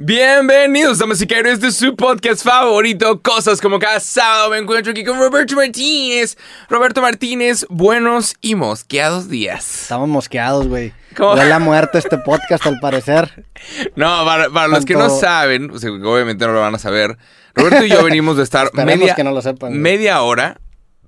Bienvenidos, 0.00 1.00
damas 1.00 1.20
y 1.20 1.26
caballeros, 1.26 1.58
de 1.58 1.72
su 1.72 1.96
podcast 1.96 2.44
favorito, 2.44 3.20
Cosas 3.20 3.60
como 3.60 3.80
cada 3.80 3.98
sábado. 3.98 4.50
Me 4.50 4.58
encuentro 4.58 4.92
aquí 4.92 5.02
con 5.04 5.18
Roberto 5.18 5.56
Martínez. 5.56 6.38
Roberto 6.68 7.02
Martínez, 7.02 7.66
buenos 7.68 8.36
y 8.40 8.54
mosqueados 8.54 9.28
días. 9.28 9.82
Estamos 9.82 10.08
mosqueados, 10.08 10.68
güey. 10.68 10.92
La 11.18 11.58
muerte 11.58 11.98
este 11.98 12.16
podcast, 12.16 12.64
al 12.66 12.78
parecer. 12.78 13.44
No, 13.96 14.24
para, 14.24 14.48
para 14.50 14.68
los 14.68 14.84
que 14.84 14.94
no 14.94 15.10
saben, 15.10 15.72
o 15.72 15.78
sea, 15.80 15.90
obviamente 15.90 16.46
no 16.46 16.52
lo 16.52 16.60
van 16.60 16.76
a 16.76 16.78
saber, 16.78 17.18
Roberto 17.56 17.84
y 17.84 17.88
yo 17.88 18.04
venimos 18.04 18.36
de 18.36 18.44
estar 18.44 18.72
media, 18.84 19.16
que 19.16 19.24
no 19.24 19.32
lo 19.32 19.42
sepan. 19.42 19.70
güey. 19.70 19.80
media 19.80 20.22
hora 20.22 20.60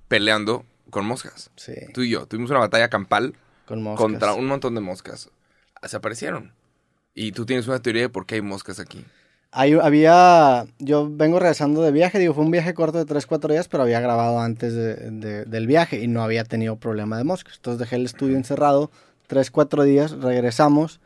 peleando 0.08 0.64
con 0.90 1.06
moscas. 1.06 1.52
Sí, 1.54 1.74
Tú 1.94 2.02
y 2.02 2.10
yo 2.10 2.26
tuvimos 2.26 2.50
una 2.50 2.58
batalla 2.58 2.88
campal 2.90 3.36
con 3.66 3.84
moscas. 3.84 4.02
contra 4.02 4.34
un 4.34 4.46
montón 4.46 4.74
de 4.74 4.80
moscas. 4.80 5.30
Se 5.86 5.96
aparecieron. 5.96 6.52
Y 7.14 7.32
tú 7.32 7.44
tienes 7.46 7.66
una 7.68 7.80
teoría 7.80 8.02
de 8.02 8.08
por 8.08 8.26
qué 8.26 8.36
hay 8.36 8.42
moscas 8.42 8.78
aquí. 8.80 9.04
Hay- 9.52 9.72
había... 9.74 10.64
Yo 10.78 11.08
vengo 11.10 11.38
regresando 11.40 11.82
de 11.82 11.90
viaje, 11.90 12.18
digo, 12.18 12.34
fue 12.34 12.44
un 12.44 12.50
viaje 12.52 12.72
corto 12.72 12.98
de 12.98 13.04
3, 13.04 13.26
4 13.26 13.52
días, 13.52 13.66
pero 13.68 13.82
había 13.82 14.00
grabado 14.00 14.38
antes 14.40 14.74
de- 14.74 14.94
de- 15.10 15.44
del 15.44 15.66
viaje 15.66 16.00
y 16.00 16.06
no 16.06 16.22
había 16.22 16.44
tenido 16.44 16.76
problema 16.76 17.18
de 17.18 17.24
moscas. 17.24 17.56
Entonces 17.56 17.80
dejé 17.80 17.96
el 17.96 18.04
estudio 18.06 18.36
encerrado, 18.36 18.90
3, 19.26 19.50
4 19.50 19.82
días, 19.82 20.12
regresamos 20.12 21.00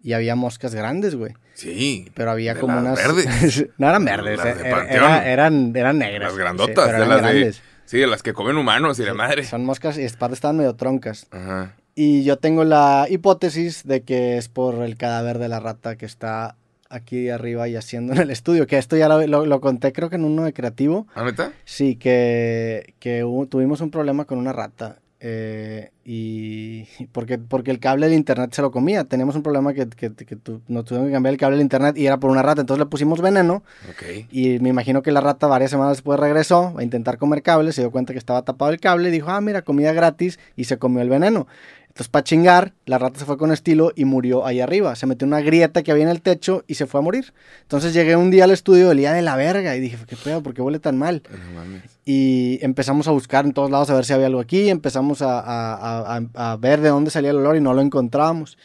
y 0.00 0.12
había 0.12 0.36
moscas 0.36 0.76
grandes, 0.76 1.16
güey. 1.16 1.34
Sí. 1.54 2.08
Pero 2.14 2.30
había 2.30 2.54
De 2.54 2.60
como 2.60 2.78
unas... 2.78 2.96
verdes. 2.96 3.66
no 3.78 3.88
eran 3.88 4.04
verdes, 4.04 4.38
eh, 4.44 4.54
era- 4.90 5.28
eran, 5.28 5.74
eran 5.74 5.98
negras. 5.98 6.30
Las 6.30 6.38
grandotas, 6.38 6.84
sí, 6.84 6.90
eran 6.90 7.08
las 7.08 7.22
de, 7.22 7.22
grandes. 7.32 7.62
sí, 7.84 7.98
de 7.98 8.06
las 8.06 8.22
que 8.22 8.32
comen 8.32 8.56
humanos 8.56 9.00
y 9.00 9.02
la 9.04 9.14
madre. 9.14 9.42
Son 9.42 9.64
moscas 9.64 9.98
y 9.98 10.06
aparte 10.06 10.34
estaban 10.34 10.56
medio 10.56 10.76
troncas. 10.76 11.26
Ajá. 11.32 11.74
Y 12.00 12.22
yo 12.22 12.38
tengo 12.38 12.62
la 12.62 13.06
hipótesis 13.10 13.82
de 13.84 14.02
que 14.02 14.36
es 14.38 14.48
por 14.48 14.76
el 14.84 14.96
cadáver 14.96 15.38
de 15.40 15.48
la 15.48 15.58
rata 15.58 15.96
que 15.96 16.06
está 16.06 16.54
aquí 16.88 17.28
arriba 17.28 17.66
y 17.68 17.74
haciendo 17.74 18.12
en 18.12 18.20
el 18.20 18.30
estudio. 18.30 18.68
Que 18.68 18.78
esto 18.78 18.96
ya 18.96 19.08
lo, 19.08 19.26
lo- 19.26 19.46
lo 19.46 19.60
conté 19.60 19.92
creo 19.92 20.08
que 20.08 20.14
en 20.14 20.24
uno 20.24 20.44
de 20.44 20.52
creativo. 20.52 21.08
¿Ah, 21.16 21.24
neta? 21.24 21.52
Sí, 21.64 21.96
que, 21.96 22.94
que 23.00 23.24
hubo- 23.24 23.46
tuvimos 23.48 23.80
un 23.80 23.90
problema 23.90 24.26
con 24.26 24.38
una 24.38 24.52
rata. 24.52 25.00
eh, 25.20 25.90
y 26.04 26.84
porque, 27.10 27.38
porque 27.38 27.72
el 27.72 27.80
cable 27.80 28.06
del 28.06 28.14
internet 28.16 28.52
se 28.54 28.62
lo 28.62 28.70
comía. 28.70 29.02
Teníamos 29.02 29.34
un 29.34 29.42
problema 29.42 29.74
que, 29.74 29.88
que, 29.88 30.12
que 30.14 30.36
tu- 30.36 30.62
nos 30.68 30.84
tuvimos 30.84 31.08
que 31.08 31.12
cambiar 31.12 31.32
el 31.34 31.38
cable 31.40 31.56
del 31.56 31.62
internet 31.64 31.98
y 31.98 32.06
era 32.06 32.18
por 32.18 32.30
una 32.30 32.42
rata. 32.42 32.60
Entonces 32.60 32.78
le 32.78 32.86
pusimos 32.88 33.20
veneno. 33.20 33.64
Ok. 33.90 34.26
Y 34.30 34.60
me 34.60 34.68
imagino 34.68 35.02
que 35.02 35.10
la 35.10 35.20
rata 35.20 35.48
varias 35.48 35.72
semanas 35.72 35.96
después 35.96 36.20
regresó 36.20 36.74
a 36.78 36.84
intentar 36.84 37.18
comer 37.18 37.42
cable, 37.42 37.72
se 37.72 37.80
dio 37.82 37.90
cuenta 37.90 38.12
que 38.12 38.18
estaba 38.20 38.42
tapado 38.42 38.70
el 38.70 38.78
cable 38.78 39.08
y 39.08 39.12
dijo, 39.12 39.28
ah, 39.30 39.40
mira, 39.40 39.62
comida 39.62 39.92
gratis 39.92 40.38
y 40.54 40.64
se 40.64 40.78
comió 40.78 41.02
el 41.02 41.08
veneno. 41.08 41.48
Entonces, 41.98 42.12
para 42.12 42.22
chingar, 42.22 42.74
la 42.86 42.96
rata 42.96 43.18
se 43.18 43.24
fue 43.24 43.36
con 43.36 43.50
estilo 43.50 43.90
y 43.96 44.04
murió 44.04 44.46
ahí 44.46 44.60
arriba. 44.60 44.94
Se 44.94 45.04
metió 45.06 45.24
en 45.26 45.32
una 45.32 45.40
grieta 45.40 45.82
que 45.82 45.90
había 45.90 46.04
en 46.04 46.10
el 46.10 46.22
techo 46.22 46.62
y 46.68 46.74
se 46.74 46.86
fue 46.86 47.00
a 47.00 47.02
morir. 47.02 47.32
Entonces 47.62 47.92
llegué 47.92 48.14
un 48.14 48.30
día 48.30 48.44
al 48.44 48.52
estudio, 48.52 48.90
olía 48.90 49.12
de 49.12 49.20
la 49.20 49.34
verga 49.34 49.74
y 49.74 49.80
dije, 49.80 49.98
¿qué 50.06 50.14
pedo? 50.14 50.40
¿Por 50.40 50.54
qué 50.54 50.62
huele 50.62 50.78
tan 50.78 50.96
mal? 50.96 51.24
Y 52.04 52.60
empezamos 52.62 53.08
a 53.08 53.10
buscar 53.10 53.46
en 53.46 53.52
todos 53.52 53.68
lados 53.72 53.90
a 53.90 53.94
ver 53.96 54.04
si 54.04 54.12
había 54.12 54.26
algo 54.26 54.38
aquí. 54.38 54.68
Empezamos 54.70 55.22
a- 55.22 55.40
a- 55.40 56.20
a- 56.36 56.52
a 56.52 56.56
ver 56.56 56.80
de 56.82 56.88
dónde 56.90 57.10
salía 57.10 57.30
el 57.30 57.38
olor 57.38 57.56
y 57.56 57.60
no 57.60 57.74
lo 57.74 57.80
encontrábamos. 57.82 58.58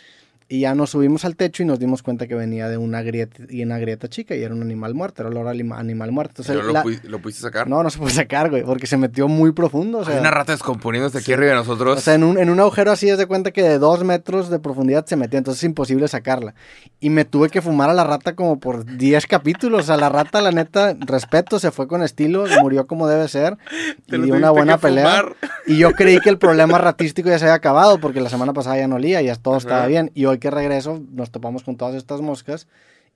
Y 0.49 0.61
ya 0.61 0.75
nos 0.75 0.91
subimos 0.91 1.25
al 1.25 1.35
techo 1.35 1.63
y 1.63 1.65
nos 1.65 1.79
dimos 1.79 2.03
cuenta 2.03 2.27
que 2.27 2.35
venía 2.35 2.67
de 2.69 2.77
una 2.77 3.01
grieta, 3.01 3.43
y 3.49 3.63
una 3.63 3.77
grieta 3.79 4.07
chica 4.09 4.35
y 4.35 4.43
era 4.43 4.53
un 4.53 4.61
animal 4.61 4.93
muerto, 4.93 5.21
era 5.21 5.29
olor 5.29 5.47
a 5.47 5.51
anima- 5.51 5.79
animal 5.79 6.11
muerto. 6.11 6.41
Entonces, 6.41 6.55
¿Pero 6.55 6.67
lo, 6.67 6.73
la- 6.73 7.09
lo 7.09 7.19
pudiste 7.19 7.41
sacar? 7.41 7.67
No, 7.67 7.81
no 7.81 7.89
se 7.89 7.97
puede 7.99 8.11
sacar, 8.13 8.49
güey, 8.49 8.63
porque 8.63 8.85
se 8.87 8.97
metió 8.97 9.27
muy 9.27 9.51
profundo. 9.53 9.99
O 9.99 10.05
sea, 10.05 10.15
Hay 10.15 10.19
una 10.19 10.31
rata 10.31 10.51
descomponiéndose 10.51 11.17
aquí 11.19 11.33
arriba 11.33 11.51
de 11.51 11.55
nosotros. 11.57 11.97
o 11.97 12.01
sea, 12.01 12.13
en 12.15 12.23
un, 12.23 12.37
en 12.37 12.49
un 12.49 12.59
agujero 12.59 12.91
así, 12.91 13.09
es 13.09 13.17
de 13.17 13.25
cuenta 13.25 13.51
que 13.51 13.63
de 13.63 13.79
dos 13.79 14.03
metros 14.03 14.49
de 14.49 14.59
profundidad 14.59 15.05
se 15.05 15.15
metió, 15.15 15.37
entonces 15.37 15.61
es 15.63 15.67
imposible 15.67 16.07
sacarla. 16.07 16.53
Y 16.99 17.09
me 17.09 17.25
tuve 17.25 17.49
que 17.49 17.61
fumar 17.61 17.89
a 17.89 17.93
la 17.93 18.03
rata 18.03 18.35
como 18.35 18.59
por 18.59 18.85
10 18.85 19.25
capítulos. 19.27 19.81
O 19.81 19.83
sea, 19.87 19.97
la 19.97 20.09
rata, 20.09 20.41
la 20.41 20.51
neta, 20.51 20.95
respeto, 20.99 21.57
se 21.59 21.71
fue 21.71 21.87
con 21.87 22.03
estilo, 22.03 22.45
murió 22.61 22.85
como 22.87 23.07
debe 23.07 23.27
ser. 23.27 23.57
Te 24.07 24.17
y 24.17 24.21
dio 24.21 24.35
una 24.35 24.49
buena 24.51 24.77
pelea. 24.77 25.05
fumar. 25.21 25.35
Y 25.67 25.77
yo 25.77 25.91
creí 25.93 26.19
que 26.19 26.29
el 26.29 26.37
problema 26.37 26.77
ratístico 26.77 27.29
ya 27.29 27.39
se 27.39 27.45
había 27.45 27.55
acabado, 27.55 27.99
porque 27.99 28.21
la 28.21 28.29
semana 28.29 28.53
pasada 28.53 28.77
ya 28.77 28.87
no 28.87 28.95
olía, 28.95 29.21
ya 29.21 29.35
todo 29.35 29.57
estaba 29.57 29.85
bien. 29.87 30.11
Y 30.13 30.25
hoy 30.25 30.39
que 30.43 30.51
regreso, 30.51 31.01
nos 31.11 31.31
topamos 31.31 31.63
con 31.63 31.77
todas 31.77 31.95
estas 31.95 32.19
moscas. 32.19 32.67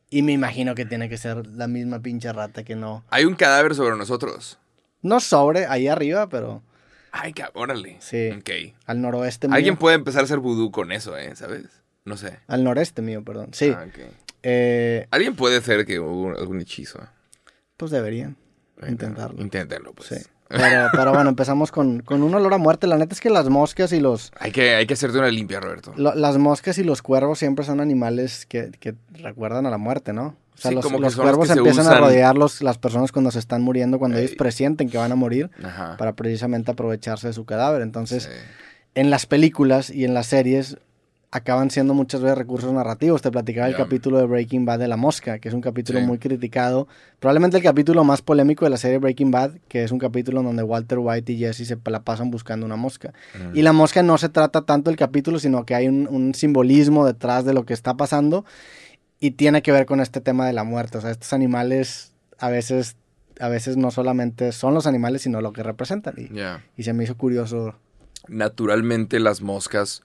Y 0.09 0.21
me 0.21 0.31
imagino 0.31 0.73
que 0.73 0.85
tiene 0.85 1.09
que 1.09 1.17
ser 1.17 1.45
la 1.47 1.67
misma 1.67 1.99
pinche 2.01 2.31
rata 2.31 2.63
que 2.63 2.77
no. 2.77 3.03
Hay 3.09 3.25
un 3.25 3.35
cadáver 3.35 3.75
sobre 3.75 3.97
nosotros. 3.97 4.57
No 5.01 5.19
sobre, 5.19 5.65
ahí 5.65 5.89
arriba, 5.89 6.29
pero 6.29 6.63
Ay, 7.11 7.33
órale. 7.53 7.97
Sí. 7.99 8.29
Ok. 8.31 8.75
al 8.85 9.01
noroeste 9.01 9.49
mío. 9.49 9.55
Alguien 9.57 9.75
puede 9.75 9.95
empezar 9.97 10.21
a 10.21 10.23
hacer 10.23 10.39
vudú 10.39 10.71
con 10.71 10.93
eso, 10.93 11.17
¿eh? 11.17 11.35
¿Sabes? 11.35 11.65
No 12.05 12.15
sé. 12.15 12.39
Al 12.47 12.63
noreste 12.63 13.01
mío, 13.01 13.21
perdón. 13.25 13.49
Sí. 13.51 13.73
Ah, 13.75 13.85
ok. 13.85 13.99
Eh, 14.43 15.07
Alguien 15.11 15.35
puede 15.35 15.57
hacer 15.57 15.85
que 15.85 15.99
hubo 15.99 16.29
algún 16.37 16.61
hechizo. 16.61 16.99
pues 17.75 17.91
deberían 17.91 18.37
intentarlo. 18.87 19.41
Inténtenlo, 19.41 19.91
pues. 19.93 20.07
Sí. 20.09 20.15
Pero, 20.49 20.87
pero 20.93 21.13
bueno, 21.13 21.29
empezamos 21.29 21.71
con, 21.71 21.99
con 22.01 22.23
un 22.23 22.33
olor 22.33 22.53
a 22.53 22.57
muerte. 22.57 22.87
La 22.87 22.97
neta 22.97 23.13
es 23.13 23.21
que 23.21 23.29
las 23.29 23.49
moscas 23.49 23.91
y 23.93 23.99
los 23.99 24.31
Hay 24.39 24.51
que, 24.51 24.75
hay 24.75 24.85
que 24.87 24.93
hacerte 24.93 25.17
una 25.19 25.29
limpia, 25.29 25.59
Roberto. 25.59 25.93
lo- 25.95 26.15
las 26.15 26.37
moscas 26.37 26.77
y 26.77 26.83
los 26.83 27.01
cuervos 27.01 27.39
siempre 27.39 27.65
son 27.65 27.79
animales 27.81 28.45
que, 28.45 28.71
que 28.79 28.95
recuerdan 29.11 29.65
a 29.65 29.69
la 29.69 29.77
muerte, 29.77 30.13
¿no? 30.13 30.35
O 30.53 30.59
sea, 30.59 30.69
Sí, 30.69 30.75
los, 30.75 30.83
como 30.85 30.97
los 30.99 31.15
los 31.15 31.23
cuervos 31.23 31.49
empiezan 31.51 31.85
a 31.85 31.89
usan. 31.91 32.01
rodearlos 32.01 32.61
las 32.63 32.77
personas 32.79 33.11
cuando 33.11 33.29
se 33.29 33.37
están 33.39 33.61
muriendo, 33.61 33.99
cuando 33.99 34.17
ellos 34.17 34.31
Ey. 34.31 34.37
presienten 34.37 34.89
que 34.89 34.97
van 34.97 35.11
a 35.11 35.15
morir, 35.15 35.51
Ajá. 35.63 35.97
para 35.97 36.13
precisamente 36.13 36.71
aprovecharse 36.71 37.27
de 37.27 37.33
su 37.33 37.45
cadáver. 37.45 37.83
Entonces, 37.83 38.23
Sí. 38.23 38.29
en 38.95 39.11
las 39.11 39.27
películas 39.27 39.91
y 39.91 40.03
en 40.05 40.15
las 40.15 40.25
series 40.27 40.77
acaban 41.29 41.69
siendo 41.71 41.93
muchas 41.93 42.21
veces 42.21 42.37
recursos 42.37 42.71
narrativos. 42.71 43.21
Te 43.21 43.29
platicaba 43.31 43.67
el 43.67 43.75
capítulo 43.75 44.17
de 44.17 44.25
Breaking 44.25 44.65
Bad 44.65 44.79
de 44.79 44.87
la 44.87 44.95
mosca, 44.95 45.39
que 45.39 45.49
es 45.49 45.53
un 45.53 45.61
capítulo 45.61 45.99
Sí. 45.99 46.05
muy 46.05 46.19
criticado. 46.19 46.87
Probablemente 47.19 47.57
el 47.57 47.63
capítulo 47.63 48.03
más 48.03 48.21
polémico 48.21 48.65
de 48.65 48.71
la 48.71 48.77
serie 48.77 48.97
Breaking 48.97 49.31
Bad, 49.31 49.51
que 49.67 49.83
es 49.83 49.91
un 49.91 49.99
capítulo 49.99 50.41
donde 50.41 50.63
Walter 50.63 50.99
White 50.99 51.33
y 51.33 51.37
Jesse 51.39 51.67
se 51.67 51.77
la 51.85 52.01
pasan 52.01 52.31
buscando 52.31 52.65
una 52.65 52.77
mosca. 52.77 53.13
Mm. 53.35 53.57
Y 53.57 53.61
la 53.61 53.73
mosca 53.73 54.03
no 54.03 54.17
se 54.17 54.29
trata 54.29 54.61
tanto 54.61 54.89
del 54.89 54.97
capítulo, 54.97 55.37
sino 55.39 55.65
que 55.65 55.75
hay 55.75 55.87
un, 55.87 56.07
un 56.09 56.33
simbolismo 56.33 57.05
detrás 57.05 57.43
de 57.43 57.53
lo 57.53 57.65
que 57.65 57.73
está 57.73 57.95
pasando 57.95 58.45
y 59.19 59.31
tiene 59.31 59.61
que 59.61 59.71
ver 59.73 59.85
con 59.85 59.99
este 59.99 60.21
tema 60.21 60.47
de 60.47 60.53
la 60.53 60.63
muerte. 60.63 60.97
O 60.97 61.01
sea, 61.01 61.11
estos 61.11 61.33
animales 61.33 62.13
a 62.39 62.49
veces, 62.49 62.95
a 63.39 63.49
veces 63.49 63.75
no 63.75 63.91
solamente 63.91 64.51
son 64.53 64.73
los 64.73 64.87
animales, 64.87 65.23
sino 65.23 65.41
lo 65.41 65.51
que 65.51 65.63
representan. 65.63 66.15
Y 66.77 66.83
se 66.83 66.93
me 66.93 67.03
hizo 67.03 67.17
curioso. 67.17 67.75
Naturalmente 68.27 69.19
las 69.19 69.41
moscas 69.41 70.03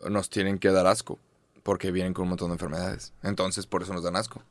nos 0.00 0.30
tienen 0.30 0.58
que 0.58 0.70
dar 0.70 0.86
asco. 0.86 1.18
Porque 1.62 1.90
vienen 1.90 2.14
con 2.14 2.24
un 2.24 2.28
montón 2.30 2.50
de 2.50 2.54
enfermedades. 2.54 3.12
Entonces, 3.22 3.66
por 3.66 3.82
eso 3.82 3.92
nos 3.92 4.04
dan 4.04 4.14
asco. 4.16 4.42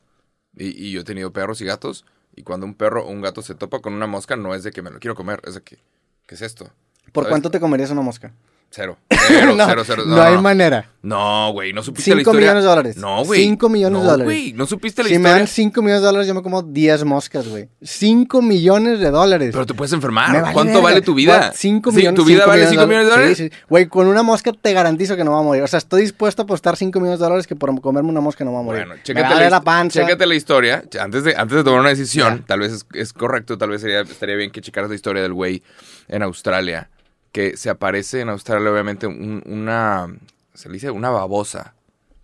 Y, 0.54 0.66
y 0.66 0.92
yo 0.92 1.00
he 1.00 1.04
tenido 1.04 1.32
perros 1.32 1.60
y 1.60 1.64
gatos. 1.64 2.04
Y 2.34 2.42
cuando 2.42 2.66
un 2.66 2.74
perro 2.74 3.06
o 3.06 3.10
un 3.10 3.22
gato 3.22 3.40
se 3.40 3.54
topa 3.54 3.80
con 3.80 3.94
una 3.94 4.06
mosca, 4.06 4.36
no 4.36 4.54
es 4.54 4.62
de 4.62 4.70
que 4.70 4.82
me 4.82 4.90
lo 4.90 4.98
quiero 5.00 5.14
comer. 5.14 5.40
Es 5.44 5.54
de 5.54 5.62
que, 5.62 5.78
¿qué 6.26 6.34
es 6.34 6.42
esto? 6.42 6.70
¿Por 7.12 7.24
¿Sabes? 7.24 7.32
cuánto 7.32 7.50
te 7.50 7.60
comerías 7.60 7.90
una 7.90 8.02
mosca? 8.02 8.34
Cero. 8.68 8.98
Cero, 9.08 9.54
no, 9.56 9.64
cero, 9.66 9.82
cero. 9.86 10.02
no 10.06 10.20
hay 10.20 10.36
manera. 10.38 10.90
No, 11.02 11.50
güey, 11.52 11.72
no 11.72 11.82
supiste 11.84 12.10
la 12.10 12.16
5 12.16 12.20
historia. 12.30 12.40
millones 12.40 12.64
de 12.64 12.68
dólares. 12.68 12.96
No, 12.96 13.24
güey. 13.24 13.40
5 13.44 13.68
millones 13.68 14.00
de 14.00 14.04
No, 14.04 14.10
dólares. 14.10 14.24
güey, 14.26 14.52
no 14.54 14.66
supiste 14.66 15.02
la 15.02 15.08
Si 15.08 15.14
me 15.14 15.18
historia. 15.20 15.36
dan 15.38 15.46
5 15.46 15.80
millones 15.82 16.00
de 16.02 16.06
dólares, 16.06 16.26
yo 16.28 16.34
me 16.34 16.42
como 16.42 16.62
10 16.62 17.04
moscas, 17.04 17.48
güey. 17.48 17.68
5 17.80 18.42
millones 18.42 18.98
de 18.98 19.10
dólares. 19.10 19.50
Pero 19.52 19.64
te 19.66 19.72
puedes 19.74 19.92
enfermar. 19.92 20.32
Me 20.32 20.40
vale 20.42 20.52
¿Cuánto 20.52 20.72
verga. 20.74 20.82
vale 20.84 21.00
tu 21.02 21.14
vida? 21.14 21.52
5 21.54 21.90
Sí, 21.90 21.96
millones. 21.96 22.20
¿Tu 22.20 22.24
vida 22.26 22.38
cinco 22.40 22.48
vale 22.50 22.66
5 22.66 22.86
millones 22.86 23.06
de 23.06 23.10
dólares? 23.14 23.38
Sí, 23.38 23.48
sí. 23.48 23.56
Güey, 23.68 23.86
con 23.86 24.08
una 24.08 24.22
mosca 24.24 24.52
te 24.52 24.72
garantizo 24.72 25.16
que 25.16 25.22
no 25.24 25.30
va 25.32 25.38
a 25.38 25.42
morir. 25.42 25.62
O 25.62 25.68
sea, 25.68 25.78
estoy 25.78 26.02
dispuesto 26.02 26.42
a 26.42 26.44
apostar 26.44 26.76
5 26.76 26.98
millones 26.98 27.20
de 27.20 27.24
dólares 27.24 27.46
que 27.46 27.54
por 27.56 27.80
comerme 27.80 28.10
una 28.10 28.20
mosca 28.20 28.44
no 28.44 28.52
va 28.52 28.60
a 28.60 28.62
morir. 28.62 28.80
Bueno, 28.82 28.96
me 28.96 29.02
chécate 29.04 29.32
a 29.32 29.40
la, 29.40 29.48
la 29.50 29.60
panza. 29.62 30.02
chécate 30.02 30.26
la 30.26 30.34
historia. 30.34 30.82
Antes 31.00 31.22
de, 31.24 31.34
antes 31.36 31.56
de 31.56 31.62
tomar 31.64 31.80
una 31.80 31.90
decisión, 31.90 32.44
tal 32.46 32.60
vez 32.60 32.72
es, 32.72 32.86
es 32.94 33.12
correcto, 33.12 33.56
tal 33.56 33.70
vez 33.70 33.80
sería, 33.80 34.00
estaría 34.00 34.34
bien 34.34 34.50
que 34.50 34.60
checaras 34.60 34.90
la 34.90 34.96
historia 34.96 35.22
del 35.22 35.32
güey 35.34 35.62
en 36.08 36.22
Australia. 36.24 36.90
Que 37.36 37.56
se 37.58 37.68
aparece 37.68 38.20
en 38.22 38.30
Australia, 38.30 38.70
obviamente, 38.72 39.06
un- 39.06 39.42
una. 39.44 40.06
Se 40.54 40.68
le 40.70 40.74
dice 40.74 40.90
una 40.90 41.10
babosa. 41.10 41.74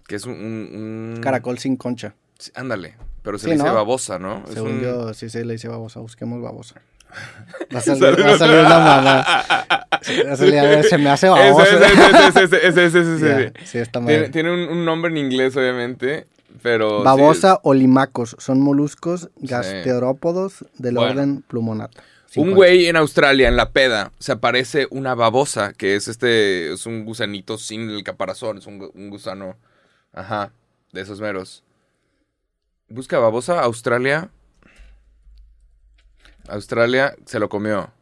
Que 0.08 0.16
es 0.16 0.24
un. 0.24 0.32
un- 0.32 1.14
un- 1.16 1.20
Caracol 1.20 1.58
sin 1.58 1.76
concha. 1.76 2.14
Sí, 2.38 2.50
Ándale. 2.54 2.94
Pero 3.22 3.36
se 3.36 3.42
Sí, 3.44 3.48
le 3.50 3.54
dice 3.56 3.66
¿no? 3.68 3.74
babosa, 3.74 4.18
¿no? 4.18 4.42
Es 4.48 4.54
Según 4.54 4.72
un- 4.72 4.80
yo, 4.80 5.12
sí 5.12 5.28
se 5.28 5.44
le 5.44 5.52
dice 5.52 5.68
babosa. 5.68 6.00
Busquemos 6.00 6.40
babosa. 6.40 6.76
Va 7.74 7.78
a 7.78 7.82
salir, 7.82 8.02
va 8.26 8.32
a 8.34 8.38
salir 8.38 8.58
una 8.60 8.78
mala. 8.78 9.86
Se 10.88 10.96
me 10.98 11.10
hace 11.10 11.28
babosa. 11.28 11.64
Ese, 11.64 12.66
ese, 12.68 12.84
ese, 12.86 13.52
sí, 13.66 13.78
está 13.78 14.00
mal. 14.00 14.08
Tiene, 14.08 14.28
tiene 14.30 14.50
un, 14.52 14.60
un 14.78 14.84
nombre 14.86 15.10
en 15.10 15.18
inglés, 15.18 15.54
obviamente. 15.58 16.26
Pero. 16.62 17.00
sí, 17.00 17.04
Babosa 17.04 17.60
o 17.62 17.74
limacos 17.74 18.34
son 18.38 18.60
moluscos 18.62 19.28
gasterópodos 19.36 20.64
del 20.78 20.94
Bueno. 20.94 21.10
orden 21.10 21.42
plumonata. 21.42 22.02
Un 22.36 22.54
güey 22.54 22.86
en 22.86 22.96
Australia, 22.96 23.48
en 23.48 23.56
la 23.56 23.72
peda, 23.72 24.12
se 24.18 24.32
aparece 24.32 24.86
una 24.90 25.14
babosa, 25.14 25.72
que 25.74 25.96
es 25.96 26.08
este, 26.08 26.72
es 26.72 26.86
un 26.86 27.04
gusanito 27.04 27.58
sin 27.58 27.90
el 27.90 28.04
caparazón, 28.04 28.58
es 28.58 28.66
un, 28.66 28.90
un 28.94 29.10
gusano, 29.10 29.56
ajá, 30.12 30.52
de 30.92 31.00
esos 31.02 31.20
meros. 31.20 31.62
Busca 32.88 33.18
babosa, 33.18 33.60
Australia. 33.60 34.30
Australia 36.48 37.14
se 37.26 37.38
lo 37.38 37.48
comió. 37.48 37.92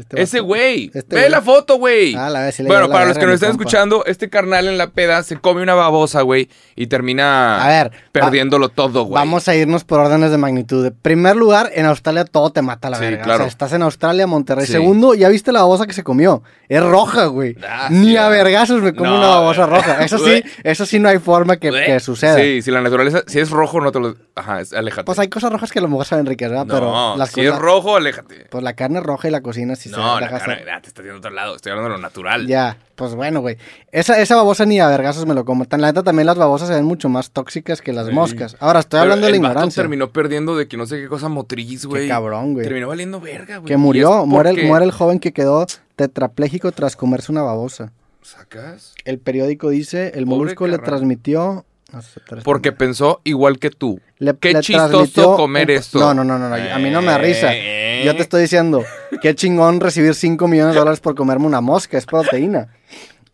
Este 0.00 0.20
Ese 0.22 0.40
güey. 0.40 0.90
Este 0.94 1.14
Ve 1.14 1.22
güey. 1.22 1.30
la 1.30 1.40
foto, 1.42 1.76
güey. 1.76 2.14
Ah, 2.14 2.28
la 2.30 2.42
vez 2.42 2.54
sí 2.56 2.62
le 2.62 2.68
bueno, 2.68 2.88
para 2.88 3.06
los 3.06 3.18
que 3.18 3.24
nos 3.26 3.34
están 3.34 3.50
compa. 3.50 3.62
escuchando, 3.64 4.04
este 4.06 4.28
carnal 4.28 4.66
en 4.68 4.78
la 4.78 4.90
peda 4.90 5.22
se 5.22 5.36
come 5.36 5.62
una 5.62 5.74
babosa, 5.74 6.22
güey, 6.22 6.48
y 6.76 6.86
termina 6.88 7.62
A 7.64 7.68
ver, 7.68 7.92
perdiéndolo 8.12 8.68
todo, 8.68 9.04
güey. 9.04 9.14
Vamos 9.14 9.48
a 9.48 9.54
irnos 9.54 9.84
por 9.84 10.00
órdenes 10.00 10.30
de 10.30 10.38
magnitud. 10.38 10.86
En 10.86 10.94
primer 10.94 11.36
lugar, 11.36 11.70
en 11.74 11.86
Australia 11.86 12.24
todo 12.24 12.50
te 12.50 12.62
mata 12.62 12.90
la 12.90 12.96
Sí, 12.98 13.04
verga. 13.04 13.22
claro. 13.22 13.38
O 13.40 13.42
sea, 13.44 13.48
estás 13.48 13.72
en 13.72 13.82
Australia, 13.82 14.26
Monterrey. 14.26 14.66
Sí. 14.66 14.72
Segundo, 14.72 15.14
ya 15.14 15.28
viste 15.28 15.52
la 15.52 15.60
babosa 15.60 15.86
que 15.86 15.92
se 15.92 16.02
comió. 16.04 16.42
Es 16.68 16.82
roja, 16.82 17.26
güey. 17.26 17.56
Ah, 17.68 17.88
Ni 17.90 18.16
a 18.16 18.28
vergazos 18.28 18.80
me 18.82 18.94
como 18.94 19.10
No, 19.10 19.18
una 19.18 19.28
babosa 19.28 19.66
roja. 19.66 20.04
Eso 20.04 20.18
sí, 20.18 20.42
eso 20.62 20.86
sí 20.86 20.98
no 20.98 21.08
hay 21.08 21.18
forma 21.18 21.56
que, 21.58 21.70
que 21.70 22.00
suceda. 22.00 22.36
Sí, 22.36 22.62
si 22.62 22.70
la 22.70 22.80
naturaleza, 22.80 23.22
si 23.26 23.40
es 23.40 23.50
rojo, 23.50 23.80
no 23.80 23.90
te 23.92 23.98
lo. 24.00 24.16
Ajá, 24.36 24.60
aléjate. 24.76 25.04
Pues 25.04 25.18
hay 25.18 25.28
cosas 25.28 25.52
rojas 25.52 25.72
que 25.72 25.78
a 25.80 25.82
lo 25.82 25.88
mejor 25.88 26.06
saben 26.06 26.26
ricas, 26.26 26.48
¿verdad? 26.50 26.66
no, 26.66 26.74
Pero 26.74 27.16
las 27.16 27.28
si 27.30 27.40
cosas. 27.42 27.54
es 27.54 27.58
rojo, 27.60 27.96
aléjate. 27.96 28.46
Pues 28.50 28.62
la 28.64 28.74
carne 28.74 29.00
roja 29.00 29.28
y 29.28 29.30
la 29.32 29.40
cocina 29.40 29.74
sí 29.76 29.89
no, 29.90 30.20
la 30.20 30.28
cara, 30.28 30.58
ah, 30.74 30.80
te 30.80 30.88
estás 30.88 31.04
yendo 31.04 31.16
a 31.16 31.18
otro 31.18 31.30
lado. 31.30 31.56
Estoy 31.56 31.70
hablando 31.70 31.90
de 31.90 31.96
lo 31.96 32.02
natural. 32.02 32.46
Ya, 32.46 32.76
pues 32.94 33.14
bueno, 33.14 33.40
güey. 33.40 33.56
Esa, 33.92 34.20
esa 34.20 34.36
babosa 34.36 34.64
ni 34.66 34.80
a 34.80 34.88
vergazos 34.88 35.26
me 35.26 35.34
lo 35.34 35.44
como. 35.44 35.64
Tan 35.64 35.80
la 35.80 35.88
neta 35.88 36.02
también 36.02 36.26
las 36.26 36.36
babosas 36.36 36.68
se 36.68 36.74
ven 36.74 36.84
mucho 36.84 37.08
más 37.08 37.30
tóxicas 37.30 37.80
que 37.82 37.92
las 37.92 38.06
Sí. 38.06 38.12
moscas. 38.12 38.56
Ahora, 38.60 38.80
estoy 38.80 38.98
Pero 38.98 39.02
hablando 39.02 39.26
de 39.26 39.30
la 39.32 39.36
ignorancia. 39.36 39.82
terminó 39.82 40.10
perdiendo 40.10 40.56
de 40.56 40.68
que 40.68 40.76
no 40.76 40.86
sé 40.86 41.00
qué 41.00 41.08
cosa 41.08 41.28
motriz, 41.28 41.86
güey. 41.86 42.02
Qué 42.02 42.08
cabrón, 42.08 42.52
güey. 42.54 42.64
Terminó 42.64 42.88
valiendo 42.88 43.20
verga, 43.20 43.58
güey. 43.58 43.68
Que 43.68 43.76
murió, 43.76 44.26
muere, 44.26 44.50
el, 44.50 44.66
muere 44.66 44.84
el 44.84 44.92
joven 44.92 45.18
que 45.18 45.32
quedó 45.32 45.66
tetrapléjico 45.96 46.72
tras 46.72 46.96
comerse 46.96 47.30
una 47.32 47.42
babosa. 47.42 47.92
¿Sacas? 48.22 48.94
El 49.04 49.18
periódico 49.18 49.70
dice, 49.70 50.08
el 50.14 50.24
Pobre 50.24 50.36
molusco 50.38 50.66
le 50.66 50.78
transmitió... 50.78 51.64
Porque 52.44 52.72
pensó 52.72 53.20
igual 53.24 53.58
que 53.58 53.70
tú. 53.70 54.00
le- 54.18 54.36
qué 54.36 54.52
le 54.52 54.60
chistoso 54.60 55.36
comer 55.36 55.70
un- 55.70 55.76
esto. 55.76 55.98
No, 55.98 56.14
no, 56.14 56.24
no, 56.24 56.38
no, 56.38 56.48
no, 56.48 56.54
a 56.54 56.78
mí 56.78 56.90
no 56.90 57.00
me 57.00 57.08
da 57.08 57.18
risa. 57.18 57.50
Eh. 57.54 58.02
Yo 58.04 58.14
te 58.16 58.22
estoy 58.22 58.42
diciendo, 58.42 58.84
qué 59.20 59.34
chingón 59.34 59.80
recibir 59.80 60.14
5 60.14 60.48
millones 60.48 60.74
de 60.74 60.78
dólares 60.80 61.00
por 61.00 61.14
comerme 61.14 61.46
una 61.46 61.60
mosca, 61.60 61.98
es 61.98 62.06
proteína. 62.06 62.68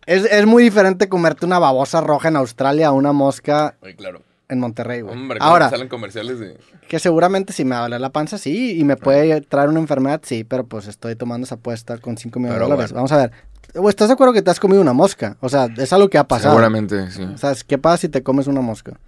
Es, 0.07 0.25
es 0.25 0.47
muy 0.47 0.63
diferente 0.63 1.09
comerte 1.09 1.47
una 1.47 1.59
babosa 1.59 2.01
roja 2.01 2.29
en 2.29 2.37
Australia 2.37 2.89
a 2.89 2.93
una 2.93 3.13
mosca 3.13 3.75
Ay, 3.83 3.95
claro. 3.95 4.23
En 4.49 4.61
Monterrey, 4.61 5.01
güey. 5.01 5.15
Hombre, 5.15 5.39
¿cómo 5.39 5.51
Ahora, 5.51 5.67
te 5.67 5.73
salen 5.73 5.89
comerciales 5.89 6.39
de. 6.39 6.59
que 6.89 6.99
seguramente 6.99 7.53
si 7.53 7.65
me 7.65 7.73
va 7.73 7.81
a 7.81 7.83
doler 7.83 8.01
la 8.01 8.11
panza, 8.11 8.39
sí, 8.39 8.79
y 8.79 8.85
me 8.85 8.97
puede 8.97 9.41
traer 9.43 9.69
una 9.69 9.81
enfermedad, 9.81 10.21
sí, 10.25 10.45
pero 10.45 10.67
pues 10.67 10.87
estoy 10.87 11.17
tomando 11.17 11.45
esa 11.45 11.57
apuesta 11.57 11.99
con 11.99 12.17
5 12.17 12.39
millones 12.39 12.59
de 12.59 12.65
dólares. 12.65 12.93
bueno. 12.93 12.97
Vamos 12.97 13.13
a 13.13 13.17
ver. 13.19 13.33
¿O 13.75 13.89
¿Estás 13.89 14.09
de 14.09 14.15
acuerdo 14.15 14.33
que 14.33 14.43
te 14.43 14.51
has 14.51 14.61
comido 14.61 14.81
una 14.81 14.93
mosca? 14.93 15.37
O 15.41 15.49
sea, 15.49 15.69
es 15.77 15.93
algo 15.93 16.09
que 16.09 16.19
ha 16.19 16.29
pasado. 16.29 16.55
Seguramente, 16.55 17.11
sí. 17.11 17.23
O 17.23 17.37
sea, 17.37 17.55
¿qué 17.67 17.79
pasa 17.79 17.99
si 17.99 18.09
te 18.09 18.23
comes 18.23 18.47
una 18.47 18.61
mosca? 18.61 18.99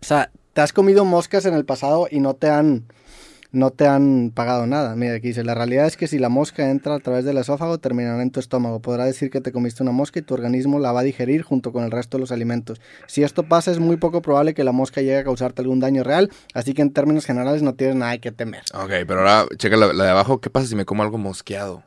O 0.00 0.04
sea, 0.04 0.30
te 0.52 0.60
has 0.60 0.72
comido 0.72 1.04
moscas 1.04 1.46
en 1.46 1.54
el 1.54 1.64
pasado 1.64 2.08
y 2.10 2.20
no 2.20 2.34
te 2.34 2.50
han 2.50 2.84
no 3.50 3.70
te 3.70 3.86
han 3.86 4.30
pagado 4.34 4.66
nada. 4.66 4.94
Mira, 4.96 5.14
aquí 5.14 5.28
dice, 5.28 5.42
la 5.44 5.54
realidad 5.54 5.86
es 5.86 5.96
que 5.96 6.06
si 6.06 6.18
la 6.18 6.28
mosca 6.28 6.70
entra 6.70 6.94
a 6.94 6.98
través 6.98 7.24
del 7.24 7.38
esófago, 7.38 7.78
terminará 7.78 8.22
en 8.22 8.30
tu 8.30 8.40
estómago. 8.40 8.80
Podrá 8.80 9.04
decir 9.04 9.30
que 9.30 9.40
te 9.40 9.52
comiste 9.52 9.82
una 9.82 9.92
mosca 9.92 10.18
y 10.18 10.22
tu 10.22 10.34
organismo 10.34 10.78
la 10.78 10.92
va 10.92 11.00
a 11.00 11.02
digerir 11.02 11.42
junto 11.42 11.72
con 11.72 11.84
el 11.84 11.90
resto 11.90 12.16
de 12.18 12.20
los 12.20 12.32
alimentos. 12.32 12.80
Si 13.06 13.22
esto 13.22 13.44
pasa, 13.44 13.70
es 13.70 13.78
muy 13.78 13.96
poco 13.96 14.20
probable 14.22 14.54
que 14.54 14.64
la 14.64 14.72
mosca 14.72 15.00
llegue 15.00 15.18
a 15.18 15.24
causarte 15.24 15.62
algún 15.62 15.80
daño 15.80 16.04
real, 16.04 16.30
así 16.54 16.74
que 16.74 16.82
en 16.82 16.92
términos 16.92 17.24
generales 17.24 17.62
no 17.62 17.74
tienes 17.74 17.96
nada 17.96 18.18
que 18.18 18.32
temer. 18.32 18.62
Ok, 18.74 18.90
pero 19.06 19.20
ahora 19.20 19.46
checa 19.56 19.76
la, 19.76 19.92
la 19.92 20.04
de 20.04 20.10
abajo. 20.10 20.40
¿Qué 20.40 20.50
pasa 20.50 20.66
si 20.66 20.76
me 20.76 20.84
como 20.84 21.02
algo 21.02 21.16
mosqueado? 21.18 21.82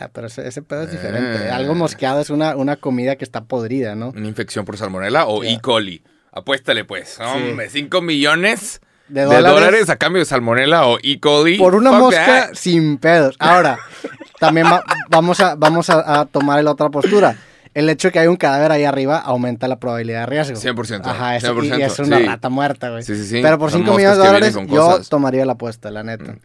Ah, 0.00 0.08
pero 0.12 0.28
ese, 0.28 0.48
ese 0.48 0.62
pedo 0.62 0.84
es 0.84 0.90
diferente. 0.90 1.44
Eh. 1.44 1.50
Algo 1.50 1.74
mosqueado 1.74 2.20
es 2.20 2.30
una, 2.30 2.56
una 2.56 2.76
comida 2.76 3.16
que 3.16 3.24
está 3.24 3.44
podrida, 3.44 3.94
¿no? 3.94 4.08
¿Una 4.10 4.26
infección 4.28 4.64
por 4.64 4.78
salmonela 4.78 5.26
o 5.26 5.44
Ya. 5.44 5.50
E. 5.50 5.60
coli? 5.60 6.02
Apuéstale, 6.32 6.84
pues. 6.84 7.18
Hombre, 7.20 7.68
5 7.68 8.00
millones 8.00 8.80
De 9.10 9.20
de 9.26 9.26
dólares. 9.42 9.88
a 9.90 9.96
cambio 9.96 10.20
de 10.20 10.26
salmonela 10.26 10.86
o 10.86 10.98
E. 11.02 11.18
coli. 11.20 11.58
Por 11.58 11.74
una 11.74 11.92
mosca 11.92 12.24
that. 12.48 12.54
sin 12.54 12.98
pedos. 12.98 13.36
Ahora, 13.38 13.78
también 14.38 14.66
va- 14.66 14.84
vamos, 15.08 15.40
a, 15.40 15.54
vamos 15.56 15.90
a, 15.90 16.20
a 16.20 16.26
tomar 16.26 16.62
la 16.64 16.70
otra 16.70 16.88
postura. 16.90 17.36
El 17.72 17.88
hecho 17.88 18.08
de 18.08 18.12
que 18.12 18.18
hay 18.18 18.26
un 18.26 18.36
cadáver 18.36 18.72
ahí 18.72 18.84
arriba 18.84 19.18
aumenta 19.18 19.68
la 19.68 19.78
probabilidad 19.78 20.20
de 20.20 20.26
riesgo. 20.26 20.56
100%, 20.56 21.02
Ajá, 21.06 21.36
eso, 21.36 21.52
y 21.62 21.70
100%, 21.70 21.80
es 21.86 21.98
una 22.00 22.18
sí. 22.18 22.24
rata 22.24 22.48
muerta, 22.48 22.90
güey. 22.90 23.02
Sí, 23.04 23.14
sí, 23.14 23.24
sí. 23.26 23.40
Pero 23.42 23.58
por 23.58 23.70
Son 23.70 23.82
5 23.82 23.96
millones 23.96 24.18
de 24.18 24.26
dólares, 24.26 24.56
yo 24.68 25.00
tomaría 25.08 25.44
la 25.46 25.52
apuesta, 25.52 25.90
la 25.92 26.02
neta. 26.02 26.36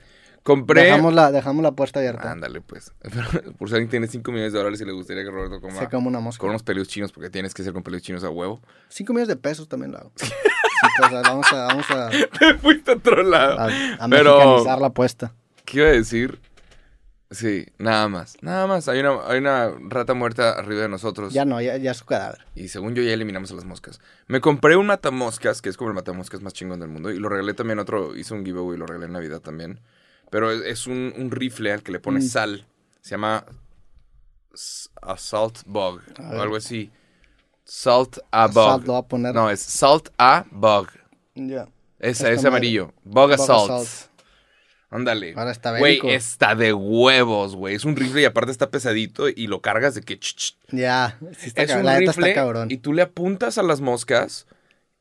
Compré. 0.43 0.83
Dejamos 0.83 1.15
la, 1.15 1.31
dejamos 1.31 1.63
la 1.63 1.69
apuesta 1.69 1.99
abierta. 1.99 2.31
Ándale, 2.31 2.61
pues. 2.61 2.91
Pero, 3.01 3.53
por 3.53 3.67
si 3.69 3.73
alguien 3.73 3.89
tiene 3.89 4.05
5 4.05 4.31
millones 4.31 4.53
de 4.53 4.59
dólares 4.59 4.79
y 4.79 4.85
le 4.85 4.91
gustaría 4.91 5.23
que 5.23 5.31
Roberto 5.31 5.59
coma 5.59 5.79
Se 5.79 5.89
come 5.89 6.07
una 6.07 6.19
mosca. 6.19 6.39
con 6.41 6.49
unos 6.51 6.61
pelos 6.61 6.87
chinos, 6.87 7.11
porque 7.11 7.31
tienes 7.31 7.55
que 7.55 7.63
ser 7.63 7.73
con 7.73 7.81
pelos 7.81 8.03
chinos 8.03 8.23
a 8.23 8.29
huevo. 8.29 8.61
5 8.89 9.11
millones 9.11 9.27
de 9.29 9.35
pesos 9.37 9.67
también 9.67 9.93
lo 9.93 9.97
hago. 9.97 10.11
Pues, 10.97 11.11
vamos 11.11 11.51
a, 11.51 11.55
vamos 11.67 11.91
a, 11.91 12.09
Te 12.39 12.53
fuiste 12.55 12.91
a 12.91 12.95
otro 12.95 13.23
lado. 13.23 13.59
a, 13.59 13.65
a 13.65 14.07
Pero- 14.09 14.35
mexicanizar 14.37 14.79
la 14.81 14.87
apuesta. 14.87 15.33
¿Qué 15.65 15.77
iba 15.79 15.87
a 15.87 15.91
decir? 15.91 16.39
Sí, 17.31 17.65
nada 17.79 18.07
más. 18.07 18.37
Nada 18.41 18.67
más. 18.67 18.87
Hay 18.87 18.99
una, 18.99 19.17
hay 19.27 19.39
una 19.39 19.71
rata 19.89 20.13
muerta 20.13 20.51
arriba 20.51 20.83
de 20.83 20.89
nosotros. 20.89 21.33
Ya 21.33 21.43
no, 21.43 21.59
ya, 21.59 21.75
ya 21.77 21.91
es 21.91 21.97
su 21.97 22.05
cadáver. 22.05 22.45
Y 22.53 22.67
según 22.67 22.93
yo 22.93 23.01
ya 23.01 23.11
eliminamos 23.13 23.51
a 23.51 23.55
las 23.55 23.65
moscas. 23.65 23.99
Me 24.27 24.39
compré 24.41 24.75
un 24.77 24.85
matamoscas, 24.85 25.61
que 25.61 25.69
es 25.69 25.75
como 25.75 25.89
el 25.89 25.95
matamoscas 25.95 26.41
más 26.41 26.53
chingón 26.53 26.79
del 26.79 26.89
mundo. 26.89 27.09
Y 27.11 27.17
lo 27.19 27.27
regalé 27.27 27.53
también 27.55 27.79
a 27.79 27.81
otro, 27.81 28.15
hice 28.15 28.33
un 28.35 28.45
giveaway 28.45 28.75
y 28.75 28.79
lo 28.79 28.85
regalé 28.85 29.07
en 29.07 29.13
Navidad 29.13 29.41
también. 29.41 29.79
Pero 30.29 30.51
es, 30.51 30.61
es 30.61 30.87
un, 30.87 31.13
un 31.17 31.31
rifle 31.31 31.71
al 31.73 31.81
que 31.83 31.91
le 31.91 31.99
pones 31.99 32.25
Mm. 32.25 32.27
sal. 32.29 32.67
Se 33.01 33.11
llama 33.11 33.43
Assault 35.01 35.63
Bug. 35.65 36.01
O 36.19 36.41
algo 36.41 36.55
así. 36.55 36.91
Salt 37.65 38.19
a 38.31 38.47
Salt 38.51 38.53
Bug. 38.53 38.87
lo 38.87 38.93
voy 38.93 39.01
a 39.01 39.07
poner. 39.07 39.35
No, 39.35 39.49
es 39.49 39.59
Salt 39.59 40.09
a 40.17 40.45
Bug. 40.51 40.87
Ya. 41.35 41.67
Es, 41.99 42.19
Esta 42.19 42.31
es 42.31 42.45
amarillo. 42.45 42.93
Bug. 43.03 43.33
Assault. 43.33 43.87
Ándale. 44.91 45.33
Ahora 45.35 45.51
está 45.51 45.77
Güey, 45.77 45.99
está 46.05 46.55
de 46.55 46.71
huevos, 46.71 47.55
güey. 47.55 47.75
Es 47.75 47.83
un 47.85 47.95
rifle 47.95 48.21
y 48.21 48.25
aparte 48.25 48.51
está 48.51 48.69
pesadito 48.69 49.27
y 49.27 49.47
lo 49.47 49.59
cargas 49.61 49.95
de 49.95 50.01
que... 50.01 50.19
Ya. 50.71 51.17
sí 51.37 51.47
está 51.47 51.63
Es 51.63 51.71
cab- 51.71 51.79
un 51.79 51.85
la 51.85 51.99
neta 51.99 52.11
rifle 52.11 52.29
está 52.29 52.41
cabrón. 52.41 52.71
y 52.71 52.77
tú 52.77 52.93
le 52.93 53.01
apuntas 53.01 53.57
a 53.57 53.63
las 53.63 53.81
moscas 53.81 54.45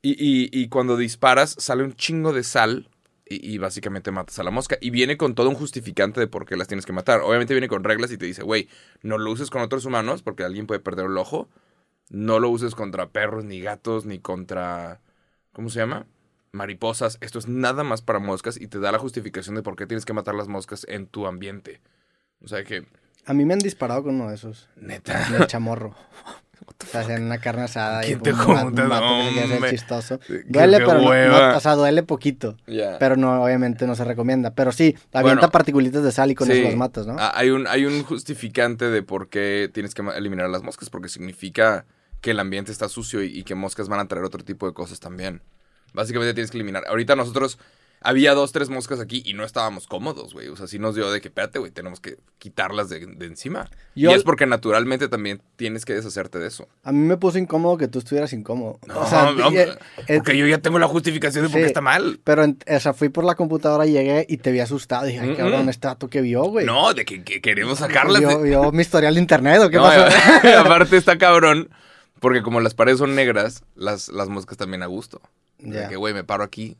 y, 0.02 0.12
y- 0.12 0.48
y 0.52 0.68
cuando 0.68 0.96
disparas 0.96 1.54
sale 1.58 1.84
un 1.84 1.94
chingo 1.94 2.32
de 2.32 2.42
sal 2.42 2.88
y, 3.28 3.54
y 3.54 3.58
básicamente 3.58 4.10
matas 4.10 4.38
a 4.38 4.42
la 4.42 4.50
mosca. 4.50 4.78
Y 4.80 4.90
viene 4.90 5.16
con 5.16 5.34
todo 5.34 5.48
un 5.48 5.54
justificante 5.54 6.18
de 6.18 6.26
por 6.26 6.44
qué 6.46 6.56
las 6.56 6.66
tienes 6.66 6.86
que 6.86 6.92
matar. 6.92 7.20
Obviamente 7.20 7.54
viene 7.54 7.68
con 7.68 7.84
reglas 7.84 8.10
y 8.10 8.18
te 8.18 8.26
dice, 8.26 8.42
güey, 8.42 8.68
no 9.02 9.18
lo 9.18 9.30
uses 9.30 9.50
con 9.50 9.62
otros 9.62 9.84
humanos 9.84 10.22
porque 10.22 10.42
alguien 10.44 10.66
puede 10.66 10.80
perder 10.80 11.06
el 11.06 11.18
ojo. 11.18 11.48
No 12.10 12.38
lo 12.38 12.50
uses 12.50 12.74
contra 12.74 13.08
perros, 13.10 13.44
ni 13.44 13.60
gatos, 13.60 14.04
ni 14.06 14.18
contra... 14.18 15.00
¿Cómo 15.52 15.70
se 15.70 15.80
llama? 15.80 16.06
Mariposas. 16.52 17.18
Esto 17.20 17.38
es 17.38 17.48
nada 17.48 17.82
más 17.84 18.02
para 18.02 18.18
moscas 18.18 18.60
y 18.60 18.68
te 18.68 18.78
da 18.78 18.92
la 18.92 18.98
justificación 18.98 19.54
de 19.56 19.62
por 19.62 19.76
qué 19.76 19.86
tienes 19.86 20.04
que 20.04 20.12
matar 20.12 20.34
las 20.34 20.48
moscas 20.48 20.84
en 20.88 21.06
tu 21.06 21.26
ambiente. 21.26 21.80
O 22.42 22.48
sea 22.48 22.62
que, 22.64 22.86
A 23.24 23.34
mí 23.34 23.44
me 23.44 23.54
han 23.54 23.60
disparado 23.60 24.02
con 24.04 24.16
uno 24.16 24.28
de 24.28 24.34
esos. 24.36 24.68
neta. 24.76 25.26
El 25.36 25.46
chamorro. 25.46 25.94
O 26.66 26.86
sea, 26.86 27.16
en 27.16 27.24
una 27.24 27.38
carne 27.38 27.62
asada. 27.62 28.02
y 28.04 28.08
¿Quién 28.08 28.20
te 28.20 28.32
un 28.32 28.38
vato- 28.38 28.60
junta? 28.62 28.82
un 28.84 28.88
vato 28.88 29.60
que 29.62 29.70
chistoso. 29.70 30.20
Duele, 30.46 30.78
pero 30.78 30.94
no- 31.00 31.28
no, 31.50 31.56
o 31.56 31.60
sea, 31.60 31.74
duele 31.74 32.02
poquito. 32.02 32.56
Pero 32.98 33.16
no, 33.16 33.42
obviamente 33.44 33.86
no 33.86 33.94
se 33.94 34.04
recomienda. 34.04 34.54
Pero 34.54 34.72
sí, 34.72 34.94
avienta 35.12 35.40
Bueno. 35.40 35.50
particulitas 35.50 36.02
de 36.02 36.12
sal 36.12 36.30
y 36.30 36.34
con 36.34 36.46
Sí. 36.48 36.52
eso 36.54 36.62
las 36.68 36.76
matas, 36.76 37.06
¿no? 37.06 37.16
Ah, 37.18 37.32
Hay 37.34 37.50
un, 37.50 37.66
hay 37.66 37.84
un 37.86 38.02
justificante 38.04 38.90
de 38.90 39.02
por 39.02 39.28
qué 39.28 39.70
tienes 39.72 39.94
que 39.94 40.02
eliminar 40.16 40.46
a 40.46 40.48
las 40.48 40.62
moscas, 40.62 40.90
porque 40.90 41.08
significa 41.08 41.84
que 42.20 42.30
el 42.32 42.40
ambiente 42.40 42.72
está 42.72 42.88
sucio 42.88 43.22
y, 43.22 43.26
y 43.38 43.42
que 43.44 43.54
moscas 43.54 43.88
van 43.88 44.00
a 44.00 44.08
traer 44.08 44.24
otro 44.24 44.42
tipo 44.42 44.66
de 44.66 44.72
cosas 44.72 45.00
también. 45.00 45.42
Básicamente 45.92 46.34
tienes 46.34 46.50
que 46.50 46.56
eliminar. 46.56 46.84
Ahorita 46.88 47.14
nosotros 47.16 47.58
había 48.06 48.34
dos, 48.34 48.52
tres 48.52 48.68
moscas 48.68 49.00
aquí 49.00 49.22
y 49.24 49.32
no 49.34 49.44
estábamos 49.44 49.86
cómodos, 49.86 50.34
güey. 50.34 50.48
O 50.48 50.56
sea, 50.56 50.66
sí 50.66 50.78
nos 50.78 50.94
dio 50.94 51.10
de 51.10 51.20
que, 51.20 51.28
espérate, 51.28 51.58
güey, 51.58 51.72
tenemos 51.72 52.00
que 52.00 52.18
quitarlas 52.38 52.88
de, 52.90 53.06
de 53.06 53.26
encima. 53.26 53.68
Yo- 53.94 54.10
Y 54.10 54.14
es 54.14 54.22
porque 54.22 54.46
naturalmente 54.46 55.08
también 55.08 55.40
tienes 55.56 55.84
que 55.86 55.94
deshacerte 55.94 56.38
de 56.38 56.46
eso. 56.48 56.68
A 56.82 56.92
mí 56.92 56.98
me 56.98 57.16
puso 57.16 57.38
incómodo 57.38 57.78
que 57.78 57.88
tú 57.88 57.98
estuvieras 58.00 58.32
incómodo. 58.34 58.78
No, 58.86 59.00
o 59.00 59.06
sea, 59.06 59.32
no, 59.32 59.50
eh, 59.50 59.76
eh, 60.06 60.16
porque 60.18 60.36
yo 60.36 60.46
ya 60.46 60.58
tengo 60.58 60.78
la 60.78 60.86
justificación 60.86 61.44
de 61.46 61.48
por 61.50 61.56
qué 61.60 61.64
sí. 61.64 61.68
está 61.68 61.80
mal. 61.80 62.20
pero, 62.22 62.44
o 62.44 62.80
sea, 62.80 62.92
fui 62.92 63.08
por 63.08 63.24
la 63.24 63.34
computadora, 63.34 63.86
llegué 63.86 64.26
y 64.28 64.36
te 64.36 64.52
vi 64.52 64.60
asustado. 64.60 65.06
Dije, 65.06 65.20
ay, 65.20 65.30
Mm, 65.30 65.36
cabrón, 65.36 65.68
este 65.70 65.86
vato 65.88 66.08
que 66.08 66.20
vio, 66.20 66.44
güey. 66.44 66.66
No, 66.66 66.92
de 66.94 67.04
que, 67.06 67.24
que 67.24 67.40
queremos 67.40 67.78
sacarlas 67.78 68.20
de... 68.20 68.36
vio 68.42 68.70
mi 68.70 68.82
historial 68.82 69.14
de 69.14 69.20
internet, 69.20 69.60
¿o 69.62 69.70
qué 69.70 69.76
No, 69.78 69.82
pasó? 69.84 70.14
aparte 70.60 70.96
está 70.98 71.16
cabrón, 71.16 71.70
porque 72.20 72.42
como 72.42 72.60
las 72.60 72.74
paredes 72.74 72.98
son 72.98 73.14
negras, 73.14 73.64
las, 73.74 74.08
las 74.08 74.28
moscas 74.28 74.58
también 74.58 74.82
a 74.82 74.86
gusto. 74.86 75.22
De 75.58 75.80
Ya. 75.80 75.88
que, 75.88 75.96
güey, 75.96 76.12
me 76.12 76.24
paro 76.24 76.44
aquí, 76.44 76.76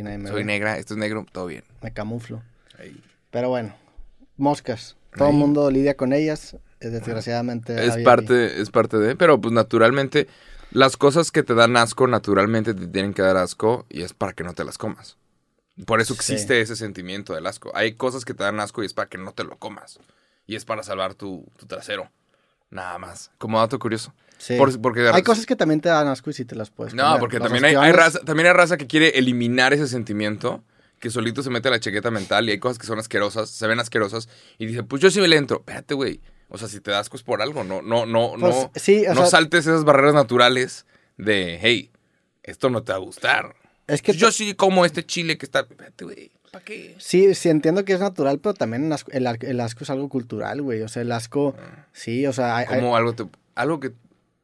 Aquí 0.00 0.04
nadie 0.04 0.18
me 0.18 0.28
soy 0.28 0.38
ve. 0.40 0.44
negra, 0.46 0.78
esto 0.78 0.94
es 0.94 0.98
negro, 0.98 1.26
todo 1.30 1.46
bien. 1.46 1.62
Me 1.82 1.92
camuflo. 1.92 2.42
Ahí. 2.78 2.98
Pero 3.30 3.50
bueno, 3.50 3.74
moscas. 4.38 4.96
Todo 5.16 5.28
el 5.28 5.34
mundo 5.34 5.70
lidia 5.70 5.96
con 5.96 6.12
ellas. 6.12 6.54
eh, 6.80 6.88
Desgraciadamente. 6.88 7.84
Es 7.86 7.98
parte, 7.98 8.60
es 8.60 8.70
parte 8.70 8.96
de, 8.96 9.14
pero 9.16 9.40
pues 9.40 9.52
naturalmente, 9.52 10.26
las 10.70 10.96
cosas 10.96 11.30
que 11.30 11.42
te 11.42 11.54
dan 11.54 11.76
asco, 11.76 12.06
naturalmente 12.06 12.72
te 12.72 12.86
tienen 12.86 13.12
que 13.12 13.20
dar 13.22 13.36
asco 13.36 13.84
y 13.90 14.02
es 14.02 14.14
para 14.14 14.32
que 14.32 14.42
no 14.44 14.54
te 14.54 14.64
las 14.64 14.78
comas. 14.78 15.18
Por 15.84 16.00
eso 16.00 16.14
Sí. 16.14 16.18
existe 16.20 16.60
ese 16.60 16.76
sentimiento 16.76 17.34
del 17.34 17.46
asco. 17.46 17.70
Hay 17.74 17.94
cosas 17.94 18.24
que 18.24 18.32
te 18.34 18.44
dan 18.44 18.58
asco 18.60 18.82
y 18.82 18.86
es 18.86 18.94
para 18.94 19.08
que 19.08 19.18
no 19.18 19.32
te 19.32 19.44
lo 19.44 19.56
comas. 19.58 19.98
Y 20.46 20.56
es 20.56 20.64
para 20.64 20.82
salvar 20.82 21.14
tu, 21.14 21.46
tu 21.58 21.66
trasero. 21.66 22.10
Nada 22.70 22.98
más. 22.98 23.30
Como 23.38 23.58
dato 23.58 23.78
curioso. 23.78 24.14
Sí. 24.40 24.56
Por- 24.56 24.80
porque 24.80 25.06
Hay 25.12 25.22
cosas 25.22 25.44
que 25.44 25.54
también 25.54 25.80
te 25.82 25.90
dan 25.90 26.08
asco 26.08 26.30
y 26.30 26.32
sí 26.32 26.46
te 26.46 26.56
las 26.56 26.70
puedes 26.70 26.94
No, 26.94 27.02
comer. 27.04 27.20
porque 27.20 27.38
también 27.38 27.62
hay, 27.66 27.92
raza, 27.92 28.20
también 28.20 28.46
hay 28.46 28.54
raza 28.54 28.78
que 28.78 28.86
quiere 28.86 29.18
eliminar 29.18 29.74
ese 29.74 29.86
sentimiento, 29.86 30.64
que 30.98 31.10
solito 31.10 31.42
se 31.42 31.50
mete 31.50 31.68
a 31.68 31.70
la 31.72 31.78
chaqueta 31.78 32.10
mental 32.10 32.48
y 32.48 32.52
hay 32.52 32.58
cosas 32.58 32.78
que 32.78 32.86
son 32.86 32.98
asquerosas, 32.98 33.50
se 33.50 33.66
ven 33.66 33.78
asquerosas 33.80 34.28
y 34.58 34.64
dice, 34.64 34.82
pues 34.82 35.02
yo 35.02 35.10
sí 35.10 35.20
me 35.20 35.28
le 35.28 35.36
entro. 35.36 35.58
Espérate, 35.58 35.92
güey. 35.94 36.20
O 36.48 36.56
sea, 36.58 36.68
si 36.68 36.80
te 36.80 36.90
das 36.90 37.00
asco 37.02 37.16
es 37.18 37.22
por 37.22 37.42
algo, 37.42 37.64
no, 37.64 37.82
no, 37.82 38.06
no, 38.06 38.32
Pues, 38.40 38.54
no, 38.54 38.70
sí, 38.76 39.04
o 39.06 39.10
no 39.14 39.20
sea- 39.22 39.26
saltes 39.26 39.66
esas 39.66 39.84
barreras 39.84 40.14
naturales 40.14 40.86
de, 41.18 41.58
hey, 41.60 41.90
esto 42.42 42.70
no 42.70 42.82
te 42.82 42.92
va 42.92 42.96
a 42.96 43.00
gustar. 43.02 43.54
Es 43.86 44.00
que 44.02 44.14
yo 44.14 44.32
sí 44.32 44.54
como 44.54 44.84
este 44.86 45.04
chile 45.04 45.36
que 45.36 45.44
está. 45.46 45.60
Espérate, 45.60 46.04
güey. 46.04 46.30
¿Para 46.50 46.64
qué? 46.64 46.96
Sí, 46.98 47.34
sí 47.34 47.48
entiendo 47.50 47.84
que 47.84 47.92
es 47.92 48.00
natural, 48.00 48.38
pero 48.40 48.54
también 48.54 48.86
el 48.86 48.92
asco, 48.92 49.10
el, 49.12 49.60
es 49.60 49.90
algo 49.90 50.08
cultural, 50.08 50.62
güey. 50.62 50.80
O 50.82 50.88
sea, 50.88 51.02
el 51.02 51.12
asco, 51.12 51.54
sí, 51.92 52.26
o 52.26 52.32
sea, 52.32 52.56
hay- 52.56 52.66
hay- 52.68 52.80
Como 52.80 52.96
algo 52.96 53.12
te, 53.14 53.26
algo 53.54 53.78
que. 53.80 53.92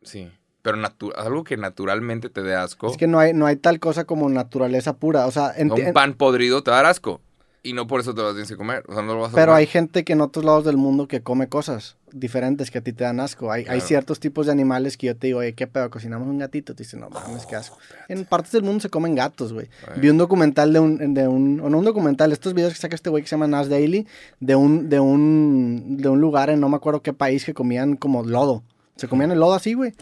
Sí. 0.07 0.31
Pero 0.63 0.79
natu- 0.79 1.13
algo 1.17 1.45
que 1.45 1.57
naturalmente 1.57 2.29
te 2.29 2.43
dé 2.43 2.55
asco. 2.57 2.91
es 2.91 2.97
que 2.97 3.07
no 3.07 3.19
hay, 3.21 3.33
no 3.35 3.47
hay 3.47 3.57
tal 3.57 3.79
cosa 3.79 4.05
como 4.05 4.29
naturaleza 4.29 4.97
pura. 4.97 5.27
O 5.27 5.31
sea, 5.31 5.53
un 5.59 5.93
pan 5.93 6.15
podrido 6.15 6.63
te 6.63 6.71
va 6.73 6.79
a 6.79 6.83
dar 6.83 6.91
asco. 6.91 7.21
Y 7.63 7.73
no 7.73 7.89
por 7.89 7.99
eso 8.01 8.15
te 8.15 8.23
lo 8.23 8.31
tienes 8.31 8.49
que 8.49 8.57
comer. 8.57 8.85
O 8.87 8.93
sea, 8.93 9.03
no 9.03 9.15
lo 9.15 9.21
vas 9.23 9.33
a 9.33 9.35
pero 9.35 9.47
comer. 9.53 9.59
hay 9.59 9.67
gente 9.67 10.05
que 10.05 10.13
en 10.13 10.21
otros 10.21 10.45
lados 10.45 10.65
del 10.65 10.77
mundo 10.77 11.09
que 11.09 11.21
come 11.23 11.49
cosas 11.49 11.97
diferentes 12.13 12.71
que 12.71 12.79
a 12.79 12.81
ti 12.81 12.93
te 12.93 13.03
dan 13.03 13.19
asco. 13.19 13.51
Hay, 13.51 13.65
hay 13.69 13.81
ciertos 13.81 14.21
tipos 14.21 14.47
de 14.47 14.53
animales 14.53 14.97
que 14.97 15.09
yo 15.09 15.17
te 15.17 15.27
digo, 15.29 15.41
oye, 15.41 15.53
¿qué 15.55 15.67
pedo? 15.67 15.91
Cocinamos 15.91 16.29
un 16.29 16.39
gatito. 16.39 16.77
Te 16.77 16.85
dicen, 16.85 17.01
no 17.01 17.11
mames, 17.11 17.45
qué 17.45 17.57
asco. 17.57 17.77
En 18.09 18.25
partes 18.25 18.53
del 18.53 18.63
mundo 18.63 18.81
se 18.83 18.89
comen 18.89 19.17
gatos, 19.17 19.53
güey. 19.53 19.69
Vi 19.97 20.09
un 20.11 20.17
documental 20.17 20.73
de 20.73 20.79
un, 20.79 21.15
de 21.15 21.27
un, 21.27 21.61
o 21.61 21.69
no 21.69 21.79
un 21.79 21.85
documental, 21.85 22.31
estos 22.31 22.55
videos 22.55 22.73
que 22.73 22.79
saca 22.79 22.95
este 22.95 23.11
güey 23.11 23.25
que 23.25 23.29
se 23.29 23.35
llama 23.35 23.49
Nas 23.49 23.69
Daily, 23.69 24.07
de 24.39 24.55
un, 24.55 24.89
de 24.89 25.01
un, 25.01 25.97
de 25.97 26.09
un 26.09 26.21
lugar 26.21 26.51
en 26.51 26.61
no 26.61 26.69
me 26.69 26.77
acuerdo 26.77 27.03
qué 27.03 27.13
país 27.13 27.45
que 27.45 27.53
comían 27.55 27.97
como 27.97 28.23
lodo. 28.23 28.63
Se 28.97 29.09
comían 29.09 29.31
el 29.31 29.39
lodo 29.41 29.55
así, 29.55 29.75
güey. 29.75 29.93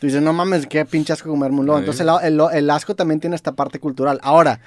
Tú 0.00 0.06
dices, 0.06 0.22
no 0.22 0.32
mames, 0.32 0.66
qué 0.66 0.84
pinche 0.84 1.12
asco 1.12 1.28
comerme 1.30 1.60
un 1.60 1.66
lodo. 1.66 1.78
Entonces 1.78 2.06
el, 2.06 2.40
el- 2.40 2.56
el 2.56 2.70
asco 2.70 2.94
también 2.94 3.20
tiene 3.20 3.36
esta 3.36 3.52
parte 3.52 3.78
cultural. 3.78 4.18
Ahora, 4.22 4.60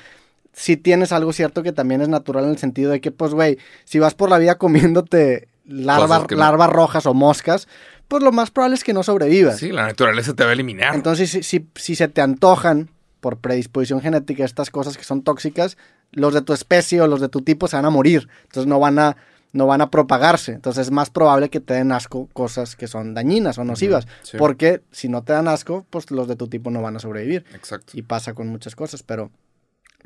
si 0.54 0.78
tienes 0.78 1.12
algo 1.12 1.34
cierto 1.34 1.64
que 1.64 1.72
también 1.72 2.02
es 2.02 2.10
natural 2.10 2.46
en 2.46 2.52
el 2.52 2.58
sentido 2.58 2.92
de 2.92 3.02
que, 3.02 3.12
pues, 3.12 3.34
güey, 3.34 3.58
si 3.86 4.00
vas 4.00 4.14
por 4.16 4.30
la 4.30 4.38
vida 4.40 4.56
comiéndote 4.58 5.48
larvas, 5.66 6.10
no- 6.36 6.38
larvas 6.38 6.70
rojas 6.72 7.06
o 7.06 7.14
moscas, 7.14 7.68
pues 8.08 8.24
lo 8.24 8.32
más 8.32 8.52
probable 8.52 8.76
es 8.76 8.84
que 8.84 8.94
no 8.94 9.04
sobrevivas. 9.04 9.58
Sí, 9.58 9.72
la 9.72 9.86
naturaleza 9.86 10.34
te 10.34 10.44
va 10.44 10.50
a 10.52 10.54
eliminar. 10.54 10.96
Entonces, 10.96 11.30
si, 11.30 11.44
si, 11.44 11.68
si 11.76 11.96
se 11.96 12.08
te 12.08 12.22
antojan 12.22 12.90
por 13.20 13.38
predisposición 13.38 14.00
genética 14.02 14.46
estas 14.46 14.70
cosas 14.70 14.98
que 14.98 15.04
son 15.04 15.22
tóxicas, 15.24 15.78
los 16.14 16.34
de 16.34 16.42
tu 16.42 16.54
especie 16.54 17.02
o 17.02 17.08
los 17.08 17.20
de 17.20 17.28
tu 17.30 17.42
tipo 17.42 17.68
se 17.68 17.76
van 17.76 17.86
a 17.86 17.90
morir. 17.90 18.30
Entonces 18.44 18.68
no 18.68 18.80
van 18.80 18.98
a, 19.00 19.18
no 19.54 19.66
van 19.68 19.82
a 19.82 19.90
propagarse. 19.90 20.52
Entonces 20.54 20.88
es 20.88 20.92
más 20.92 21.10
probable 21.10 21.50
que 21.50 21.60
te 21.60 21.74
den 21.74 21.92
asco 21.92 22.28
cosas 22.34 22.76
que 22.76 22.88
son 22.88 23.14
dañinas 23.14 23.58
o 23.58 23.64
nocivas. 23.64 24.08
sí. 24.24 24.38
Porque 24.38 24.82
si 24.92 25.10
no 25.10 25.24
te 25.24 25.34
dan 25.34 25.48
asco, 25.48 25.86
pues 25.90 26.12
los 26.12 26.28
de 26.28 26.36
tu 26.36 26.48
tipo 26.48 26.70
no 26.70 26.82
van 26.82 26.96
a 26.96 27.00
sobrevivir. 27.00 27.46
Exacto. 27.54 27.94
Y 27.96 28.02
pasa 28.04 28.34
con 28.34 28.48
muchas 28.48 28.76
cosas, 28.76 29.04
pero... 29.04 29.32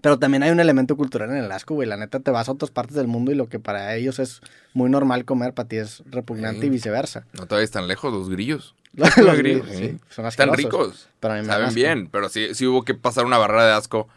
Pero 0.02 0.18
también 0.18 0.42
hay 0.42 0.50
un 0.50 0.60
elemento 0.60 0.96
cultural 0.98 1.30
en 1.30 1.36
el 1.38 1.52
asco, 1.52 1.76
güey. 1.76 1.88
La 1.88 1.96
neta, 1.98 2.20
te 2.22 2.32
vas 2.32 2.48
a 2.50 2.54
otras 2.54 2.72
partes 2.72 2.96
del 2.96 3.08
mundo 3.08 3.32
y 3.32 3.36
lo 3.36 3.50
que 3.50 3.60
para 3.60 3.94
ellos 3.96 4.18
es 4.20 4.42
muy 4.74 4.90
normal 4.90 5.26
comer, 5.26 5.54
para 5.54 5.68
ti 5.68 5.76
es 5.76 6.02
repugnante 6.08 6.62
Sí. 6.62 6.68
y 6.68 6.70
viceversa. 6.70 7.28
No 7.34 7.46
te 7.46 7.54
vayas 7.56 7.70
tan 7.72 7.88
lejos, 7.88 8.12
los 8.12 8.28
grillos. 8.30 8.74
Los 8.94 9.16
Los 9.18 9.38
grillos, 9.38 9.68
sí, 9.70 9.76
sí. 9.78 9.98
son 10.10 10.26
Están 10.26 10.54
ricos. 10.54 11.08
Pero 11.20 11.34
a 11.34 11.38
mí 11.38 11.44
me 11.44 11.48
Saben 11.54 11.76
bien, 11.76 12.08
pero 12.10 12.30
sí, 12.30 12.56
sí 12.56 12.66
hubo 12.66 12.84
que 12.84 12.96
pasar 12.96 13.26
una 13.26 13.38
barrera 13.38 13.66
de 13.68 13.74
asco 13.74 14.08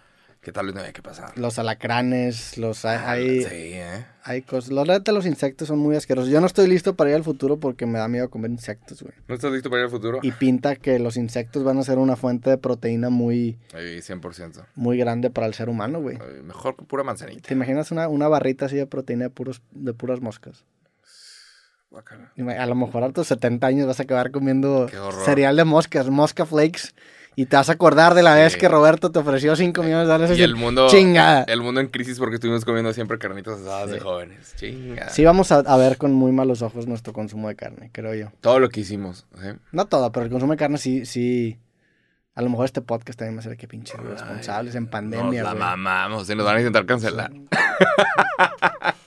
que 0.45 0.53
tal 0.53 0.67
vez 0.67 0.75
no 0.75 0.81
había 0.83 0.93
que 0.93 1.03
pasar. 1.03 1.37
Los 1.39 1.59
alacranes, 1.59 2.57
los 2.59 2.85
hay, 2.85 2.99
hay, 3.05 3.43
Sí, 3.43 3.49
¿eh? 3.51 4.05
hay 4.23 4.43
cosas. 4.43 4.71
La 4.71 4.85
neta, 4.85 5.11
los 5.11 5.27
insectos 5.27 5.67
son 5.69 5.79
muy 5.79 5.97
asquerosos. 5.97 6.31
Yo 6.31 6.41
no 6.41 6.47
estoy 6.47 6.69
listo 6.69 6.95
para 6.95 7.11
ir 7.11 7.17
al 7.17 7.25
futuro 7.25 7.59
porque 7.59 7.87
me 7.87 7.99
da 7.99 8.07
miedo 8.07 8.31
comer 8.31 8.51
insectos, 8.51 9.03
güey. 9.03 9.15
¿No 9.27 9.35
estás 9.35 9.51
listo 9.53 9.71
para 9.71 9.81
ir 9.81 9.85
al 9.87 9.91
futuro? 9.91 10.21
Y 10.23 10.31
pinta 10.33 10.77
que 10.77 10.99
los 10.99 11.17
insectos 11.17 11.65
van 11.65 11.79
a 11.79 11.83
ser 11.83 11.99
una 11.99 12.15
fuente 12.17 12.51
de 12.51 12.59
proteína 12.59 13.11
muy, 13.11 13.59
Ay, 13.73 13.99
100%. 14.03 14.65
muy 14.77 14.99
grande 14.99 15.31
para 15.31 15.47
el 15.47 15.55
ser 15.55 15.69
humano, 15.69 16.01
güey. 16.01 16.19
Ay, 16.21 16.43
mejor 16.43 16.77
que 16.77 16.85
pura 16.85 17.03
manzanita. 17.03 17.49
¿Te 17.49 17.55
imaginas 17.55 17.91
una, 17.91 18.07
una 18.09 18.29
barrita 18.29 18.67
así 18.67 18.77
de 18.77 18.87
proteína 18.87 19.25
de, 19.25 19.31
puros, 19.31 19.63
de 19.73 19.93
puras 19.95 20.21
moscas? 20.21 20.65
Ima- 22.37 22.59
A 22.59 22.67
lo 22.67 22.75
mejor 22.75 23.05
a 23.05 23.11
tus 23.13 23.29
70 23.29 23.67
años 23.67 23.87
vas 23.87 24.01
a 24.01 24.03
acabar 24.03 24.31
comiendo 24.33 24.89
cereal 25.25 25.57
de 25.57 25.65
moscas, 25.65 26.09
mosca 26.11 26.45
flakes. 26.45 26.93
Y 27.37 27.47
te 27.47 27.57
vas 27.57 27.69
a 27.69 27.73
acordar 27.73 28.15
de 28.15 28.23
la 28.23 28.35
vez 28.35 28.57
que 28.57 28.69
Roberto 28.69 29.11
te 29.11 29.19
ofreció 29.19 29.57
5 29.57 29.83
millones 29.83 30.07
de 30.07 30.13
dólares. 30.13 30.39
Y 30.39 30.43
el 30.43 30.55
mundo, 30.55 30.87
Chingada. 30.89 31.45
el 31.49 31.61
mundo 31.63 31.81
en 31.81 31.89
crisis 31.89 32.19
porque 32.19 32.37
estuvimos 32.37 32.65
comiendo 32.65 32.93
siempre 32.93 33.19
carnitas 33.19 33.61
asadas 33.61 33.91
de 33.91 33.99
jóvenes. 34.01 34.55
Chinga. 34.57 35.09
Sí 35.09 35.25
vamos 35.25 35.51
a, 35.51 35.57
a 35.59 35.77
ver 35.77 35.97
con 35.99 36.13
muy 36.13 36.31
malos 36.33 36.63
ojos 36.63 36.87
nuestro 36.87 37.13
consumo 37.13 37.49
de 37.49 37.57
carne, 37.57 37.91
creo 37.93 38.15
yo. 38.15 38.31
Todo 38.41 38.61
lo 38.61 38.69
que 38.69 38.81
hicimos. 38.81 39.27
¿sí? 39.41 39.49
No 39.73 39.87
todo, 39.87 40.13
pero 40.13 40.27
el 40.27 40.31
consumo 40.31 40.53
de 40.53 40.59
carne 40.59 40.79
sí, 40.79 41.05
sí. 41.07 41.59
A 42.37 42.43
lo 42.43 42.51
mejor 42.51 42.65
este 42.67 42.81
podcast 42.81 43.19
también 43.19 43.37
va 43.37 43.41
a 43.41 43.45
ser 43.45 43.57
que 43.57 43.69
pinches 43.69 43.99
responsables 44.01 44.75
en 44.75 44.87
pandemia, 44.89 45.43
Nos 45.43 45.45
la 45.45 45.51
güey. 45.51 45.61
mamamos 45.61 46.29
y 46.31 46.35
nos 46.35 46.45
van 46.45 46.57
a 46.57 46.61
intentar 46.61 46.85
cancelar. 46.87 47.31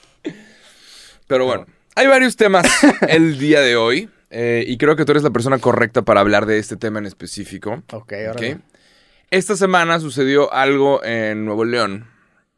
Pero 1.27 1.46
bueno, 1.46 1.65
hay 1.96 2.07
varios 2.07 2.36
temas 2.36 2.65
el 3.07 3.38
día 3.38 3.60
de 3.62 3.75
hoy. 3.75 4.10
Eh, 4.29 4.63
y 4.67 4.77
creo 4.77 4.96
que 4.96 5.05
tú 5.05 5.12
eres 5.12 5.24
la 5.24 5.29
persona 5.31 5.60
correcta 5.60 6.01
para 6.01 6.19
hablar 6.22 6.46
de 6.46 6.60
este 6.60 6.77
tema 6.77 7.00
en 7.00 7.05
específico. 7.05 7.84
Ok, 7.91 8.13
ahora. 8.13 8.31
¿ok? 8.34 8.62
Esta 9.29 9.55
semana 9.55 10.00
sucedió 10.00 10.53
algo 10.53 11.03
en 11.03 11.46
Nuevo 11.46 11.65
León. 11.65 12.07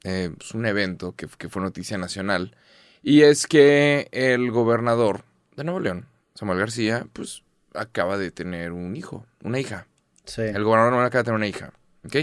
eh, 0.03 0.31
pues 0.37 0.53
un 0.53 0.65
evento 0.65 1.13
que, 1.15 1.27
que 1.37 1.49
fue 1.49 1.61
noticia 1.61 1.97
nacional. 1.97 2.55
Y 3.01 3.21
es 3.21 3.47
que 3.47 4.07
el 4.11 4.51
gobernador 4.51 5.23
de 5.55 5.63
Nuevo 5.63 5.79
León, 5.79 6.05
Samuel 6.35 6.59
García, 6.59 7.05
pues 7.13 7.43
acaba 7.73 8.17
de 8.17 8.31
tener 8.31 8.71
un 8.71 8.95
hijo, 8.95 9.25
una 9.43 9.59
hija. 9.59 9.87
Sí. 10.25 10.41
El 10.41 10.63
gobernador 10.63 10.93
León 10.93 11.05
acaba 11.05 11.23
de 11.23 11.25
tener 11.25 11.37
una 11.37 11.47
hija. 11.47 11.73
¿ok? 12.05 12.15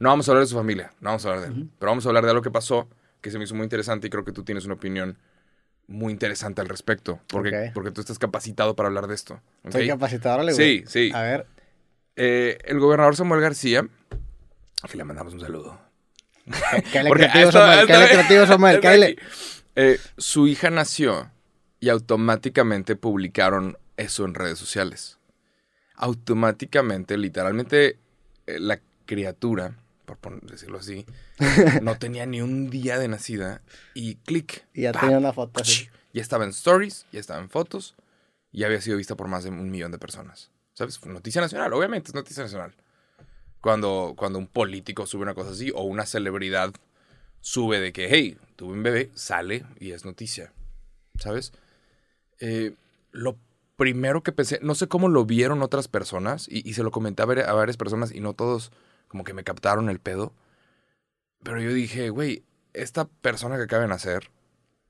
No 0.00 0.08
vamos 0.10 0.28
a 0.28 0.32
hablar 0.32 0.44
de 0.44 0.48
su 0.50 0.56
familia, 0.56 0.92
no 1.00 1.10
vamos 1.10 1.24
a 1.24 1.30
hablar 1.30 1.48
de 1.48 1.54
él. 1.54 1.68
Pero 1.78 1.90
vamos 1.90 2.04
a 2.04 2.08
hablar 2.08 2.24
de 2.24 2.30
algo 2.30 2.42
que 2.42 2.50
pasó 2.50 2.88
que 3.20 3.30
se 3.30 3.38
me 3.38 3.44
hizo 3.44 3.54
muy 3.54 3.64
interesante 3.64 4.06
y 4.06 4.10
creo 4.10 4.24
que 4.24 4.32
tú 4.32 4.44
tienes 4.44 4.64
una 4.66 4.74
opinión 4.74 5.18
muy 5.86 6.12
interesante 6.12 6.60
al 6.60 6.68
respecto. 6.68 7.20
Porque, 7.28 7.66
Ok. 7.68 7.72
porque 7.74 7.90
tú 7.90 8.00
estás 8.00 8.18
capacitado 8.18 8.74
para 8.76 8.88
hablar 8.88 9.06
de 9.06 9.14
esto. 9.14 9.40
¿ok? 9.64 9.72
Soy 9.72 9.88
capacitador, 9.88 10.42
güey. 10.42 10.54
Sí, 10.54 10.84
sí. 10.86 11.10
A 11.14 11.22
ver. 11.22 11.46
Eh, 12.16 12.58
el 12.64 12.78
gobernador 12.80 13.16
Samuel 13.16 13.40
García, 13.40 13.86
que 14.90 14.96
le 14.96 15.04
mandamos 15.04 15.34
un 15.34 15.40
saludo. 15.40 15.78
Porque 17.08 17.24
creativo, 17.28 17.52
Samuel. 17.52 17.86
Cáele 17.86 18.08
creativo, 18.10 18.46
Samuel. 18.46 18.76
aquí. 18.84 19.16
Eh, 19.76 19.98
su 20.16 20.46
hija 20.46 20.70
nació 20.70 21.30
y 21.80 21.88
automáticamente 21.88 22.94
publicaron 22.96 23.76
eso 23.96 24.24
en 24.24 24.34
redes 24.34 24.58
sociales. 24.58 25.18
Automáticamente, 25.96 27.16
literalmente, 27.16 27.98
eh, 28.46 28.58
la 28.60 28.78
criatura, 29.06 29.76
por 30.04 30.40
decirlo 30.42 30.78
así, 30.78 31.06
no 31.82 31.98
tenía 31.98 32.26
ni 32.26 32.40
un 32.40 32.70
día 32.70 32.98
de 32.98 33.08
nacida 33.08 33.62
y 33.94 34.16
clic. 34.16 34.64
Y 34.74 34.82
ya 34.82 34.92
¡pam! 34.92 35.02
tenía 35.02 35.18
una 35.18 35.32
foto 35.32 35.60
así. 35.60 35.88
Ya 36.12 36.22
estaba 36.22 36.44
en 36.44 36.50
stories, 36.50 37.06
ya 37.12 37.20
estaba 37.20 37.40
en 37.40 37.48
fotos 37.50 37.94
y 38.52 38.62
había 38.64 38.80
sido 38.80 38.96
vista 38.96 39.16
por 39.16 39.28
más 39.28 39.44
de 39.44 39.50
un 39.50 39.70
millón 39.70 39.90
de 39.92 39.98
personas. 39.98 40.50
¿Sabes? 40.74 41.04
Noticia 41.06 41.40
nacional, 41.40 41.72
obviamente 41.72 42.08
es 42.08 42.14
noticia 42.14 42.42
nacional. 42.42 42.74
Cuando, 43.60 44.14
cuando 44.16 44.38
un 44.38 44.46
político 44.46 45.06
sube 45.06 45.22
una 45.22 45.34
cosa 45.34 45.50
así 45.50 45.70
o 45.74 45.82
una 45.84 46.04
celebridad 46.06 46.72
sube 47.40 47.80
de 47.80 47.92
que, 47.92 48.08
hey, 48.10 48.36
tuve 48.56 48.72
un 48.74 48.82
bebé, 48.82 49.10
sale 49.14 49.64
y 49.80 49.92
es 49.92 50.04
noticia. 50.04 50.52
¿Sabes? 51.18 51.52
Eh, 52.40 52.74
lo 53.12 53.36
primero 53.76 54.22
que 54.22 54.32
pensé, 54.32 54.58
no 54.62 54.74
sé 54.74 54.86
cómo 54.88 55.08
lo 55.08 55.24
vieron 55.24 55.62
otras 55.62 55.88
personas 55.88 56.46
y, 56.48 56.68
y 56.68 56.74
se 56.74 56.82
lo 56.82 56.90
comenté 56.90 57.22
a, 57.22 57.26
ver- 57.26 57.46
a 57.48 57.52
varias 57.54 57.76
personas 57.76 58.12
y 58.12 58.20
no 58.20 58.34
todos 58.34 58.70
como 59.14 59.22
que 59.22 59.32
me 59.32 59.44
captaron 59.44 59.88
el 59.90 60.00
pedo. 60.00 60.32
Pero 61.44 61.60
yo 61.60 61.72
dije, 61.72 62.10
güey, 62.10 62.42
esta 62.72 63.04
persona 63.04 63.54
que 63.56 63.62
acaba 63.62 63.82
de 63.82 63.88
nacer 63.88 64.32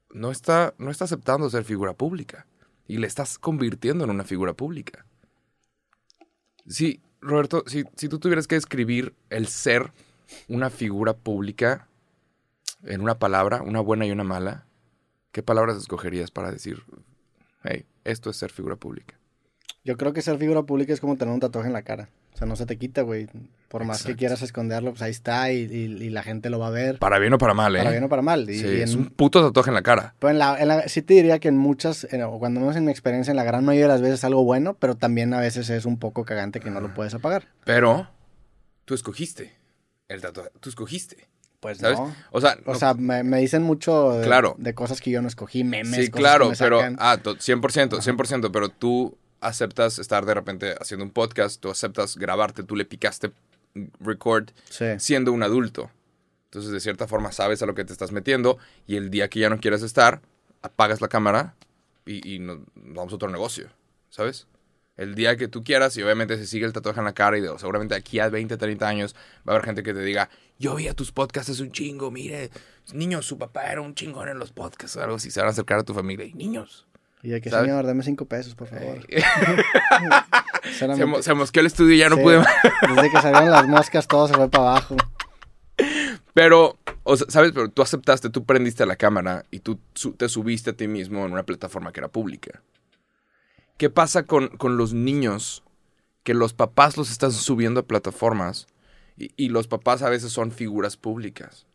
no 0.09 0.31
está, 0.31 0.73
no 0.79 0.91
está 0.91 1.05
aceptando 1.05 1.51
ser 1.51 1.65
figura 1.65 1.93
pública. 1.93 2.47
Y 2.89 2.97
le 2.97 3.07
estás 3.07 3.39
convirtiendo 3.39 4.03
en 4.03 4.09
una 4.09 4.25
figura 4.25 4.55
pública. 4.55 5.05
Sí, 6.67 7.03
Roberto, 7.21 7.65
si, 7.67 7.85
si 7.97 8.09
tú 8.09 8.19
tuvieras 8.19 8.47
que 8.47 8.55
describir 8.55 9.15
el 9.29 9.47
ser 9.47 9.93
una 10.49 10.71
figura 10.71 11.13
pública 11.13 11.87
en 12.83 13.03
una 13.03 13.19
palabra, 13.19 13.61
una 13.61 13.81
buena 13.81 14.07
y 14.07 14.11
una 14.11 14.25
mala, 14.25 14.65
¿qué 15.33 15.43
palabras 15.43 15.77
escogerías 15.77 16.31
para 16.31 16.51
decir, 16.51 16.83
hey, 17.63 17.85
esto 18.05 18.31
es 18.31 18.39
ser 18.39 18.51
figura 18.51 18.77
pública? 18.77 19.19
Yo 19.85 19.99
creo 19.99 20.15
que 20.15 20.23
ser 20.23 20.39
figura 20.39 20.63
pública 20.63 20.95
es 20.95 21.01
como 21.01 21.19
tener 21.19 21.35
un 21.35 21.41
tatuaje 21.41 21.67
en 21.67 21.75
la 21.75 21.83
cara. 21.83 22.09
O 22.33 22.37
sea, 22.39 22.47
no 22.47 22.57
se 22.57 22.65
te 22.65 22.79
quita, 22.79 23.03
güey. 23.03 23.29
Por 23.79 23.85
más 23.87 24.05
que 24.05 24.15
quieras 24.15 24.41
esconderlo, 24.43 24.91
pues 24.93 25.03
ahí 25.03 25.11
está 25.11 25.51
y, 25.51 25.63
y- 25.65 26.05
y 26.05 26.11
la 26.11 26.23
gente 26.23 26.49
lo 26.49 26.61
va 26.61 26.69
a 26.69 26.71
ver. 26.71 26.99
Para 27.01 27.19
bien 27.19 27.33
o 27.33 27.39
para 27.39 27.55
mal, 27.55 27.75
¿eh? 27.75 27.79
Para 27.81 27.91
bien 27.91 28.05
o 28.05 28.09
para 28.09 28.23
mal. 28.23 28.49
Y, 28.49 28.59
Sí, 28.61 28.67
y 28.67 28.77
en- 28.77 28.83
es 28.83 28.95
un 28.95 29.07
puto 29.07 29.43
tatuaje 29.45 29.71
en 29.71 29.75
la 29.75 29.83
cara. 29.83 30.15
Pero 30.21 30.31
en 30.31 30.39
la, 30.39 30.61
en 30.61 30.69
la- 30.69 30.87
sí 30.89 31.03
te 31.03 31.15
diría 31.15 31.41
que 31.41 31.49
en 31.49 31.57
muchas, 31.59 32.07
en- 32.13 32.23
o 32.23 32.39
cuando 32.39 32.61
menos 32.61 32.77
en 32.77 32.85
mi 32.85 32.93
experiencia, 32.93 33.33
en 33.33 33.37
la 33.37 33.43
gran 33.43 33.65
mayoría 33.65 33.87
de 33.87 33.93
las 33.95 34.01
veces 34.01 34.21
es 34.21 34.25
algo 34.25 34.45
bueno, 34.45 34.75
pero 34.75 34.95
también 34.97 35.35
a 35.35 35.41
veces 35.41 35.69
es 35.71 35.87
un 35.87 35.99
poco 35.99 36.25
cagante 36.25 36.61
que 36.61 36.71
no 36.71 36.81
lo 36.81 36.95
puedes 36.95 37.15
apagar. 37.15 37.49
Pero 37.65 38.09
tú 38.85 38.95
escogiste 38.95 39.53
el 40.09 40.21
tatuaje. 40.21 40.51
Tú 40.61 40.69
escogiste. 40.69 41.27
Pues 41.59 41.79
¿Sabes? 41.79 41.99
no. 41.99 42.15
O 42.31 42.41
sea, 42.41 42.57
O 42.67 42.75
no- 42.75 42.79
sea, 42.79 42.95
me, 42.95 43.25
me 43.25 43.39
dicen 43.41 43.63
mucho 43.63 44.13
de, 44.13 44.25
Claro. 44.27 44.55
de 44.59 44.75
cosas 44.75 45.01
que 45.01 45.11
yo 45.11 45.21
no 45.23 45.29
escogí, 45.29 45.65
memes. 45.65 45.89
Sí, 46.05 46.11
cosas 46.11 46.21
claro, 46.21 46.45
que 46.45 46.51
me 46.51 46.57
pero 46.59 46.79
sacan. 46.79 46.97
ah, 47.01 47.17
to- 47.23 47.37
100%, 47.41 48.01
100%, 48.03 48.53
pero 48.53 48.69
tú 48.69 49.17
aceptas 49.41 49.99
estar 49.99 50.25
de 50.27 50.35
repente 50.35 50.75
haciendo 50.81 51.05
un 51.05 51.11
podcast, 51.11 51.61
tú 51.61 51.71
aceptas 51.71 52.17
grabarte, 52.17 52.63
tú 52.63 52.77
le 52.77 52.85
picaste 52.85 53.31
record 54.01 54.51
Sí. 54.71 54.87
siendo 54.99 55.33
un 55.33 55.43
adulto. 55.43 55.91
Entonces, 56.47 56.71
de 56.71 56.81
cierta 56.81 57.09
forma, 57.09 57.33
sabes 57.33 57.63
a 57.63 57.67
lo 57.67 57.75
que 57.75 57.85
te 57.85 57.93
estás 57.93 58.13
metiendo 58.13 58.59
y 58.87 58.97
el 58.97 59.11
día 59.11 59.29
que 59.29 59.41
ya 59.41 59.51
no 59.51 59.59
quieras 59.59 59.83
estar, 59.83 60.21
apagas 60.63 61.01
la 61.01 61.09
cámara 61.09 61.57
y, 62.07 62.35
y 62.35 62.39
nos, 62.39 62.59
nos 62.77 62.95
vamos 62.95 63.13
a 63.13 63.17
otro 63.17 63.29
negocio, 63.29 63.69
¿sabes? 64.11 64.47
El 64.97 65.17
día 65.17 65.37
que 65.37 65.49
tú 65.49 65.65
quieras 65.65 65.97
y 65.97 66.03
obviamente 66.05 66.37
se 66.37 66.47
sigue 66.47 66.65
el 66.67 66.73
tatuaje 66.73 67.01
en 67.01 67.05
la 67.07 67.15
cara 67.15 67.37
y 67.37 67.41
de- 67.41 67.59
seguramente 67.59 67.97
aquí 67.97 68.21
a 68.21 68.29
20, 68.29 68.57
30 68.57 68.87
años 68.87 69.17
va 69.47 69.53
a 69.53 69.57
haber 69.57 69.65
gente 69.65 69.83
que 69.83 69.93
te 69.93 70.03
diga, 70.05 70.31
yo 70.61 70.77
vi 70.77 70.87
a 70.87 70.95
tus 70.95 71.11
podcasts 71.11 71.49
es 71.51 71.59
un 71.59 71.73
chingo, 71.73 72.13
mire, 72.13 72.51
niños, 72.93 73.27
su 73.27 73.37
papá 73.37 73.65
era 73.73 73.81
un 73.81 73.97
chingón 73.97 74.29
en 74.29 74.39
los 74.39 74.53
podcasts, 74.53 74.97
algo 74.99 75.17
así, 75.17 75.33
se 75.33 75.41
van 75.41 75.49
a 75.49 75.51
acercar 75.51 75.81
a 75.81 75.83
tu 75.83 75.95
familia 75.95 76.25
y 76.27 76.35
niños. 76.35 76.87
Y 77.25 77.31
de 77.31 77.41
que, 77.41 77.49
¿Sabes? 77.51 77.67
señor, 77.67 77.87
dame 77.87 78.03
cinco 78.05 78.27
pesos, 78.27 78.55
por 78.55 78.69
favor. 78.69 78.99
se, 80.79 81.07
mo- 81.07 81.23
se 81.23 81.35
mosqueó 81.35 81.61
el 81.61 81.67
estudio 81.67 81.95
y 81.95 81.99
ya 81.99 82.09
no 82.11 82.17
Sí, 82.17 82.23
pude 82.23 82.39
más. 82.39 82.49
Desde 82.95 83.11
que 83.11 83.21
salieron 83.21 83.51
las 83.51 83.67
moscas, 83.67 84.07
todo 84.07 84.29
se 84.29 84.35
fue 84.35 84.49
para 84.51 84.65
abajo. 84.73 84.97
Pero, 86.35 86.79
o 87.03 87.17
sea, 87.17 87.27
¿sabes? 87.31 87.53
Pero 87.53 87.71
tú 87.71 87.83
aceptaste, 87.83 88.29
tú 88.31 88.45
prendiste 88.45 88.85
la 88.87 88.97
cámara 88.97 89.45
y 89.51 89.61
tú 89.61 89.79
su- 89.95 90.13
te 90.13 90.29
subiste 90.29 90.71
a 90.71 90.77
ti 90.77 90.87
mismo 90.87 91.25
en 91.25 91.33
una 91.33 91.45
plataforma 91.45 91.93
que 91.93 92.01
era 92.01 92.09
pública. 92.09 92.63
¿Qué 93.79 93.91
pasa 93.91 94.25
con, 94.25 94.49
con 94.49 94.77
los 94.77 94.93
niños 94.93 95.63
que 96.23 96.35
los 96.35 96.53
papás 96.53 96.97
los 96.97 97.11
están 97.11 97.33
subiendo 97.33 97.81
a 97.81 97.87
plataformas 97.87 98.67
y, 99.17 99.33
y 99.37 99.49
los 99.49 99.67
papás 99.67 100.03
a 100.03 100.11
veces 100.11 100.31
son 100.33 100.53
figuras 100.53 100.97
públicas? 100.97 101.67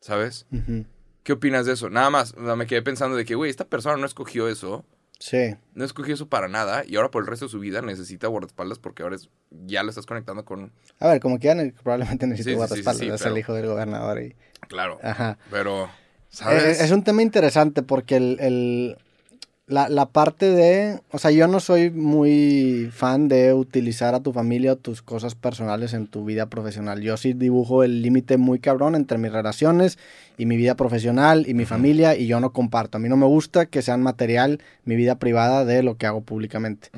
¿Sabes? 0.00 0.46
Ujú. 0.52 0.84
¿Qué 1.22 1.32
opinas 1.32 1.66
de 1.66 1.72
eso? 1.74 1.90
Nada 1.90 2.10
más, 2.10 2.34
o 2.38 2.44
sea, 2.44 2.56
me 2.56 2.66
quedé 2.66 2.82
pensando 2.82 3.16
de 3.16 3.24
que, 3.24 3.34
güey, 3.34 3.50
esta 3.50 3.64
persona 3.66 3.96
no 3.96 4.06
escogió 4.06 4.48
eso, 4.48 4.84
Sí. 5.18 5.54
no 5.74 5.84
escogió 5.84 6.14
eso 6.14 6.28
para 6.28 6.48
nada 6.48 6.82
y 6.86 6.96
ahora 6.96 7.10
por 7.10 7.22
el 7.22 7.26
resto 7.28 7.44
de 7.44 7.50
su 7.50 7.58
vida 7.60 7.82
necesita 7.82 8.26
guardaespaldas 8.28 8.78
porque 8.78 9.02
ahora 9.02 9.16
es- 9.16 9.28
ya 9.50 9.82
lo 9.82 9.90
estás 9.90 10.06
conectando 10.06 10.44
con... 10.46 10.72
A 10.98 11.08
ver, 11.08 11.20
como 11.20 11.38
que 11.38 11.48
ya 11.48 11.54
ne- 11.54 11.72
probablemente 11.82 12.26
necesito 12.26 12.50
Sí, 12.50 12.56
guardaespaldas. 12.56 12.98
sí, 13.00 13.04
sí, 13.06 13.12
es 13.12 13.20
pero- 13.22 13.34
el 13.34 13.38
hijo 13.38 13.52
del 13.52 13.66
gobernador. 13.66 14.22
Y... 14.22 14.34
Claro, 14.68 14.98
Ajá. 15.02 15.36
pero, 15.50 15.90
¿sabes? 16.30 16.80
Eh, 16.80 16.84
Es 16.84 16.90
un 16.90 17.04
tema 17.04 17.20
interesante 17.22 17.82
porque 17.82 18.16
el, 18.16 18.38
el- 18.40 18.96
la, 19.70 19.88
la 19.88 20.06
parte 20.06 20.50
de... 20.50 21.00
O 21.12 21.18
sea, 21.18 21.30
yo 21.30 21.46
no 21.46 21.60
soy 21.60 21.90
muy 21.90 22.90
fan 22.92 23.28
de 23.28 23.54
utilizar 23.54 24.14
a 24.14 24.20
tu 24.20 24.32
familia 24.32 24.72
o 24.72 24.76
tus 24.76 25.00
cosas 25.00 25.34
personales 25.34 25.94
en 25.94 26.06
tu 26.06 26.24
vida 26.24 26.46
profesional. 26.46 27.00
Yo 27.00 27.16
sí 27.16 27.32
dibujo 27.32 27.84
el 27.84 28.02
límite 28.02 28.36
muy 28.36 28.58
cabrón 28.58 28.94
entre 28.94 29.16
mis 29.16 29.32
relaciones 29.32 29.98
y 30.36 30.46
mi 30.46 30.56
vida 30.56 30.74
profesional 30.74 31.44
y 31.48 31.54
mi 31.54 31.64
familia 31.64 32.16
y 32.16 32.26
yo 32.26 32.40
no 32.40 32.52
comparto. 32.52 32.98
A 32.98 33.00
mí 33.00 33.08
no 33.08 33.16
me 33.16 33.26
gusta 33.26 33.66
que 33.66 33.82
sean 33.82 34.02
material 34.02 34.60
mi 34.84 34.96
vida 34.96 35.14
privada 35.16 35.64
de 35.64 35.82
lo 35.82 35.96
que 35.96 36.06
hago 36.06 36.20
públicamente. 36.20 36.88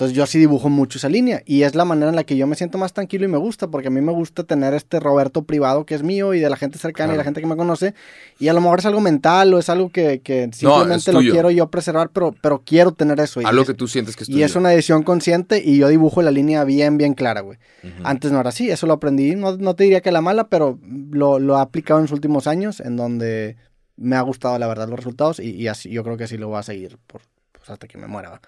Entonces 0.00 0.16
yo 0.16 0.24
sí 0.24 0.38
dibujo 0.38 0.70
mucho 0.70 0.96
esa 0.96 1.10
línea 1.10 1.42
y 1.44 1.64
es 1.64 1.74
la 1.74 1.84
manera 1.84 2.08
en 2.08 2.16
la 2.16 2.24
que 2.24 2.34
yo 2.34 2.46
me 2.46 2.56
siento 2.56 2.78
más 2.78 2.94
tranquilo 2.94 3.26
y 3.26 3.28
me 3.28 3.36
gusta 3.36 3.68
porque 3.68 3.88
a 3.88 3.90
mí 3.90 4.00
me 4.00 4.12
gusta 4.12 4.44
tener 4.44 4.72
este 4.72 4.98
Roberto 4.98 5.42
privado 5.42 5.84
que 5.84 5.94
es 5.94 6.02
mío 6.02 6.32
y 6.32 6.40
de 6.40 6.48
la 6.48 6.56
gente 6.56 6.78
cercana 6.78 7.12
y 7.12 7.18
la 7.18 7.22
gente 7.22 7.42
que 7.42 7.46
me 7.46 7.54
conoce. 7.54 7.92
Y 8.38 8.48
a 8.48 8.54
lo 8.54 8.62
mejor 8.62 8.78
es 8.78 8.86
algo 8.86 9.02
mental 9.02 9.52
o 9.52 9.58
es 9.58 9.68
algo 9.68 9.90
que, 9.90 10.22
simplemente 10.54 11.12
lo 11.12 11.20
quiero 11.20 11.50
yo 11.50 11.70
preservar 11.70 12.08
pero, 12.14 12.34
pero 12.40 12.62
quiero 12.64 12.92
tener 12.92 13.20
eso. 13.20 13.42
Y, 13.42 13.44
Algo 13.44 13.60
es, 13.60 13.68
que 13.68 13.74
tú 13.74 13.88
sientes 13.88 14.16
que 14.16 14.22
es 14.22 14.30
y 14.30 14.42
es 14.42 14.56
una 14.56 14.70
decisión 14.70 15.02
consciente 15.02 15.62
y 15.62 15.76
yo 15.76 15.88
dibujo 15.88 16.22
la 16.22 16.30
línea 16.30 16.64
bien 16.64 16.96
bien 16.96 17.12
clara 17.12 17.42
güey. 17.42 17.58
Antes 18.02 18.32
no 18.32 18.40
era 18.40 18.48
así, 18.48 18.70
eso 18.70 18.86
lo 18.86 18.94
aprendí, 18.94 19.34
no, 19.34 19.58
no 19.58 19.74
te 19.74 19.84
diría 19.84 20.00
que 20.00 20.12
la 20.12 20.22
mala 20.22 20.48
pero 20.48 20.78
lo, 21.10 21.38
lo 21.38 21.58
he 21.58 21.60
aplicado 21.60 22.00
en 22.00 22.04
los 22.04 22.12
últimos 22.12 22.46
años 22.46 22.80
en 22.80 22.96
donde 22.96 23.58
me 23.98 24.16
ha 24.16 24.22
gustado 24.22 24.58
la 24.58 24.66
verdad 24.66 24.88
los 24.88 24.98
resultados 24.98 25.40
y, 25.40 25.50
y 25.50 25.68
así 25.68 25.90
yo 25.90 26.02
creo 26.04 26.16
que 26.16 26.24
así 26.24 26.38
lo 26.38 26.48
voy 26.48 26.58
a 26.58 26.62
seguir 26.62 26.96
por, 27.06 27.20
pues, 27.60 27.70
hasta 27.70 27.86
que 27.86 27.98
me 27.98 28.06
muera. 28.06 28.30
¿va? 28.30 28.40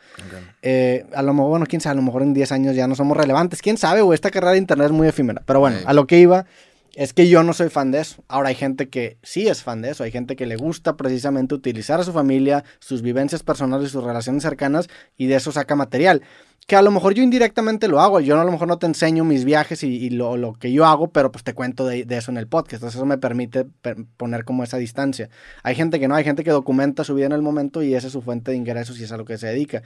Eh, 0.62 1.07
a 1.14 1.23
lo 1.23 1.35
mejor, 1.35 1.50
bueno, 1.50 1.66
quién 1.66 1.81
sabe, 1.81 1.92
a 1.92 1.97
lo 1.97 2.02
mejor 2.02 2.23
en 2.23 2.35
10 2.35 2.50
años 2.52 2.75
ya 2.75 2.88
no 2.88 2.95
somos 2.95 3.16
relevantes. 3.16 3.62
Quién 3.62 3.76
sabe, 3.76 4.00
güey, 4.00 4.14
esta 4.14 4.31
carrera 4.31 4.52
de 4.52 4.59
internet 4.59 4.87
es 4.87 4.92
muy 4.92 5.07
efímera. 5.07 5.42
Pero 5.47 5.61
bueno, 5.61 5.76
a 5.85 5.92
lo 5.92 6.07
que 6.07 6.19
iba 6.19 6.47
es 6.95 7.12
que 7.12 7.28
yo 7.28 7.42
no 7.42 7.52
soy 7.52 7.69
fan 7.69 7.90
de 7.90 8.00
eso. 8.00 8.25
Ahora 8.28 8.49
hay 8.49 8.54
gente 8.54 8.88
que 8.88 9.19
sí 9.23 9.49
es 9.49 9.62
fan 9.62 9.83
de 9.83 9.90
eso. 9.90 10.04
Hay 10.04 10.11
gente 10.11 10.37
que 10.37 10.47
le 10.47 10.57
gusta 10.57 10.97
precisamente 10.97 11.54
utilizar 11.54 12.00
a 12.00 12.04
su 12.04 12.12
familia, 12.12 12.64
sus 12.81 13.02
vivencias 13.02 13.42
personales, 13.42 13.90
sus 13.90 14.04
relaciones 14.04 14.42
cercanas 14.42 14.88
y 15.16 15.26
de 15.26 15.37
eso 15.37 15.52
saca 15.52 15.75
material. 15.75 16.23
Que 16.66 16.76
a 16.76 16.83
lo 16.83 16.90
mejor 16.90 17.12
yo 17.12 17.23
indirectamente 17.23 17.88
lo 17.88 18.00
hago. 18.00 18.21
Yo 18.21 18.40
a 18.40 18.45
lo 18.45 18.52
mejor 18.52 18.69
no 18.69 18.78
te 18.78 18.87
enseño 18.87 19.25
mis 19.25 19.45
viajes 19.45 19.83
y, 19.83 19.88
y 19.88 20.11
lo, 20.11 20.37
lo 20.37 20.54
que 20.54 20.73
yo 20.73 20.87
hago, 20.87 21.11
pero 21.11 21.31
pues 21.33 21.45
te 21.45 21.54
cuento 21.54 21.85
de, 21.87 22.04
de 22.04 22.16
eso 22.16 22.31
en 22.31 22.37
el 22.38 22.47
podcast. 22.47 22.75
Entonces 22.75 22.97
eso 22.97 23.04
me 23.04 23.19
permite 23.19 23.64
per- 23.64 24.04
poner 24.16 24.45
como 24.45 24.62
esa 24.62 24.76
distancia. 24.78 25.28
Hay 25.64 25.75
gente 25.75 25.99
que 26.00 26.09
no, 26.09 26.14
hay 26.14 26.25
gente 26.25 26.44
que 26.44 26.51
documenta 26.51 27.05
su 27.05 27.14
vida 27.14 27.27
en 27.27 27.33
el 27.33 27.42
momento 27.42 27.83
y 27.83 27.94
esa 27.94 28.07
es 28.07 28.12
su 28.12 28.22
fuente 28.22 28.53
de 28.53 28.57
ingresos 28.57 28.98
y 29.01 29.05
es 29.05 29.12
a 29.12 29.16
lo 29.16 29.25
que 29.25 29.38
se 29.38 29.48
dedica. 29.48 29.83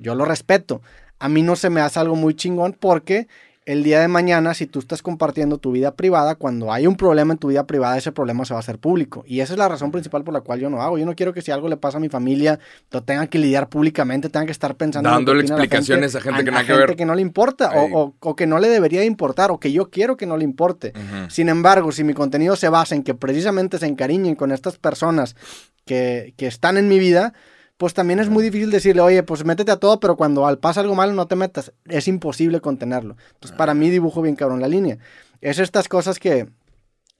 Yo 0.00 0.14
lo 0.14 0.24
respeto. 0.24 0.80
A 1.18 1.28
mí 1.28 1.42
no 1.42 1.54
se 1.54 1.70
me 1.70 1.80
hace 1.80 1.98
algo 2.00 2.16
muy 2.16 2.34
chingón 2.34 2.76
porque 2.78 3.28
el 3.66 3.82
día 3.82 4.00
de 4.00 4.06
mañana, 4.06 4.54
si 4.54 4.66
tú 4.66 4.78
estás 4.78 5.02
compartiendo 5.02 5.58
tu 5.58 5.72
vida 5.72 5.94
privada, 5.96 6.36
cuando 6.36 6.72
hay 6.72 6.86
un 6.86 6.96
problema 6.96 7.32
en 7.34 7.38
tu 7.38 7.48
vida 7.48 7.66
privada, 7.66 7.98
ese 7.98 8.12
problema 8.12 8.44
se 8.44 8.54
va 8.54 8.58
a 8.58 8.60
hacer 8.60 8.78
público. 8.78 9.24
Y 9.26 9.40
esa 9.40 9.54
es 9.54 9.58
la 9.58 9.68
razón 9.68 9.90
principal 9.90 10.22
por 10.22 10.32
la 10.32 10.40
cual 10.40 10.60
yo 10.60 10.70
no 10.70 10.80
hago. 10.82 10.98
Yo 10.98 11.04
no 11.04 11.14
quiero 11.16 11.32
que 11.34 11.42
si 11.42 11.50
algo 11.50 11.68
le 11.68 11.76
pasa 11.76 11.98
a 11.98 12.00
mi 12.00 12.08
familia, 12.08 12.60
lo 12.92 13.02
tengan 13.02 13.26
que 13.26 13.38
lidiar 13.40 13.68
públicamente, 13.68 14.28
tengan 14.28 14.46
que 14.46 14.52
estar 14.52 14.76
pensando... 14.76 15.08
en 15.10 15.16
Dándole 15.16 15.42
la 15.42 15.48
explicaciones 15.48 16.14
a 16.14 16.20
gente 16.20 16.44
que 16.44 16.50
que 16.50 16.56
gente 16.56 16.72
ver. 16.76 16.96
que 16.96 17.04
no 17.04 17.14
le 17.16 17.22
importa 17.22 17.70
o, 17.72 17.86
Ey. 17.86 17.90
o- 17.92 18.14
o 18.20 18.36
que 18.36 18.46
no 18.46 18.60
le 18.60 18.68
debería 18.68 19.04
importar 19.04 19.50
o 19.50 19.58
que 19.58 19.72
yo 19.72 19.90
quiero 19.90 20.16
que 20.16 20.26
no 20.26 20.36
le 20.36 20.44
importe. 20.44 20.92
Sin 21.28 21.48
embargo, 21.48 21.90
si 21.90 22.04
mi 22.04 22.14
contenido 22.14 22.54
se 22.54 22.68
basa 22.68 22.94
en 22.94 23.02
que 23.02 23.14
precisamente 23.14 23.78
se 23.78 23.86
encariñen 23.86 24.36
con 24.36 24.52
estas 24.52 24.78
personas 24.78 25.34
que, 25.84 26.34
que 26.36 26.46
están 26.46 26.76
en 26.76 26.86
mi 26.88 27.00
vida, 27.00 27.32
pues 27.76 27.94
también 27.94 28.18
es 28.20 28.28
muy 28.28 28.42
difícil 28.42 28.70
decirle, 28.70 29.02
oye, 29.02 29.22
pues 29.22 29.44
métete 29.44 29.72
a 29.72 29.76
todo, 29.76 30.00
pero 30.00 30.16
cuando 30.16 30.46
al 30.46 30.58
pasa 30.58 30.80
algo 30.80 30.94
malo 30.94 31.12
no 31.12 31.26
te 31.26 31.36
metas. 31.36 31.72
Es 31.84 32.08
imposible 32.08 32.60
contenerlo. 32.60 33.16
Entonces, 33.34 33.56
para 33.56 33.74
mí 33.74 33.90
dibujo 33.90 34.22
bien 34.22 34.36
cabrón 34.36 34.60
la 34.60 34.68
línea. 34.68 34.98
Es 35.40 35.58
estas 35.58 35.88
cosas 35.88 36.18
que, 36.18 36.48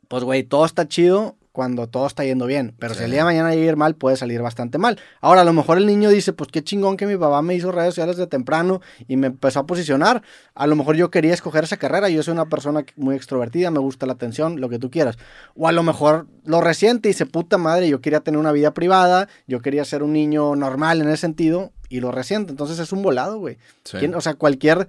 pues, 0.09 0.25
güey, 0.25 0.45
todo 0.45 0.65
está 0.65 0.89
chido 0.89 1.37
cuando 1.57 1.87
todo 1.89 2.07
está 2.07 2.23
yendo 2.23 2.45
bien, 2.45 2.75
pero 2.79 2.93
si 2.93 3.03
el 3.03 3.11
día 3.13 3.21
de 3.21 3.25
mañana 3.25 3.55
llega 3.55 3.63
a 3.63 3.71
ir 3.71 3.77
mal, 3.77 3.95
puede 3.95 4.19
salir 4.19 4.43
bastante 4.43 4.77
mal. 4.77 5.01
Ahora, 5.23 5.41
a 5.41 5.45
lo 5.45 5.55
mejor 5.55 5.79
el 5.79 5.87
niño 5.87 6.11
dice, 6.11 6.35
pues 6.35 6.51
qué 6.53 6.63
chingón 6.63 6.99
que 6.99 7.07
mi 7.07 7.17
papá 7.17 7.41
me 7.41 7.55
hizo 7.55 7.73
redes 7.73 7.95
sociales 7.95 8.19
de 8.19 8.27
temprano 8.27 8.83
y 9.09 9.17
me 9.17 9.29
empezó 9.29 9.61
a 9.61 9.67
posicionar. 9.67 10.21
A 10.55 10.67
lo 10.67 10.77
mejor 10.77 10.97
yo 10.97 11.11
quería 11.11 11.33
escoger 11.33 11.65
esa 11.65 11.79
carrera, 11.79 12.11
yo 12.11 12.23
soy 12.23 12.33
una 12.33 12.51
persona 12.51 12.85
muy 12.97 13.17
extrovertida, 13.17 13.71
me 13.71 13.79
gusta 13.79 14.05
la 14.05 14.13
atención, 14.13 14.61
lo 14.61 14.69
que 14.69 14.79
tú 14.79 14.91
quieras. 14.91 15.17
O 15.55 15.67
a 15.67 15.73
lo 15.73 15.83
mejor 15.83 16.27
lo 16.45 16.61
resiente 16.61 17.09
y 17.09 17.13
dice, 17.13 17.25
puta 17.25 17.57
madre, 17.57 17.89
yo 17.89 18.03
quería 18.03 18.21
tener 18.21 18.39
una 18.39 18.53
vida 18.53 18.75
privada, 18.75 19.27
yo 19.47 19.63
quería 19.63 19.87
ser 19.87 20.03
un 20.03 20.13
niño 20.13 20.57
normal 20.57 21.01
en 21.01 21.09
ese 21.09 21.17
sentido 21.23 21.73
y 21.89 22.01
lo 22.01 22.13
resiente. 22.13 22.51
Entonces 22.51 22.79
es 22.79 22.93
un 22.93 23.01
volado, 23.03 23.39
güey. 23.39 23.57
Sí. 23.85 23.97
¿Quién- 23.97 24.15
O 24.15 24.21
sea, 24.21 24.35
cualquier, 24.35 24.89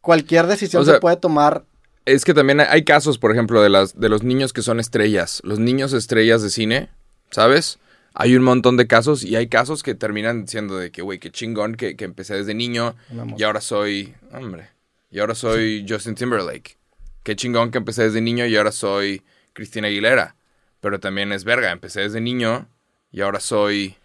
cualquier 0.00 0.48
decisión 0.48 0.82
O 0.82 0.84
sea, 0.84 0.94
se 0.94 1.00
puede 1.00 1.16
tomar. 1.16 1.64
Es 2.06 2.24
que 2.24 2.34
también 2.34 2.60
hay- 2.60 2.84
casos, 2.84 3.18
por 3.18 3.30
ejemplo, 3.32 3.62
de, 3.62 3.68
las, 3.68 3.98
de 3.98 4.08
los 4.08 4.22
niños 4.22 4.52
que 4.52 4.62
son 4.62 4.80
estrellas. 4.80 5.40
Los 5.44 5.58
niños 5.58 5.92
estrellas 5.92 6.42
de 6.42 6.50
cine, 6.50 6.88
¿sabes? 7.30 7.78
Hay 8.14 8.34
un 8.34 8.42
montón 8.42 8.76
de 8.76 8.86
casos 8.86 9.22
y 9.22 9.36
hay 9.36 9.48
casos 9.48 9.82
que 9.82 9.94
terminan 9.94 10.48
siendo 10.48 10.76
de 10.78 10.90
que, 10.90 11.02
güey, 11.02 11.18
qué 11.20 11.30
chingón 11.30 11.76
que, 11.76 11.96
que 11.96 12.04
empecé 12.04 12.34
desde 12.34 12.54
niño 12.54 12.96
y 13.36 13.42
ahora 13.44 13.60
soy, 13.60 14.14
hombre, 14.32 14.68
y 15.10 15.20
ahora 15.20 15.34
soy 15.34 15.86
Justin 15.88 16.14
Timberlake. 16.16 16.76
Qué 17.22 17.36
chingón 17.36 17.70
que 17.70 17.78
empecé 17.78 18.02
desde 18.04 18.20
niño 18.20 18.46
y 18.46 18.56
ahora 18.56 18.72
soy 18.72 19.22
Cristina 19.52 19.86
Aguilera. 19.88 20.34
Pero 20.80 20.98
también 20.98 21.30
es 21.32 21.44
verga, 21.44 21.70
empecé 21.70 22.00
desde 22.00 22.20
niño 22.20 22.66
y 23.12 23.20
ahora 23.20 23.38
soy, 23.38 23.96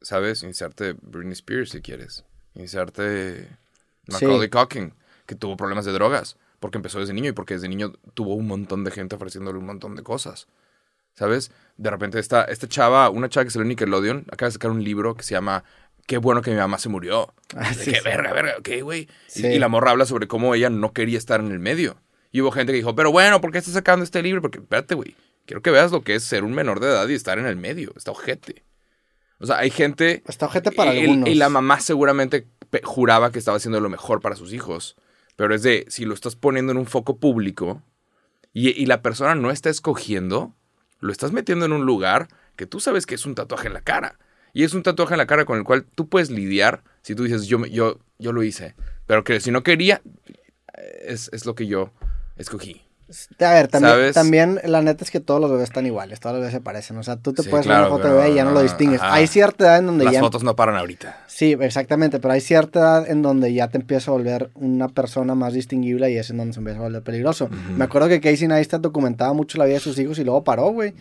¿sabes? 0.00 0.42
Inserte 0.42 0.94
Britney 1.02 1.32
Spears 1.34 1.70
si 1.70 1.80
quieres. 1.82 2.24
Inserte 2.54 3.48
Sí. 4.08 4.12
Macaulay 4.26 4.48
Culkin, 4.50 4.92
que 5.26 5.34
tuvo 5.34 5.56
problemas 5.56 5.84
de 5.84 5.92
drogas 5.92 6.36
porque 6.64 6.78
empezó 6.78 6.98
desde 6.98 7.12
niño 7.12 7.28
y 7.28 7.32
porque 7.32 7.52
desde 7.52 7.68
niño 7.68 7.92
tuvo 8.14 8.32
un 8.32 8.46
montón 8.46 8.84
de 8.84 8.90
gente 8.90 9.16
ofreciéndole 9.16 9.58
un 9.58 9.66
montón 9.66 9.96
de 9.96 10.02
cosas. 10.02 10.48
¿Sabes? 11.12 11.50
De 11.76 11.90
repente 11.90 12.18
esta, 12.18 12.44
esta 12.44 12.66
chava, 12.66 13.10
una 13.10 13.28
chava 13.28 13.44
que 13.44 13.50
salió 13.50 13.64
en 13.64 13.68
Nickelodeon, 13.68 14.24
acaba 14.32 14.48
de 14.48 14.52
sacar 14.54 14.70
un 14.70 14.82
libro 14.82 15.14
que 15.14 15.24
se 15.24 15.34
llama 15.34 15.62
Qué 16.06 16.16
bueno 16.16 16.40
que 16.40 16.52
mi 16.52 16.56
mamá 16.56 16.78
se 16.78 16.88
murió. 16.88 17.34
Ah, 17.54 17.74
sí, 17.74 17.90
qué 17.90 17.98
sí. 17.98 18.02
verga, 18.02 18.32
verga, 18.32 18.54
qué 18.62 18.80
güey. 18.80 19.02
Y- 19.02 19.08
Sí. 19.42 19.46
Y, 19.46 19.58
la 19.58 19.68
morra 19.68 19.90
habla 19.90 20.06
sobre 20.06 20.26
cómo 20.26 20.54
ella 20.54 20.70
no 20.70 20.94
quería 20.94 21.18
estar 21.18 21.38
en 21.38 21.52
el 21.52 21.58
medio. 21.58 21.96
Y 22.32 22.40
hubo 22.40 22.50
gente 22.50 22.72
que 22.72 22.78
dijo, 22.78 22.94
pero 22.94 23.12
bueno, 23.12 23.42
¿por 23.42 23.52
qué 23.52 23.58
estás 23.58 23.74
sacando 23.74 24.02
este 24.02 24.22
libro? 24.22 24.40
Porque, 24.40 24.56
espérate, 24.60 24.94
güey, 24.94 25.14
quiero 25.44 25.60
que 25.60 25.70
veas 25.70 25.92
lo 25.92 26.00
que 26.00 26.14
es 26.14 26.24
ser 26.24 26.44
un 26.44 26.54
menor 26.54 26.80
de 26.80 26.86
edad 26.86 27.06
y 27.06 27.12
estar 27.12 27.38
en 27.38 27.44
el 27.44 27.56
medio. 27.56 27.92
Está 27.94 28.10
ojete. 28.10 28.64
O 29.38 29.44
sea, 29.44 29.58
hay 29.58 29.68
gente... 29.68 30.22
Está 30.26 30.46
ojete 30.46 30.72
para 30.72 30.94
y, 30.94 31.00
algunos. 31.00 31.28
y 31.28 31.34
la 31.34 31.50
mamá 31.50 31.78
seguramente 31.80 32.46
juraba 32.84 33.32
que 33.32 33.38
estaba 33.38 33.58
haciendo 33.58 33.80
lo 33.80 33.90
mejor 33.90 34.22
para 34.22 34.34
sus 34.34 34.54
hijos. 34.54 34.96
Pero 35.36 35.54
es 35.54 35.62
de, 35.62 35.84
si 35.88 36.04
lo 36.04 36.14
estás 36.14 36.36
poniendo 36.36 36.72
en 36.72 36.78
un 36.78 36.86
foco 36.86 37.18
público 37.18 37.82
y, 38.52 38.70
y 38.70 38.86
la 38.86 39.02
persona 39.02 39.34
no 39.34 39.50
está 39.50 39.70
escogiendo, 39.70 40.54
lo 41.00 41.12
estás 41.12 41.32
metiendo 41.32 41.64
en 41.64 41.72
un 41.72 41.84
lugar 41.84 42.28
que 42.56 42.66
tú 42.66 42.80
sabes 42.80 43.06
que 43.06 43.14
es 43.14 43.26
un 43.26 43.34
tatuaje 43.34 43.66
en 43.68 43.74
la 43.74 43.82
cara. 43.82 44.18
Y 44.52 44.62
es 44.62 44.72
un 44.72 44.84
tatuaje 44.84 45.14
en 45.14 45.18
la 45.18 45.26
cara 45.26 45.44
con 45.44 45.58
el 45.58 45.64
cual 45.64 45.84
tú 45.84 46.08
puedes 46.08 46.30
lidiar 46.30 46.84
si 47.02 47.16
tú 47.16 47.24
dices, 47.24 47.46
yo, 47.46 47.66
yo, 47.66 47.98
yo 48.18 48.32
lo 48.32 48.42
hice. 48.44 48.76
Pero 49.06 49.24
que 49.24 49.40
si 49.40 49.50
no 49.50 49.64
quería, 49.64 50.00
es, 51.04 51.28
es 51.32 51.44
lo 51.44 51.54
que 51.54 51.66
yo 51.66 51.92
escogí. 52.36 52.83
A 53.40 53.52
ver, 53.52 53.68
también, 53.68 53.92
¿Sabes? 53.92 54.14
también 54.14 54.60
la 54.64 54.80
neta 54.82 55.04
es 55.04 55.10
que 55.10 55.20
todos 55.20 55.40
los 55.40 55.50
bebés 55.50 55.64
están 55.64 55.84
iguales, 55.86 56.20
todos 56.20 56.34
los 56.34 56.40
bebés 56.40 56.54
se 56.54 56.60
parecen. 56.60 56.96
O 56.96 57.02
sea, 57.02 57.16
tú 57.16 57.32
te 57.32 57.42
Sí, 57.42 57.48
puedes 57.50 57.66
ver 57.66 57.76
claro, 57.76 57.88
una 57.88 57.96
foto 57.96 58.08
de 58.08 58.14
bebé 58.20 58.30
y 58.30 58.34
ya 58.36 58.44
no 58.44 58.52
lo 58.52 58.62
distingues. 58.62 59.00
ajá. 59.00 59.14
Hay 59.14 59.26
cierta 59.26 59.64
edad 59.64 59.78
en 59.78 59.86
donde 59.86 60.04
Las 60.04 60.14
ya... 60.14 60.20
fotos 60.20 60.42
no 60.42 60.56
paran 60.56 60.76
ahorita. 60.76 61.24
Sí, 61.26 61.56
exactamente, 61.60 62.18
pero 62.20 62.32
hay 62.34 62.40
cierta 62.40 62.80
edad 62.80 63.10
en 63.10 63.22
donde 63.22 63.52
ya 63.52 63.68
te 63.68 63.76
empieza 63.78 64.10
a 64.10 64.14
volver 64.14 64.50
una 64.54 64.88
persona 64.88 65.34
más 65.34 65.52
distinguible 65.52 66.10
y 66.10 66.16
es 66.16 66.30
en 66.30 66.38
donde 66.38 66.54
se 66.54 66.60
empieza 66.60 66.80
a 66.80 66.82
volver 66.84 67.02
peligroso. 67.02 67.48
Me 67.76 67.84
acuerdo 67.84 68.08
que 68.08 68.20
Casey 68.20 68.48
Neistat 68.48 68.80
documentaba 68.80 69.32
mucho 69.34 69.58
la 69.58 69.64
vida 69.66 69.74
de 69.74 69.80
sus 69.80 69.98
hijos 69.98 70.18
y 70.18 70.24
luego 70.24 70.42
paró, 70.44 70.70
güey. 70.70 70.94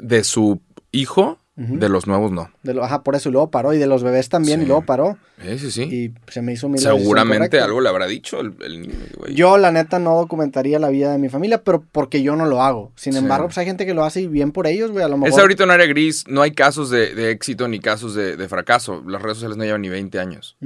De 0.00 0.24
su 0.24 0.60
hijo, 0.92 1.38
De 1.60 1.88
los 1.88 2.06
nuevos 2.06 2.30
no. 2.30 2.52
De 2.62 2.72
lo- 2.72 2.84
Ajá, 2.84 3.02
por 3.02 3.16
eso 3.16 3.30
y 3.30 3.32
luego 3.32 3.50
paró. 3.50 3.72
Y 3.74 3.78
de 3.78 3.88
los 3.88 4.04
bebés 4.04 4.28
también 4.28 4.60
Sí. 4.60 4.64
y 4.64 4.68
luego 4.68 4.82
paró. 4.86 5.18
Sí, 5.42 5.58
sí, 5.58 5.70
sí. 5.72 5.82
Y 5.82 6.14
se 6.30 6.40
me 6.40 6.52
hizo 6.52 6.68
decisión 6.68 6.96
Seguramente 6.98 7.58
algo 7.58 7.80
le 7.80 7.88
habrá 7.88 8.06
dicho 8.06 8.38
el, 8.40 8.54
el 8.60 8.82
niño, 8.82 8.94
güey. 9.16 9.34
Yo, 9.34 9.58
la 9.58 9.72
neta, 9.72 9.98
no 9.98 10.14
documentaría 10.14 10.78
la 10.78 10.88
vida 10.88 11.10
de 11.10 11.18
mi 11.18 11.28
familia, 11.28 11.64
pero 11.64 11.82
porque 11.90 12.22
yo 12.22 12.36
no 12.36 12.46
lo 12.46 12.62
hago. 12.62 12.92
Sin 12.94 13.12
Sí. 13.14 13.18
embargo, 13.18 13.46
pues 13.48 13.58
hay 13.58 13.66
gente 13.66 13.86
que 13.86 13.92
lo 13.94 14.04
hace 14.04 14.20
y 14.20 14.26
bien 14.28 14.52
por 14.52 14.68
ellos, 14.68 14.92
güey. 14.92 15.04
A 15.04 15.08
lo 15.08 15.16
mejor. 15.16 15.30
Es 15.30 15.38
ahorita 15.38 15.64
un 15.64 15.72
área 15.72 15.86
gris, 15.86 16.24
no 16.28 16.42
hay 16.42 16.52
casos 16.52 16.90
de, 16.90 17.12
de 17.16 17.32
éxito 17.32 17.66
ni 17.66 17.80
casos 17.80 18.14
de, 18.14 18.36
de 18.36 18.48
fracaso. 18.48 19.02
Las 19.04 19.20
redes 19.20 19.38
sociales 19.38 19.56
no 19.56 19.64
llevan 19.64 19.82
ni 19.82 19.88
20 19.88 20.20
años. 20.20 20.56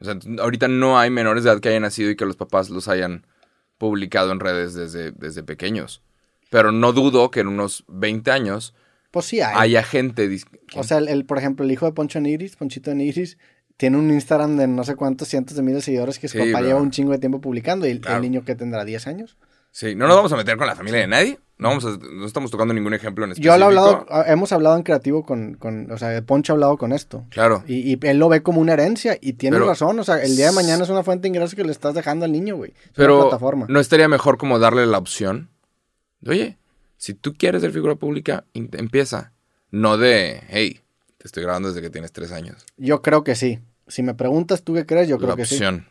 O 0.00 0.04
sea, 0.04 0.18
ahorita 0.40 0.66
no 0.66 0.98
hay 0.98 1.10
menores 1.10 1.44
de 1.44 1.50
edad 1.50 1.60
que 1.60 1.68
hayan 1.68 1.82
nacido 1.82 2.10
y 2.10 2.16
que 2.16 2.26
los 2.26 2.34
papás 2.34 2.70
los 2.70 2.88
hayan 2.88 3.24
publicado 3.78 4.32
en 4.32 4.40
redes 4.40 4.74
desde, 4.74 5.12
desde 5.12 5.44
pequeños. 5.44 6.02
Pero 6.50 6.72
no 6.72 6.92
dudo 6.92 7.30
que 7.30 7.40
en 7.40 7.48
unos 7.48 7.84
20 7.88 8.30
años 8.30 8.74
Pues 9.14 9.26
sí 9.26 9.40
hay. 9.40 9.54
haya 9.56 9.82
gente... 9.82 10.28
O 10.76 10.82
sea, 10.84 10.98
el, 10.98 11.08
el, 11.08 11.24
por 11.24 11.38
ejemplo, 11.38 11.64
el 11.64 11.70
hijo 11.72 11.86
de 11.86 11.92
Poncho 11.92 12.20
Nigris, 12.20 12.56
Ponchito 12.56 12.94
Nigris, 12.94 13.38
tiene 13.76 13.96
un 13.96 14.10
Instagram 14.10 14.56
de 14.56 14.66
no 14.68 14.84
sé 14.84 14.94
cuántos 14.96 15.28
cientos 15.28 15.56
de 15.56 15.62
miles 15.62 15.78
de 15.78 15.82
seguidores 15.86 16.18
que 16.18 16.28
su 16.28 16.38
Sí, 16.38 16.44
papá 16.50 16.58
bro. 16.60 16.66
lleva 16.68 16.80
un 16.82 16.90
chingo 16.90 17.12
de 17.12 17.18
tiempo 17.18 17.40
publicando. 17.40 17.86
Y 17.86 17.90
el, 17.90 18.02
niño 18.20 18.44
que 18.44 18.54
tendrá 18.54 18.84
10 18.84 19.06
años. 19.06 19.36
sí, 19.70 19.94
no 19.94 20.06
nos 20.06 20.16
vamos 20.16 20.32
a 20.32 20.36
meter 20.36 20.56
con 20.56 20.66
la 20.66 20.74
familia 20.76 21.00
de 21.00 21.06
nadie. 21.06 21.38
No, 21.56 21.68
vamos 21.68 21.84
a- 21.84 21.96
no 22.12 22.26
estamos 22.26 22.50
tocando 22.50 22.74
ningún 22.74 22.94
ejemplo 22.94 23.24
en 23.24 23.30
específico. 23.30 23.54
Yo 23.54 23.58
lo 23.58 23.64
he 23.64 23.68
hablado, 23.68 24.06
ah, 24.10 24.24
hemos 24.26 24.50
hablado 24.52 24.76
en 24.76 24.82
creativo 24.82 25.24
con, 25.24 25.54
con, 25.54 25.88
o 25.92 25.96
sea, 25.98 26.20
Poncho 26.22 26.52
ha 26.52 26.54
hablado 26.54 26.76
con 26.76 26.92
esto. 26.92 27.24
Claro. 27.30 27.62
Y, 27.68 27.92
y 27.92 27.98
él 28.02 28.18
lo 28.18 28.28
ve 28.28 28.42
como 28.42 28.60
una 28.60 28.72
herencia 28.72 29.16
y 29.20 29.34
tiene 29.34 29.56
Pero- 29.56 29.68
razón. 29.68 29.96
O 30.00 30.04
sea, 30.04 30.20
el 30.20 30.34
día 30.36 30.46
de 30.46 30.52
mañana 30.52 30.82
es 30.82 30.90
una 30.90 31.04
fuente 31.04 31.22
de 31.22 31.28
ingresos 31.28 31.54
que 31.54 31.62
le 31.62 31.70
estás 31.70 31.94
dejando 31.94 32.24
al 32.24 32.32
niño, 32.32 32.56
güey. 32.56 32.72
Es 32.72 32.86
una 32.86 32.92
Pero 32.96 33.20
plataforma. 33.22 33.66
no 33.68 33.78
estaría 33.78 34.08
mejor 34.08 34.36
como 34.38 34.58
darle 34.58 34.84
la 34.86 34.98
opción. 34.98 35.48
Oye, 36.26 36.58
si 36.96 37.14
tú 37.14 37.34
quieres 37.34 37.62
ser 37.62 37.72
figura 37.72 37.94
pública, 37.96 38.44
empieza. 38.54 39.32
No 39.70 39.96
de, 39.98 40.42
hey, 40.48 40.80
te 41.18 41.26
estoy 41.26 41.42
grabando 41.42 41.68
desde 41.68 41.82
que 41.82 41.90
tienes 41.90 42.12
tres 42.12 42.30
años. 42.32 42.64
Yo 42.76 43.02
creo 43.02 43.24
que 43.24 43.34
sí. 43.34 43.58
Si 43.88 44.02
me 44.02 44.14
preguntas 44.14 44.62
tú 44.62 44.74
qué 44.74 44.86
crees, 44.86 45.08
yo 45.08 45.18
creo 45.18 45.30
la 45.30 45.36
que 45.36 45.44
sí. 45.46 45.54
opción. 45.56 45.86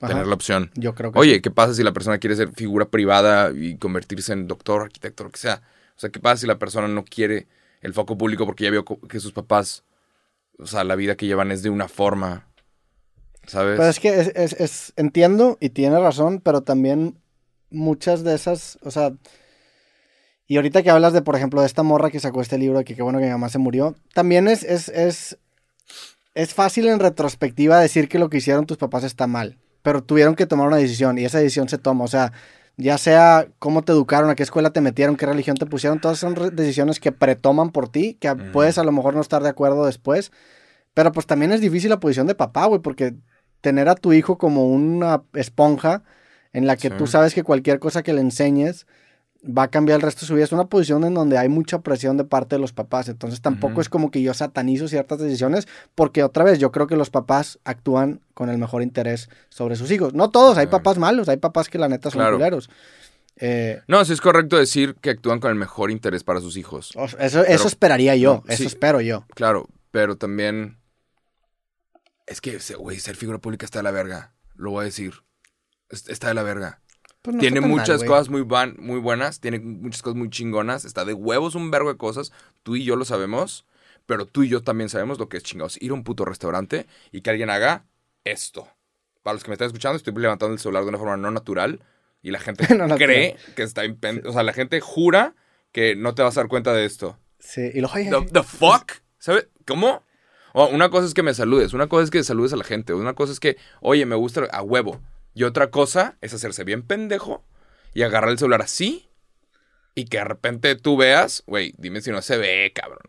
Ajá. 0.00 0.12
Tener 0.12 0.26
la 0.26 0.34
opción. 0.34 0.70
Yo 0.74 0.94
creo 0.94 1.10
que 1.12 1.18
Oye, 1.18 1.40
¿qué 1.42 1.50
pasa 1.50 1.74
si 1.74 1.82
la 1.82 1.92
persona 1.92 2.18
quiere 2.18 2.36
ser 2.36 2.52
figura 2.52 2.86
privada 2.86 3.50
y 3.52 3.76
convertirse 3.78 4.32
en 4.32 4.46
doctor, 4.46 4.82
arquitecto, 4.82 5.24
lo 5.24 5.30
que 5.30 5.38
sea? 5.38 5.62
O 5.96 5.98
sea, 6.00 6.10
¿qué 6.10 6.20
pasa 6.20 6.42
si 6.42 6.46
la 6.46 6.58
persona 6.58 6.86
no 6.88 7.04
quiere 7.04 7.46
el 7.80 7.92
foco 7.94 8.16
público 8.18 8.44
porque 8.46 8.64
ya 8.64 8.70
vio 8.70 8.84
que 8.84 9.20
sus 9.20 9.32
papás, 9.32 9.84
o 10.58 10.66
sea, 10.66 10.84
la 10.84 10.96
vida 10.96 11.16
que 11.16 11.26
llevan 11.26 11.50
es 11.50 11.62
de 11.62 11.70
una 11.70 11.88
forma, 11.88 12.46
¿sabes? 13.46 13.78
Pero 13.78 13.88
es 13.88 14.00
que 14.00 14.20
es, 14.20 14.28
es- 14.34 14.52
es- 14.60 14.92
entiendo 14.96 15.56
y 15.60 15.70
tiene 15.70 15.98
razón, 15.98 16.40
pero 16.40 16.60
también 16.62 17.18
muchas 17.70 18.22
de 18.24 18.34
esas, 18.34 18.78
o 18.82 18.90
sea, 18.90 19.12
y 20.48 20.56
ahorita 20.56 20.82
que 20.82 20.90
hablas 20.90 21.12
de, 21.12 21.22
por 21.22 21.36
ejemplo, 21.36 21.60
de 21.60 21.66
esta 21.66 21.82
morra 21.82 22.10
que 22.10 22.20
sacó 22.20 22.40
este 22.40 22.58
libro 22.58 22.82
que 22.84 22.94
qué 22.94 23.02
bueno 23.02 23.18
que 23.18 23.24
mi 23.26 23.30
mamá 23.30 23.48
se 23.48 23.58
murió, 23.58 23.94
también 24.14 24.48
es, 24.48 24.62
es, 24.62 24.88
es, 24.90 25.38
es 26.34 26.54
fácil 26.54 26.86
en 26.88 27.00
retrospectiva 27.00 27.80
decir 27.80 28.08
que 28.08 28.18
lo 28.18 28.28
que 28.30 28.38
hicieron 28.38 28.66
tus 28.66 28.76
papás 28.76 29.04
está 29.04 29.26
mal, 29.26 29.58
pero 29.82 30.02
tuvieron 30.02 30.34
que 30.34 30.46
tomar 30.46 30.66
una 30.68 30.76
decisión 30.76 31.18
y 31.18 31.24
esa 31.24 31.38
decisión 31.38 31.68
se 31.68 31.78
toma, 31.78 32.04
o 32.04 32.08
sea, 32.08 32.32
ya 32.76 32.98
sea 32.98 33.48
cómo 33.58 33.82
te 33.82 33.92
educaron, 33.92 34.28
a 34.28 34.34
qué 34.34 34.42
escuela 34.42 34.70
te 34.70 34.80
metieron, 34.82 35.16
qué 35.16 35.24
religión 35.26 35.56
te 35.56 35.64
pusieron, 35.66 36.00
todas 36.00 36.18
son 36.18 36.34
decisiones 36.54 37.00
que 37.00 37.10
pretoman 37.10 37.70
por 37.70 37.88
ti, 37.88 38.18
que 38.20 38.34
puedes 38.34 38.76
a 38.78 38.84
lo 38.84 38.92
mejor 38.92 39.14
no 39.14 39.20
estar 39.22 39.42
de 39.42 39.48
acuerdo 39.48 39.86
después, 39.86 40.30
pero 40.92 41.10
pues 41.12 41.26
también 41.26 41.52
es 41.52 41.60
difícil 41.60 41.90
la 41.90 42.00
posición 42.00 42.26
de 42.26 42.34
papá, 42.34 42.66
güey, 42.66 42.80
porque 42.82 43.14
tener 43.62 43.88
a 43.88 43.94
tu 43.94 44.12
hijo 44.12 44.36
como 44.38 44.68
una 44.68 45.22
esponja 45.34 46.02
en 46.52 46.66
la 46.66 46.76
que 46.76 46.88
Sí. 46.90 46.94
tú 46.98 47.06
sabes 47.06 47.34
que 47.34 47.42
cualquier 47.42 47.78
cosa 47.78 48.02
que 48.02 48.12
le 48.12 48.20
enseñes 48.20 48.86
va 49.46 49.64
a 49.64 49.68
cambiar 49.70 49.96
el 49.96 50.02
resto 50.02 50.22
de 50.22 50.26
su 50.26 50.34
vida. 50.34 50.44
Es 50.44 50.52
una 50.52 50.66
posición 50.66 51.04
en 51.04 51.14
donde 51.14 51.38
hay 51.38 51.48
mucha 51.48 51.80
presión 51.80 52.16
de 52.16 52.24
parte 52.24 52.56
de 52.56 52.60
los 52.60 52.72
papás. 52.72 53.08
Entonces 53.08 53.40
tampoco 53.40 53.80
es 53.80 53.88
como 53.88 54.10
que 54.10 54.20
yo 54.22 54.34
satanizo 54.34 54.88
ciertas 54.88 55.18
decisiones, 55.18 55.66
porque 55.94 56.22
otra 56.24 56.44
vez 56.44 56.58
yo 56.58 56.72
creo 56.72 56.86
que 56.86 56.96
los 56.96 57.10
papás 57.10 57.58
actúan 57.64 58.20
con 58.34 58.48
el 58.50 58.58
mejor 58.58 58.82
interés 58.82 59.28
sobre 59.48 59.76
sus 59.76 59.90
hijos. 59.90 60.14
No 60.14 60.30
todos, 60.30 60.58
hay 60.58 60.66
papás 60.66 60.98
malos, 60.98 61.28
hay 61.28 61.36
papás 61.36 61.68
que 61.68 61.78
la 61.78 61.88
neta 61.88 62.10
son 62.10 62.20
Claro. 62.20 62.36
culeros. 62.36 62.68
Eh, 63.38 63.82
No, 63.86 64.02
sí 64.04 64.14
es 64.14 64.20
correcto 64.20 64.56
decir 64.56 64.94
que 65.00 65.10
actúan 65.10 65.40
con 65.40 65.50
el 65.50 65.56
mejor 65.56 65.90
interés 65.90 66.24
para 66.24 66.40
sus 66.40 66.56
hijos. 66.56 66.92
eso, 67.18 67.44
eso 67.44 67.68
esperaría 67.68 68.16
yo, 68.16 68.42
no, 68.46 68.52
eso 68.52 68.62
sí. 68.62 68.66
espero 68.66 69.00
yo. 69.00 69.26
Claro, 69.34 69.68
pero 69.90 70.16
también. 70.16 70.78
Es 72.26 72.40
que, 72.40 72.58
güey, 72.78 72.98
ser 72.98 73.14
figura 73.16 73.38
pública 73.38 73.64
está 73.66 73.78
de 73.78 73.82
la 73.84 73.90
verga. 73.90 74.34
Lo 74.54 74.70
voy 74.72 74.82
a 74.82 74.84
decir. 74.86 75.12
Es- 75.90 76.08
Está 76.08 76.28
de 76.28 76.34
la 76.34 76.42
verga. 76.42 76.80
Pues 77.26 77.34
no 77.36 77.40
tiene 77.40 77.60
mal, 77.60 77.70
muchas 77.70 78.02
cosas 78.04 78.28
muy, 78.28 78.42
van- 78.42 78.76
muy 78.78 79.00
buenas, 79.00 79.40
tiene 79.40 79.58
muchas 79.58 80.00
cosas 80.02 80.16
muy 80.16 80.30
chingonas. 80.30 80.84
Está 80.84 81.04
de 81.04 81.12
huevos 81.12 81.54
un 81.54 81.70
vergo 81.70 81.92
de 81.92 81.98
cosas. 81.98 82.32
Tú 82.62 82.76
y 82.76 82.84
yo 82.84 82.96
lo 82.96 83.04
sabemos. 83.04 83.66
Pero 84.06 84.24
tú 84.26 84.44
y 84.44 84.48
yo 84.48 84.62
también 84.62 84.88
sabemos 84.88 85.18
lo 85.18 85.28
que 85.28 85.36
es 85.36 85.42
chingados. 85.42 85.82
Ir 85.82 85.90
a 85.90 85.94
un 85.94 86.04
puto 86.04 86.24
restaurante 86.24 86.86
y 87.10 87.22
que 87.22 87.30
alguien 87.30 87.50
haga 87.50 87.84
esto. 88.24 88.68
Para 89.24 89.34
los 89.34 89.42
que 89.42 89.50
me 89.50 89.54
están 89.54 89.66
escuchando, 89.66 89.96
estoy 89.96 90.14
levantando 90.14 90.52
el 90.54 90.60
celular 90.60 90.84
de 90.84 90.90
una 90.90 90.98
forma 90.98 91.16
no 91.16 91.30
natural. 91.32 91.80
Y 92.22 92.30
la 92.30 92.38
gente 92.38 92.64
No 92.76 92.86
natural. 92.86 92.98
cree 92.98 93.36
que 93.56 93.62
está... 93.64 93.84
impen- 93.84 94.24
O 94.24 94.32
sea, 94.32 94.44
la 94.44 94.52
gente 94.52 94.80
jura 94.80 95.34
que 95.72 95.96
no 95.96 96.14
te 96.14 96.22
vas 96.22 96.36
a 96.36 96.40
dar 96.42 96.48
cuenta 96.48 96.72
de 96.72 96.84
esto. 96.84 97.18
Sí, 97.40 97.70
y 97.74 97.80
lo 97.80 97.88
oye, 97.92 98.08
The, 98.08 98.26
the 98.32 98.42
fuck? 98.44 98.92
¿Sabes? 99.18 99.48
¿Cómo? 99.66 100.04
O 100.52 100.68
una 100.68 100.88
cosa 100.88 101.06
es 101.06 101.12
que 101.12 101.22
me 101.22 101.34
saludes, 101.34 101.74
una 101.74 101.86
cosa 101.88 102.04
es 102.04 102.10
que 102.10 102.22
saludes 102.24 102.52
a 102.52 102.56
la 102.56 102.64
gente, 102.64 102.94
una 102.94 103.12
cosa 103.12 103.32
es 103.32 103.40
que, 103.40 103.56
oye, 103.80 104.06
me 104.06 104.14
gusta 104.16 104.44
a 104.50 104.62
huevo. 104.62 105.00
Y 105.36 105.44
otra 105.44 105.70
cosa 105.70 106.16
es 106.22 106.32
hacerse 106.32 106.64
bien 106.64 106.82
pendejo 106.82 107.44
y 107.92 108.04
agarrar 108.04 108.30
el 108.30 108.38
celular 108.38 108.62
así 108.62 109.10
y 109.94 110.06
que 110.06 110.16
de 110.16 110.24
repente 110.24 110.76
tú 110.76 110.96
veas, 110.96 111.42
güey, 111.46 111.74
dime 111.76 112.00
si 112.00 112.10
no 112.10 112.22
se 112.22 112.38
ve, 112.38 112.72
cabrón. 112.74 113.02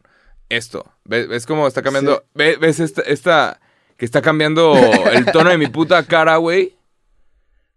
Esto, 0.50 0.92
¿ves, 1.06 1.30
ves 1.30 1.46
cómo 1.46 1.66
está 1.66 1.82
cambiando? 1.82 2.18
Sí. 2.18 2.32
¿Ves, 2.34 2.60
ves 2.60 2.80
esta, 2.82 3.02
esta 3.04 3.62
que 3.96 4.04
está 4.04 4.22
cambiando 4.22 4.76
el 5.14 5.24
tono 5.32 5.52
de 5.52 5.58
mi 5.58 5.68
puta 5.68 6.04
cara, 6.04 6.36
güey? 6.36 6.78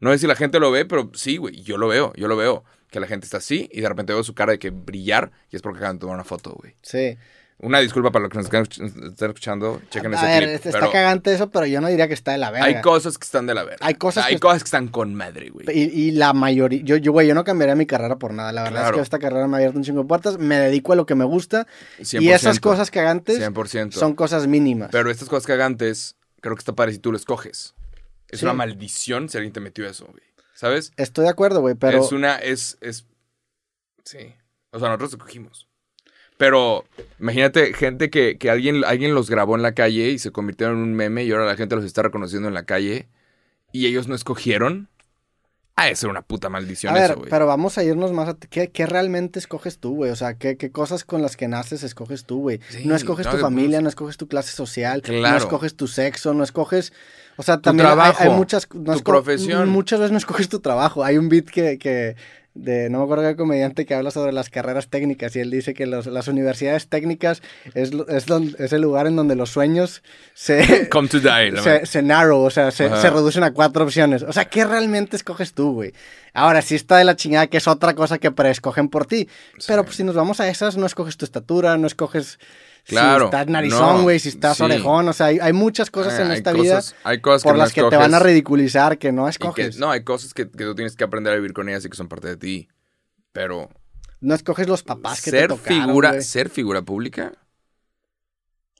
No 0.00 0.10
sé 0.10 0.18
si 0.18 0.26
la 0.26 0.34
gente 0.34 0.58
lo 0.58 0.72
ve, 0.72 0.84
pero 0.84 1.12
sí, 1.14 1.36
güey, 1.36 1.62
yo 1.62 1.78
lo 1.78 1.86
veo, 1.86 2.12
yo 2.16 2.26
lo 2.26 2.36
veo. 2.36 2.64
Que 2.90 2.98
la 2.98 3.06
gente 3.06 3.26
está 3.26 3.36
así 3.36 3.68
y 3.72 3.82
de 3.82 3.88
repente 3.88 4.12
veo 4.12 4.24
su 4.24 4.34
cara 4.34 4.50
de 4.50 4.58
que 4.58 4.70
brillar 4.70 5.30
y 5.52 5.54
es 5.54 5.62
porque 5.62 5.78
acaban 5.78 5.98
de 5.98 6.00
tomar 6.00 6.16
una 6.16 6.24
foto, 6.24 6.56
güey. 6.60 6.74
Sí. 6.82 7.16
Una 7.62 7.78
disculpa 7.80 8.10
para 8.10 8.22
los 8.22 8.30
que 8.30 8.38
nos 8.38 8.46
están 8.46 8.64
escuch- 8.64 9.10
están 9.12 9.28
escuchando. 9.28 9.82
Chequen 9.90 10.14
a 10.14 10.16
ese 10.16 10.26
ver, 10.26 10.60
clip. 10.60 10.74
está 10.74 10.90
cagante 10.90 11.34
eso, 11.34 11.50
pero 11.50 11.66
yo 11.66 11.82
no 11.82 11.88
diría 11.88 12.08
que 12.08 12.14
está 12.14 12.32
de 12.32 12.38
la 12.38 12.50
verga. 12.50 12.64
hay 12.66 12.80
cosas 12.80 13.18
que 13.18 13.24
están 13.24 13.46
de 13.46 13.52
la 13.54 13.64
verga. 13.64 13.84
Hay 13.86 13.96
cosas 13.96 14.24
hay 14.24 14.34
que- 14.36 14.40
cosas 14.40 14.62
que 14.62 14.68
están 14.68 14.88
con 14.88 15.14
madre, 15.14 15.50
güey. 15.50 15.66
Y, 15.70 15.82
y 16.08 16.10
la 16.12 16.32
mayoría, 16.32 16.80
yo, 16.82 16.96
yo, 16.96 17.12
güey, 17.12 17.28
yo 17.28 17.34
no 17.34 17.44
cambiaría 17.44 17.74
mi 17.74 17.84
carrera 17.84 18.16
por 18.16 18.32
nada. 18.32 18.50
La 18.52 18.62
verdad 18.62 18.86
es 18.88 18.92
que 18.94 19.00
esta 19.02 19.18
carrera 19.18 19.46
me 19.46 19.56
ha 19.56 19.58
abierto 19.58 19.76
un 19.76 19.84
chingo 19.84 20.00
de 20.02 20.08
puertas. 20.08 20.38
Me 20.38 20.56
dedico 20.58 20.94
a 20.94 20.96
lo 20.96 21.04
que 21.04 21.14
me 21.14 21.24
gusta. 21.26 21.66
100%, 22.00 22.22
Y 22.22 22.30
esas 22.30 22.60
cosas 22.60 22.90
cagantes 22.90 23.38
100%. 23.38 23.92
son 23.92 24.14
cosas 24.14 24.46
mínimas. 24.46 24.88
Pero 24.90 25.10
estas 25.10 25.28
cosas 25.28 25.46
cagantes, 25.46 26.16
creo 26.40 26.54
que 26.56 26.60
está 26.60 26.72
padre 26.74 26.92
si 26.92 26.98
tú 26.98 27.10
lo 27.12 27.18
escoges. 27.18 27.74
Es 28.30 28.38
Sí. 28.40 28.46
una 28.46 28.54
maldición 28.54 29.28
si 29.28 29.36
alguien 29.36 29.52
te 29.52 29.60
metió 29.60 29.86
eso, 29.86 30.06
güey. 30.06 30.22
¿Sabes? 30.54 30.92
Estoy 30.96 31.24
de 31.24 31.30
acuerdo, 31.30 31.60
güey, 31.60 31.74
pero 31.74 32.02
Es 32.02 32.12
una, 32.12 32.36
es, 32.36 32.78
es, 32.80 33.04
sí. 34.04 34.34
O 34.70 34.78
sea, 34.78 34.88
nosotros 34.88 35.10
escogimos. 35.12 35.68
Pero 36.40 36.86
imagínate 37.18 37.74
gente 37.74 38.08
que, 38.08 38.38
que 38.38 38.48
alguien, 38.48 38.82
alguien 38.86 39.14
los 39.14 39.28
grabó 39.28 39.56
en 39.56 39.62
la 39.62 39.72
calle 39.74 40.08
y 40.08 40.18
se 40.18 40.30
convirtieron 40.30 40.78
en 40.78 40.84
un 40.84 40.94
meme 40.94 41.22
y 41.22 41.30
ahora 41.32 41.44
la 41.44 41.54
gente 41.54 41.76
los 41.76 41.84
está 41.84 42.00
reconociendo 42.02 42.48
en 42.48 42.54
la 42.54 42.62
calle 42.62 43.08
y 43.72 43.84
ellos 43.84 44.08
no 44.08 44.14
escogieron. 44.14 44.88
Ah, 45.76 45.90
eso 45.90 46.06
era 46.06 46.12
una 46.12 46.22
puta 46.22 46.48
maldición 46.48 46.92
a 46.92 46.98
ver, 46.98 47.10
eso, 47.10 47.18
güey. 47.18 47.28
pero 47.28 47.46
vamos 47.46 47.76
a 47.76 47.84
irnos 47.84 48.12
más 48.12 48.30
a... 48.30 48.36
¿Qué, 48.38 48.70
qué 48.70 48.86
realmente 48.86 49.38
escoges 49.38 49.78
tú, 49.78 49.96
güey? 49.96 50.10
O 50.10 50.16
sea, 50.16 50.32
¿qué, 50.32 50.56
qué 50.56 50.70
cosas 50.70 51.04
con 51.04 51.20
las 51.20 51.36
que 51.36 51.46
naces 51.46 51.82
escoges 51.82 52.24
tú, 52.24 52.40
güey? 52.40 52.60
Sí, 52.70 52.86
no 52.86 52.94
escoges 52.96 53.26
no, 53.26 53.32
tu 53.32 53.38
familia, 53.38 53.82
no 53.82 53.90
escoges 53.90 54.16
tu 54.16 54.26
clase 54.26 54.56
social, 54.56 55.02
no 55.06 55.36
escoges 55.36 55.76
tu 55.76 55.88
sexo, 55.88 56.32
no 56.32 56.42
escoges... 56.42 56.94
O 57.36 57.42
sea, 57.42 57.60
también 57.60 57.86
hay- 57.86 57.92
trabajo, 57.94 58.22
hay, 58.22 58.30
muchas... 58.30 58.66
no 58.72 58.96
tu 58.96 59.02
profesión. 59.02 59.68
Muchas 59.68 60.00
veces 60.00 60.12
no 60.12 60.18
escoges 60.18 60.48
tu 60.48 60.60
trabajo. 60.60 61.04
Hay 61.04 61.18
un 61.18 61.28
beat 61.28 61.50
que... 61.50 61.76
que 61.76 62.16
de, 62.54 62.90
no 62.90 62.98
me 62.98 63.04
acuerdo 63.04 63.24
qué 63.28 63.36
comediante 63.36 63.86
que 63.86 63.94
habla 63.94 64.10
sobre 64.10 64.32
las 64.32 64.50
carreras 64.50 64.88
técnicas 64.88 65.36
y 65.36 65.40
él 65.40 65.50
dice 65.50 65.72
que 65.72 65.86
los- 65.86 66.06
las 66.06 66.26
universidades 66.28 66.88
técnicas 66.88 67.42
es, 67.74 67.92
es, 68.08 68.26
don- 68.26 68.54
es 68.58 68.72
el 68.72 68.82
lugar 68.82 69.06
en 69.06 69.14
donde 69.16 69.36
los 69.36 69.50
sueños 69.50 70.02
se, 70.34 70.88
Come 70.90 71.08
to 71.08 71.20
die. 71.20 71.56
se, 71.62 71.86
se 71.86 72.02
narrow, 72.02 72.40
o 72.42 72.50
sea, 72.50 72.70
se, 72.72 72.88
se 72.88 73.10
reducen 73.10 73.44
a 73.44 73.52
cuatro 73.52 73.84
opciones. 73.84 74.22
O 74.24 74.32
sea, 74.32 74.46
¿qué 74.46 74.64
realmente 74.64 75.16
escoges 75.16 75.52
tú, 75.52 75.72
güey? 75.74 75.92
Ahora, 76.34 76.60
sí 76.62 76.74
está 76.74 76.96
de 76.98 77.04
la 77.04 77.16
chingada 77.16 77.46
que 77.46 77.56
es 77.58 77.68
otra 77.68 77.94
cosa 77.94 78.18
que 78.18 78.30
preescogen 78.30 78.88
por 78.88 79.06
ti. 79.06 79.28
Pero 79.66 79.84
pues 79.84 79.96
si 79.96 80.04
nos 80.04 80.14
vamos 80.14 80.40
a 80.40 80.48
esas, 80.48 80.76
no 80.76 80.86
escoges 80.86 81.16
tu 81.16 81.24
estatura, 81.24 81.76
no 81.78 81.86
escoges 81.86 82.38
Claro, 82.90 83.20
si 83.20 83.24
estás 83.26 83.46
narizón, 83.46 83.96
no, 83.98 84.02
güey, 84.02 84.18
si 84.18 84.28
estás 84.28 84.56
sí. 84.58 84.62
orejón. 84.62 85.08
O 85.08 85.12
sea, 85.12 85.26
hay, 85.26 85.38
hay 85.40 85.52
muchas 85.52 85.90
cosas 85.90 86.14
Ah, 86.18 86.22
en 86.22 86.32
esta 86.32 86.52
cosas- 86.52 86.92
vida 86.94 87.00
hay 87.04 87.20
cosas 87.20 87.42
por 87.42 87.52
que 87.54 87.58
las 87.58 87.72
que 87.72 87.82
te 87.84 87.96
van 87.96 88.14
a 88.14 88.18
ridiculizar 88.18 88.98
que 88.98 89.12
no 89.12 89.24
que- 89.24 89.30
escoges. 89.30 89.78
no, 89.78 89.90
hay 89.90 90.04
cosas 90.04 90.34
que, 90.34 90.50
que 90.50 90.64
tú 90.64 90.74
tienes 90.74 90.96
que 90.96 91.04
aprender 91.04 91.32
a 91.32 91.36
vivir 91.36 91.52
con 91.52 91.68
ellas 91.68 91.84
y 91.84 91.90
que 91.90 91.96
son 91.96 92.08
parte 92.08 92.28
de 92.28 92.36
ti. 92.36 92.68
Pero 93.32 93.70
No 94.20 94.34
escoges 94.34 94.68
los 94.68 94.82
papás 94.82 95.22
que 95.22 95.30
ser 95.30 95.42
te 95.42 95.56
tocaron, 95.56 95.86
figura, 95.86 96.20
ser 96.22 96.50
figura 96.50 96.82
pública, 96.82 97.32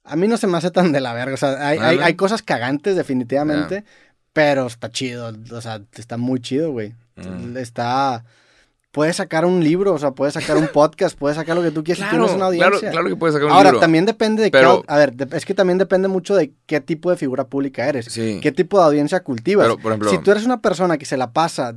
A 0.04 0.16
mí 0.16 0.26
no 0.28 0.36
se 0.36 0.46
me 0.46 0.56
hace 0.58 0.70
tan 0.70 0.92
de 0.92 1.00
la 1.00 1.12
verga. 1.12 1.34
O 1.34 1.36
sea, 1.36 1.66
hay, 1.68 1.78
hay, 1.78 2.14
cosas 2.14 2.42
cagantes, 2.42 2.96
definitivamente. 2.96 3.84
Pero 4.32 4.66
está 4.66 4.90
chido. 4.90 5.32
O 5.52 5.60
sea, 5.60 5.82
está 5.94 6.16
muy 6.16 6.40
chido, 6.40 6.72
güey. 6.72 6.94
Mm. 7.16 7.56
Está. 7.56 8.24
Puedes 8.92 9.16
sacar 9.16 9.44
un 9.44 9.62
libro, 9.62 9.94
o 9.94 9.98
sea, 9.98 10.10
puedes 10.12 10.34
sacar 10.34 10.56
un 10.56 10.66
podcast, 10.72 11.16
puedes 11.16 11.36
sacar 11.36 11.56
lo 11.56 11.62
que 11.62 11.70
tú 11.70 11.84
quieras 11.84 12.02
si 12.04 12.10
tienes 12.10 12.30
una 12.32 12.48
claro, 12.50 12.64
audiencia. 12.66 12.90
claro 12.90 13.08
que 13.08 13.16
puedes 13.16 13.34
sacar 13.34 13.46
un 13.46 13.52
Ahora, 13.52 13.70
libro. 13.70 13.80
también 13.80 14.04
depende 14.06 14.42
de 14.42 14.50
Pero- 14.50 14.82
qué. 14.82 14.92
A 14.92 14.96
ver, 14.98 15.14
es 15.32 15.44
que 15.44 15.54
también 15.54 15.78
depende 15.78 16.08
mucho 16.08 16.34
de 16.34 16.52
qué 16.66 16.80
tipo 16.80 17.10
de 17.10 17.16
figura 17.16 17.44
pública 17.46 17.88
eres. 17.88 18.06
Sí. 18.06 18.40
¿Qué 18.42 18.50
tipo 18.52 18.78
de 18.78 18.84
audiencia 18.86 19.22
cultivas? 19.22 19.64
Pero, 19.66 19.78
por 19.78 19.92
ejemplo, 19.92 20.10
si 20.10 20.18
tú 20.18 20.30
eres 20.32 20.44
una 20.44 20.60
persona 20.60 20.98
que 20.98 21.06
se 21.06 21.16
la 21.16 21.32
pasa 21.32 21.74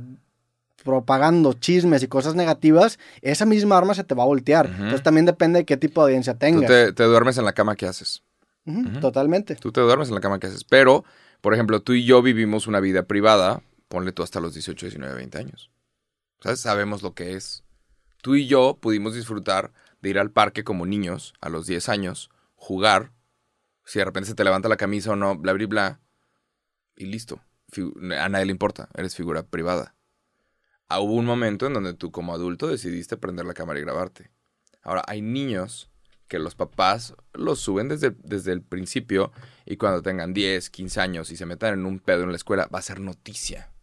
propagando 0.82 1.52
chismes 1.54 2.02
y 2.02 2.08
cosas 2.08 2.34
negativas, 2.34 2.98
esa 3.22 3.46
misma 3.46 3.78
arma 3.78 3.94
se 3.94 4.04
te 4.04 4.14
va 4.14 4.24
a 4.24 4.26
voltear. 4.26 4.66
Entonces 4.66 5.02
también 5.02 5.24
depende 5.24 5.60
de 5.60 5.64
qué 5.64 5.76
tipo 5.76 6.02
de 6.02 6.10
audiencia 6.10 6.34
tú 6.34 6.40
tengas. 6.40 6.66
te, 6.70 6.92
te 6.92 7.04
duermes 7.04 7.38
en 7.38 7.44
la 7.44 7.52
cama 7.52 7.74
que 7.76 7.86
haces. 7.86 8.22
Totalmente. 9.00 9.56
Tú 9.56 9.72
te 9.72 9.80
duermes 9.80 10.08
en 10.08 10.14
la 10.14 10.20
cama 10.20 10.38
que 10.38 10.46
haces. 10.48 10.64
Pero, 10.64 11.04
por 11.40 11.54
ejemplo, 11.54 11.80
tú 11.80 11.92
y 11.92 12.04
yo 12.04 12.22
vivimos 12.22 12.66
una 12.66 12.80
vida 12.80 13.04
privada, 13.04 13.62
ponle 13.88 14.12
tú 14.12 14.22
hasta 14.22 14.40
los 14.40 14.52
18, 14.54 14.86
19, 14.86 15.14
20 15.14 15.38
años. 15.38 15.70
Sabemos 16.56 17.02
lo 17.02 17.14
que 17.14 17.34
es. 17.34 17.64
Tú 18.22 18.34
y 18.34 18.46
yo 18.46 18.78
pudimos 18.80 19.14
disfrutar 19.14 19.72
de 20.02 20.10
ir 20.10 20.18
al 20.18 20.30
parque 20.30 20.64
como 20.64 20.86
niños 20.86 21.34
a 21.40 21.48
los 21.48 21.66
10 21.66 21.88
años, 21.88 22.30
jugar, 22.54 23.12
si 23.84 23.98
de 23.98 24.04
repente 24.04 24.28
se 24.28 24.34
te 24.34 24.44
levanta 24.44 24.68
la 24.68 24.76
camisa 24.76 25.12
o 25.12 25.16
no, 25.16 25.36
bla, 25.36 25.52
bla, 25.54 25.66
bla, 25.66 26.00
y 26.96 27.06
listo. 27.06 27.40
A 28.18 28.28
nadie 28.28 28.46
le 28.46 28.52
importa, 28.52 28.88
eres 28.94 29.16
figura 29.16 29.42
privada. 29.42 29.94
Ah, 30.88 31.00
hubo 31.00 31.14
un 31.14 31.24
momento 31.24 31.66
en 31.66 31.72
donde 31.72 31.94
tú 31.94 32.12
como 32.12 32.34
adulto 32.34 32.68
decidiste 32.68 33.16
prender 33.16 33.46
la 33.46 33.54
cámara 33.54 33.80
y 33.80 33.82
grabarte. 33.82 34.30
Ahora, 34.82 35.02
hay 35.06 35.22
niños 35.22 35.90
que 36.28 36.38
los 36.38 36.54
papás 36.54 37.14
los 37.32 37.60
suben 37.60 37.88
desde, 37.88 38.10
desde 38.22 38.52
el 38.52 38.62
principio 38.62 39.32
y 39.64 39.76
cuando 39.76 40.02
tengan 40.02 40.34
10, 40.34 40.70
15 40.70 41.00
años 41.00 41.30
y 41.30 41.36
se 41.36 41.46
metan 41.46 41.74
en 41.74 41.86
un 41.86 41.98
pedo 41.98 42.22
en 42.22 42.30
la 42.30 42.36
escuela, 42.36 42.68
va 42.72 42.78
a 42.78 42.82
ser 42.82 43.00
noticia. 43.00 43.73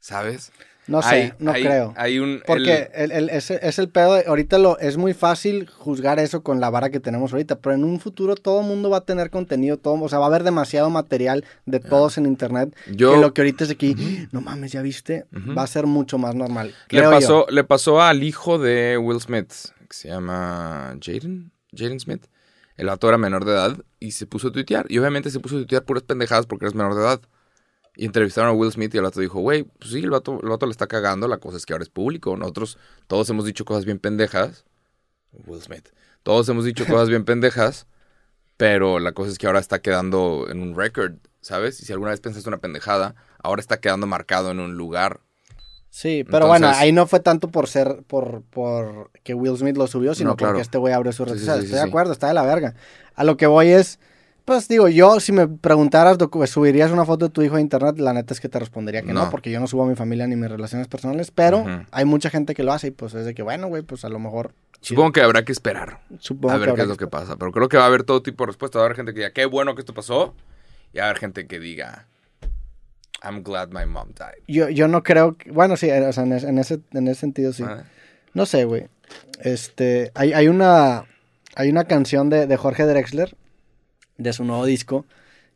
¿Sabes? 0.00 0.52
No 0.88 1.02
sé, 1.02 1.08
Hay- 1.08 1.32
no 1.40 1.50
hay- 1.50 1.64
creo. 1.64 1.92
Hay 1.96 2.20
un... 2.20 2.42
Porque 2.46 2.90
el- 2.94 3.10
el, 3.10 3.24
el- 3.24 3.30
ese- 3.30 3.58
es 3.60 3.80
el 3.80 3.88
pedo. 3.88 4.14
de- 4.14 4.24
ahorita 4.26 4.56
lo, 4.58 4.78
es 4.78 4.96
muy 4.96 5.14
fácil 5.14 5.68
juzgar 5.68 6.20
eso 6.20 6.44
con 6.44 6.60
la 6.60 6.70
vara 6.70 6.90
que 6.90 7.00
tenemos 7.00 7.32
ahorita, 7.32 7.58
pero 7.58 7.74
en 7.74 7.82
un 7.82 7.98
futuro 7.98 8.36
todo 8.36 8.60
el 8.60 8.68
mundo 8.68 8.88
va 8.88 8.98
a 8.98 9.04
tener 9.04 9.30
contenido, 9.30 9.78
todo, 9.78 10.00
o 10.00 10.08
sea, 10.08 10.20
va 10.20 10.26
a 10.26 10.28
haber 10.28 10.44
demasiado 10.44 10.88
material 10.88 11.44
de 11.64 11.80
todos 11.80 12.18
en 12.18 12.26
internet. 12.26 12.72
yo... 12.92 13.14
que 13.14 13.20
lo 13.20 13.34
que 13.34 13.40
ahorita 13.40 13.64
es 13.64 13.70
aquí, 13.70 13.96
no 14.30 14.40
mames, 14.42 14.70
ya 14.70 14.80
viste, 14.82 15.26
va 15.58 15.62
a 15.64 15.66
ser 15.66 15.86
mucho 15.86 16.18
más 16.18 16.36
normal. 16.36 16.72
Le 16.90 17.02
yo. 17.02 17.10
pasó, 17.10 17.46
le 17.50 17.64
pasó 17.64 18.00
al 18.00 18.22
hijo 18.22 18.58
de 18.58 18.96
Will 18.96 19.20
Smith, 19.20 19.52
que 19.88 19.96
se 19.96 20.06
llama 20.08 20.96
Jaden, 21.04 21.50
Jaden 21.76 21.98
Smith. 21.98 22.26
El 22.76 22.86
vato 22.86 23.08
era 23.08 23.18
menor 23.18 23.44
de 23.44 23.52
edad 23.52 23.76
y 23.98 24.12
se 24.12 24.26
puso 24.26 24.48
a 24.48 24.52
tuitear. 24.52 24.86
Y 24.88 24.98
obviamente 24.98 25.30
se 25.30 25.40
puso 25.40 25.56
a 25.56 25.58
tuitear 25.58 25.82
puras 25.84 26.04
pendejadas 26.04 26.46
porque 26.46 26.66
eres 26.66 26.74
menor 26.76 26.94
de 26.94 27.00
edad. 27.00 27.20
Y 27.96 28.04
entrevistaron 28.04 28.50
a 28.50 28.52
Will 28.52 28.70
Smith 28.72 28.94
y 28.94 28.98
el 28.98 29.04
vato 29.04 29.20
dijo, 29.20 29.40
güey, 29.40 29.62
pues 29.64 29.90
sí, 29.92 30.00
el 30.00 30.10
vato, 30.10 30.38
el 30.42 30.48
vato 30.48 30.66
le 30.66 30.72
está 30.72 30.86
cagando, 30.86 31.28
la 31.28 31.38
cosa 31.38 31.56
es 31.56 31.64
que 31.64 31.72
ahora 31.72 31.82
es 31.82 31.88
público. 31.88 32.36
Nosotros 32.36 32.78
todos 33.06 33.28
hemos 33.30 33.44
dicho 33.46 33.64
cosas 33.64 33.84
bien 33.86 33.98
pendejas. 33.98 34.64
Will 35.46 35.62
Smith. 35.62 35.88
Todos 36.22 36.48
hemos 36.48 36.64
dicho 36.64 36.84
cosas 36.86 37.08
bien 37.08 37.24
pendejas, 37.24 37.86
pero 38.56 38.98
la 38.98 39.12
cosa 39.12 39.30
es 39.30 39.38
que 39.38 39.46
ahora 39.46 39.60
está 39.60 39.78
quedando 39.80 40.46
en 40.50 40.60
un 40.60 40.74
record, 40.76 41.14
¿sabes? 41.40 41.80
Y 41.80 41.86
si 41.86 41.92
alguna 41.92 42.10
vez 42.10 42.20
pensaste 42.20 42.48
una 42.48 42.58
pendejada, 42.58 43.14
ahora 43.42 43.60
está 43.60 43.80
quedando 43.80 44.06
marcado 44.06 44.50
en 44.50 44.60
un 44.60 44.76
lugar. 44.76 45.20
Sí, 45.88 46.24
pero 46.30 46.46
bueno, 46.46 46.68
ahí 46.68 46.92
no 46.92 47.06
fue 47.06 47.20
tanto 47.20 47.48
por 47.48 47.68
ser, 47.68 48.02
por, 48.06 48.42
por 48.50 49.10
que 49.22 49.32
Will 49.32 49.56
Smith 49.56 49.76
lo 49.78 49.86
subió, 49.86 50.14
sino 50.14 50.30
No, 50.30 50.36
claro. 50.36 50.52
porque 50.52 50.62
este 50.62 50.76
güey 50.78 50.92
abrió 50.92 51.12
su 51.12 51.24
red 51.24 51.34
Sí, 51.34 51.38
sí, 51.38 51.44
social. 51.46 51.60
sí, 51.60 51.64
Estoy 51.66 51.80
de 51.80 51.88
acuerdo, 51.88 52.12
está 52.12 52.28
de 52.28 52.34
la 52.34 52.42
verga. 52.44 52.74
A 53.14 53.24
lo 53.24 53.36
que 53.38 53.46
voy 53.46 53.68
es, 53.68 53.98
pues 54.46 54.66
digo, 54.68 54.88
yo 54.88 55.20
si 55.20 55.32
me 55.32 55.46
preguntaras, 55.46 56.16
¿subirías 56.46 56.90
una 56.90 57.04
foto 57.04 57.26
de 57.26 57.30
tu 57.32 57.42
hijo 57.42 57.56
a 57.56 57.60
internet? 57.60 57.98
La 57.98 58.14
neta 58.14 58.32
es 58.32 58.40
que 58.40 58.48
te 58.48 58.58
respondería 58.58 59.02
que 59.02 59.12
no, 59.12 59.24
No. 59.24 59.30
porque 59.30 59.50
yo 59.50 59.60
no 59.60 59.66
subo 59.66 59.82
a 59.84 59.86
mi 59.86 59.94
familia 59.96 60.26
ni 60.26 60.36
mis 60.36 60.48
relaciones 60.48 60.88
personales, 60.88 61.30
pero 61.30 61.66
hay 61.90 62.04
mucha 62.06 62.30
gente 62.30 62.54
que 62.54 62.62
lo 62.62 62.72
hace 62.72 62.86
y 62.86 62.90
pues 62.92 63.12
es 63.14 63.26
de 63.26 63.34
que, 63.34 63.42
bueno, 63.42 63.66
güey, 63.68 63.82
pues 63.82 64.04
a 64.06 64.08
lo 64.08 64.18
mejor... 64.18 64.54
Supongo 64.80 65.12
que 65.12 65.20
habrá 65.20 65.44
que 65.44 65.52
esperar. 65.52 66.00
Supongo 66.20 66.54
a 66.54 66.58
ver 66.58 66.70
que 66.70 66.74
qué 66.76 66.82
es 66.82 66.88
lo 66.88 66.96
que 66.96 67.06
pasa. 67.08 67.36
Pero 67.36 67.50
creo 67.52 67.68
que 67.68 67.76
va 67.76 67.82
a 67.82 67.86
haber 67.86 68.04
todo 68.04 68.22
tipo 68.22 68.44
de 68.44 68.48
respuesta. 68.48 68.78
Va 68.78 68.84
a 68.84 68.86
haber 68.86 68.96
gente 68.96 69.12
que 69.12 69.18
diga, 69.20 69.32
qué 69.32 69.44
bueno 69.46 69.74
que 69.74 69.80
esto 69.80 69.92
pasó. 69.94 70.34
Y 70.92 70.98
va 70.98 71.04
a 71.04 71.08
haber 71.08 71.18
gente 71.18 71.46
que 71.46 71.58
diga, 71.58 72.06
I'm 73.24 73.42
glad 73.42 73.70
my 73.72 73.84
mom 73.86 74.08
died. 74.10 74.44
Yo, 74.46 74.68
yo 74.68 74.86
no 74.86 75.02
creo, 75.02 75.36
que- 75.36 75.50
bueno, 75.50 75.76
sí, 75.76 75.90
o 75.90 76.12
sea, 76.12 76.22
en, 76.24 76.32
es- 76.34 76.44
en 76.44 76.58
ese, 76.58 76.80
en 76.92 77.08
ese 77.08 77.20
sentido 77.20 77.52
sí. 77.52 77.64
Ah, 77.66 77.82
No 78.34 78.46
sé, 78.46 78.64
güey. 78.64 78.86
Este, 79.40 80.12
hay, 80.14 80.32
hay 80.34 80.46
una, 80.48 81.04
hay 81.56 81.70
una 81.70 81.84
canción 81.84 82.28
de, 82.30 82.46
de 82.46 82.56
Jorge 82.56 82.84
Drexler, 82.84 83.34
de 84.18 84.32
su 84.32 84.44
nuevo 84.44 84.64
disco, 84.66 85.06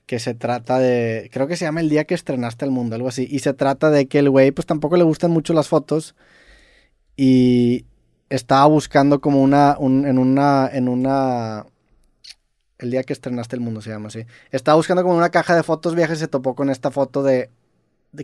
que 0.06 0.18
se 0.20 0.34
trata 0.34 0.78
de, 0.78 1.30
creo 1.32 1.46
que 1.48 1.56
se 1.56 1.64
llama 1.66 1.80
El 1.80 1.88
día 1.90 2.04
que 2.04 2.14
estrenaste 2.14 2.64
el 2.64 2.70
mundo, 2.72 2.96
algo 2.96 3.08
así. 3.08 3.26
Y 3.30 3.40
se 3.40 3.54
trata 3.54 3.90
de 3.90 4.06
que 4.08 4.18
el 4.20 4.30
güey, 4.30 4.50
pues 4.52 4.66
tampoco 4.66 4.96
le 4.96 5.04
gustan 5.04 5.30
mucho 5.32 5.52
las 5.54 5.68
fotos. 5.68 6.14
Y 7.16 7.84
estaba 8.28 8.66
buscando 8.66 9.20
como 9.20 9.42
una, 9.42 9.76
un- 9.78 10.06
en 10.06 10.18
una, 10.18 10.68
en 10.72 10.88
una, 10.88 11.66
el 12.78 12.90
día 12.90 13.02
que 13.02 13.12
estrenaste 13.12 13.56
el 13.56 13.62
mundo 13.62 13.82
se 13.82 13.90
llama 13.90 14.08
así. 14.08 14.24
Estaba 14.50 14.76
buscando 14.76 15.02
como 15.02 15.16
una 15.16 15.30
caja 15.30 15.54
de 15.54 15.62
fotos 15.62 15.94
viejas 15.94 16.18
y 16.18 16.20
se 16.20 16.28
topó 16.28 16.54
con 16.54 16.70
esta 16.70 16.90
foto 16.90 17.22
de 17.22 17.50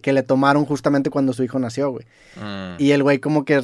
que 0.03 0.13
le 0.13 0.23
tomaron 0.25 0.65
justamente 0.65 1.11
cuando 1.11 1.33
su 1.33 1.45
hijo 1.45 1.59
nació, 1.59 1.91
güey. 1.91 2.05
mm. 2.37 2.75
Y 2.83 2.91
el 2.91 3.03
güey 3.05 3.21
como 3.21 3.45
que 3.45 3.63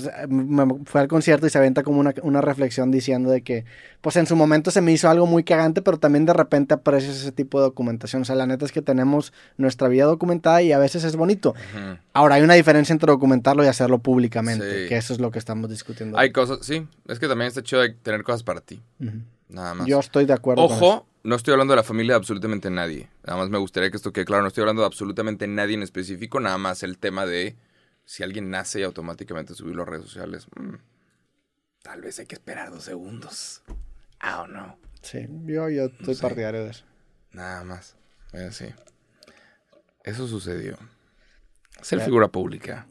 fue 0.85 1.01
al 1.01 1.09
concierto 1.09 1.47
y 1.47 1.51
se 1.51 1.59
aventa 1.59 1.83
como 1.83 1.99
una, 1.99 2.15
una 2.23 2.41
reflexión 2.41 2.91
diciendo 2.93 3.31
de 3.31 3.43
que, 3.43 3.65
pues 4.01 4.15
en 4.17 4.27
su 4.27 4.37
momento 4.37 4.71
se 4.71 4.81
me 4.81 4.93
hizo 4.93 5.11
algo 5.11 5.27
muy 5.27 5.43
cagante, 5.43 5.83
pero 5.83 5.99
también 5.99 6.25
de 6.25 6.33
repente 6.33 6.75
aprecias 6.75 7.17
ese 7.17 7.33
tipo 7.33 7.59
de 7.59 7.65
documentación. 7.65 8.23
O 8.23 8.25
sea, 8.25 8.37
la 8.37 8.47
neta 8.47 8.65
es 8.65 8.71
que 8.73 8.83
tenemos 8.83 9.33
nuestra 9.57 9.89
vida 9.89 10.05
documentada 10.05 10.63
y 10.63 10.71
a 10.73 10.79
veces 10.79 11.03
es 11.05 11.17
bonito. 11.17 11.55
Ahora, 12.13 12.37
hay 12.37 12.43
una 12.43 12.55
diferencia 12.55 12.93
entre 12.93 13.11
documentarlo 13.11 13.65
y 13.65 13.67
hacerlo 13.67 13.99
públicamente, 13.99 14.83
Sí. 14.85 14.89
que 14.89 14.97
eso 14.97 15.13
es 15.13 15.21
lo 15.21 15.31
que 15.33 15.39
estamos 15.41 15.69
discutiendo. 15.71 16.19
Hay 16.19 16.31
cosas, 16.31 16.59
sí. 16.63 16.87
Es 17.09 17.19
que 17.19 17.27
también 17.27 17.49
está 17.49 17.63
chido 17.63 17.83
de 17.83 17.91
tener 17.91 18.23
cosas 18.23 18.43
para 18.45 18.61
ti. 18.61 18.81
Nada 19.49 19.75
más. 19.75 19.87
Yo 19.87 19.99
estoy 20.01 20.25
de 20.25 20.33
acuerdo. 20.35 20.67
con 20.69 20.77
eso. 20.77 21.07
No 21.25 21.37
estoy 21.37 21.53
hablando 21.53 21.73
de 21.73 21.77
la 21.77 21.83
familia 21.85 22.15
de 22.15 22.19
absolutamente 22.19 22.69
nadie. 22.71 23.09
Nada 23.25 23.39
más 23.39 23.49
me 23.49 23.59
gustaría 23.59 23.91
que 23.91 23.97
esto 23.97 24.13
quede 24.13 24.25
claro. 24.25 24.43
No 24.43 24.49
estoy 24.49 24.63
hablando 24.63 24.83
de 24.83 24.87
absolutamente 24.87 25.47
nadie 25.47 25.75
en 25.75 25.83
específico. 25.83 26.41
Nada 26.41 26.59
más 26.59 26.83
el 26.83 26.99
tema 26.99 27.27
de 27.27 27.57
si 28.05 28.23
alguien 28.25 28.51
nace 28.51 28.81
y 28.81 28.83
automáticamente 28.83 29.55
subirlo 29.55 29.83
a 29.83 29.87
redes 29.87 30.05
sociales. 30.05 30.47
mm, 30.57 30.75
tal 31.83 32.01
vez 32.01 32.19
hay 32.19 32.27
que 32.27 32.35
esperar 32.35 32.71
dos 32.71 32.85
segundos. 32.85 33.63
Ah, 34.21 34.43
o 34.43 34.47
no. 34.49 34.79
Sí, 35.03 35.27
yo, 35.47 35.69
yo 35.69 35.85
estoy 35.87 36.15
sé. 36.15 36.23
partidario 36.23 36.65
de 36.65 36.71
eso. 36.71 36.85
Nada 37.33 37.65
más. 37.65 37.97
Eh, 38.33 38.51
sí. 38.53 38.67
Eso 40.05 40.27
sucedió. 40.27 40.77
Ser 41.81 41.99
Ya. 42.01 42.05
figura 42.05 42.29
pública. 42.29 42.87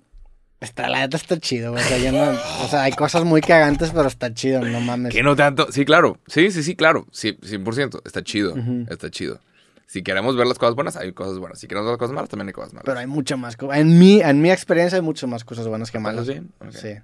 Está, 0.61 0.87
la 0.87 0.99
neta 0.99 1.17
está 1.17 1.37
chido, 1.39 1.71
güey. 1.71 1.83
O 1.83 1.87
sea, 1.87 1.97
yo 1.97 2.11
no- 2.11 2.39
o 2.63 2.67
sea, 2.69 2.83
hay 2.83 2.91
cosas 2.93 3.23
muy 3.25 3.41
cagantes, 3.41 3.89
pero 3.91 4.07
está 4.07 4.33
chido, 4.33 4.61
no 4.63 4.79
mames. 4.79 5.11
Que 5.11 5.23
no 5.23 5.35
tanto. 5.35 5.71
Sí, 5.71 5.83
claro. 5.85 6.19
Sí, 6.27 6.51
sí, 6.51 6.61
sí, 6.63 6.75
claro. 6.75 7.07
Sí, 7.11 7.33
100%. 7.41 8.01
Está 8.05 8.23
chido. 8.23 8.55
Está 8.89 9.09
chido. 9.09 9.39
Si 9.87 10.03
queremos 10.03 10.37
ver 10.37 10.47
las 10.47 10.57
cosas 10.59 10.75
buenas, 10.75 10.95
hay 10.95 11.11
cosas 11.13 11.37
buenas. 11.39 11.59
Si 11.59 11.67
queremos 11.67 11.85
ver 11.87 11.93
las 11.93 11.97
cosas 11.99 12.13
malas, 12.13 12.29
también 12.29 12.47
hay 12.47 12.53
cosas 12.53 12.73
malas. 12.73 12.85
Pero 12.85 12.99
hay 12.99 13.07
muchas 13.07 13.37
más 13.39 13.57
cosas. 13.57 13.79
En 13.79 13.99
mi, 13.99 14.21
en 14.21 14.39
mi 14.39 14.49
experiencia 14.51 14.97
hay 14.97 15.01
muchas 15.01 15.29
más 15.29 15.43
cosas 15.43 15.67
buenas 15.67 15.91
que 15.91 15.99
malas. 15.99 16.27
¿Estás 16.27 16.33
bien? 16.41 16.51
Ok. 16.59 16.75
Sí. 16.75 17.01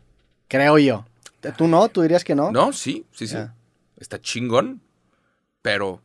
Creo 0.47 0.77
yo. 0.77 1.05
¿Tú 1.57 1.67
no? 1.67 1.89
¿Tú 1.89 2.01
dirías 2.03 2.23
que 2.23 2.35
no? 2.35 2.51
No, 2.51 2.71
sí, 2.73 3.05
sí, 3.11 3.27
sí. 3.27 3.33
Ya. 3.33 3.53
Está 3.97 4.21
chingón. 4.21 4.81
Pero. 5.61 6.01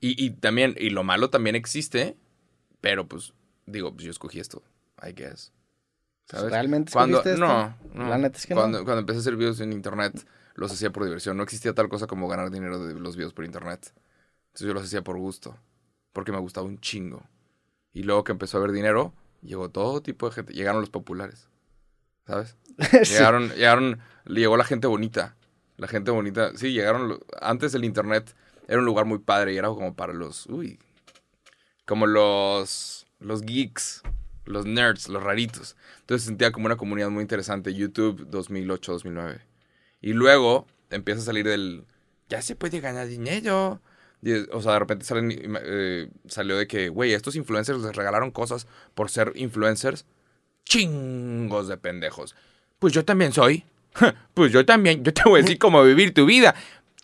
Y, 0.00 0.22
y 0.24 0.30
también, 0.30 0.74
y 0.78 0.90
lo 0.90 1.02
malo 1.02 1.30
también 1.30 1.56
existe. 1.56 2.16
Pero 2.80 3.06
pues, 3.08 3.32
digo, 3.66 3.92
pues 3.92 4.04
yo 4.04 4.10
escogí 4.10 4.38
esto. 4.38 4.62
I 5.02 5.12
guess. 5.12 5.50
¿Sabes? 6.30 6.52
¿Realmente 6.52 6.92
Cuando, 6.92 7.18
escogiste 7.18 7.40
no, 7.40 7.60
esto? 7.60 7.76
no. 7.94 8.08
La 8.08 8.18
neta 8.18 8.38
es 8.38 8.46
que 8.46 8.54
cuando, 8.54 8.78
no. 8.78 8.84
Cuando 8.84 9.00
empecé 9.00 9.18
a 9.18 9.20
hacer 9.20 9.36
videos 9.36 9.60
en 9.60 9.72
internet, 9.72 10.24
los 10.54 10.70
hacía 10.72 10.90
por 10.90 11.04
diversión. 11.04 11.36
No 11.36 11.42
existía 11.42 11.74
tal 11.74 11.88
cosa 11.88 12.06
como 12.06 12.28
ganar 12.28 12.50
dinero 12.50 12.78
de 12.84 12.94
los 12.94 13.16
videos 13.16 13.32
por 13.32 13.44
internet. 13.44 13.92
Entonces 14.48 14.66
yo 14.66 14.74
los 14.74 14.84
hacía 14.84 15.02
por 15.02 15.18
gusto. 15.18 15.56
Porque 16.12 16.32
me 16.32 16.38
gustaba 16.38 16.66
un 16.66 16.80
chingo. 16.80 17.22
Y 17.92 18.04
luego 18.04 18.22
que 18.22 18.32
empezó 18.32 18.56
a 18.56 18.60
haber 18.60 18.72
dinero, 18.72 19.12
llegó 19.42 19.70
todo 19.70 20.02
tipo 20.02 20.28
de 20.28 20.32
gente. 20.32 20.52
Llegaron 20.52 20.80
los 20.80 20.90
populares. 20.90 21.48
¿Sabes? 22.26 22.56
Sí. 23.04 23.14
Llegaron, 23.14 23.50
llegaron, 23.50 24.00
llegó 24.26 24.56
la 24.56 24.64
gente 24.64 24.86
bonita. 24.86 25.36
La 25.76 25.88
gente 25.88 26.10
bonita. 26.10 26.56
Sí, 26.56 26.72
llegaron. 26.72 27.18
Antes 27.40 27.74
el 27.74 27.84
internet 27.84 28.34
era 28.68 28.78
un 28.78 28.84
lugar 28.84 29.04
muy 29.04 29.18
padre 29.18 29.52
y 29.52 29.56
era 29.58 29.68
como 29.68 29.94
para 29.94 30.12
los. 30.12 30.46
Uy. 30.46 30.78
Como 31.86 32.06
los. 32.06 33.06
Los 33.18 33.42
geeks. 33.42 34.02
Los 34.50 34.66
nerds, 34.66 35.08
los 35.08 35.22
raritos. 35.22 35.76
Entonces 36.00 36.24
se 36.24 36.28
sentía 36.28 36.52
como 36.52 36.66
una 36.66 36.76
comunidad 36.76 37.10
muy 37.10 37.22
interesante. 37.22 37.72
YouTube 37.72 38.26
2008, 38.28 38.92
2009. 38.92 39.40
Y 40.02 40.12
luego 40.12 40.66
empieza 40.90 41.20
a 41.20 41.24
salir 41.24 41.46
del. 41.46 41.84
Ya 42.28 42.42
se 42.42 42.56
puede 42.56 42.80
ganar 42.80 43.06
dinero. 43.06 43.80
Y, 44.22 44.32
o 44.52 44.60
sea, 44.60 44.72
de 44.72 44.78
repente 44.80 45.06
eh, 45.10 46.08
salió 46.26 46.58
de 46.58 46.66
que, 46.66 46.88
güey, 46.88 47.14
estos 47.14 47.36
influencers 47.36 47.80
les 47.80 47.96
regalaron 47.96 48.30
cosas 48.30 48.66
por 48.94 49.10
ser 49.10 49.32
influencers. 49.36 50.04
Chingos 50.64 51.68
de 51.68 51.76
pendejos. 51.76 52.36
Pues 52.78 52.92
yo 52.92 53.04
también 53.04 53.32
soy. 53.32 53.64
pues 54.34 54.52
yo 54.52 54.64
también, 54.64 55.02
yo 55.02 55.12
te 55.12 55.22
voy 55.24 55.40
a 55.40 55.42
decir 55.42 55.58
cómo 55.58 55.82
vivir 55.82 56.12
tu 56.12 56.26
vida. 56.26 56.54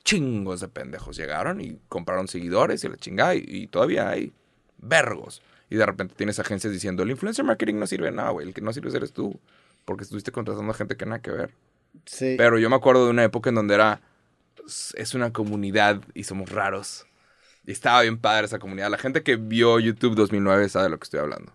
Chingos 0.05 0.61
de 0.61 0.69
pendejos 0.69 1.17
llegaron 1.17 1.61
y 1.61 1.79
compraron 1.89 2.29
seguidores 2.29 2.85
y 2.85 2.89
la 2.89 2.97
chingada 2.97 3.35
y, 3.35 3.45
y 3.47 3.67
todavía 3.67 4.09
hay 4.09 4.33
vergos. 4.79 5.43
Y 5.69 5.77
de 5.77 5.87
repente 5.87 6.15
tienes 6.17 6.39
agencias 6.39 6.73
diciendo, 6.73 7.03
el 7.03 7.11
influencer 7.11 7.45
marketing 7.45 7.75
no 7.77 7.87
sirve 7.87 8.11
nada, 8.13 8.31
güey. 8.31 8.47
El 8.49 8.55
que 8.55 8.61
no 8.61 8.73
sirve 8.73 8.97
eres 8.97 9.13
tú. 9.13 9.39
Porque 9.85 10.05
estuviste 10.05 10.33
contratando 10.33 10.71
a 10.71 10.75
gente 10.75 10.97
que 10.97 11.07
nada 11.07 11.21
que 11.21 11.31
ver. 11.31 11.51
Sí. 12.05 12.35
Pero 12.39 12.59
yo 12.59 12.69
me 12.71 12.77
acuerdo 12.77 13.05
de 13.05 13.11
una 13.11 13.25
época 13.25 13.49
en 13.51 13.57
donde 13.57 13.75
era, 13.75 14.01
es 14.95 15.15
una 15.15 15.33
comunidad 15.33 16.01
y 16.15 16.25
somos 16.25 16.51
raros. 16.51 17.07
Y 17.67 17.73
estaba 17.73 18.03
bien 18.03 18.19
padre 18.19 18.47
esa 18.47 18.59
comunidad. 18.59 18.91
La 18.91 18.99
gente 18.99 19.23
que 19.23 19.37
vio 19.37 19.81
YouTube 19.81 20.15
2009 20.15 20.69
sabe 20.69 20.85
de 20.85 20.91
lo 20.91 20.99
que 20.99 21.05
estoy 21.05 21.21
hablando. 21.21 21.53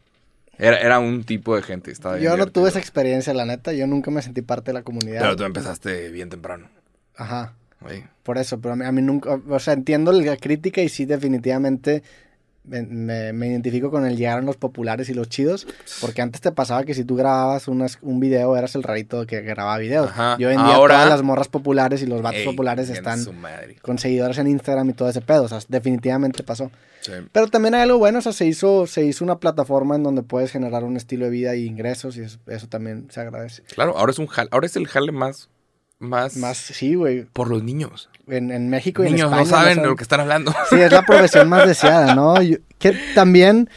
Era, 0.57 0.77
era 0.79 0.99
un 0.99 1.23
tipo 1.23 1.55
de 1.55 1.63
gente. 1.63 1.91
Estaba 1.91 2.15
bien 2.15 2.25
Yo 2.25 2.29
no 2.31 2.35
divertido. 2.35 2.61
tuve 2.61 2.69
esa 2.69 2.79
experiencia, 2.79 3.33
la 3.33 3.45
neta. 3.45 3.71
Yo 3.73 3.87
nunca 3.87 4.11
me 4.11 4.21
sentí 4.21 4.41
parte 4.41 4.71
de 4.71 4.73
la 4.73 4.83
comunidad. 4.83 5.21
Pero 5.21 5.35
tú 5.35 5.43
empezaste 5.43 6.09
bien 6.09 6.29
temprano. 6.29 6.69
Ajá. 7.15 7.55
güey. 7.79 8.03
Por 8.23 8.37
eso, 8.37 8.59
pero 8.59 8.73
a 8.73 8.75
mí, 8.75 8.85
a 8.85 8.91
mí 8.91 9.01
nunca, 9.01 9.39
o 9.47 9.59
sea, 9.59 9.73
entiendo 9.73 10.11
la 10.11 10.37
crítica 10.37 10.81
y 10.81 10.89
sí 10.89 11.05
definitivamente 11.05 12.03
me, 12.63 12.83
me- 12.83 13.33
me 13.33 13.47
identifico 13.47 13.89
con 13.89 14.05
el 14.05 14.15
llegar 14.17 14.37
a 14.39 14.41
los 14.41 14.55
populares 14.57 15.09
y 15.09 15.13
los 15.13 15.27
chidos, 15.29 15.65
porque 15.99 16.21
antes 16.21 16.41
te 16.41 16.51
pasaba 16.51 16.83
que 16.83 16.93
si 16.93 17.03
tú 17.03 17.15
grababas 17.15 17.67
unas- 17.67 17.97
un 18.01 18.19
video 18.19 18.55
eras 18.55 18.75
el 18.75 18.83
rarito 18.83 19.25
que 19.25 19.41
grababa 19.41 19.77
videos. 19.79 20.09
Ajá. 20.11 20.35
Y 20.39 20.45
hoy 20.45 20.53
en 20.53 20.63
día 20.63 20.75
Ahora- 20.75 20.95
todas 20.95 21.09
las 21.09 21.23
morras 21.23 21.47
populares 21.47 22.01
y 22.03 22.05
los 22.05 22.21
vatos 22.21 22.39
Ey, 22.41 22.45
populares 22.45 22.89
están 22.89 23.19
con 23.81 23.97
seguidores 23.97 24.37
en 24.37 24.47
Instagram 24.47 24.89
y 24.89 24.93
todo 24.93 25.09
ese 25.09 25.21
pedo, 25.21 25.43
o 25.43 25.47
sea, 25.47 25.59
definitivamente 25.67 26.43
pasó. 26.43 26.71
Sí. 27.01 27.13
Pero 27.31 27.47
también 27.47 27.73
hay 27.73 27.81
algo 27.81 27.97
bueno, 27.97 28.19
o 28.19 28.21
sea, 28.21 28.31
se 28.31 28.45
hizo, 28.45 28.85
se 28.85 29.03
hizo 29.03 29.23
una 29.25 29.39
plataforma 29.39 29.95
en 29.95 30.03
donde 30.03 30.21
puedes 30.21 30.51
generar 30.51 30.83
un 30.83 30.97
estilo 30.97 31.25
de 31.25 31.31
vida 31.31 31.55
y 31.55 31.65
ingresos 31.65 32.15
y 32.15 32.21
eso, 32.21 32.37
eso 32.45 32.67
también 32.67 33.07
se 33.09 33.21
agradece. 33.21 33.63
Claro, 33.73 33.97
ahora 33.97 34.11
es 34.11 34.19
un 34.19 34.27
jale, 34.27 34.49
ahora 34.51 34.67
es 34.67 34.75
el 34.75 34.87
jale 34.87 35.11
más, 35.11 35.49
más, 35.97 36.37
Más, 36.37 36.57
sí, 36.57 36.93
güey, 36.93 37.25
por 37.25 37.47
los 37.49 37.63
niños. 37.63 38.09
En, 38.27 38.51
en 38.51 38.69
México 38.69 39.03
y 39.03 39.07
en 39.07 39.13
Niños 39.13 39.25
España. 39.31 39.43
no 39.43 39.49
saben 39.49 39.81
de 39.81 39.87
lo 39.87 39.95
que 39.95 40.03
están 40.03 40.19
hablando. 40.21 40.53
Sí, 40.69 40.75
es 40.79 40.91
la 40.91 41.01
profesión 41.03 41.49
más 41.49 41.67
deseada, 41.67 42.15
¿no? 42.15 42.41
Yo- 42.41 42.57
que 42.79 42.93
también 43.15 43.69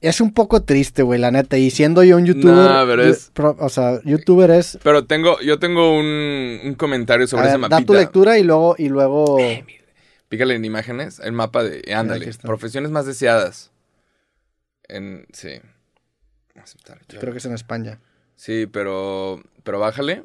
es 0.00 0.20
un 0.20 0.32
poco 0.34 0.62
triste, 0.62 1.02
güey, 1.02 1.18
la 1.18 1.30
neta. 1.30 1.56
Y 1.56 1.70
siendo 1.70 2.02
yo 2.04 2.16
un 2.18 2.26
youtuber. 2.26 2.54
No, 2.70 2.86
pero 2.86 3.04
yo- 3.04 3.10
es- 3.10 3.30
pro- 3.32 3.56
o 3.58 3.68
sea, 3.68 4.00
youtuber 4.04 4.50
es. 4.50 4.78
Pero 4.82 5.06
tengo, 5.06 5.40
yo 5.40 5.58
tengo 5.58 5.96
un, 5.98 6.60
un 6.64 6.74
comentario 6.74 7.24
A 7.24 7.28
sobre 7.28 7.42
ver, 7.44 7.50
ese 7.50 7.58
mapita. 7.58 7.80
da 7.80 7.86
tu 7.86 7.94
lectura 7.94 8.38
y 8.38 8.42
luego. 8.42 8.74
Y 8.78 8.88
luego 8.88 9.38
Pícale 10.28 10.54
en 10.56 10.64
imágenes, 10.64 11.20
el 11.20 11.32
mapa 11.32 11.62
de, 11.62 11.82
eh, 11.86 11.94
ándale, 11.94 12.30
profesiones 12.42 12.90
más 12.90 13.06
deseadas. 13.06 13.70
En, 14.88 15.26
sí. 15.32 15.60
Aceptar, 16.60 16.98
yo- 17.08 17.20
creo 17.20 17.32
que 17.32 17.38
es 17.38 17.44
en 17.46 17.54
España. 17.54 17.98
Sí, 18.36 18.66
pero, 18.66 19.40
pero 19.62 19.78
bájale. 19.78 20.24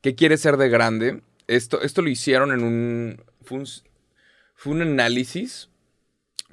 ¿Qué 0.00 0.14
quieres 0.14 0.40
ser 0.40 0.56
de 0.56 0.68
grande? 0.68 1.20
Esto, 1.46 1.80
esto 1.82 2.02
lo 2.02 2.08
hicieron 2.08 2.52
en 2.52 2.64
un, 2.64 3.22
fue 3.42 3.58
un, 3.58 3.66
fue 4.54 4.72
un 4.72 4.82
análisis, 4.82 5.68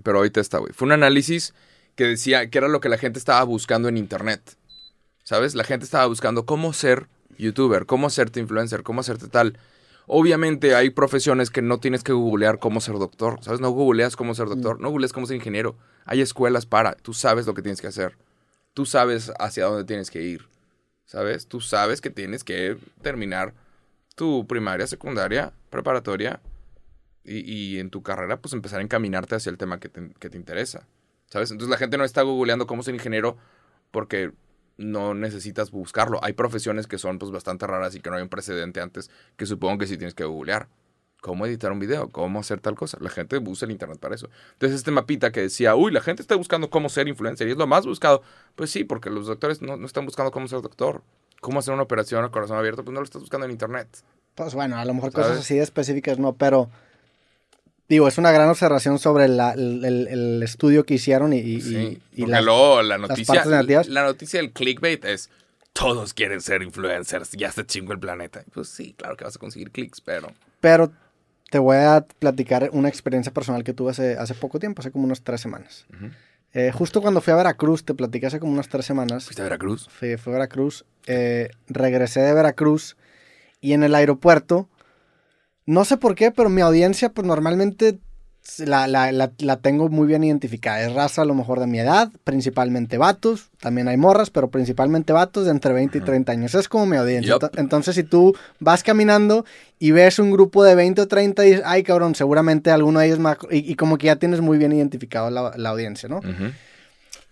pero 0.03 0.17
ahorita 0.17 0.39
está, 0.41 0.60
güey. 0.60 0.73
Fue 0.73 0.86
un 0.86 0.91
análisis 0.91 1.53
que 1.95 2.06
decía 2.06 2.49
que 2.49 2.58
era 2.58 2.67
lo 2.67 2.79
que 2.79 2.89
la 2.89 2.97
gente 2.97 3.19
estaba 3.19 3.43
buscando 3.43 3.89
en 3.89 3.97
internet. 3.97 4.58
¿Sabes? 5.23 5.56
La 5.56 5.63
gente 5.63 5.86
estaba 5.86 6.06
buscando 6.06 6.45
cómo 6.45 6.73
ser 6.73 7.08
youtuber, 7.38 7.86
cómo 7.86 8.08
hacerte 8.08 8.39
influencer, 8.39 8.84
cómo 8.84 9.01
hacerte 9.01 9.27
tal. 9.27 9.58
Obviamente 10.06 10.75
hay 10.75 10.89
profesiones 10.89 11.49
que 11.49 11.62
no 11.62 11.79
tienes 11.79 12.03
que 12.03 12.12
googlear 12.12 12.60
cómo 12.60 12.82
ser 12.82 12.99
doctor, 12.99 13.39
¿sabes? 13.41 13.62
No 13.62 13.69
googleas 13.71 14.17
cómo 14.17 14.36
ser 14.36 14.47
doctor, 14.47 14.82
no 14.82 14.89
googleas 14.89 15.13
cómo 15.13 15.25
ser 15.25 15.38
ingeniero. 15.38 15.77
Hay 16.06 16.19
escuelas 16.19 16.65
para, 16.65 16.93
tú 16.95 17.13
sabes 17.13 17.47
lo 17.47 17.53
que 17.53 17.62
tienes 17.62 17.79
que 17.79 17.88
hacer. 17.88 18.17
Tú 18.73 18.86
sabes 18.86 19.32
hacia 19.39 19.65
dónde 19.65 19.86
tienes 19.86 20.12
que 20.12 20.21
ir, 20.21 20.47
¿sabes? 21.06 21.47
Tú 21.47 21.62
sabes 21.62 22.01
que 22.01 22.10
tienes 22.10 22.43
que 22.43 22.77
terminar 23.01 23.53
tu 24.15 24.45
primaria, 24.47 24.88
secundaria, 24.88 25.54
preparatoria 25.69 26.41
y, 27.23 27.39
y 27.39 27.80
en 27.80 27.89
tu 27.89 28.04
carrera 28.04 28.41
pues 28.41 28.54
empezar 28.54 28.80
a 28.80 28.84
encaminarte 28.84 29.36
hacia 29.36 29.49
el 29.49 29.58
tema 29.58 29.80
que 29.80 29.89
te, 29.89 30.13
que 30.19 30.30
te 30.30 30.38
interesa, 30.38 30.88
¿sabes? 31.28 31.52
Entonces 31.52 31.71
la 31.71 31.78
gente 31.78 31.97
no 31.97 32.04
está 32.04 32.21
googleando 32.21 32.67
cómo 32.67 32.84
ser 32.84 32.93
ingeniero 32.93 33.38
porque 33.91 34.32
no 34.78 35.13
necesitas 35.13 35.71
buscarlo. 35.71 36.19
Hay 36.23 36.34
profesiones 36.34 36.88
que 36.88 36.97
son 36.97 37.19
pues 37.19 37.32
bastante 37.32 37.67
raras 37.67 37.95
y 37.95 37.99
que 37.99 38.10
no 38.10 38.15
hay 38.17 38.23
un 38.23 38.30
precedente 38.30 38.82
antes 38.82 39.10
que 39.38 39.45
supongo 39.45 39.78
que 39.78 39.88
sí 39.88 39.97
tienes 39.97 40.15
que 40.15 40.23
googlear. 40.23 40.67
¿Cómo 41.21 41.45
editar 41.45 41.71
un 41.71 41.80
video? 41.80 42.10
¿Cómo 42.10 42.41
hacer 42.41 42.60
tal 42.60 42.76
cosa? 42.76 42.97
La 42.99 43.10
gente 43.10 43.38
usa 43.38 43.65
el 43.65 43.71
internet 43.71 43.97
para 43.97 44.15
eso. 44.15 44.30
Entonces 44.54 44.78
este 44.78 44.91
mapita 44.91 45.32
que 45.32 45.39
decía, 45.39 45.73
uy, 45.73 45.91
la 45.91 46.02
gente 46.02 46.21
está 46.21 46.36
buscando 46.36 46.69
cómo 46.69 46.89
ser 46.89 47.08
influencer 47.08 47.47
y 47.47 47.52
es 47.52 47.58
lo 47.58 47.65
más 47.65 47.86
buscado. 47.86 48.23
Pues 48.56 48.71
sí, 48.71 48.84
porque 48.84 49.10
los 49.10 49.28
doctores 49.28 49.62
no, 49.62 49.78
no 49.78 49.86
están 49.86 50.06
buscando 50.06 50.32
cómo 50.32 50.49
ser 50.49 50.62
doctor. 50.62 51.02
¿Cómo 51.43 51.60
hacer 51.60 51.73
una 51.73 51.84
operación 51.84 52.23
a 52.23 52.29
corazón 52.32 52.58
abierto? 52.58 52.84
Pues 52.84 52.93
no 52.93 53.01
lo 53.01 53.03
estás 53.06 53.21
buscando 53.21 53.45
en 53.45 53.51
internet. 53.51 53.88
Pues 54.34 54.56
bueno, 54.56 54.77
a 54.77 54.86
lo 54.86 54.93
mejor 54.93 55.12
¿Sabes? 55.12 55.27
cosas 55.27 55.41
así 55.43 55.56
de 55.56 55.62
específicas 55.63 56.17
no, 56.17 56.34
pero. 56.34 56.69
Digo, 57.89 58.08
es 58.08 58.17
una 58.17 58.32
gran 58.32 58.49
observación 58.49 58.97
sobre 58.97 59.27
la- 59.27 59.51
el, 59.51 59.84
el- 59.84 60.08
el 60.08 60.41
estudio 60.41 60.86
que 60.86 60.93
hicieron 60.95 61.34
y, 61.34 61.38
y, 61.39 61.62
Sí, 61.62 62.01
y- 62.13 62.25
las- 62.25 62.43
luego 62.43 62.82
la 62.82 62.97
noticia, 62.97 63.43
la 63.45 64.03
noticia 64.03 64.39
del 64.39 64.51
clickbait 64.53 65.03
es 65.06 65.29
todos 65.73 66.13
quieren 66.13 66.39
ser 66.41 66.63
influencers, 66.63 67.32
ya 67.34 67.51
se 67.51 67.65
chingo 67.65 67.91
el 67.91 67.99
planeta. 67.99 68.43
Pues 68.53 68.69
sí, 68.69 68.95
claro 68.97 69.17
que 69.17 69.25
vas 69.25 69.36
a 69.36 69.39
conseguir 69.39 69.69
clics, 69.71 69.99
pero 70.01 70.29
Pero 70.62 70.91
te 71.51 71.60
voy 71.60 71.75
a 71.77 72.06
platicar 72.19 72.69
una 72.71 72.88
experiencia 72.88 73.34
personal 73.34 73.63
que 73.65 73.73
tuve 73.73 73.91
hace, 73.91 74.17
hace 74.17 74.34
poco 74.34 74.60
tiempo, 74.60 74.82
hace 74.82 74.91
como 74.91 75.03
unas 75.03 75.21
tres 75.21 75.41
semanas. 75.41 75.86
Ujú. 75.93 76.10
Eh, 76.54 76.72
justo 76.72 77.02
cuando 77.02 77.20
fui 77.20 77.34
a 77.34 77.38
Veracruz, 77.38 77.84
te 77.84 77.96
platicé 77.96 78.28
hace 78.28 78.39
como 78.39 78.54
unas 78.54 78.70
tres 78.70 78.86
semanas. 78.86 79.26
fuiste 79.26 79.42
a 79.42 79.46
Veracruz. 79.46 79.88
Fui, 79.89 80.18
fui 80.18 80.32
a 80.32 80.36
Veracruz, 80.36 80.86
eh, 81.08 81.50
regresé 81.68 82.22
de 82.22 82.34
Veracruz 82.34 82.96
y 83.60 83.74
en 83.74 83.84
el 83.84 83.96
aeropuerto, 83.96 84.70
no 85.66 85.86
sé 85.86 85.98
por 85.98 86.16
qué, 86.16 86.32
pero 86.32 86.50
mi 86.50 86.62
audiencia 86.62 87.10
pues 87.10 87.26
normalmente 87.26 88.00
la, 88.58 88.88
la- 88.88 89.12
la- 89.12 89.32
la 89.39 89.58
tengo 89.58 89.88
muy 89.89 90.06
bien 90.08 90.23
identificada. 90.23 90.82
Es 90.82 90.93
raza 90.93 91.21
a 91.21 91.25
lo 91.25 91.34
mejor 91.34 91.60
de 91.60 91.67
mi 91.67 91.79
edad, 91.79 92.10
principalmente 92.23 92.97
vatos, 92.97 93.49
también 93.60 93.88
hay 93.88 93.97
morras, 93.97 94.29
pero 94.29 94.49
principalmente 94.49 95.13
vatos 95.13 95.45
de 95.45 95.51
entre 95.51 95.71
20 95.73 95.97
y 95.97 96.01
30 96.01 96.32
años. 96.32 96.53
Es 96.56 96.67
como 96.67 96.86
mi 96.86 96.97
audiencia. 96.97 97.29
Entonces 97.62 97.95
si 97.95 98.03
tú 98.03 98.36
vas 98.60 98.84
caminando 98.84 99.45
y 99.79 99.91
ves 99.91 100.19
un 100.19 100.32
grupo 100.32 100.63
de 100.63 100.75
20 100.75 101.01
o 101.01 101.08
30 101.08 101.45
y 101.45 101.49
dices, 101.51 101.63
ay 101.65 101.84
cabrón, 101.84 102.15
seguramente 102.15 102.69
alguno 102.71 102.99
de 102.99 103.08
ellos 103.08 103.19
más... 103.19 103.38
Y, 103.49 103.71
y 103.71 103.75
como 103.75 103.97
que 103.97 104.08
ya 104.08 104.17
tienes 104.17 104.41
muy 104.41 104.58
bien 104.58 104.73
identificado 104.73 105.29
la, 105.29 105.53
la 105.56 105.69
audiencia, 105.69 106.10
¿no? 106.10 106.19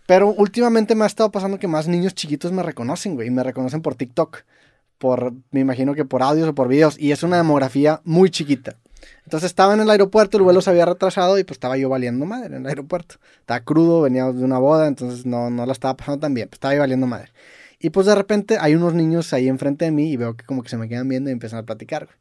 Pero 0.05 0.29
últimamente 0.29 0.95
me 0.95 1.03
ha 1.03 1.07
estado 1.07 1.31
pasando 1.31 1.57
que 1.59 1.67
más 1.67 1.87
niños 1.87 2.13
chiquitos 2.15 2.51
me 2.51 2.63
reconocen, 2.63 3.15
güey. 3.15 3.27
Y 3.27 3.31
me 3.31 3.43
reconocen 3.43 3.81
por 3.81 3.95
TikTok. 3.95 4.39
Por, 4.97 5.33
me 5.51 5.59
imagino 5.61 5.93
que 5.93 6.05
por 6.05 6.21
audios 6.21 6.49
o 6.49 6.55
por 6.55 6.67
videos. 6.67 6.99
Y 6.99 7.11
es 7.11 7.23
una 7.23 7.37
demografía 7.37 8.01
muy 8.03 8.29
chiquita. 8.29 8.75
Entonces 9.31 9.49
estaba 9.49 9.73
en 9.73 9.79
el 9.79 9.89
aeropuerto, 9.89 10.35
el 10.35 10.43
vuelo 10.43 10.59
se 10.59 10.71
había 10.71 10.85
retrasado 10.85 11.39
y 11.39 11.45
pues 11.45 11.55
estaba 11.55 11.77
yo 11.77 11.87
valiendo 11.87 12.25
madre 12.25 12.47
en 12.47 12.63
el 12.63 12.67
aeropuerto. 12.67 13.15
Estaba 13.39 13.61
crudo, 13.61 14.01
venía 14.01 14.29
de 14.29 14.43
una 14.43 14.59
boda, 14.59 14.89
entonces 14.89 15.25
no, 15.25 15.49
no 15.49 15.65
la 15.65 15.71
estaba 15.71 15.95
pasando 15.95 16.19
tan 16.19 16.33
bien. 16.33 16.49
Pues 16.49 16.57
estaba 16.57 16.73
yo 16.73 16.81
valiendo 16.81 17.07
madre. 17.07 17.31
Y 17.79 17.91
pues 17.91 18.07
de 18.07 18.13
repente 18.13 18.57
hay 18.59 18.75
unos 18.75 18.93
niños 18.93 19.31
ahí 19.31 19.47
enfrente 19.47 19.85
de 19.85 19.91
mí 19.91 20.11
y 20.11 20.17
veo 20.17 20.35
que 20.35 20.43
como 20.43 20.63
que 20.63 20.67
se 20.67 20.75
me 20.75 20.89
quedan 20.89 21.07
viendo 21.07 21.29
y 21.29 21.33
empiezan 21.33 21.59
a 21.59 21.63
platicar, 21.63 22.07
güey. 22.07 22.17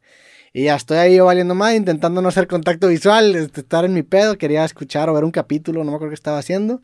Y 0.53 0.63
ya 0.63 0.75
estoy 0.77 0.99
ahí 0.99 1.17
yo 1.17 1.25
valiendo 1.25 1.53
madre, 1.53 1.75
intentando 1.75 2.21
no 2.21 2.29
hacer 2.29 2.47
contacto 2.47 2.87
visual, 2.87 3.35
este, 3.35 3.59
estar 3.59 3.83
en 3.83 3.93
mi 3.93 4.03
pedo, 4.03 4.37
quería 4.37 4.63
escuchar 4.63 5.09
o 5.09 5.13
ver 5.13 5.25
un 5.25 5.31
capítulo, 5.31 5.83
no 5.83 5.91
me 5.91 5.95
acuerdo 5.95 6.11
qué 6.11 6.15
estaba 6.15 6.37
haciendo. 6.37 6.81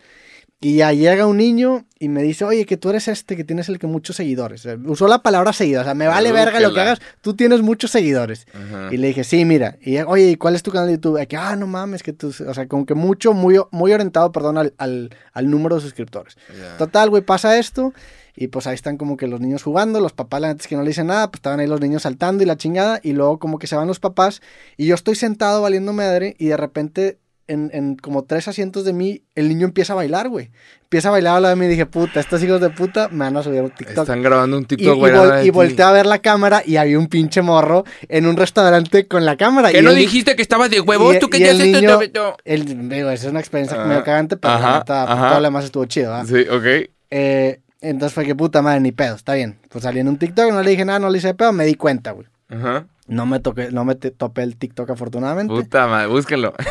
Y 0.59 0.77
ya 0.77 0.91
llega 0.91 1.27
un 1.27 1.37
niño 1.37 1.85
y 1.99 2.09
me 2.09 2.23
dice, 2.23 2.43
oye, 2.43 2.65
que 2.65 2.77
tú 2.77 2.89
eres 2.89 3.07
este, 3.07 3.35
que 3.35 3.43
tienes 3.43 3.69
el 3.69 3.77
que 3.77 3.85
muchos 3.85 4.15
seguidores. 4.15 4.67
Usó 4.85 5.07
la 5.07 5.21
palabra 5.21 5.53
seguidor, 5.53 5.81
o 5.81 5.85
sea, 5.85 5.93
me 5.93 6.07
vale 6.07 6.31
verga 6.31 6.59
lo 6.59 6.73
que 6.73 6.81
hagas, 6.81 6.99
tú 7.21 7.35
tienes 7.35 7.61
muchos 7.61 7.91
seguidores. 7.91 8.47
Ajá. 8.53 8.89
Y 8.91 8.97
le 8.97 9.07
dije, 9.07 9.23
sí, 9.23 9.45
mira. 9.45 9.77
Y 9.81 9.97
oye, 9.99 10.31
¿y 10.31 10.35
cuál 10.35 10.55
es 10.55 10.63
tu 10.63 10.71
canal 10.71 10.87
de 10.87 10.93
YouTube? 10.93 11.21
Y 11.21 11.27
que, 11.27 11.37
ah, 11.37 11.55
no 11.55 11.67
mames, 11.67 12.01
que 12.01 12.11
tú, 12.11 12.29
o 12.29 12.53
sea, 12.53 12.67
como 12.67 12.87
que 12.87 12.95
mucho, 12.95 13.33
muy, 13.33 13.59
muy 13.69 13.93
orientado, 13.93 14.31
perdón, 14.31 14.57
al, 14.57 14.73
al, 14.79 15.11
al 15.31 15.49
número 15.49 15.75
de 15.75 15.81
suscriptores. 15.81 16.37
Total, 16.79 17.11
güey, 17.11 17.21
pasa 17.21 17.59
esto. 17.59 17.93
Y 18.39 18.49
pues 18.49 18.67
ahí 18.67 18.75
están 18.75 18.97
como 18.97 19.17
que 19.17 19.25
los 19.25 19.39
niños 19.39 19.63
jugando, 19.63 19.99
los 19.99 20.13
papás 20.13 20.41
la 20.41 20.49
neta 20.49 20.61
es 20.61 20.67
que 20.67 20.75
no 20.75 20.83
le 20.83 20.89
dicen 20.89 21.07
nada, 21.07 21.31
pues 21.31 21.39
estaban 21.39 21.59
ahí 21.59 21.65
los 21.65 21.81
niños 21.81 22.03
saltando 22.03 22.43
y 22.43 22.45
la 22.45 22.55
chingada, 22.55 22.99
y 23.01 23.13
luego 23.13 23.39
como 23.39 23.57
que 23.57 23.65
se 23.65 23.75
van 23.75 23.87
los 23.87 23.99
papás, 23.99 24.41
y 24.77 24.85
yo 24.85 24.93
estoy 24.93 25.15
sentado 25.15 25.63
valiendo 25.63 25.91
madre, 25.91 26.35
y 26.37 26.45
de 26.45 26.55
repente, 26.55 27.17
en, 27.47 27.69
en 27.73 27.95
como 27.95 28.23
tres 28.23 28.47
asientos 28.47 28.83
de 28.85 28.93
mí, 28.93 29.21
el 29.35 29.47
niño 29.49 29.65
empieza 29.65 29.93
a 29.93 29.95
bailar, 29.95 30.29
güey. 30.29 30.51
Empieza 30.83 31.09
a 31.09 31.11
bailar 31.11 31.37
a 31.37 31.39
la 31.41 31.49
de 31.49 31.55
mí 31.57 31.65
y 31.65 31.69
dije, 31.69 31.85
puta, 31.85 32.19
estos 32.19 32.41
hijos 32.43 32.61
de 32.61 32.69
puta 32.69 33.09
me 33.09 33.19
van 33.25 33.35
a 33.37 33.43
subir 33.43 33.61
un 33.61 33.71
TikTok. 33.71 33.97
Están 34.03 34.21
grabando 34.21 34.57
un 34.57 34.65
TikTok, 34.65 34.95
y, 34.95 34.99
güey. 34.99 35.13
vol- 35.13 35.45
y 35.45 35.49
volteé 35.49 35.83
a 35.85 35.91
ver 35.91 36.05
la 36.05 36.19
cámara 36.19 36.61
y 36.65 36.77
había 36.77 36.97
un 36.97 37.07
pinche 37.07 37.41
morro 37.41 37.83
en 38.07 38.25
un 38.25 38.37
restaurante 38.37 39.07
con 39.07 39.25
la 39.25 39.35
cámara. 39.37 39.71
¿Que 39.71 39.79
y 39.79 39.81
no 39.81 39.91
el- 39.91 39.97
dijiste 39.97 40.35
que 40.35 40.41
estabas 40.41 40.69
de 40.69 40.79
huevos? 40.81 41.15
y- 41.15 41.19
¿Tú 41.19 41.29
el 41.33 41.43
esto? 41.43 41.63
niño- 41.99 41.99
el- 42.45 42.89
digo, 42.89 43.09
esa 43.09 43.25
es 43.25 43.31
una 43.31 43.39
experiencia 43.39 43.81
Ah, 43.81 43.85
medio 43.85 44.03
cagante, 44.03 44.37
pero 44.37 44.53
la 44.53 44.59
ajá, 44.59 44.77
neta, 44.79 45.05
pues, 45.05 45.17
ajá. 45.17 45.27
todo 45.29 45.39
lo 45.39 45.45
demás 45.47 45.65
estuvo 45.65 45.85
chido, 45.85 46.11
¿verdad? 46.11 46.25
Sí, 46.25 46.49
ok. 46.49 46.89
Eh, 47.11 47.59
entonces 47.81 48.13
fue 48.13 48.25
que 48.25 48.35
puta 48.35 48.61
madre, 48.61 48.79
ni 48.81 48.91
pedo, 48.91 49.15
está 49.15 49.33
bien. 49.33 49.57
Pues 49.69 49.83
salí 49.83 49.99
en 49.99 50.07
un 50.07 50.17
TikTok, 50.17 50.51
no 50.51 50.63
le 50.63 50.69
dije 50.71 50.83
nada, 50.85 50.99
no 50.99 51.09
le 51.09 51.17
hice 51.19 51.33
pedo, 51.33 51.53
me 51.53 51.65
di 51.65 51.75
cuenta, 51.75 52.11
güey. 52.11 52.27
Ajá. 52.49 52.85
No 53.07 53.25
me 53.25 53.39
toqué, 53.39 53.71
no 53.71 53.85
me 53.85 53.95
topé 53.95 54.43
el 54.43 54.57
TikTok 54.57 54.89
afortunadamente. 54.89 55.53
Puta 55.53 55.87
madre, 55.87 56.07
búsquenlo. 56.07 56.53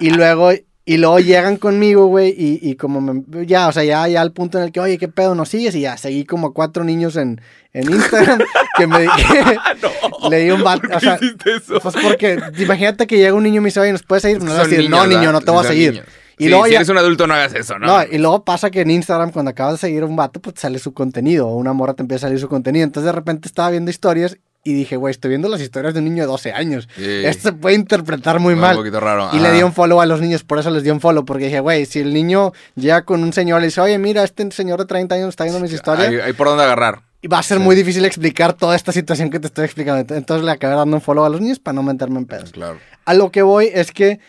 Y 0.00 0.10
luego, 0.10 0.50
Y 0.84 0.96
luego 0.96 1.18
llegan 1.18 1.56
conmigo, 1.58 2.06
güey, 2.06 2.30
y, 2.30 2.60
y 2.62 2.76
como 2.76 3.00
me- 3.00 3.46
ya, 3.46 3.68
o 3.68 3.72
sea, 3.72 3.84
ya, 3.84 4.06
ya 4.08 4.22
al 4.22 4.32
punto 4.32 4.56
en 4.58 4.64
el 4.64 4.72
que, 4.72 4.80
oye, 4.80 4.96
¿qué 4.96 5.08
pedo 5.08 5.34
nos 5.34 5.48
sigues? 5.50 5.74
Y 5.74 5.80
ya 5.82 5.96
seguí 5.98 6.24
como 6.24 6.54
cuatro 6.54 6.82
niños 6.84 7.16
en, 7.16 7.40
en 7.74 7.92
Instagram 7.92 8.38
que 8.76 8.86
me 8.86 9.06
Ah, 9.06 9.74
no. 10.22 10.30
le 10.30 10.44
di 10.44 10.50
un 10.50 10.62
bat, 10.64 10.80
¿Por 10.80 10.94
o 10.94 11.00
sea, 11.00 11.16
eso? 11.44 11.80
pues 11.80 11.94
porque 12.02 12.38
imagínate 12.58 13.06
que 13.06 13.18
llega 13.18 13.34
un 13.34 13.42
niño 13.42 13.56
y 13.56 13.60
me 13.60 13.66
dice, 13.66 13.80
oye, 13.80 13.92
¿nos 13.92 14.02
puedes 14.02 14.22
seguir? 14.22 14.42
No 14.42 14.52
a 14.52 14.56
Son 14.60 14.70
decir, 14.70 14.88
no, 14.88 15.04
niño, 15.06 15.18
¿verdad? 15.18 15.32
no 15.32 15.40
te 15.42 15.50
voy 15.50 15.64
a 15.64 15.68
seguir. 15.68 15.92
niños. 15.92 16.06
Y 16.38 16.44
Sí, 16.44 16.50
luego 16.50 16.64
si 16.66 16.70
ya- 16.70 16.76
eres 16.78 16.88
un 16.88 16.96
adulto, 16.98 17.26
no 17.26 17.34
hagas 17.34 17.52
eso, 17.54 17.78
¿no? 17.78 17.86
No, 17.86 18.02
y 18.10 18.16
luego 18.18 18.44
pasa 18.44 18.70
que 18.70 18.80
en 18.82 18.90
Instagram, 18.92 19.32
cuando 19.32 19.50
acabas 19.50 19.74
de 19.74 19.78
seguir 19.78 20.04
a 20.04 20.06
un 20.06 20.14
vato, 20.16 20.40
pues 20.40 20.54
sale 20.58 20.78
su 20.78 20.94
contenido, 20.94 21.48
o 21.48 21.56
una 21.56 21.72
morra 21.72 21.94
te 21.94 22.02
empieza 22.02 22.26
a 22.26 22.28
salir 22.28 22.40
su 22.40 22.48
contenido. 22.48 22.84
Entonces 22.84 23.06
de 23.06 23.12
repente 23.12 23.48
estaba 23.48 23.68
viendo 23.70 23.90
historias 23.90 24.38
y 24.64 24.74
dije, 24.74 24.96
güey, 24.96 25.12
estoy 25.12 25.30
viendo 25.30 25.48
las 25.48 25.60
historias 25.60 25.94
de 25.94 26.00
un 26.00 26.04
niño 26.06 26.22
de 26.24 26.26
12 26.26 26.52
años. 26.52 26.88
Sí. 26.96 27.24
Esto 27.24 27.48
se 27.50 27.52
puede 27.54 27.74
interpretar 27.76 28.38
muy 28.40 28.54
Un 28.54 28.60
mal. 28.60 28.76
poquito 28.76 29.00
raro. 29.00 29.30
Y 29.32 29.38
le 29.38 29.48
ajá. 29.48 29.56
di 29.56 29.62
un 29.62 29.72
follow 29.72 30.00
a 30.00 30.06
los 30.06 30.20
niños, 30.20 30.44
por 30.44 30.58
eso 30.58 30.70
les 30.70 30.82
di 30.82 30.90
un 30.90 31.00
follow, 31.00 31.24
porque 31.24 31.44
dije, 31.46 31.60
güey, 31.60 31.86
si 31.86 32.00
el 32.00 32.12
niño 32.12 32.52
llega 32.74 33.02
con 33.02 33.22
un 33.22 33.32
señor 33.32 33.58
y 33.58 33.62
le 33.62 33.66
dice, 33.68 33.80
oye, 33.80 33.98
mira, 33.98 34.24
este 34.24 34.50
señor 34.50 34.78
de 34.80 34.86
30 34.86 35.14
años 35.14 35.28
está 35.30 35.44
viendo 35.44 35.60
mis 35.60 35.72
historias, 35.72 36.08
Hay, 36.08 36.16
hay 36.16 36.32
por 36.34 36.48
dónde 36.48 36.64
agarrar. 36.64 37.00
y 37.22 37.28
va 37.28 37.38
a 37.38 37.42
ser 37.42 37.58
sí. 37.58 37.64
muy 37.64 37.76
difícil 37.76 38.04
explicar 38.04 38.52
toda 38.52 38.76
esta 38.76 38.92
situación 38.92 39.30
que 39.30 39.40
te 39.40 39.46
estoy 39.46 39.64
explicando. 39.64 40.14
Entonces 40.14 40.44
le 40.44 40.50
acabé 40.52 40.74
dando 40.74 40.96
un 40.96 41.02
follow 41.02 41.24
a 41.24 41.28
los 41.30 41.40
niños 41.40 41.58
para 41.60 41.74
no 41.74 41.82
meterme 41.82 42.18
en 42.18 42.26
pedos. 42.26 42.50
Claro. 42.52 42.78
A 43.06 43.14
lo 43.14 43.30
que 43.30 43.42
voy 43.42 43.70
es 43.72 43.90
que 43.90 44.20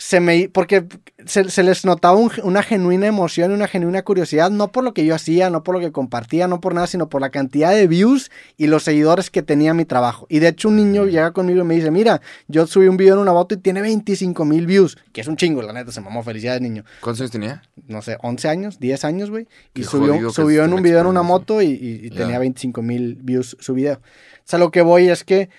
se 0.00 0.18
me. 0.18 0.48
Porque 0.48 0.86
se, 1.26 1.50
se 1.50 1.62
les 1.62 1.84
notaba 1.84 2.16
un- 2.16 2.32
una 2.42 2.62
genuina 2.62 3.06
emoción 3.06 3.50
y 3.50 3.54
una 3.54 3.68
genuina 3.68 4.02
curiosidad, 4.02 4.50
no 4.50 4.72
por 4.72 4.82
lo 4.82 4.94
que 4.94 5.04
yo 5.04 5.14
hacía, 5.14 5.50
no 5.50 5.62
por 5.62 5.74
lo 5.74 5.80
que 5.80 5.92
compartía, 5.92 6.48
no 6.48 6.60
por 6.62 6.74
nada, 6.74 6.86
sino 6.86 7.10
por 7.10 7.20
la 7.20 7.28
cantidad 7.28 7.72
de 7.74 7.86
views 7.86 8.30
y 8.56 8.66
los 8.68 8.82
seguidores 8.84 9.28
que 9.30 9.42
tenía 9.42 9.74
mi 9.74 9.84
trabajo. 9.84 10.26
Y 10.30 10.38
de 10.38 10.48
hecho, 10.48 10.68
un 10.68 10.76
niño 10.76 11.04
llega 11.04 11.32
conmigo 11.32 11.60
y 11.60 11.64
me 11.64 11.74
dice: 11.74 11.90
Mira, 11.90 12.22
yo 12.48 12.66
subí 12.66 12.86
un 12.88 12.96
video 12.96 13.14
en 13.14 13.20
una 13.20 13.32
moto 13.34 13.54
y 13.54 13.58
tiene 13.58 13.82
25 13.82 14.44
mil 14.46 14.66
views, 14.66 14.96
que 15.12 15.20
es 15.20 15.26
un 15.28 15.36
chingo, 15.36 15.60
la 15.60 15.74
neta, 15.74 15.92
se 15.92 16.00
mamó. 16.00 16.22
Felicidades, 16.22 16.62
niño. 16.62 16.84
¿Cuántos 17.02 17.20
años 17.20 17.30
tenía? 17.30 17.62
No 17.86 18.00
sé, 18.00 18.16
11 18.22 18.48
años, 18.48 18.80
10 18.80 19.04
años, 19.04 19.28
güey. 19.30 19.46
Y 19.74 19.82
subió, 19.90 20.14
subió 20.32 20.64
en 20.64 20.72
un 20.72 20.82
video 20.82 21.00
en 21.02 21.06
una 21.08 21.22
moto 21.22 21.60
y, 21.60 21.66
y- 21.66 22.06
y 22.06 22.10
tenía 22.10 22.38
25 22.38 22.80
mil 22.82 23.18
views 23.22 23.56
su 23.60 23.74
video. 23.74 23.96
O 23.96 24.42
sea, 24.44 24.58
lo 24.58 24.70
que 24.70 24.80
voy 24.80 25.08
es 25.10 25.24
que 25.24 25.50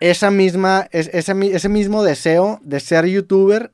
esa 0.00 0.30
misma, 0.30 0.88
es, 0.90 1.10
ese, 1.12 1.32
ese 1.54 1.68
mismo 1.68 2.02
deseo 2.02 2.58
de 2.64 2.80
ser 2.80 3.06
youtuber 3.06 3.70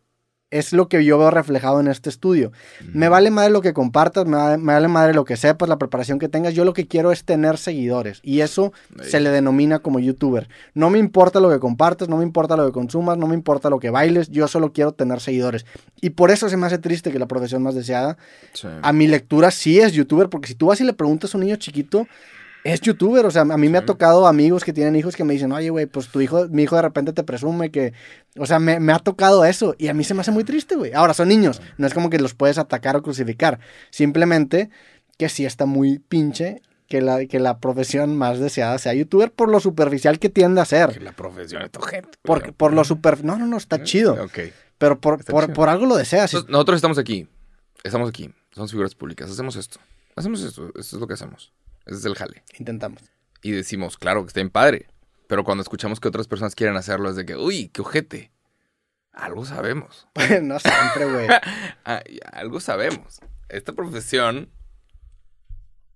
es 0.50 0.72
lo 0.72 0.88
que 0.88 1.04
yo 1.04 1.18
veo 1.18 1.30
reflejado 1.30 1.78
en 1.80 1.88
este 1.88 2.08
estudio. 2.08 2.52
Me 2.92 3.08
vale 3.10 3.30
madre 3.30 3.50
lo 3.50 3.60
que 3.60 3.74
compartas, 3.74 4.24
me 4.26 4.36
vale, 4.36 4.56
me 4.58 4.72
vale 4.72 4.88
madre 4.88 5.12
lo 5.12 5.24
que 5.24 5.36
sepas, 5.36 5.68
la 5.68 5.76
preparación 5.78 6.18
que 6.18 6.28
tengas. 6.28 6.54
Yo 6.54 6.64
lo 6.64 6.72
que 6.72 6.86
quiero 6.86 7.12
es 7.12 7.24
tener 7.24 7.58
seguidores 7.58 8.20
y 8.22 8.40
eso 8.40 8.72
Ahí. 8.98 9.10
se 9.10 9.20
le 9.20 9.30
denomina 9.30 9.80
como 9.80 9.98
youtuber. 9.98 10.48
No 10.74 10.88
me 10.88 10.98
importa 10.98 11.40
lo 11.40 11.50
que 11.50 11.58
compartas, 11.58 12.08
no 12.08 12.16
me 12.16 12.22
importa 12.22 12.56
lo 12.56 12.64
que 12.64 12.72
consumas, 12.72 13.18
no 13.18 13.26
me 13.26 13.34
importa 13.34 13.68
lo 13.68 13.78
que 13.78 13.90
bailes, 13.90 14.30
yo 14.30 14.48
solo 14.48 14.72
quiero 14.72 14.92
tener 14.92 15.20
seguidores. 15.20 15.66
Y 16.00 16.10
por 16.10 16.30
eso 16.30 16.48
se 16.48 16.56
me 16.56 16.66
hace 16.66 16.78
triste 16.78 17.12
que 17.12 17.18
la 17.18 17.26
profesión 17.26 17.62
más 17.62 17.74
deseada 17.74 18.16
Sí. 18.54 18.68
a 18.82 18.92
mi 18.92 19.06
lectura 19.06 19.50
sí 19.50 19.78
es 19.80 19.92
youtuber, 19.92 20.28
porque 20.30 20.48
si 20.48 20.54
tú 20.54 20.66
vas 20.66 20.80
y 20.80 20.84
le 20.84 20.94
preguntas 20.94 21.34
a 21.34 21.38
un 21.38 21.44
niño 21.44 21.56
chiquito, 21.56 22.06
es 22.64 22.80
youtuber. 22.80 23.24
O 23.26 23.30
sea, 23.30 23.42
a 23.42 23.56
mí 23.56 23.68
me 23.68 23.78
ha 23.78 23.84
tocado 23.86 24.26
amigos 24.26 24.64
que 24.64 24.72
tienen 24.72 24.96
hijos 24.96 25.16
que 25.16 25.24
me 25.24 25.32
dicen, 25.34 25.52
oye, 25.52 25.70
güey, 25.70 25.86
pues 25.86 26.08
tu 26.08 26.20
hijo, 26.20 26.48
mi 26.48 26.64
hijo 26.64 26.76
de 26.76 26.82
repente 26.82 27.12
te 27.12 27.22
presume 27.24 27.70
que. 27.70 27.92
O 28.38 28.46
sea, 28.46 28.58
me, 28.58 28.80
me 28.80 28.92
ha 28.92 28.98
tocado 28.98 29.44
eso 29.44 29.74
y 29.78 29.88
a 29.88 29.94
mí 29.94 30.04
se 30.04 30.14
me 30.14 30.20
hace 30.20 30.30
muy 30.30 30.44
triste, 30.44 30.76
güey. 30.76 30.92
Ahora, 30.92 31.14
son 31.14 31.28
niños, 31.28 31.60
no 31.76 31.86
es 31.86 31.94
como 31.94 32.10
que 32.10 32.18
los 32.18 32.34
puedes 32.34 32.58
atacar 32.58 32.96
o 32.96 33.02
crucificar. 33.02 33.58
Simplemente 33.90 34.70
que 35.16 35.28
sí 35.28 35.44
está 35.44 35.66
muy 35.66 35.98
pinche 35.98 36.62
que 36.88 37.02
la, 37.02 37.26
que 37.26 37.38
la 37.38 37.58
profesión 37.58 38.16
más 38.16 38.38
deseada 38.38 38.78
sea 38.78 38.94
youtuber 38.94 39.30
por 39.30 39.50
lo 39.50 39.60
superficial 39.60 40.18
que 40.18 40.28
tiende 40.30 40.60
a 40.60 40.64
Que 40.64 40.70
ser. 40.70 41.02
la 41.02 41.12
profesión 41.12 41.62
es 41.62 41.70
tu 41.70 41.80
gente. 41.80 42.10
Por, 42.22 42.54
por 42.54 42.72
lo 42.72 42.82
super... 42.84 43.22
No, 43.24 43.36
no, 43.36 43.46
no, 43.46 43.56
está 43.58 43.82
chido. 43.82 44.14
Ok. 44.24 44.38
Pero 44.78 45.00
por, 45.00 45.22
por, 45.24 45.44
chido. 45.44 45.54
por 45.54 45.68
algo 45.68 45.84
lo 45.86 45.96
deseas. 45.96 46.32
Entonces, 46.32 46.50
nosotros 46.50 46.76
estamos 46.76 46.96
aquí. 46.96 47.28
Estamos 47.84 48.08
aquí. 48.08 48.30
Somos 48.54 48.70
figuras 48.70 48.94
públicas. 48.94 49.30
Hacemos 49.30 49.56
esto. 49.56 49.78
Hacemos 50.16 50.40
esto. 50.42 50.68
Esto 50.68 50.80
es 50.80 50.92
lo 50.94 51.06
que 51.06 51.14
hacemos. 51.14 51.52
Ese 51.88 51.98
es 51.98 52.04
el 52.04 52.14
jale. 52.14 52.44
Intentamos. 52.58 53.02
Y 53.42 53.50
decimos, 53.52 53.96
claro, 53.96 54.22
que 54.22 54.28
está 54.28 54.40
bien 54.40 54.50
padre. 54.50 54.86
Pero 55.26 55.44
cuando 55.44 55.62
escuchamos 55.62 56.00
que 56.00 56.08
otras 56.08 56.28
personas 56.28 56.54
quieren 56.54 56.76
hacerlo, 56.76 57.10
es 57.10 57.16
de 57.16 57.26
que, 57.26 57.36
uy, 57.36 57.68
qué 57.68 57.80
ojete. 57.82 58.30
Algo 59.12 59.44
sabemos. 59.44 60.06
no 60.42 60.58
siempre, 60.58 61.10
güey. 61.10 61.28
Ah, 61.84 62.02
algo 62.32 62.60
sabemos. 62.60 63.20
Esta 63.48 63.72
profesión 63.72 64.50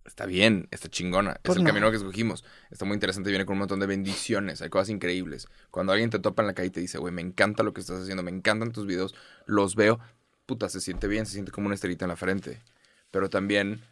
está 0.07 0.25
bien, 0.25 0.69
está 0.71 0.89
chingona. 0.89 1.39
Pues 1.43 1.57
es 1.57 1.59
el 1.59 1.65
no. 1.65 1.69
camino 1.69 1.91
que 1.91 1.99
escogimos. 1.99 2.45
Está 2.71 2.87
muy 2.87 2.95
interesante, 2.95 3.29
viene 3.29 3.45
con 3.45 3.55
un 3.55 3.61
montón 3.61 3.81
de 3.81 3.87
bendiciones. 3.87 4.63
Hay 4.63 4.71
cosas 4.71 4.89
increíbles. 4.89 5.49
Cuando 5.71 5.93
alguien 5.93 6.09
te 6.09 6.19
topa 6.19 6.43
en 6.43 6.47
la 6.47 6.55
calle 6.55 6.69
y 6.69 6.71
te 6.71 6.81
dice, 6.81 6.99
güey, 6.99 7.13
me 7.13 7.21
encanta 7.21 7.63
lo 7.63 7.75
que 7.75 7.83
estás 7.83 8.01
haciendo, 8.01 8.23
me 8.23 8.31
encantan 8.31 8.73
tus 8.73 8.87
videos, 8.87 9.15
los 9.45 9.77
veo, 9.77 10.01
puta, 10.47 10.69
se 10.71 10.81
siente 10.81 11.09
bien, 11.09 11.27
se 11.27 11.33
siente 11.33 11.53
como 11.53 11.67
una 11.67 11.75
estrellita 11.75 12.07
en 12.07 12.11
la 12.11 12.17
frente. 12.17 12.63
Pero 13.11 13.29
también 13.29 13.83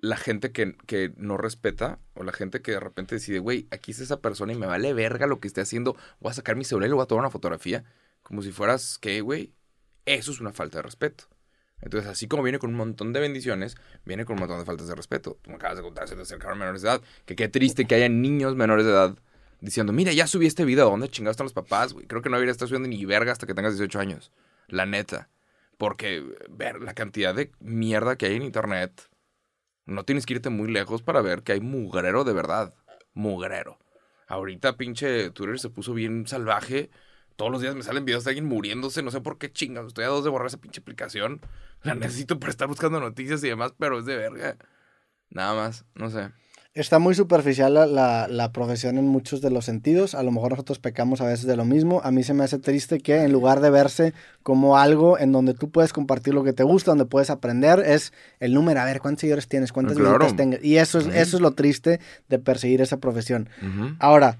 la 0.00 0.16
gente 0.16 0.52
que, 0.52 0.76
que 0.86 1.12
no 1.16 1.36
respeta 1.36 1.98
o 2.14 2.24
la 2.24 2.32
gente 2.32 2.62
que 2.62 2.72
de 2.72 2.80
repente 2.80 3.16
decide, 3.16 3.38
güey, 3.38 3.66
aquí 3.70 3.92
es 3.92 4.00
esa 4.00 4.20
persona 4.20 4.52
y 4.52 4.56
me 4.56 4.66
vale 4.66 4.92
verga 4.94 5.26
lo 5.26 5.40
que 5.40 5.48
esté 5.48 5.60
haciendo, 5.60 5.96
voy 6.20 6.30
a 6.30 6.34
sacar 6.34 6.56
mi 6.56 6.64
celular 6.64 6.86
y 6.86 6.90
le 6.90 6.94
voy 6.94 7.02
a 7.02 7.06
tomar 7.06 7.22
una 7.22 7.30
fotografía, 7.30 7.84
como 8.22 8.42
si 8.42 8.52
fueras, 8.52 8.98
¿qué, 8.98 9.20
güey? 9.20 9.52
Eso 10.06 10.32
es 10.32 10.40
una 10.40 10.52
falta 10.52 10.78
de 10.78 10.82
respeto. 10.82 11.24
Entonces, 11.82 12.10
así 12.10 12.28
como 12.28 12.42
viene 12.42 12.58
con 12.58 12.70
un 12.70 12.76
montón 12.76 13.12
de 13.12 13.20
bendiciones, 13.20 13.76
viene 14.04 14.24
con 14.24 14.34
un 14.34 14.40
montón 14.40 14.58
de 14.58 14.64
faltas 14.64 14.86
de 14.88 14.94
respeto. 14.94 15.38
Tú 15.42 15.50
me 15.50 15.56
acabas 15.56 15.76
de 15.78 15.82
contar, 15.82 16.08
se 16.08 16.16
te 16.16 16.22
acercaron 16.22 16.58
menores 16.58 16.82
de 16.82 16.88
edad. 16.88 17.02
Que 17.24 17.36
qué 17.36 17.48
triste 17.48 17.86
que 17.86 17.94
haya 17.94 18.08
niños 18.08 18.54
menores 18.54 18.84
de 18.84 18.92
edad 18.92 19.16
diciendo, 19.60 19.92
mira, 19.92 20.12
ya 20.12 20.26
subí 20.26 20.46
este 20.46 20.64
video, 20.64 20.90
¿dónde 20.90 21.08
chingados 21.08 21.34
están 21.34 21.46
los 21.46 21.52
papás, 21.52 21.92
güey? 21.92 22.06
Creo 22.06 22.22
que 22.22 22.28
no 22.28 22.36
debería 22.36 22.52
estar 22.52 22.68
subiendo 22.68 22.88
ni 22.88 23.04
verga 23.04 23.32
hasta 23.32 23.46
que 23.46 23.54
tengas 23.54 23.74
18 23.74 23.98
años. 23.98 24.32
La 24.68 24.86
neta. 24.86 25.30
Porque 25.78 26.22
ver 26.50 26.80
la 26.82 26.94
cantidad 26.94 27.34
de 27.34 27.52
mierda 27.60 28.16
que 28.16 28.26
hay 28.26 28.36
en 28.36 28.42
internet, 28.42 29.09
no 29.90 30.04
tienes 30.04 30.24
que 30.24 30.34
irte 30.34 30.50
muy 30.50 30.70
lejos 30.70 31.02
para 31.02 31.20
ver 31.20 31.42
que 31.42 31.52
hay 31.52 31.60
mugrero 31.60 32.24
de 32.24 32.32
verdad. 32.32 32.74
Mugrero. 33.12 33.78
Ahorita 34.28 34.76
pinche 34.76 35.30
Twitter 35.30 35.58
se 35.58 35.70
puso 35.70 35.92
bien 35.92 36.26
salvaje. 36.26 36.90
Todos 37.36 37.50
los 37.50 37.60
días 37.60 37.74
me 37.74 37.82
salen 37.82 38.04
videos 38.04 38.24
de 38.24 38.30
alguien 38.30 38.46
muriéndose. 38.46 39.02
No 39.02 39.10
sé 39.10 39.20
por 39.20 39.38
qué 39.38 39.52
chingados. 39.52 39.88
Estoy 39.88 40.04
a 40.04 40.08
dos 40.08 40.22
de 40.22 40.30
borrar 40.30 40.46
esa 40.46 40.60
pinche 40.60 40.80
aplicación. 40.80 41.40
La 41.82 41.94
necesito 41.94 42.38
para 42.38 42.50
estar 42.50 42.68
buscando 42.68 43.00
noticias 43.00 43.42
y 43.42 43.48
demás, 43.48 43.74
pero 43.78 43.98
es 43.98 44.04
de 44.04 44.16
verga. 44.16 44.56
Nada 45.30 45.54
más, 45.54 45.84
no 45.94 46.10
sé. 46.10 46.30
Está 46.72 47.00
muy 47.00 47.16
superficial 47.16 47.74
la, 47.74 47.84
la, 47.84 48.28
la 48.28 48.52
profesión 48.52 48.96
en 48.96 49.08
muchos 49.08 49.40
de 49.40 49.50
los 49.50 49.64
sentidos. 49.64 50.14
A 50.14 50.22
lo 50.22 50.30
mejor 50.30 50.52
nosotros 50.52 50.78
pecamos 50.78 51.20
a 51.20 51.24
veces 51.26 51.46
de 51.46 51.56
lo 51.56 51.64
mismo. 51.64 52.00
A 52.04 52.12
mí 52.12 52.22
se 52.22 52.32
me 52.32 52.44
hace 52.44 52.60
triste 52.60 53.00
que 53.00 53.24
en 53.24 53.32
lugar 53.32 53.58
de 53.60 53.70
verse 53.70 54.14
como 54.44 54.78
algo 54.78 55.18
en 55.18 55.32
donde 55.32 55.52
tú 55.54 55.70
puedes 55.70 55.92
compartir 55.92 56.32
lo 56.32 56.44
que 56.44 56.52
te 56.52 56.62
gusta, 56.62 56.92
donde 56.92 57.06
puedes 57.06 57.28
aprender, 57.28 57.80
es 57.80 58.12
el 58.38 58.54
número, 58.54 58.80
a 58.80 58.84
ver 58.84 59.00
cuántos 59.00 59.22
seguidores 59.22 59.48
tienes, 59.48 59.72
cuántas 59.72 59.96
Claro. 59.96 60.12
visitas 60.18 60.36
tengas. 60.36 60.62
Y 60.62 60.76
eso 60.76 61.00
es, 61.00 61.06
eso 61.08 61.36
es 61.38 61.40
lo 61.40 61.54
triste 61.54 61.98
de 62.28 62.38
perseguir 62.38 62.80
esa 62.82 62.98
profesión. 62.98 63.48
Ahora, 63.98 64.38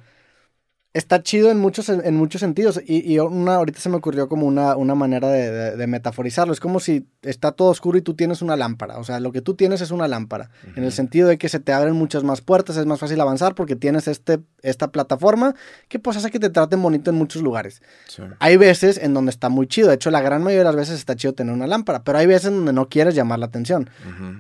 está 0.93 1.23
chido 1.23 1.51
en 1.51 1.59
muchos, 1.59 1.89
en 1.89 2.17
muchos 2.17 2.41
sentidos. 2.41 2.81
Y, 2.85 3.13
y 3.13 3.19
una, 3.21 3.55
ahorita 3.57 3.79
se 3.81 3.89
me 3.89 3.97
ocurrió 3.97 4.29
como 4.29 4.47
una, 4.47 4.75
una 4.77 4.95
manera 4.95 5.29
de, 5.29 5.51
de- 5.51 5.77
de 5.77 5.87
metaforizarlo. 5.87 6.53
Es 6.53 6.59
como 6.61 6.81
si 6.81 7.07
está 7.23 7.53
todo 7.53 7.69
oscuro 7.69 7.97
y 7.99 8.03
tú 8.03 8.15
tienes 8.15 8.43
una 8.43 8.57
lámpara. 8.57 8.99
O 8.99 9.05
sea, 9.05 9.21
lo 9.21 9.31
que 9.33 9.41
tú 9.41 9.55
tienes 9.55 9.81
es 9.81 9.91
una 9.93 10.09
lámpara. 10.09 10.51
En 10.75 10.83
el 10.85 10.93
sentido 10.93 11.29
de 11.29 11.39
que 11.39 11.49
se 11.49 11.61
te 11.61 11.73
abren 11.73 11.95
muchas 11.95 12.25
más 12.25 12.41
puertas, 12.41 12.77
es 12.77 12.87
más 12.87 12.99
fácil 12.99 13.21
avanzar 13.21 13.55
porque 13.55 13.77
tienes 13.77 14.09
este, 14.09 14.41
esta 14.63 14.91
plataforma 14.91 15.55
que 15.89 15.99
pues 15.99 16.17
hace 16.17 16.31
que 16.31 16.41
te 16.41 16.51
traten 16.51 16.83
bonito 16.83 17.11
en 17.11 17.17
muchos 17.17 17.43
lugares. 17.43 17.83
Sí. 18.09 18.23
Hay 18.41 18.57
veces 18.57 18.99
en 18.99 19.15
donde 19.15 19.31
está 19.31 19.49
muy 19.49 19.67
chido. 19.69 19.89
De 19.89 19.95
hecho, 19.95 20.11
la 20.11 20.21
gran 20.23 20.43
mayoría 20.43 20.61
de 20.61 20.65
las 20.65 20.77
veces 20.77 20.97
está 20.99 21.15
chido 21.15 21.35
tener 21.35 21.55
una 21.55 21.67
lámpara. 21.67 22.03
Pero 22.03 22.19
hay 22.19 22.27
veces 22.27 22.49
en 22.49 22.57
donde 22.57 22.73
no 22.73 22.89
quieres 22.89 23.15
llamar 23.15 23.39
la 23.39 23.47
atención. 23.47 23.89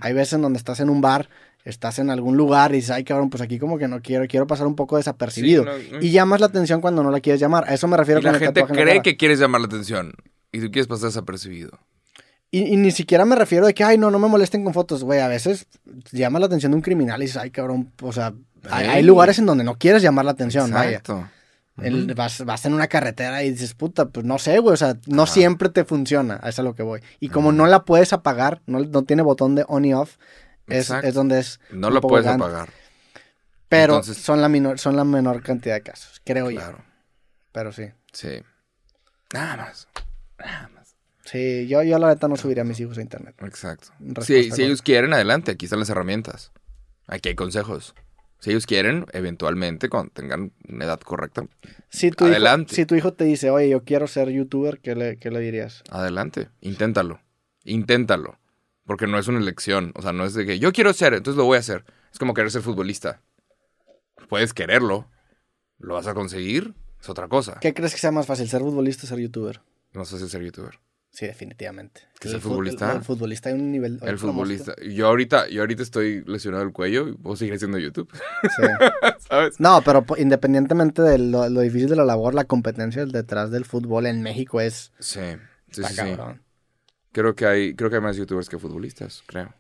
Hay 0.01 0.13
veces 0.15 0.33
en 0.35 0.43
donde 0.43 0.57
estás 0.59 0.81
en 0.81 0.91
un 0.91 1.01
bar, 1.01 1.29
estás 1.65 1.99
en 1.99 2.11
algún 2.11 2.37
lugar 2.37 2.73
y 2.73 2.77
dices, 2.77 2.91
ay 2.91 3.05
cabrón, 3.05 3.31
pues 3.31 3.43
aquí 3.43 3.59
como 3.59 3.79
que 3.79 3.89
no 3.89 4.01
quiero, 4.01 4.27
quiero 4.27 4.47
pasar 4.47 4.67
un 4.67 4.77
poco 4.77 4.97
desapercibido. 4.97 5.65
Sí, 5.65 5.89
no, 5.91 5.99
no. 5.99 6.05
Y 6.05 6.11
llamas 6.11 6.41
la 6.41 6.47
atención 6.47 6.81
cuando 6.81 7.03
no 7.03 7.11
la 7.11 7.21
quieres 7.21 7.41
llamar. 7.41 7.65
A 7.69 7.75
eso 7.75 7.87
me 7.89 7.97
refiero 7.97 8.21
Y 8.21 8.23
la 8.25 8.31
con 8.31 8.43
el 8.43 8.47
gente 8.47 8.61
la 8.61 8.67
cree 8.67 9.03
que 9.03 9.17
quieres 9.17 9.39
llamar 9.39 9.61
la 9.61 9.67
atención. 9.67 10.13
Y 10.53 10.61
tú 10.61 10.71
quieres 10.71 10.87
pasar 10.87 11.09
desapercibido. 11.09 11.79
Y, 12.51 12.73
y 12.73 12.77
ni 12.77 12.91
siquiera 12.91 13.25
me 13.25 13.37
refiero 13.37 13.67
de 13.67 13.75
que, 13.75 13.85
ay, 13.85 13.97
no, 13.97 14.11
no 14.11 14.19
me 14.19 14.27
molesten 14.27 14.65
con 14.65 14.75
fotos. 14.75 15.05
Güey, 15.05 15.21
a 15.21 15.29
veces 15.29 15.67
llama 16.11 16.41
la 16.41 16.47
atención 16.47 16.73
de 16.73 16.77
un 16.77 16.83
criminal 16.83 17.21
y 17.23 17.27
dices, 17.27 17.37
ay 17.37 17.51
cabrón, 17.51 17.93
o 18.03 18.13
sea, 18.13 18.33
hay, 18.69 19.03
lugares 19.03 19.39
en 19.39 19.47
donde 19.47 19.65
no 19.65 19.77
quieres 19.77 20.03
llamar 20.03 20.25
la 20.25 20.33
atención, 20.33 20.71
vaya. 20.71 20.99
Exacto. 20.99 21.29
El- 21.81 22.13
vas, 22.15 22.45
vas 22.45 22.67
en 22.67 22.75
una 22.75 22.89
carretera 22.89 23.43
y 23.43 23.51
dices, 23.53 23.75
puta, 23.75 24.09
pues 24.09 24.27
no 24.27 24.39
sé, 24.39 24.59
güey, 24.59 24.75
o 24.75 24.77
sea, 24.77 24.97
no 25.07 25.23
Ajá. 25.23 25.33
siempre 25.33 25.69
te 25.71 25.85
funciona, 25.85 26.35
a 26.35 26.49
eso 26.49 26.49
es 26.49 26.59
a 26.59 26.63
lo 26.63 26.75
que 26.75 26.83
voy. 26.83 27.01
Y 27.21 27.29
como 27.29 27.53
no 27.53 27.67
la 27.67 27.85
puedes 27.85 28.13
apagar, 28.13 28.61
no, 28.67 28.81
no 28.81 29.05
tiene 29.05 29.23
botón 29.23 29.55
de 29.55 29.65
on 29.67 29.85
y 29.85 29.95
off, 29.95 30.17
es, 30.71 30.91
es 30.91 31.15
donde 31.15 31.41
es... 31.41 31.61
No 31.71 31.91
lo 31.91 32.01
puedes 32.01 32.27
gan- 32.27 32.37
apagar. 32.37 32.69
Pero 33.69 33.95
Entonces- 33.95 34.19
son, 34.23 34.41
la 34.43 34.49
menor, 34.49 34.79
son 34.79 34.97
la 34.97 35.05
menor 35.05 35.43
cantidad 35.43 35.75
de 35.75 35.83
casos, 35.83 36.21
creo 36.25 36.51
yo. 36.51 36.59
Claro. 36.61 36.85
Pero 37.53 37.73
sí. 37.73 37.85
Sí. 38.13 38.43
Nada 39.33 39.57
más. 39.57 39.89
Nada 40.39 40.69
más. 40.75 40.97
Sí, 41.25 41.67
yo, 41.69 41.83
yo 41.83 41.99
la 41.99 42.09
neta 42.09 42.27
no 42.27 42.37
subiría 42.37 42.63
a 42.63 42.67
mis 42.67 42.81
hijos 42.81 42.99
a 42.99 43.03
internet. 43.03 43.37
Exacto. 43.43 43.89
Si, 44.23 44.35
ellos 44.63 44.83
quieren, 44.83 45.13
adelante. 45.13 45.53
Aquí 45.53 45.67
están 45.67 45.79
las 45.79 45.91
herramientas. 45.91 46.51
Aquí 47.07 47.29
hay 47.29 47.35
consejos. 47.37 47.95
Si 48.41 48.51
ellos 48.51 48.67
quieren, 48.67 49.05
eventualmente, 49.13 49.89
cuando 49.89 50.11
tengan 50.13 50.53
una 50.69 50.85
edad 50.87 50.99
correcta, 51.01 51.45
Si 51.91 52.11
tu, 52.11 52.25
hijo, 52.25 52.33
Adelante. 52.33 52.75
si 52.75 52.87
tu 52.87 52.95
hijo 52.95 53.13
te 53.13 53.25
dice, 53.25 53.51
oye, 53.51 53.69
yo 53.69 53.85
quiero 53.85 54.07
ser 54.09 54.31
youtuber, 54.31 54.81
¿qué 54.81 54.95
le, 54.97 55.19
qué 55.19 55.31
le 55.31 55.41
dirías? 55.41 55.83
adelante. 55.91 56.49
Inténtalo. 56.63 57.21
Inténtalo. 57.65 58.39
Porque 58.91 59.07
no 59.07 59.21
es 59.21 59.29
una 59.29 59.39
elección. 59.39 59.93
O 59.95 60.03
sea, 60.03 60.13
no 60.13 60.25
es 60.25 60.35
de 60.35 60.45
que 60.45 60.59
yo 60.59 60.73
quiero 60.73 60.93
ser, 60.93 61.15
entonces 61.15 61.37
lo 61.37 61.45
voy 61.45 61.55
a 61.55 61.61
hacer. 61.61 61.85
Es 62.13 62.19
como 62.19 62.35
querer 62.35 62.51
ser 62.51 62.61
futbolista. 62.61 63.21
Puedes 64.29 64.53
quererlo. 64.53 65.07
¿Lo 65.79 65.95
vas 65.95 66.09
a 66.09 66.15
conseguir? 66.15 66.75
Es 67.01 67.09
otra 67.09 67.29
cosa. 67.29 67.59
¿Qué 67.61 67.73
crees 67.73 67.93
que 67.93 68.01
sea 68.01 68.11
más 68.11 68.27
fácil, 68.27 68.49
ser 68.49 68.63
futbolista 68.63 69.07
o 69.07 69.09
ser 69.09 69.21
youtuber? 69.21 69.61
No 69.93 70.05
sé 70.05 70.19
si 70.19 70.29
ser 70.29 70.43
youtuber. 70.43 70.81
Sí, 71.13 71.25
definitivamente. 71.25 72.01
¿Que 72.19 72.31
ser 72.31 72.39
El 72.39 72.43
futbolista? 72.43 72.91
El, 72.91 72.97
el 72.97 73.05
futbolista 73.05 73.49
hay 73.51 73.55
un 73.55 73.71
nivel... 73.71 74.01
El 74.03 74.19
futbolista. 74.19 74.75
Yo 74.83 75.07
ahorita, 75.07 75.49
yo 75.49 75.61
ahorita 75.61 75.85
estoy 75.85 76.25
lesionado 76.27 76.65
el 76.65 76.73
cuello 76.73 77.07
y 77.07 77.13
puedo 77.13 77.37
seguir 77.37 77.55
haciendo 77.55 77.79
YouTube. 77.79 78.11
Sí. 78.43 78.63
¿Sabes? 79.29 79.61
No, 79.61 79.83
pero 79.83 80.05
independientemente 80.19 81.01
de 81.01 81.19
lo, 81.19 81.49
lo 81.49 81.61
difícil 81.61 81.91
de 81.91 81.95
la 81.95 82.05
labor, 82.05 82.35
la 82.35 82.43
competencia 82.43 83.07
detrás 83.07 83.53
del 83.53 83.65
fútbol 83.65 84.07
en 84.07 84.21
México 84.21 84.61
es... 84.61 84.91
Sí. 84.99 85.21
Sí, 85.71 85.85
sí, 85.85 85.95
sí. 85.95 86.17
Creo 87.13 87.35
que 87.35 87.47
hay, 87.47 87.75
creo 87.75 87.91
que 87.91 87.97
hay 87.97 88.03
más 88.03 88.17
youtubers 88.17 88.49
que 88.49 88.59
futbolistas, 88.59 89.23
creo. 89.27 89.53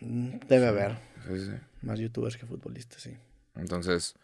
Mm, 0.00 0.38
Debe 0.48 0.66
haber 0.66 0.98
Sí, 1.28 1.40
sí. 1.40 1.50
más 1.82 1.98
youtubers 1.98 2.36
que 2.36 2.46
futbolistas, 2.46 3.02
sí. 3.02 3.16
Entonces, 3.54 4.14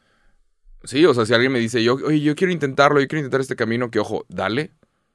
sí, 0.84 1.04
o 1.04 1.14
sea, 1.14 1.26
si 1.26 1.34
alguien 1.34 1.52
me 1.52 1.58
dice, 1.58 1.82
yo, 1.82 1.94
oye, 1.94 2.20
yo 2.20 2.34
quiero 2.34 2.52
intentarlo, 2.52 3.00
yo 3.00 3.08
quiero 3.08 3.20
intentar 3.20 3.40
este 3.40 3.56
camino, 3.56 3.90
que 3.90 3.98
ojo, 3.98 4.24
dale. 4.28 4.70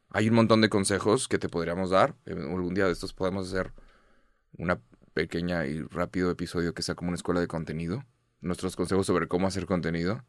Hay 0.09 0.29
un 0.29 0.35
montón 0.35 0.61
de 0.61 0.69
consejos 0.69 1.27
que 1.27 1.37
te 1.37 1.49
podríamos 1.49 1.89
dar. 1.89 2.15
Algún 2.25 2.73
día 2.73 2.85
de 2.85 2.91
estos 2.93 3.13
podemos 3.13 3.47
hacer 3.47 3.73
una 4.57 4.79
pequeña 5.13 5.65
y 5.65 5.81
rápido 5.81 6.31
episodio 6.31 6.73
que 6.73 6.81
sea 6.81 6.95
como 6.95 7.09
una 7.09 7.15
escuela 7.15 7.41
de 7.41 7.47
contenido. 7.47 8.03
Nuestros 8.41 8.75
consejos 8.75 9.05
sobre 9.05 9.27
cómo 9.27 9.47
hacer 9.47 9.65
contenido. 9.65 10.23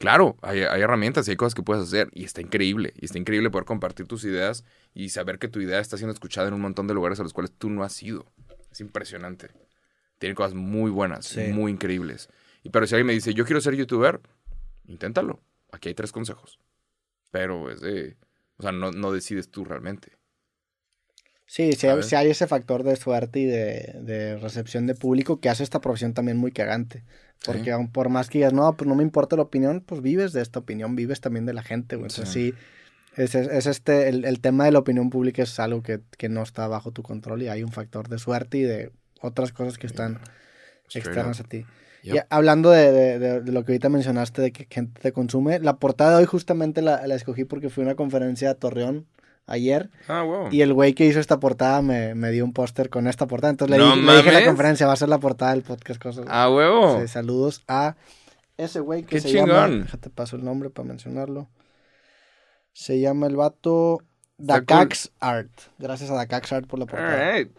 Claro, 0.00 0.38
hay, 0.40 0.62
hay 0.62 0.80
herramientas 0.80 1.28
y 1.28 1.32
hay 1.32 1.36
cosas 1.36 1.54
que 1.54 1.62
puedes 1.62 1.84
hacer 1.84 2.08
y 2.14 2.24
está 2.24 2.40
increíble. 2.40 2.94
Y 2.96 3.04
está 3.04 3.18
increíble 3.18 3.50
poder 3.50 3.66
compartir 3.66 4.06
tus 4.06 4.24
ideas 4.24 4.64
y 4.94 5.10
saber 5.10 5.38
que 5.38 5.46
tu 5.46 5.60
idea 5.60 5.78
está 5.78 5.98
siendo 5.98 6.14
escuchada 6.14 6.48
en 6.48 6.54
un 6.54 6.62
montón 6.62 6.86
de 6.86 6.94
lugares 6.94 7.20
a 7.20 7.22
los 7.22 7.34
cuales 7.34 7.52
tú 7.52 7.68
no 7.68 7.84
has 7.84 8.02
ido. 8.02 8.24
Es 8.72 8.80
impresionante. 8.80 9.48
Tiene 10.18 10.34
cosas 10.34 10.54
muy 10.54 10.90
buenas, 10.90 11.26
Sí. 11.26 11.52
muy 11.52 11.70
increíbles. 11.70 12.30
Y 12.62 12.70
pero 12.70 12.86
si 12.86 12.94
alguien 12.94 13.08
me 13.08 13.12
dice, 13.12 13.34
yo 13.34 13.44
quiero 13.44 13.60
ser 13.60 13.74
youtuber, 13.74 14.20
inténtalo. 14.86 15.38
Aquí 15.70 15.90
hay 15.90 15.94
tres 15.94 16.12
consejos. 16.12 16.58
Pero 17.30 17.70
es 17.70 17.82
de... 17.82 18.16
O 18.56 18.62
sea, 18.62 18.72
no, 18.72 18.92
no 18.92 19.12
decides 19.12 19.50
tú 19.50 19.66
realmente. 19.66 20.12
Sí, 21.44 21.72
sí 21.74 21.88
hay 22.16 22.30
ese 22.30 22.46
factor 22.46 22.84
de 22.84 22.96
suerte 22.96 23.40
y 23.40 23.44
de, 23.44 23.96
de 24.02 24.38
recepción 24.38 24.86
de 24.86 24.94
público 24.94 25.40
que 25.40 25.50
hace 25.50 25.62
esta 25.62 25.80
profesión 25.82 26.14
también 26.14 26.38
muy 26.38 26.52
cagante. 26.52 27.04
Porque 27.44 27.64
Sí. 27.64 27.70
aun 27.70 27.88
por 27.90 28.08
más 28.10 28.28
que 28.28 28.38
digas, 28.38 28.52
no, 28.52 28.76
pues 28.76 28.86
no 28.88 28.94
me 28.94 29.02
importa 29.02 29.34
la 29.36 29.42
opinión, 29.42 29.82
pues 29.84 30.02
vives 30.02 30.32
de 30.32 30.42
esta 30.42 30.58
opinión, 30.58 30.94
vives 30.96 31.20
también 31.20 31.46
de 31.46 31.54
la 31.54 31.62
gente, 31.62 31.96
güey. 31.96 32.10
Entonces 32.10 32.28
Sí. 32.32 32.52
sí, 32.52 32.54
es, 33.16 33.34
es- 33.34 33.48
es 33.48 33.66
este, 33.66 34.08
el, 34.08 34.24
el 34.24 34.40
tema 34.40 34.66
de 34.66 34.72
la 34.72 34.78
opinión 34.80 35.08
pública 35.10 35.42
es 35.42 35.58
algo 35.58 35.82
que, 35.82 36.00
que 36.18 36.28
no 36.28 36.42
está 36.42 36.68
bajo 36.68 36.92
tu 36.92 37.02
control 37.02 37.42
y 37.42 37.48
hay 37.48 37.62
un 37.62 37.72
factor 37.72 38.08
de 38.08 38.18
suerte 38.18 38.58
y 38.58 38.62
de 38.62 38.92
otras 39.22 39.52
cosas 39.52 39.78
que 39.78 39.86
están 39.86 40.18
Straight 40.88 41.06
externas 41.06 41.40
up. 41.40 41.46
a 41.46 41.48
ti. 41.48 41.66
Yep. 42.02 42.14
Y 42.14 42.18
hablando 42.30 42.70
de, 42.70 42.92
de- 42.92 43.18
de- 43.18 43.40
de 43.42 43.52
lo 43.52 43.64
que 43.64 43.72
ahorita 43.72 43.88
mencionaste 43.88 44.40
de 44.42 44.52
que 44.52 44.66
gente 44.70 45.00
te 45.00 45.12
consume, 45.12 45.58
la 45.60 45.76
portada 45.78 46.12
de 46.12 46.16
hoy 46.18 46.24
justamente 46.26 46.82
la, 46.82 47.06
la 47.06 47.14
escogí 47.14 47.44
porque 47.44 47.68
fui 47.70 47.82
a 47.84 47.86
una 47.86 47.94
conferencia 47.94 48.50
a 48.50 48.54
Torreón 48.54 49.06
ayer 49.46 49.90
Ah, 50.08 50.22
wow. 50.22 50.48
y 50.52 50.62
el 50.62 50.72
güey 50.72 50.94
que 50.94 51.06
hizo 51.06 51.18
esta 51.20 51.40
portada 51.40 51.82
me, 51.82 52.14
me 52.14 52.30
dio 52.30 52.44
un 52.44 52.52
póster 52.52 52.88
con 52.90 53.06
esta 53.08 53.26
portada. 53.26 53.50
Entonces 53.50 53.76
le, 53.76 53.82
¡No 53.84 53.94
dije, 53.94 54.06
le 54.06 54.16
dije 54.16 54.28
a 54.30 54.40
la 54.40 54.46
conferencia, 54.46 54.86
va 54.86 54.92
a 54.92 54.96
ser 54.96 55.08
la 55.08 55.18
portada 55.18 55.52
del 55.52 55.62
podcast. 55.62 56.00
Cosas. 56.00 56.26
Ah, 56.28 56.48
huevo. 56.50 57.00
Sí, 57.00 57.08
saludos 57.08 57.62
a 57.68 57.96
ese 58.56 58.80
güey 58.80 59.02
que 59.02 59.16
¡Qué 59.16 59.20
se 59.20 59.32
llama... 59.32 59.64
chingón! 59.66 59.82
Déjate 59.82 60.10
paso 60.10 60.36
el 60.36 60.44
nombre 60.44 60.70
para 60.70 60.86
mencionarlo. 60.88 61.48
Se 62.72 63.00
llama 63.00 63.26
el 63.26 63.36
vato 63.36 63.98
Dacax 64.38 65.10
Art. 65.20 65.50
Gracias 65.78 66.10
a 66.10 66.14
Dacax 66.14 66.52
Art 66.52 66.66
por 66.66 66.78
la 66.78 66.86
portada. 66.86 67.12
Alright. 67.12 67.50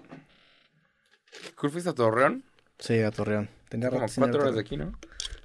¿Qué 1.43 1.51
cool 1.55 1.71
fuiste 1.71 1.89
a 1.89 1.93
Torreón? 1.93 2.43
Sí, 2.79 2.99
a 3.01 3.11
Torreón. 3.11 3.49
Tenía 3.69 3.89
Como 3.89 4.05
cuatro 4.15 4.41
horas 4.41 4.55
de 4.55 4.61
aquí, 4.61 4.77
¿no? 4.77 4.93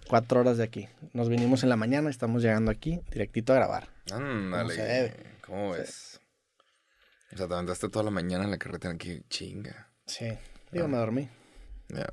Cuatro 0.09 0.41
horas 0.41 0.57
de 0.57 0.64
aquí. 0.64 0.89
Nos 1.12 1.28
vinimos 1.28 1.62
en 1.62 1.68
la 1.68 1.76
mañana 1.76 2.11
estamos 2.11 2.43
llegando 2.43 2.70
aquí 2.70 3.01
directito 3.11 3.53
a 3.53 3.57
grabar. 3.57 3.89
Ándale. 4.12 4.74
se 4.74 4.82
debe. 4.82 5.14
¿Cómo 5.47 5.74
Sí. 5.74 5.80
ves? 5.80 6.15
O 7.37 7.39
sea, 7.39 7.47
te 7.49 7.53
aventaste 7.53 7.91
toda 7.91 8.03
la 8.07 8.11
mañana 8.11 8.45
en 8.45 8.51
la 8.51 8.57
carretera. 8.57 8.97
Qué 8.97 9.22
chinga. 9.28 9.91
Sí. 10.07 10.26
Digo, 10.72 10.87
Ah. 10.87 10.89
me 10.89 10.97
dormí. 10.97 11.28
Ya. 11.91 12.07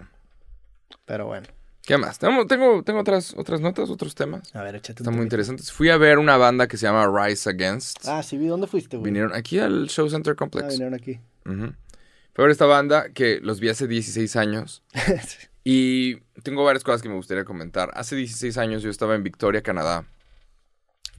Pero 1.05 1.27
bueno. 1.27 1.47
¿Qué 1.85 1.97
más? 1.97 2.19
Tengo, 2.19 2.45
tengo, 2.45 2.83
tengo 2.83 2.99
otras, 2.99 3.33
otras 3.37 3.61
notas, 3.61 3.89
otros 3.89 4.15
temas. 4.15 4.53
A 4.53 4.61
ver, 4.63 4.75
échate 4.75 5.01
un 5.01 5.05
Están 5.05 5.15
muy 5.15 5.23
interesantes. 5.23 5.71
Fui 5.71 5.89
a 5.89 5.95
ver 5.97 6.17
una 6.19 6.35
banda 6.35 6.67
que 6.67 6.75
se 6.75 6.85
llama 6.87 7.07
Rise 7.07 7.49
Against. 7.49 8.05
Ah, 8.05 8.21
sí, 8.21 8.37
vi. 8.37 8.47
¿Dónde 8.47 8.67
fuiste, 8.67 8.97
güey? 8.97 9.05
Vinieron 9.11 9.33
aquí 9.33 9.59
al 9.59 9.87
Show 9.87 10.09
Center 10.09 10.33
Ah, 10.33 10.35
Complex. 10.35 10.67
vinieron 10.69 10.93
aquí. 10.93 11.21
Ujú. 11.45 11.73
Fue 12.33 12.43
a 12.43 12.47
ver 12.47 12.51
esta 12.51 12.65
banda 12.65 13.09
que 13.13 13.39
los 13.41 13.61
vi 13.61 13.69
hace 13.69 13.87
16 13.87 14.35
años. 14.35 14.83
Sí. 15.25 15.47
Y 15.65 16.15
tengo 16.43 16.65
varias 16.65 16.83
cosas 16.83 17.01
que 17.01 17.07
me 17.07 17.15
gustaría 17.15 17.45
comentar. 17.45 17.89
Hace 17.93 18.17
16 18.17 18.57
años 18.57 18.83
yo 18.83 18.89
estaba 18.89 19.15
en 19.15 19.23
Victoria, 19.23 19.63
Canadá. 19.63 20.05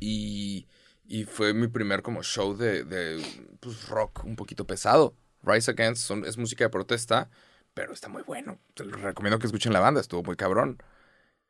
Y, 0.01 0.67
y 1.07 1.25
fue 1.25 1.53
mi 1.53 1.69
primer 1.69 2.03
como 2.03 2.23
show 2.23 2.57
de, 2.57 2.85
de, 2.85 3.23
pues, 3.61 3.89
rock 3.89 4.25
un 4.25 4.37
poquito 4.37 4.67
pesado. 4.67 5.15
Rise 5.43 5.71
Against 5.73 6.03
son- 6.03 6.25
es 6.25 6.39
música 6.39 6.65
de 6.65 6.71
protesta, 6.71 7.31
pero 7.75 7.93
está 7.93 8.09
muy 8.09 8.23
bueno. 8.23 8.59
Te 8.75 8.85
recomiendo 8.85 9.39
que 9.39 9.47
escuchen 9.47 9.73
la 9.73 9.81
banda, 9.81 10.01
estuvo 10.01 10.23
muy 10.23 10.37
cabrón. 10.37 10.79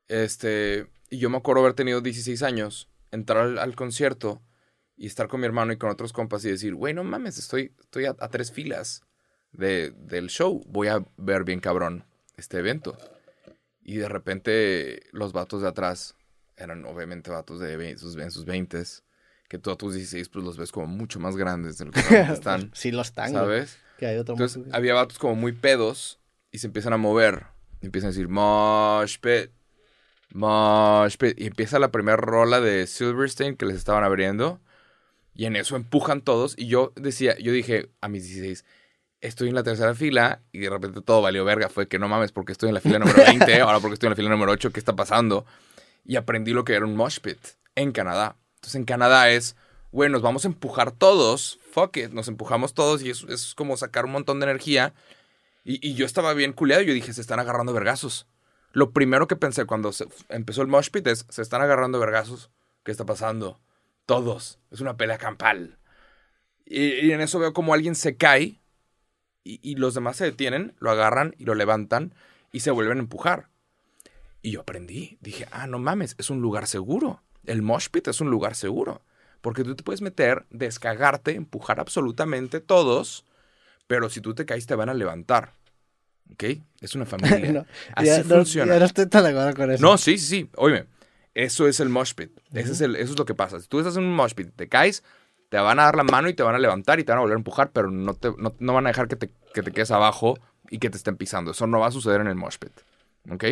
Este, 0.08 0.86
y 1.10 1.18
yo 1.18 1.30
me 1.30 1.36
acuerdo 1.36 1.62
haber 1.62 1.74
tenido 1.74 2.00
16 2.00 2.42
años, 2.42 2.88
entrar 3.10 3.58
al, 3.58 3.76
concierto 3.76 4.42
y 4.96 5.06
estar 5.06 5.28
con 5.28 5.40
mi 5.40 5.46
hermano 5.46 5.72
y 5.72 5.76
con 5.78 5.90
otros 5.90 6.12
compas 6.12 6.44
y 6.44 6.50
decir, 6.50 6.74
güey, 6.74 6.94
no 6.94 7.04
mames, 7.04 7.38
estoy, 7.38 7.72
estoy 7.80 8.06
a, 8.06 8.14
tres 8.14 8.50
filas 8.52 9.02
de, 9.52 9.92
del 9.92 10.28
show. 10.28 10.62
Voy 10.66 10.88
a 10.88 11.04
ver 11.16 11.44
bien 11.44 11.60
cabrón 11.60 12.04
este 12.36 12.58
evento. 12.58 12.96
Y 13.82 13.96
de 13.96 14.08
repente 14.08 15.02
los 15.12 15.32
vatos 15.32 15.62
de 15.62 15.68
atrás 15.68 16.16
eran 16.56 16.84
obviamente 16.86 17.30
vatos 17.30 17.60
de 17.60 17.96
sus, 17.98 18.16
en 18.16 18.30
sus 18.30 18.44
20 18.44 18.82
que 19.48 19.58
tú 19.58 19.70
a 19.70 19.76
tus 19.76 19.94
16 19.94 20.28
pues 20.28 20.44
los 20.44 20.56
ves 20.56 20.72
como 20.72 20.86
mucho 20.86 21.20
más 21.20 21.36
grandes 21.36 21.78
de 21.78 21.86
lo 21.86 21.92
que 21.92 22.02
realmente 22.08 22.34
están, 22.34 22.70
sí, 22.74 22.90
los 22.90 23.12
tangos. 23.12 23.40
¿sabes? 23.40 23.78
Que 23.98 24.06
hay 24.06 24.16
otro 24.16 24.34
Entonces 24.34 24.62
había 24.72 24.94
vatos 24.94 25.18
como 25.18 25.34
muy 25.34 25.52
pedos 25.52 26.18
y 26.50 26.58
se 26.58 26.68
empiezan 26.68 26.92
a 26.92 26.96
mover. 26.96 27.46
Y 27.80 27.86
empiezan 27.86 28.08
a 28.08 28.12
decir, 28.12 28.28
mosh 28.28 29.18
pit, 29.18 29.50
mosh 30.32 31.16
pit. 31.16 31.38
Y 31.38 31.46
empieza 31.46 31.80
la 31.80 31.90
primera 31.90 32.16
rola 32.16 32.60
de 32.60 32.86
Silverstein 32.86 33.56
que 33.56 33.66
les 33.66 33.76
estaban 33.76 34.04
abriendo. 34.04 34.60
Y 35.34 35.46
en 35.46 35.56
eso 35.56 35.74
empujan 35.74 36.20
todos. 36.20 36.54
Y 36.56 36.68
yo 36.68 36.92
decía, 36.94 37.36
yo 37.38 37.52
dije 37.52 37.90
a 38.00 38.08
mis 38.08 38.24
16, 38.24 38.64
estoy 39.20 39.48
en 39.48 39.56
la 39.56 39.64
tercera 39.64 39.94
fila. 39.96 40.42
Y 40.52 40.60
de 40.60 40.70
repente 40.70 41.00
todo 41.02 41.22
valió 41.22 41.44
verga. 41.44 41.68
Fue 41.68 41.88
que 41.88 41.98
no 41.98 42.08
mames, 42.08 42.30
porque 42.30 42.52
estoy 42.52 42.68
en 42.68 42.74
la 42.74 42.80
fila 42.80 43.00
número 43.00 43.18
20, 43.18 43.60
ahora 43.60 43.80
porque 43.80 43.94
estoy 43.94 44.06
en 44.06 44.12
la 44.12 44.16
fila 44.16 44.30
número 44.30 44.52
8, 44.52 44.70
¿qué 44.70 44.78
está 44.78 44.94
pasando? 44.94 45.44
Y 46.04 46.14
aprendí 46.16 46.52
lo 46.52 46.64
que 46.64 46.74
era 46.74 46.86
un 46.86 46.94
mosh 46.94 47.18
pit 47.18 47.38
en 47.74 47.90
Canadá. 47.90 48.36
Entonces 48.64 48.76
en 48.76 48.86
Canadá 48.86 49.28
es, 49.28 49.56
güey, 49.92 50.08
nos 50.08 50.22
vamos 50.22 50.46
a 50.46 50.48
empujar 50.48 50.90
todos. 50.90 51.60
Fuck 51.72 51.98
it, 51.98 52.12
nos 52.12 52.28
empujamos 52.28 52.72
todos 52.72 53.02
y 53.02 53.10
es 53.10 53.54
como 53.54 53.76
sacar 53.76 54.06
un 54.06 54.12
montón 54.12 54.40
de 54.40 54.46
energía. 54.46 54.94
Y, 55.64 55.86
y 55.86 55.94
yo 55.94 56.06
estaba 56.06 56.32
bien 56.32 56.54
culeado. 56.54 56.82
Yo 56.82 56.94
dije, 56.94 57.12
se 57.12 57.20
están 57.20 57.38
agarrando 57.40 57.74
vergazos. 57.74 58.26
Lo 58.72 58.92
primero 58.92 59.28
que 59.28 59.36
pensé 59.36 59.66
cuando 59.66 59.90
empezó 60.30 60.62
el 60.62 60.68
mosh 60.68 60.88
pit 60.88 61.06
es, 61.08 61.26
se 61.28 61.42
están 61.42 61.60
agarrando 61.60 62.00
vergazos. 62.00 62.50
¿Qué 62.84 62.90
está 62.90 63.04
pasando? 63.04 63.60
Todos. 64.06 64.58
Es 64.70 64.80
una 64.80 64.96
pelea 64.96 65.18
campal. 65.18 65.78
Y, 66.64 67.06
y 67.06 67.12
en 67.12 67.20
eso 67.20 67.38
veo 67.38 67.52
como 67.52 67.74
alguien 67.74 67.94
se 67.94 68.16
cae 68.16 68.62
y, 69.42 69.60
y 69.62 69.74
los 69.74 69.92
demás 69.92 70.16
se 70.16 70.24
detienen, 70.24 70.74
lo 70.78 70.90
agarran 70.90 71.34
y 71.36 71.44
lo 71.44 71.54
levantan 71.54 72.14
y 72.50 72.60
se 72.60 72.70
vuelven 72.70 72.96
a 72.96 73.02
empujar. 73.02 73.50
Y 74.40 74.52
yo 74.52 74.62
aprendí. 74.62 75.18
Dije, 75.20 75.46
ah, 75.50 75.66
no 75.66 75.78
mames, 75.78 76.14
es 76.16 76.30
un 76.30 76.40
lugar 76.40 76.66
seguro. 76.66 77.20
El 77.46 77.62
mosh 77.62 77.88
pit 77.90 78.08
es 78.08 78.20
un 78.20 78.30
lugar 78.30 78.54
seguro. 78.54 79.02
Porque 79.40 79.62
tú 79.64 79.74
te 79.76 79.82
puedes 79.82 80.00
meter, 80.00 80.46
descagarte, 80.50 81.34
empujar 81.34 81.78
absolutamente 81.78 82.60
todos, 82.60 83.24
pero 83.86 84.08
si 84.08 84.20
tú 84.22 84.34
te 84.34 84.46
caes 84.46 84.66
te 84.66 84.74
van 84.74 84.88
a 84.88 84.94
levantar. 84.94 85.52
¿Ok? 86.32 86.44
Es 86.80 86.94
una 86.94 87.04
familia. 87.06 87.52
No, 87.52 87.66
Así 87.94 88.06
ya, 88.06 88.18
no- 88.22 88.36
funciona. 88.36 88.72
ya 88.72 88.78
no 88.78 88.84
estoy 88.86 89.06
tan 89.06 89.24
de 89.24 89.30
acuerdo 89.30 89.54
con 89.54 89.70
eso. 89.70 89.82
No, 89.82 89.98
sí, 89.98 90.16
sí, 90.16 90.26
sí. 90.26 90.50
Óyeme, 90.56 90.86
eso 91.34 91.68
es 91.68 91.80
el 91.80 91.90
mosh 91.90 92.14
pit. 92.14 92.30
Ese 92.54 92.72
es 92.72 92.80
el, 92.80 92.96
eso 92.96 93.12
es 93.12 93.18
lo 93.18 93.26
que 93.26 93.34
pasa. 93.34 93.60
Si 93.60 93.68
tú 93.68 93.78
estás 93.80 93.96
en 93.98 94.04
un 94.04 94.14
mosh 94.14 94.32
pit, 94.32 94.48
te 94.56 94.68
caes, 94.68 95.02
te 95.50 95.58
van 95.58 95.78
a 95.78 95.84
dar 95.84 95.96
la 95.96 96.04
mano 96.04 96.28
y 96.30 96.34
te 96.34 96.42
van 96.42 96.54
a 96.54 96.58
levantar 96.58 96.98
y 96.98 97.04
te 97.04 97.12
van 97.12 97.18
a 97.18 97.20
volver 97.20 97.36
a 97.36 97.38
empujar, 97.40 97.70
pero 97.70 97.90
no, 97.90 98.14
te, 98.14 98.30
no, 98.38 98.54
no 98.58 98.72
van 98.72 98.86
a 98.86 98.90
dejar 98.90 99.08
que 99.08 99.16
te, 99.16 99.30
que 99.52 99.62
te 99.62 99.70
quedes 99.72 99.90
abajo 99.90 100.38
y 100.70 100.78
que 100.78 100.88
te 100.88 100.96
estén 100.96 101.16
pisando. 101.18 101.50
Eso 101.50 101.66
no 101.66 101.80
va 101.80 101.88
a 101.88 101.92
suceder 101.92 102.22
en 102.22 102.28
el 102.28 102.34
mosh 102.36 102.56
pit. 102.58 102.72
¿Ok? 103.30 103.44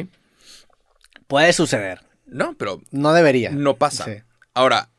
Puede 1.26 1.52
suceder. 1.52 2.00
No, 2.32 2.56
pero 2.56 2.80
No 2.90 3.12
debería. 3.12 3.50
no 3.50 3.76
pasa. 3.76 4.04
Sí. 4.04 4.22
Ahora, 4.54 4.90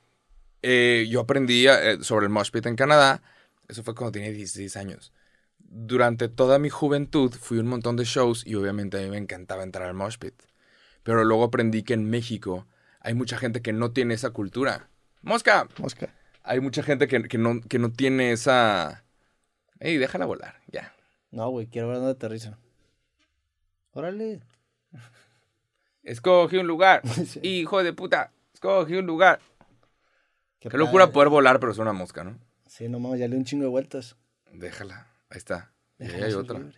eh, 0.62 1.08
yo 1.10 1.22
aprendí 1.22 1.68
eh, 1.68 1.98
sobre 2.02 2.26
el 2.26 2.32
mosh 2.32 2.52
pit 2.52 2.66
en 2.66 2.76
Canadá. 2.76 3.22
Eso 3.68 3.84
fue 3.84 3.96
cuando 3.96 4.12
tenía 4.14 4.32
16 4.32 4.76
años. 4.78 5.12
Durante 5.58 6.30
toda 6.30 6.60
mi 6.60 6.70
juventud 6.70 7.34
fui 7.34 7.58
a 7.58 7.62
un 7.62 7.68
montón 7.68 7.96
de 7.96 8.04
shows 8.06 8.46
y 8.46 8.56
obviamente 8.56 8.98
a 8.98 9.02
mí 9.02 9.10
me 9.10 9.18
encantaba 9.18 9.64
entrar 9.64 9.88
al 9.88 9.96
mosh 9.96 10.18
pit. 10.18 10.36
Pero 11.04 11.24
luego 11.24 11.44
aprendí 11.46 11.84
que 11.84 11.94
en 11.94 12.10
México 12.10 12.68
hay 13.00 13.14
mucha 13.14 13.38
gente 13.38 13.62
que 13.62 13.74
no 13.74 13.92
tiene 13.92 14.14
esa 14.14 14.30
cultura. 14.30 14.90
¡Mosca! 15.22 15.68
Mosca. 15.78 16.14
Hay 16.44 16.60
mucha 16.60 16.84
gente 16.84 17.08
que, 17.08 17.24
que 17.24 17.38
no, 17.38 17.62
que 17.62 17.80
no 17.80 17.92
tiene 17.92 18.32
esa... 18.32 19.04
Ey, 19.80 19.98
déjala 19.98 20.26
volar, 20.26 20.62
ya. 20.68 20.94
No, 21.32 21.50
güey, 21.50 21.68
quiero 21.68 21.88
ver 21.88 21.98
dónde 21.98 22.12
aterriza. 22.12 22.58
Órale. 23.92 24.42
Escogí 26.04 26.58
un 26.58 26.68
lugar. 26.68 27.02
Sí. 27.26 27.40
Hijo 27.44 27.84
de 27.84 27.94
puta. 27.94 28.32
Escogí 28.54 28.96
un 28.96 29.06
lugar. 29.06 29.40
Qué, 30.60 30.70
locura 30.78 31.12
poder 31.12 31.30
volar, 31.30 31.60
pero 31.60 31.72
es 31.72 31.78
una 31.78 31.92
mosca, 31.94 32.24
¿no? 32.24 32.40
Sí, 32.68 32.88
no 32.88 33.00
mames, 33.00 33.20
ya 33.20 33.28
le 33.28 33.36
di 33.36 33.40
un 33.40 33.46
chingo 33.46 33.64
de 33.64 33.70
vueltas. 33.70 34.16
Déjala. 34.52 35.08
Ahí 35.30 35.38
está. 35.38 35.74
Y 36.00 36.06
ahí 36.06 36.24
hay 36.24 36.34
otra. 36.34 36.60
libre. 36.60 36.78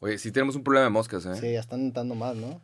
Oye, 0.00 0.18
sí 0.18 0.32
tenemos 0.32 0.54
un 0.56 0.62
problema 0.64 0.84
de 0.84 0.90
moscas, 0.90 1.24
¿eh? 1.26 1.34
Sí, 1.36 1.52
ya 1.52 1.60
están 1.60 1.80
entrando 1.80 2.14
más, 2.14 2.36
¿no? 2.36 2.60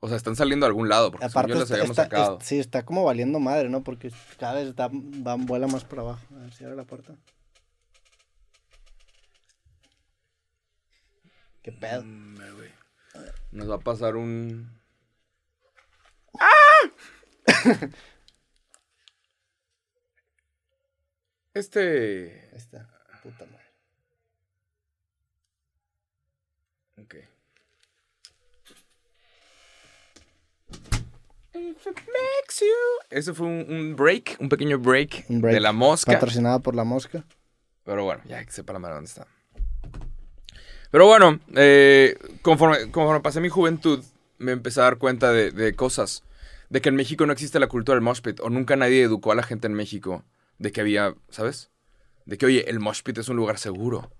O 0.00 0.08
sea, 0.08 0.16
están 0.16 0.34
saliendo 0.36 0.66
a 0.66 0.68
algún 0.68 0.88
lado, 0.88 1.12
porque 1.12 1.28
según 1.28 1.48
yo 1.48 1.54
las 1.54 1.62
está- 1.64 1.74
habíamos 1.74 1.90
está- 1.90 2.02
sacado. 2.04 2.38
es- 2.40 2.46
sí, 2.46 2.58
está 2.58 2.84
como 2.84 3.04
valiendo 3.04 3.38
madre, 3.38 3.68
¿no? 3.68 3.82
Porque 3.84 4.10
cada 4.38 4.54
vez 4.54 4.74
va, 4.74 5.36
vuela 5.36 5.66
más 5.68 5.84
para 5.84 6.02
abajo. 6.02 6.26
A 6.36 6.38
ver 6.40 6.52
si 6.52 6.64
abre 6.64 6.76
la 6.76 6.84
puerta. 6.84 7.14
¿Qué 11.62 11.70
pedo? 11.72 12.02
Güey. 12.04 12.70
Nos 13.52 13.70
va 13.70 13.76
a 13.76 13.80
pasar 13.80 14.16
un... 14.16 14.70
Este... 21.54 22.56
Está. 22.56 22.88
Puta 23.22 23.44
madre. 23.46 23.66
Ok. 27.02 27.14
If 31.54 31.86
it 31.86 31.96
makes 31.96 32.60
you- 32.60 33.00
Ese 33.10 33.34
fue 33.34 33.46
un, 33.46 33.66
un 33.68 33.96
break, 33.96 34.36
un 34.40 34.48
pequeño 34.48 34.78
break, 34.78 35.26
Un 35.28 35.40
break. 35.42 35.54
de 35.54 35.60
la 35.60 35.72
mosca. 35.72 36.12
Patrocinada 36.12 36.58
por 36.60 36.74
la 36.74 36.84
mosca. 36.84 37.24
Pero 37.84 38.04
bueno, 38.04 38.22
ya 38.26 38.42
que 38.44 38.50
sepa 38.50 38.72
la 38.72 38.78
madre 38.78 38.94
dónde 38.94 39.08
está. 39.08 39.26
Pero 40.90 41.06
bueno, 41.06 41.38
eh, 41.56 42.16
conforme, 42.42 42.90
conforme 42.90 43.20
pasé 43.20 43.40
mi 43.40 43.48
juventud, 43.48 44.02
me 44.38 44.52
empecé 44.52 44.80
a 44.80 44.84
dar 44.84 44.98
cuenta 44.98 45.32
de, 45.32 45.50
de 45.50 45.74
cosas. 45.74 46.22
De 46.72 46.80
que 46.80 46.88
en 46.88 46.96
México 46.96 47.26
no 47.26 47.32
existe 47.34 47.60
la 47.60 47.66
cultura 47.66 47.96
del 47.96 48.02
mosh 48.02 48.20
pit, 48.22 48.40
o 48.40 48.48
nunca 48.48 48.76
nadie 48.76 49.02
educó 49.02 49.30
a 49.32 49.34
la 49.34 49.42
gente 49.42 49.66
en 49.66 49.74
México 49.74 50.24
de 50.58 50.72
que 50.72 50.80
había, 50.80 51.14
¿sabes? 51.28 51.70
De 52.24 52.38
que, 52.38 52.46
oye, 52.46 52.70
el 52.70 52.80
mosh 52.80 53.02
pit 53.02 53.18
es 53.18 53.28
un 53.28 53.36
lugar 53.36 53.58
seguro. 53.58 54.10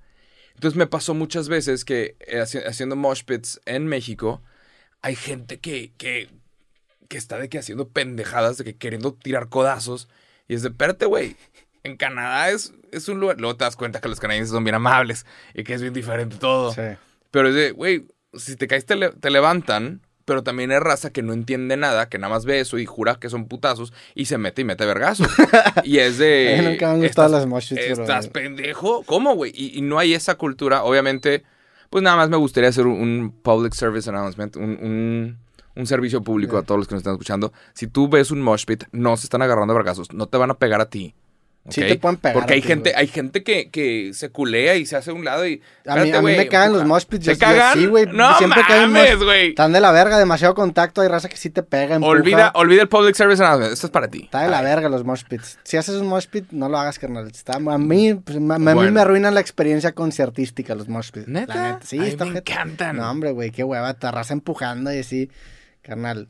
Entonces 0.55 0.76
me 0.76 0.86
pasó 0.86 1.14
muchas 1.14 1.48
veces 1.48 1.84
que 1.86 2.16
eh, 2.20 2.40
haci- 2.40 2.62
haciendo 2.66 2.94
mosh 2.94 3.22
pits 3.24 3.61
en 3.64 3.86
México, 3.86 4.42
hay 5.00 5.16
gente 5.16 5.61
que, 5.61 5.92
que, 5.96 6.28
que 7.09 7.16
está 7.16 7.38
de 7.38 7.48
que 7.48 7.59
haciendo 7.59 7.88
pendejadas, 7.88 8.59
de 8.59 8.64
que 8.64 8.76
queriendo 8.76 9.14
tirar 9.14 9.48
codazos. 9.48 10.09
Y 10.46 10.55
es 10.55 10.62
de, 10.62 10.68
espérate, 10.68 11.07
güey. 11.07 11.36
En 11.84 11.96
Canadá 11.96 12.50
es, 12.50 12.74
es 12.90 13.09
un 13.09 13.18
lugar. 13.18 13.40
Luego 13.40 13.57
te 13.57 13.64
das 13.64 13.76
cuenta 13.76 14.00
que 14.03 14.09
los 14.09 14.20
canadienses 14.20 14.53
son 14.53 14.62
bien 14.64 14.74
amables 14.74 15.24
y 15.55 15.64
que 15.64 15.72
es 15.72 15.80
bien 15.80 15.94
diferente 15.94 16.36
todo. 16.36 16.72
Sí. 16.74 16.82
Pero 17.30 17.48
es 17.48 17.55
de, 17.55 17.70
güey, 17.70 18.07
si 18.34 18.57
te 18.57 18.68
caes 18.68 18.84
te, 18.84 18.94
le- 18.96 19.11
te 19.12 19.30
levantan, 19.30 20.03
pero 20.24 20.42
también 20.42 20.70
hay 20.70 20.78
raza 20.78 21.10
que 21.10 21.22
no 21.22 21.32
entiende 21.32 21.76
nada, 21.76 22.08
que 22.08 22.18
nada 22.18 22.32
más 22.32 22.44
ve 22.44 22.60
eso 22.60 22.78
y 22.78 22.86
jura 22.86 23.16
que 23.16 23.28
son 23.28 23.46
putazos 23.46 23.92
y 24.14 24.26
se 24.26 24.38
mete 24.38 24.62
y 24.62 24.64
mete 24.64 24.86
vergazos. 24.86 25.28
y 25.84 25.98
es 25.98 26.18
de... 26.18 26.56
A 26.58 26.62
mí 26.62 26.68
nunca 26.68 26.88
me 26.88 26.92
han 26.94 27.02
gustado 27.02 27.28
las 27.46 27.72
¿Estás 27.72 28.28
pendejo? 28.28 29.02
¿Cómo, 29.04 29.34
güey? 29.34 29.52
Y, 29.54 29.78
y 29.78 29.82
no 29.82 29.98
hay 29.98 30.14
esa 30.14 30.36
cultura. 30.36 30.84
Obviamente, 30.84 31.44
pues 31.90 32.02
nada 32.02 32.16
más 32.16 32.28
me 32.28 32.36
gustaría 32.36 32.70
hacer 32.70 32.86
un, 32.86 33.00
un 33.00 33.30
public 33.42 33.74
service 33.74 34.08
announcement, 34.08 34.56
un, 34.56 34.78
un, 34.82 35.38
un 35.74 35.86
servicio 35.86 36.22
público 36.22 36.56
a 36.56 36.62
todos 36.62 36.78
los 36.78 36.88
que 36.88 36.94
nos 36.94 37.00
están 37.00 37.14
escuchando. 37.14 37.52
Si 37.74 37.86
tú 37.86 38.08
ves 38.08 38.30
un 38.30 38.40
mosh 38.40 38.64
pit, 38.64 38.84
no 38.92 39.16
se 39.16 39.26
están 39.26 39.42
agarrando 39.42 39.74
vergazos, 39.74 40.12
no 40.12 40.26
te 40.26 40.38
van 40.38 40.50
a 40.50 40.54
pegar 40.54 40.80
a 40.80 40.88
ti. 40.88 41.14
Sí 41.68 41.80
te 41.80 41.96
pueden 41.96 42.16
pegar 42.16 42.34
Porque 42.34 42.54
hay 42.54 42.60
ti, 42.60 42.66
gente, 42.66 42.92
hay 42.96 43.06
gente 43.06 43.44
que, 43.44 43.70
que 43.70 44.10
se 44.14 44.30
culea 44.30 44.74
y 44.74 44.84
se 44.84 44.96
hace 44.96 45.12
a 45.12 45.14
un 45.14 45.24
lado 45.24 45.46
y... 45.46 45.62
A 45.86 45.94
mí, 45.96 46.10
a 46.10 46.20
mí 46.20 46.36
me 46.36 46.48
cagan 46.48 46.72
los 46.72 46.82
empuja. 46.82 46.94
mosh 46.96 47.04
pits. 47.04 47.24
¿Se 47.24 47.30
yo- 47.30 47.34
yo- 47.34 47.38
cagan? 47.38 47.78
Sí, 47.78 47.86
güey. 47.86 48.06
No 48.06 48.36
siempre 48.36 48.62
mames, 48.68 49.18
güey. 49.22 49.48
Están 49.50 49.72
de 49.72 49.80
la 49.80 49.92
verga, 49.92 50.18
demasiado 50.18 50.56
contacto. 50.56 51.02
Hay 51.02 51.08
raza 51.08 51.28
que 51.28 51.36
sí 51.36 51.50
te 51.50 51.62
pega, 51.62 51.94
empuja. 51.94 52.10
Olvida, 52.10 52.50
olvida 52.56 52.82
el 52.82 52.88
public 52.88 53.14
service 53.14 53.40
announcement. 53.40 53.72
Esto 53.74 53.86
es 53.86 53.90
para 53.92 54.08
ti. 54.08 54.22
Está 54.24 54.42
de 54.42 54.48
la 54.48 54.60
verga 54.60 54.88
los 54.88 55.04
mosh 55.04 55.22
pits. 55.28 55.60
Si 55.62 55.76
haces 55.76 55.94
un 55.94 56.08
mosh 56.08 56.26
pit, 56.26 56.46
no 56.50 56.68
lo 56.68 56.78
hagas, 56.78 56.98
carnal. 56.98 57.28
Está, 57.28 57.54
a 57.54 57.78
mí, 57.78 58.14
pues, 58.14 58.38
a 58.38 58.40
mí 58.40 58.90
me 58.90 59.00
arruinan 59.00 59.34
la 59.34 59.40
experiencia 59.40 59.92
concertística 59.92 60.74
los 60.74 60.88
mosh 60.88 61.10
pits. 61.12 61.28
¿Neta? 61.28 61.54
La 61.54 61.80
Sí, 61.84 61.98
Ay, 62.00 62.08
está 62.08 62.24
me 62.24 62.38
encantan. 62.40 62.96
No, 62.96 63.08
hombre, 63.08 63.30
güey, 63.30 63.52
qué 63.52 63.62
hueva. 63.62 63.94
Te 63.94 64.10
raza 64.10 64.32
empujando 64.32 64.92
y 64.92 64.98
así. 64.98 65.30
Carnal, 65.82 66.26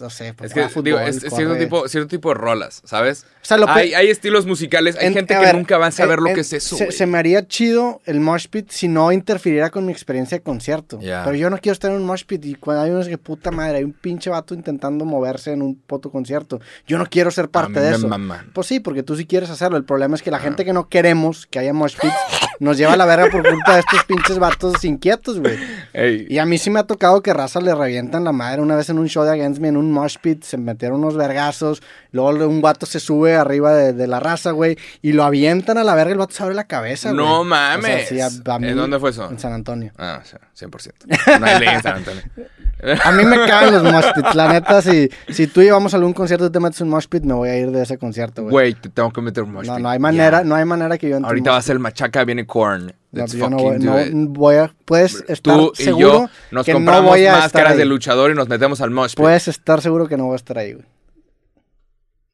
no 0.00 0.08
sé, 0.10 0.32
pues 0.34 0.50
Es 0.50 0.54
que, 0.54 0.60
juega 0.60 0.68
fútbol, 0.70 0.84
digo, 0.84 0.98
es, 1.00 1.20
cierto, 1.34 1.56
tipo, 1.56 1.88
cierto 1.88 2.08
tipo 2.08 2.30
de 2.30 2.34
rolas, 2.36 2.80
¿sabes? 2.84 3.26
O 3.42 3.44
sea, 3.48 3.58
lo 3.58 3.66
pe- 3.66 3.72
hay, 3.72 3.94
hay 3.94 4.08
estilos 4.08 4.46
musicales, 4.46 4.96
hay 4.98 5.08
En- 5.08 5.12
gente 5.14 5.34
que 5.34 5.40
ver, 5.40 5.54
nunca 5.54 5.76
va 5.78 5.88
a 5.88 5.90
saber 5.90 6.18
en- 6.18 6.24
lo 6.24 6.34
que 6.34 6.40
es 6.40 6.52
eso, 6.52 6.76
se, 6.90 7.06
me 7.06 7.18
haría 7.18 7.46
chido 7.46 8.00
el 8.06 8.20
mosh 8.20 8.46
pit 8.48 8.70
si 8.70 8.88
no 8.88 9.12
interfiriera 9.12 9.70
con 9.70 9.84
mi 9.86 9.92
experiencia 9.92 10.38
de 10.38 10.42
concierto. 10.42 10.98
Pero 11.24 11.34
yo 11.36 11.50
no 11.50 11.58
quiero 11.58 11.74
estar 11.74 11.90
en 11.90 11.98
un 11.98 12.04
mosh 12.06 12.24
pit 12.24 12.44
y 12.46 12.54
cuando 12.54 12.82
hay 12.82 12.90
unos 12.90 13.08
que 13.08 13.18
puta 13.18 13.50
madre, 13.50 13.78
hay 13.78 13.84
un 13.84 13.92
pinche 13.92 14.30
vato 14.30 14.54
intentando 14.54 15.04
moverse 15.04 15.52
en 15.52 15.60
un 15.62 15.74
puto 15.76 16.10
concierto. 16.10 16.60
Yo 16.86 16.96
no 16.98 17.06
quiero 17.06 17.30
ser 17.30 17.48
parte 17.50 17.80
de 17.80 17.90
eso. 17.94 18.08
Pues 18.54 18.66
sí, 18.66 18.80
porque 18.80 19.02
tú 19.02 19.16
sí 19.16 19.26
quieres 19.26 19.50
hacerlo. 19.50 19.76
El 19.76 19.84
problema 19.84 20.14
es 20.16 20.22
que 20.22 20.30
la 20.30 20.38
gente 20.38 20.64
que 20.64 20.72
no 20.72 20.88
queremos 20.88 21.46
que 21.46 21.58
haya 21.58 21.72
mosh 21.74 21.96
pits 22.00 22.14
nos 22.60 22.76
lleva 22.78 22.94
a 22.94 22.96
la 22.96 23.06
verga 23.06 23.28
por 23.30 23.46
culpa 23.48 23.74
de 23.74 23.80
estos 23.80 24.04
pinches 24.04 24.38
vatos 24.38 24.84
inquietos, 24.84 25.40
güey. 25.40 25.56
Ey, 25.92 26.26
Y 26.28 26.38
a 26.38 26.46
mí 26.46 26.58
sí 26.58 26.70
me 26.70 26.80
ha 26.80 26.84
tocado 26.84 27.22
que 27.22 27.32
raza 27.32 27.60
le 27.60 27.74
revientan 27.74 28.24
la 28.24 28.32
madre. 28.32 28.60
Una 28.62 28.76
vez 28.76 28.88
en 28.90 28.98
un 28.98 29.08
show 29.08 29.24
de 29.24 29.30
Against 29.32 29.57
En 29.66 29.76
un 29.76 29.90
mosh 29.92 30.16
pit, 30.20 30.42
se 30.44 30.56
metieron 30.56 30.98
unos 31.02 31.16
vergazos. 31.16 31.82
Luego 32.12 32.46
un 32.48 32.62
vato 32.62 32.86
se 32.86 33.00
sube 33.00 33.34
arriba 33.36 33.74
de, 33.74 33.92
de 33.92 34.06
la 34.06 34.20
raza, 34.20 34.52
güey. 34.52 34.78
Y 35.02 35.12
lo 35.12 35.24
avientan 35.24 35.78
a 35.78 35.84
la 35.84 35.94
verga 35.94 36.10
y 36.10 36.12
el 36.12 36.18
vato 36.18 36.34
se 36.34 36.42
abre 36.42 36.54
la 36.54 36.64
cabeza, 36.64 37.12
güey. 37.12 37.24
No 37.24 37.40
O 37.40 37.44
sea, 37.44 37.48
mames. 37.78 38.08
sí, 38.08 38.20
a- 38.20 38.26
a 38.54 38.58
mí- 38.58 38.68
¿En 38.68 38.76
dónde 38.76 38.98
fue 38.98 39.10
eso? 39.10 39.28
En 39.30 39.38
San 39.38 39.52
Antonio. 39.52 39.92
Ah, 39.98 40.20
o 40.22 40.24
sea, 40.26 40.40
100%. 40.58 41.38
No 41.40 41.46
hay 41.46 41.58
ley 41.60 41.68
en 41.68 41.82
San 41.82 41.96
Antonio. 41.96 42.22
A 43.04 43.10
mí 43.10 43.24
me 43.24 43.36
cagan 43.38 43.74
los 43.74 43.82
mosh 43.92 44.06
pits. 44.14 44.36
La 44.36 44.52
neta, 44.52 44.80
si, 44.82 45.10
si 45.28 45.48
tú 45.48 45.60
y 45.62 45.66
yo 45.66 45.74
vamos 45.74 45.94
a 45.94 45.96
algún 45.96 46.12
concierto 46.12 46.46
y 46.46 46.50
te 46.50 46.60
metes 46.60 46.80
un 46.80 46.88
mosh 46.88 47.06
pit, 47.08 47.24
me 47.24 47.34
voy 47.34 47.48
a 47.48 47.56
ir 47.58 47.72
de 47.72 47.82
ese 47.82 47.98
concierto, 47.98 48.42
güey. 48.42 48.52
Güey, 48.52 48.74
te 48.74 48.88
tengo 48.88 49.10
que 49.12 49.20
meter 49.20 49.42
un 49.42 49.52
mosh 49.52 49.66
No, 49.66 49.74
pit. 49.74 49.82
no 49.82 49.88
hay 49.90 49.98
manera, 49.98 50.44
no 50.44 50.54
hay 50.54 50.64
manera 50.64 50.96
que 50.96 51.08
yo 51.08 51.16
entre 51.16 51.26
Ahorita 51.28 51.50
va 51.50 51.56
a 51.56 51.62
ser 51.62 51.72
el 51.72 51.80
machaca, 51.80 52.22
viene 52.24 52.46
Korn. 52.46 52.92
No, 53.10 53.26
yo 53.26 53.48
no 53.50 53.56
voy, 53.56 53.78
no 53.80 54.28
voy 54.28 54.56
a, 54.56 54.74
puedes 54.84 55.24
estar 55.28 55.56
Tú 55.56 55.72
y 55.78 55.82
seguro 55.84 56.00
yo 56.26 56.30
nos 56.50 56.66
que 56.66 56.72
no 56.72 56.76
compramos 56.78 57.10
voy 57.10 57.20
a 57.20 57.24
estar 57.30 57.40
máscaras 57.42 57.76
de 57.78 57.84
luchador 57.86 58.30
y 58.30 58.34
nos 58.34 58.48
metemos 58.48 58.80
al 58.82 58.90
mosh 58.90 59.10
pit. 59.12 59.16
Puedes 59.18 59.48
estar 59.48 59.80
seguro 59.80 60.06
que 60.08 60.16
no 60.18 60.24
voy 60.26 60.34
a 60.34 60.36
estar 60.36 60.58
ahí, 60.58 60.74
güey. 60.74 60.84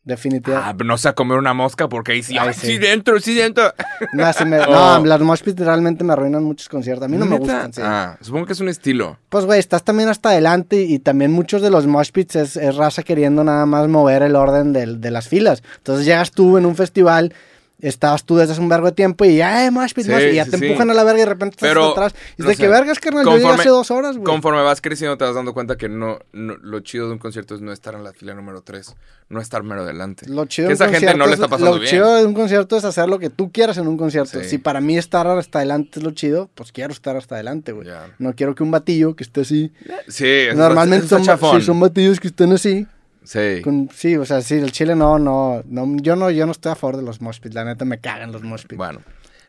Definitivamente. 0.07 0.83
Ah, 0.83 0.85
no 0.85 0.99
sé 0.99 1.15
comer 1.15 1.39
una 1.39 1.55
mosca 1.55 1.89
porque 1.89 2.13
ahí 2.13 2.23
sí. 2.23 2.37
Ay, 2.39 2.53
sí. 2.53 2.67
sí, 2.67 2.79
dentro, 2.79 3.19
sí, 3.21 3.35
dentro. 3.35 3.73
No, 4.13 4.25
me- 4.47 4.59
Oh. 4.69 4.99
no, 4.99 5.05
las 5.07 5.21
mosh 5.23 5.41
pits 5.41 5.61
realmente 5.61 6.05
me 6.05 6.13
arruinan 6.13 6.45
muchos 6.45 6.69
conciertos. 6.69 7.07
A 7.07 7.09
mí 7.09 7.17
no 7.17 7.25
me 7.25 7.39
gustan. 7.39 7.73
sí. 7.73 7.81
Ah, 7.83 8.19
supongo 8.21 8.45
que 8.45 8.53
es 8.53 8.61
un 8.61 8.69
estilo. 8.69 9.17
Pues, 9.31 9.47
güey, 9.47 9.59
estás 9.61 9.83
también 9.83 10.11
hasta 10.11 10.29
adelante 10.29 10.83
y 10.83 10.99
también 10.99 11.33
muchos 11.33 11.63
de 11.63 11.71
los 11.71 11.87
mosh 11.87 12.11
pits 12.11 12.37
es, 12.37 12.57
es 12.59 12.77
raza 12.77 13.03
queriendo 13.03 13.45
nada 13.45 13.65
más 13.65 13.89
mover 13.89 14.23
el 14.23 14.37
orden 14.37 14.75
del- 14.75 15.01
de 15.01 15.11
las 15.11 15.29
filas. 15.29 15.63
Entonces 15.79 16.05
llegas 16.05 16.33
tú 16.33 16.59
en 16.59 16.67
un 16.67 16.77
festival, 16.77 17.33
estabas 17.81 18.25
tú 18.25 18.37
desde 18.37 18.53
hace 18.53 18.61
un 18.63 18.69
vergo 18.69 18.87
de 18.87 18.93
tiempo 18.93 19.25
y 19.25 19.37
ya, 19.37 19.67
eh, 19.67 19.71
mosh 19.71 19.93
pit, 19.93 20.07
Sí, 20.07 20.11
mosh", 20.11 20.23
y 20.33 20.35
ya 20.37 20.45
sí, 20.47 20.53
te 20.53 20.59
sí. 20.59 20.65
empujan 20.67 20.91
a 20.91 20.95
la 20.95 21.05
verga 21.05 21.19
y 21.19 21.23
de 21.25 21.29
repente 21.29 21.55
estás 21.57 21.69
Pero, 21.69 21.89
hasta 21.89 22.07
atrás. 22.07 22.23
Y 22.39 22.43
no 22.43 22.49
de 22.49 22.55
sé, 22.55 22.63
que 22.63 22.69
vergas, 22.69 22.99
carnal, 22.99 23.25
yo 23.25 23.31
llegué 23.33 23.43
conforme- 23.45 23.61
hace 23.61 23.69
dos 23.69 23.91
horas, 23.91 24.17
güey. 24.17 24.25
Conforme 24.25 24.63
vas 24.63 24.81
creciendo 24.81 25.19
te 25.19 25.25
vas 25.25 25.35
dando 25.35 25.53
cuenta 25.55 25.77
que 25.77 25.89
no, 25.89 26.19
no- 26.33 26.57
lo 26.63 26.81
chido 26.81 27.07
de 27.09 27.13
un 27.13 27.19
concierto 27.19 27.55
es 27.55 27.61
no 27.61 27.73
estar 27.73 27.95
en 27.95 28.05
la 28.05 28.13
fila 28.13 28.33
número 28.35 28.63
3, 28.63 28.95
no 29.29 29.41
estar 29.41 29.63
mero 29.65 29.83
adelante. 29.83 30.27
Lo 30.29 30.47
chido, 30.47 30.69
que 30.69 30.77
de 30.77 30.83
un 30.85 30.89
esa 30.91 30.99
gente 31.01 31.17
no 31.17 31.25
concierto 31.25 31.27
le 31.27 31.33
es- 31.33 31.39
está 31.41 31.49
pasando 31.49 31.71
lo 31.73 31.79
bien. 31.81 31.91
chido 31.91 32.15
de 32.17 32.25
un 32.25 32.35
concierto 32.35 32.77
es 32.77 32.85
hacer 32.85 33.09
lo 33.09 33.19
que 33.19 33.31
tú 33.31 33.51
quieras 33.53 33.77
en 33.79 33.87
un 33.89 33.97
concierto. 33.99 34.43
Si 34.45 34.59
para 34.59 34.81
mí 34.81 34.97
estar 34.97 35.27
hasta 35.27 35.59
adelante 35.59 35.99
es 35.99 36.05
lo 36.05 36.13
chido, 36.13 36.49
pues 36.55 36.73
quiero 36.73 36.93
estar 36.93 37.17
hasta 37.17 37.35
adelante, 37.35 37.73
güey. 37.73 37.89
Ya. 37.89 38.07
No 38.19 38.35
quiero 38.35 38.55
que 38.55 38.63
un 38.63 38.71
batillo 38.71 39.15
que 39.17 39.25
esté 39.25 39.43
así. 39.43 39.73
Sí, 40.09 40.25
eso 40.27 40.57
Normalmente 40.57 41.07
son, 41.09 41.25
sí, 41.25 41.61
son 41.63 41.81
batillos 41.81 42.21
que 42.21 42.29
estén 42.29 42.53
así. 42.53 42.87
Sí. 43.25 43.61
con- 43.63 43.89
sí, 43.93 44.17
o 44.17 44.25
sea, 44.25 44.41
sí, 44.43 44.55
el 44.55 44.71
chile 44.73 44.95
no, 44.95 45.19
no, 45.19 45.63
no, 45.67 45.97
yo 46.03 46.15
no, 46.15 46.31
yo 46.31 46.45
no 46.47 46.53
estoy 46.53 46.73
a 46.73 46.77
favor 46.77 46.97
de 46.99 47.03
los 47.03 47.21
mosh 47.21 47.41
pits. 47.41 47.55
La 47.55 47.65
neta 47.65 47.85
me 47.85 47.99
cagan 47.99 48.33
los 48.33 48.43
mosh 48.43 48.63
pits. 48.63 48.77
Bueno, 48.77 49.01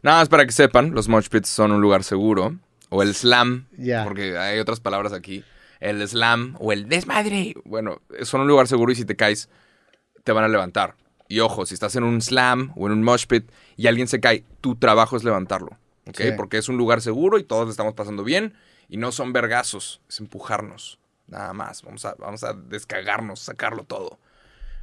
nada 0.01 0.19
más 0.19 0.29
para 0.29 0.45
que 0.45 0.51
sepan, 0.53 0.91
los 0.91 1.07
mosh 1.09 1.27
pits 1.29 1.49
son 1.49 1.71
un 1.71 1.81
lugar 1.81 2.03
seguro. 2.03 2.55
O 2.89 3.01
el 3.01 3.13
slam, 3.15 3.67
porque 4.03 4.37
hay 4.37 4.59
otras 4.59 4.79
palabras 4.79 5.11
aquí. 5.11 5.43
El 5.79 6.07
slam 6.07 6.55
o 6.59 6.71
el 6.71 6.87
desmadre. 6.87 7.55
Bueno, 7.65 7.99
son 8.21 8.41
un 8.41 8.47
lugar 8.47 8.67
seguro 8.67 8.91
y 8.91 8.95
si 8.95 9.05
te 9.05 9.15
caes, 9.15 9.49
te 10.23 10.31
van 10.31 10.43
a 10.43 10.47
levantar. 10.47 10.95
Y 11.27 11.39
ojo, 11.39 11.65
si 11.65 11.73
estás 11.73 11.95
en 11.95 12.03
un 12.03 12.21
slam 12.21 12.71
o 12.75 12.85
en 12.85 12.93
un 12.93 13.03
mosh 13.03 13.25
pit 13.25 13.51
y 13.75 13.87
alguien 13.87 14.07
se 14.07 14.19
cae, 14.21 14.45
tu 14.61 14.75
trabajo 14.75 15.17
es 15.17 15.23
levantarlo. 15.23 15.77
¿Ok? 16.07 16.17
Sí. 16.17 16.27
Porque 16.37 16.57
es 16.59 16.69
un 16.69 16.77
lugar 16.77 17.01
seguro 17.01 17.39
y 17.39 17.43
todos 17.43 17.65
le 17.65 17.71
estamos 17.71 17.95
pasando 17.95 18.23
bien. 18.23 18.53
Y 18.87 18.97
no 18.97 19.11
son 19.11 19.33
vergazos, 19.33 19.99
es 20.07 20.19
empujarnos. 20.19 20.99
Nada 21.27 21.53
más. 21.53 21.81
Vamos 21.83 22.05
a, 22.05 22.15
vamos 22.15 22.43
a 22.43 22.53
descagarnos, 22.53 23.39
sacarlo 23.39 23.83
todo. 23.83 24.19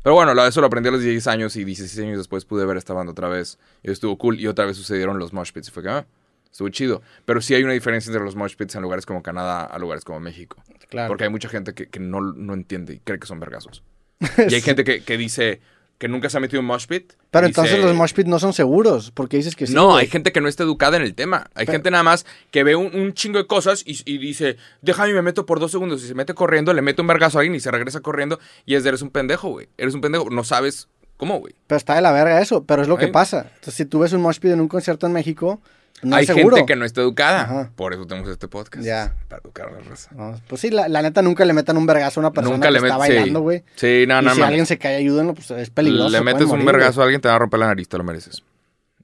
Pero 0.03 0.15
bueno, 0.15 0.35
lo- 0.35 0.47
eso 0.47 0.61
lo 0.61 0.67
aprendí 0.67 0.89
a 0.89 0.93
los 0.93 1.01
16 1.03 1.27
años 1.29 1.55
y 1.57 1.65
16 1.65 2.07
años 2.07 2.19
después 2.19 2.45
pude 2.45 2.65
ver 2.67 2.77
esta 2.77 2.93
banda 2.93 3.13
otra 3.13 3.29
vez. 3.29 3.59
Y 3.83 3.91
estuvo 3.91 4.19
cool. 4.19 4.41
Y 4.41 4.47
otra 4.49 4.65
vez 4.67 4.77
sucedieron 4.77 5.19
los 5.19 5.33
mosh 5.33 5.53
pits. 5.53 5.69
Y 5.69 5.71
fue 5.71 5.83
que, 5.83 5.89
ah, 5.91 6.07
Estuvo 6.51 6.69
chido. 6.69 7.01
Pero 7.25 7.41
sí 7.41 7.55
hay 7.55 7.63
una 7.65 7.73
diferencia 7.73 8.11
entre 8.11 8.23
los 8.25 8.37
mosh 8.37 8.57
pits 8.57 8.75
en 8.75 8.83
lugares 8.83 9.07
como 9.07 9.23
Canadá 9.23 9.65
a 9.65 9.79
lugares 9.79 10.05
como 10.05 10.21
México. 10.21 10.63
Claro. 10.91 11.09
Porque 11.09 11.25
hay 11.25 11.31
mucha 11.31 11.49
gente 11.49 11.73
que, 11.73 11.89
que 11.89 11.99
no, 11.99 12.21
no 12.21 12.53
entiende 12.53 12.93
y 12.95 12.99
cree 12.99 13.19
que 13.19 13.27
son 13.27 13.41
vergazos. 13.41 13.83
Y 14.51 14.55
hay 14.55 14.61
gente 14.61 14.85
que, 14.85 15.03
que 15.03 15.17
dice 15.17 15.61
que 16.03 16.09
nunca 16.09 16.29
se 16.29 16.37
ha 16.37 16.41
metido 16.41 16.59
en 16.59 16.67
mosh 16.67 16.87
pit. 16.89 17.13
Pero 17.31 17.47
entonces 17.47 17.79
los 17.79 17.95
mosh 17.95 18.13
pit 18.13 18.27
no 18.27 18.41
son 18.41 18.53
seguros, 18.53 19.13
porque 19.13 19.37
dices 19.37 19.55
que 19.55 19.69
sí. 19.69 19.73
no, 19.73 19.95
hay 19.95 20.09
gente 20.09 20.33
que 20.33 20.41
no 20.41 20.49
está 20.49 20.65
educada 20.65 20.97
en 20.97 21.05
el 21.05 21.15
tema. 21.15 21.47
Hay 21.55 21.65
Pero- 21.65 21.77
gente 21.77 21.93
nada 21.93 22.03
más 22.03 22.27
que 22.51 22.65
ve 22.65 22.75
un, 22.75 22.93
un 22.93 23.15
chingo 23.15 23.39
de 23.39 23.47
cosas 23.47 23.85
y, 23.87 24.01
y 24.05 24.19
dice, 24.19 24.57
déjame 24.81 25.11
y 25.11 25.13
me 25.13 25.23
meto 25.23 25.47
por 25.47 25.61
dos 25.61 25.71
segundos. 25.71 26.03
Y 26.03 26.09
se 26.09 26.15
mete 26.17 26.35
corriendo, 26.35 26.75
le 26.75 26.83
mete 26.83 27.03
un 27.03 27.07
vergazo 27.07 27.39
a 27.39 27.43
alguien 27.43 27.55
y 27.55 27.61
se 27.61 27.71
regresa 27.71 28.01
corriendo. 28.01 28.41
Y 28.67 28.75
es 28.75 28.83
de, 28.83 28.89
eres 28.89 29.03
un 29.03 29.11
pendejo, 29.11 29.51
güey. 29.51 29.69
Eres 29.79 29.95
un 29.95 30.01
pendejo. 30.01 30.29
No 30.29 30.43
sabes 30.43 30.89
cómo, 31.17 31.39
güey. 31.39 31.55
Pero 31.69 31.77
está 31.77 31.95
de 31.95 32.01
la 32.01 32.11
verga 32.11 32.41
eso, 32.41 32.65
pero 32.65 32.83
es 32.83 32.89
lo 32.89 32.97
que 32.99 33.07
pasa. 33.07 33.43
Entonces, 33.55 33.75
si 33.75 33.85
tú 33.85 34.01
ves 34.01 34.13
un 34.13 34.23
mosh 34.23 34.41
pit 34.41 34.51
en 34.51 34.61
un 34.61 34.67
concierto 34.67 35.07
en 35.07 35.13
México, 35.13 35.61
no 36.03 36.17
Hay 36.17 36.27
seguro. 36.27 36.57
gente 36.57 36.73
que 36.73 36.77
no 36.77 36.85
está 36.85 37.01
educada. 37.01 37.71
Por 37.77 37.95
eso 37.95 38.07
tenemos 38.07 38.29
este 38.31 38.49
podcast. 38.49 38.85
Ya. 38.85 39.15
Para 39.29 39.41
educar 39.43 39.69
a 39.69 39.71
la 39.73 39.81
raza. 39.81 40.11
No, 40.15 40.41
pues 40.49 40.61
sí, 40.61 40.71
la, 40.71 40.89
la 40.89 41.03
neta 41.03 41.23
nunca 41.23 41.45
le 41.45 41.53
metan 41.53 41.77
un 41.77 41.87
vergazo 41.87 42.21
a 42.21 42.23
una 42.23 42.33
persona 42.33 42.57
Nunca 42.57 42.69
que 42.69 42.73
le 42.73 42.79
está 42.79 42.97
bailando, 42.97 43.41
güey. 43.41 43.63
Sí, 43.77 44.05
no, 44.07 44.21
y 44.21 44.25
no, 44.25 44.35
si 44.35 44.43
alguien 44.43 44.67
se 44.67 44.79
cae, 44.79 44.97
ayúdenlo, 44.97 45.35
pues 45.35 45.51
es 45.53 45.71
peligroso. 45.71 46.11
Le 46.11 46.21
metes 46.23 46.47
un 46.49 46.65
vergazo 46.65 47.01
a 47.01 47.05
alguien, 47.05 47.21
te 47.21 47.29
va 47.29 47.35
a 47.37 47.39
romper 47.39 47.61
la 47.61 47.67
nariz, 47.67 47.89
te 47.89 47.97
lo 47.99 48.05
mereces. 48.05 48.43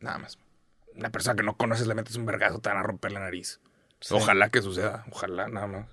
Nada 0.00 0.18
más. 0.18 0.38
Una 0.96 1.10
persona 1.10 1.36
que 1.36 1.42
no 1.44 1.56
conoces 1.56 1.86
le 1.86 1.94
metes 1.94 2.16
un 2.16 2.26
vergazo, 2.26 2.58
te 2.58 2.68
van 2.68 2.78
a 2.78 2.82
romper 2.82 3.12
la 3.12 3.20
nariz. 3.20 3.60
Sí. 4.00 4.14
Ojalá 4.14 4.48
que 4.48 4.62
suceda. 4.62 5.04
Ojalá, 5.10 5.48
nada 5.48 5.66
más. 5.66 5.86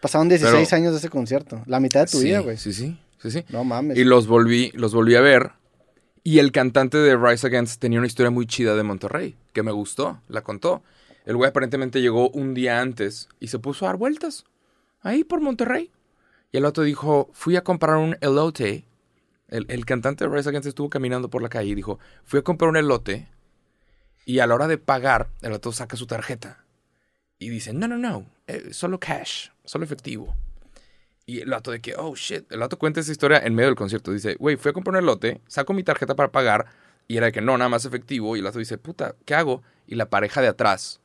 Pasaron 0.00 0.28
16 0.28 0.68
Pero- 0.68 0.76
años 0.76 0.92
de 0.92 0.98
ese 0.98 1.08
concierto. 1.08 1.62
La 1.66 1.80
mitad 1.80 2.00
de 2.00 2.06
tu 2.10 2.18
sí, 2.18 2.24
vida, 2.24 2.40
güey. 2.40 2.56
Sí, 2.56 2.72
sí, 2.72 2.98
sí, 3.22 3.30
sí. 3.30 3.44
No 3.48 3.64
mames. 3.64 3.96
Y 3.96 4.04
los 4.04 4.26
volví, 4.26 4.70
los 4.74 4.92
volví 4.92 5.14
a 5.14 5.20
ver. 5.20 5.52
Y 6.28 6.40
el 6.40 6.52
cantante 6.52 6.98
de 6.98 7.16
Rise 7.16 7.46
Against 7.46 7.80
tenía 7.80 8.00
una 8.00 8.06
historia 8.06 8.30
muy 8.30 8.44
chida 8.44 8.76
de 8.76 8.82
Monterrey, 8.82 9.34
que 9.54 9.62
me 9.62 9.72
gustó, 9.72 10.20
la 10.28 10.42
contó. 10.42 10.82
El 11.24 11.36
güey 11.36 11.48
aparentemente 11.48 12.02
llegó 12.02 12.28
un 12.28 12.52
día 12.52 12.82
antes 12.82 13.30
y 13.40 13.48
se 13.48 13.58
puso 13.58 13.86
a 13.86 13.88
dar 13.88 13.96
vueltas. 13.96 14.44
Ahí 15.00 15.24
por 15.24 15.40
Monterrey. 15.40 15.90
Y 16.52 16.58
el 16.58 16.66
otro 16.66 16.84
dijo, 16.84 17.30
fui 17.32 17.56
a 17.56 17.64
comprar 17.64 17.96
un 17.96 18.18
elote. 18.20 18.84
El, 19.48 19.64
el 19.70 19.86
cantante 19.86 20.28
de 20.28 20.36
Rise 20.36 20.50
Against 20.50 20.68
estuvo 20.68 20.90
caminando 20.90 21.30
por 21.30 21.40
la 21.40 21.48
calle 21.48 21.70
y 21.70 21.74
dijo, 21.74 21.98
fui 22.24 22.40
a 22.40 22.42
comprar 22.42 22.68
un 22.68 22.76
elote. 22.76 23.30
Y 24.26 24.40
a 24.40 24.46
la 24.46 24.54
hora 24.54 24.68
de 24.68 24.76
pagar, 24.76 25.30
el 25.40 25.54
otro 25.54 25.72
saca 25.72 25.96
su 25.96 26.06
tarjeta. 26.06 26.62
Y 27.38 27.48
dice, 27.48 27.72
no, 27.72 27.88
no, 27.88 27.96
no, 27.96 28.26
eh, 28.48 28.74
solo 28.74 29.00
cash, 29.00 29.48
solo 29.64 29.86
efectivo. 29.86 30.36
Y 31.28 31.42
el 31.42 31.50
vato 31.50 31.70
de 31.70 31.80
que, 31.80 31.94
oh 31.94 32.14
shit, 32.16 32.50
el 32.50 32.60
vato 32.60 32.78
cuenta 32.78 33.00
esa 33.00 33.12
historia 33.12 33.38
en 33.44 33.54
medio 33.54 33.66
del 33.66 33.76
concierto. 33.76 34.12
Dice, 34.12 34.36
güey, 34.36 34.56
fui 34.56 34.70
a 34.70 34.72
comprar 34.72 34.94
un 34.94 35.02
elote, 35.02 35.42
saco 35.46 35.74
mi 35.74 35.82
tarjeta 35.82 36.16
para 36.16 36.32
pagar. 36.32 36.64
Y 37.06 37.18
era 37.18 37.26
de 37.26 37.32
que 37.32 37.42
no, 37.42 37.58
nada 37.58 37.68
más 37.68 37.84
efectivo. 37.84 38.34
Y 38.34 38.38
el 38.38 38.46
vato 38.46 38.58
dice, 38.58 38.78
puta, 38.78 39.14
¿qué 39.26 39.34
hago? 39.34 39.62
Y 39.86 39.96
la 39.96 40.08
pareja 40.08 40.40
de 40.40 40.48
atrás, 40.48 41.02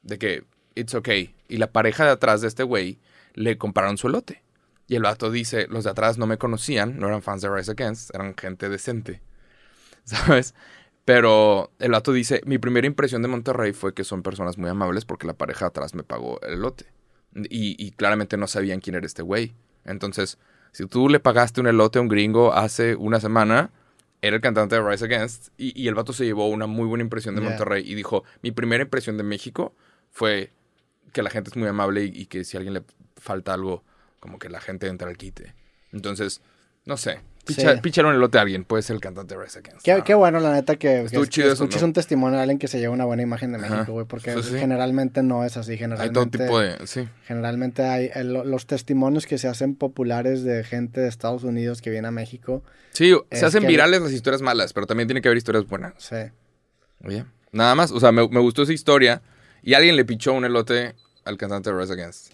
de 0.00 0.16
que, 0.16 0.44
it's 0.74 0.94
okay. 0.94 1.34
Y 1.48 1.58
la 1.58 1.72
pareja 1.72 2.06
de 2.06 2.12
atrás 2.12 2.40
de 2.40 2.48
este 2.48 2.62
güey 2.62 2.98
le 3.34 3.58
compraron 3.58 3.98
su 3.98 4.06
elote. 4.06 4.42
Y 4.86 4.94
el 4.94 5.02
vato 5.02 5.30
dice, 5.30 5.66
los 5.68 5.84
de 5.84 5.90
atrás 5.90 6.16
no 6.16 6.26
me 6.26 6.38
conocían, 6.38 6.98
no 6.98 7.08
eran 7.08 7.20
fans 7.20 7.42
de 7.42 7.50
Rise 7.50 7.72
Against, 7.72 8.14
eran 8.14 8.34
gente 8.34 8.70
decente. 8.70 9.20
¿Sabes? 10.04 10.54
Pero 11.04 11.70
el 11.80 11.90
vato 11.90 12.14
dice, 12.14 12.40
mi 12.46 12.56
primera 12.56 12.86
impresión 12.86 13.20
de 13.20 13.28
Monterrey 13.28 13.74
fue 13.74 13.92
que 13.92 14.04
son 14.04 14.22
personas 14.22 14.56
muy 14.56 14.70
amables 14.70 15.04
porque 15.04 15.26
la 15.26 15.34
pareja 15.34 15.66
de 15.66 15.68
atrás 15.68 15.94
me 15.94 16.02
pagó 16.02 16.40
el 16.40 16.54
elote. 16.54 16.86
Y, 17.34 17.76
y 17.78 17.90
claramente 17.90 18.38
no 18.38 18.46
sabían 18.46 18.80
quién 18.80 18.96
era 18.96 19.04
este 19.04 19.20
güey. 19.20 19.54
Entonces, 19.86 20.38
si 20.72 20.86
tú 20.86 21.08
le 21.08 21.20
pagaste 21.20 21.60
un 21.60 21.66
elote 21.66 21.98
a 21.98 22.02
un 22.02 22.08
gringo 22.08 22.52
hace 22.52 22.96
una 22.96 23.20
semana, 23.20 23.70
era 24.22 24.36
el 24.36 24.42
cantante 24.42 24.76
de 24.76 24.82
Rise 24.82 25.04
Against. 25.04 25.48
Y, 25.56 25.80
y 25.80 25.88
el 25.88 25.94
vato 25.94 26.12
se 26.12 26.24
llevó 26.24 26.48
una 26.48 26.66
muy 26.66 26.86
buena 26.86 27.02
impresión 27.02 27.34
de. 27.34 27.40
Monterrey. 27.40 27.84
Y 27.86 27.94
dijo, 27.94 28.24
mi 28.42 28.50
primera 28.50 28.82
impresión 28.82 29.16
de 29.16 29.22
México 29.22 29.74
fue 30.10 30.52
que 31.12 31.22
la 31.22 31.30
gente 31.30 31.50
es 31.50 31.56
muy 31.56 31.68
amable 31.68 32.04
y, 32.04 32.12
y 32.14 32.26
que 32.26 32.44
si 32.44 32.56
a 32.56 32.58
alguien 32.58 32.74
le 32.74 32.82
falta 33.16 33.54
algo, 33.54 33.84
como 34.20 34.38
que 34.38 34.48
la 34.48 34.60
gente 34.60 34.88
entra 34.88 35.08
al 35.08 35.16
quite. 35.16 35.54
Entonces, 35.92 36.42
no 36.84 36.96
sé. 36.96 37.20
Picha, 37.46 37.74
Sí. 37.74 37.80
Pichar 37.80 38.04
un 38.06 38.14
elote 38.14 38.38
a 38.38 38.42
alguien, 38.42 38.64
puede 38.64 38.82
ser 38.82 38.94
el 38.96 39.00
cantante 39.00 39.34
de 39.36 39.42
Rise 39.42 39.60
Against. 39.60 39.84
Qué, 39.84 40.02
qué 40.04 40.14
bueno, 40.14 40.40
la 40.40 40.52
neta, 40.52 40.76
que, 40.76 41.06
que- 41.10 41.16
que 41.20 41.26
chido 41.28 41.46
eso, 41.46 41.54
escuches 41.64 41.80
¿no? 41.82 41.86
un 41.88 41.92
testimonio 41.92 42.36
de 42.36 42.42
alguien 42.42 42.58
que 42.58 42.66
se 42.68 42.78
lleva 42.78 42.92
una 42.92 43.04
buena 43.04 43.22
imagen 43.22 43.52
de. 43.52 43.58
México, 43.58 43.92
güey, 43.92 44.04
porque 44.06 44.42
sí. 44.42 44.58
generalmente 44.58 45.22
no 45.22 45.44
es 45.44 45.56
así. 45.56 45.72
Hay 45.72 45.78
Generalmente, 45.78 46.12
todo 46.12 46.26
tipo 46.28 46.58
de... 46.60 46.86
Sí. 46.86 47.08
generalmente 47.26 47.82
hay 47.84 48.10
el- 48.14 48.32
los 48.32 48.66
testimonios 48.66 49.26
que 49.26 49.38
se 49.38 49.48
hacen 49.48 49.74
populares 49.76 50.42
de 50.44 50.64
gente 50.64 51.00
de 51.00 51.08
Estados 51.08 51.44
Unidos 51.44 51.80
que 51.80 51.90
viene 51.90 52.08
a 52.08 52.10
México. 52.10 52.62
Sí, 52.90 53.14
se 53.30 53.44
hacen 53.46 53.62
que- 53.62 53.68
virales 53.68 54.02
las 54.02 54.12
historias 54.12 54.42
malas, 54.42 54.72
pero 54.72 54.86
también 54.86 55.06
tiene 55.06 55.20
que 55.22 55.28
haber 55.28 55.38
historias 55.38 55.66
buenas. 55.66 55.94
Sí. 55.98 56.16
Oye, 57.04 57.24
nada 57.52 57.74
más, 57.74 57.90
o 57.92 58.00
sea, 58.00 58.10
me, 58.12 58.26
me 58.28 58.40
gustó 58.40 58.62
esa 58.62 58.72
historia 58.72 59.22
y 59.62 59.74
alguien 59.74 59.96
le 59.96 60.04
pichó 60.04 60.32
un 60.32 60.44
elote 60.44 60.94
al 61.24 61.36
cantante 61.36 61.70
de 61.72 61.78
Rise 61.78 61.92
Against. 61.92 62.32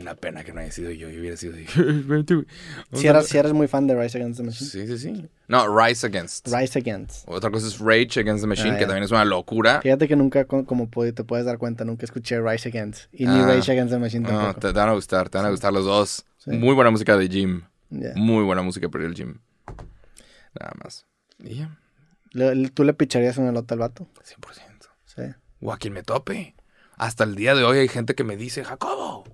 Una 0.00 0.14
pena 0.14 0.42
que 0.44 0.52
no 0.52 0.60
haya 0.60 0.72
sido 0.72 0.90
yo, 0.90 1.08
yo 1.10 1.20
hubiera 1.20 1.36
sido 1.36 1.54
Si 2.92 3.06
a- 3.06 3.10
eres, 3.10 3.26
si 3.28 3.36
eres 3.38 3.52
muy 3.52 3.68
fan 3.68 3.86
de 3.86 3.94
Rise 4.00 4.16
Against 4.18 4.38
the 4.40 4.46
Machine. 4.46 4.70
Sí, 4.70 4.86
sí, 4.86 4.98
sí. 4.98 5.28
No, 5.48 5.66
Rise 5.78 6.06
Against. 6.06 6.48
Rise 6.48 6.78
Against. 6.78 7.24
Otra 7.28 7.50
cosa 7.50 7.66
es 7.66 7.78
Rage 7.78 8.20
Against 8.20 8.42
the 8.42 8.46
Machine, 8.46 8.70
Ah, 8.72 8.78
que 8.78 8.86
también 8.86 9.04
es 9.04 9.10
una 9.10 9.24
locura. 9.24 9.80
Fíjate 9.82 10.08
que 10.08 10.16
nunca, 10.16 10.44
co- 10.46 10.64
como 10.64 10.88
te 10.88 11.24
puedes 11.24 11.44
dar 11.44 11.58
cuenta, 11.58 11.84
nunca 11.84 12.04
escuché 12.06 12.40
Rise 12.40 12.68
Against. 12.70 13.12
Y 13.12 13.26
ni 13.26 13.38
Ah. 13.40 13.46
Rage 13.46 13.72
Against 13.72 13.92
the 13.92 13.98
Machine 13.98 14.22
No, 14.22 14.28
tampoco. 14.30 14.60
te, 14.60 14.72
te 14.72 14.78
van 14.78 14.88
a 14.88 14.92
gustar, 14.94 15.28
te 15.28 15.38
van 15.38 15.46
a 15.46 15.50
gustar 15.50 15.72
los 15.72 15.84
dos. 15.84 16.24
Sí. 16.38 16.50
Muy 16.52 16.74
buena 16.74 16.90
música 16.90 17.16
de. 17.16 17.28
Ya. 17.28 18.12
Muy 18.16 18.44
buena 18.44 18.62
música 18.62 18.88
para 18.88 19.04
el 19.04 19.14
gym. 19.14 19.38
Nada 20.58 20.72
más. 20.82 21.06
Y 21.38 21.56
ya, 21.56 21.76
¿Tú 22.74 22.84
le 22.84 22.94
picharías 22.94 23.36
un 23.38 23.48
elote 23.48 23.74
al 23.74 23.80
vato? 23.80 24.06
100%. 24.24 24.88
Sí. 25.04 25.22
O 25.60 25.72
a 25.72 25.78
quien 25.78 25.92
me 25.92 26.02
tope. 26.02 26.54
Hasta 26.96 27.24
el 27.24 27.34
día 27.34 27.54
de 27.54 27.64
hoy 27.64 27.78
hay 27.78 27.88
gente 27.88 28.14
que 28.14 28.24
me 28.24 28.36
dice, 28.36 28.62
Jacobo, 28.62 29.24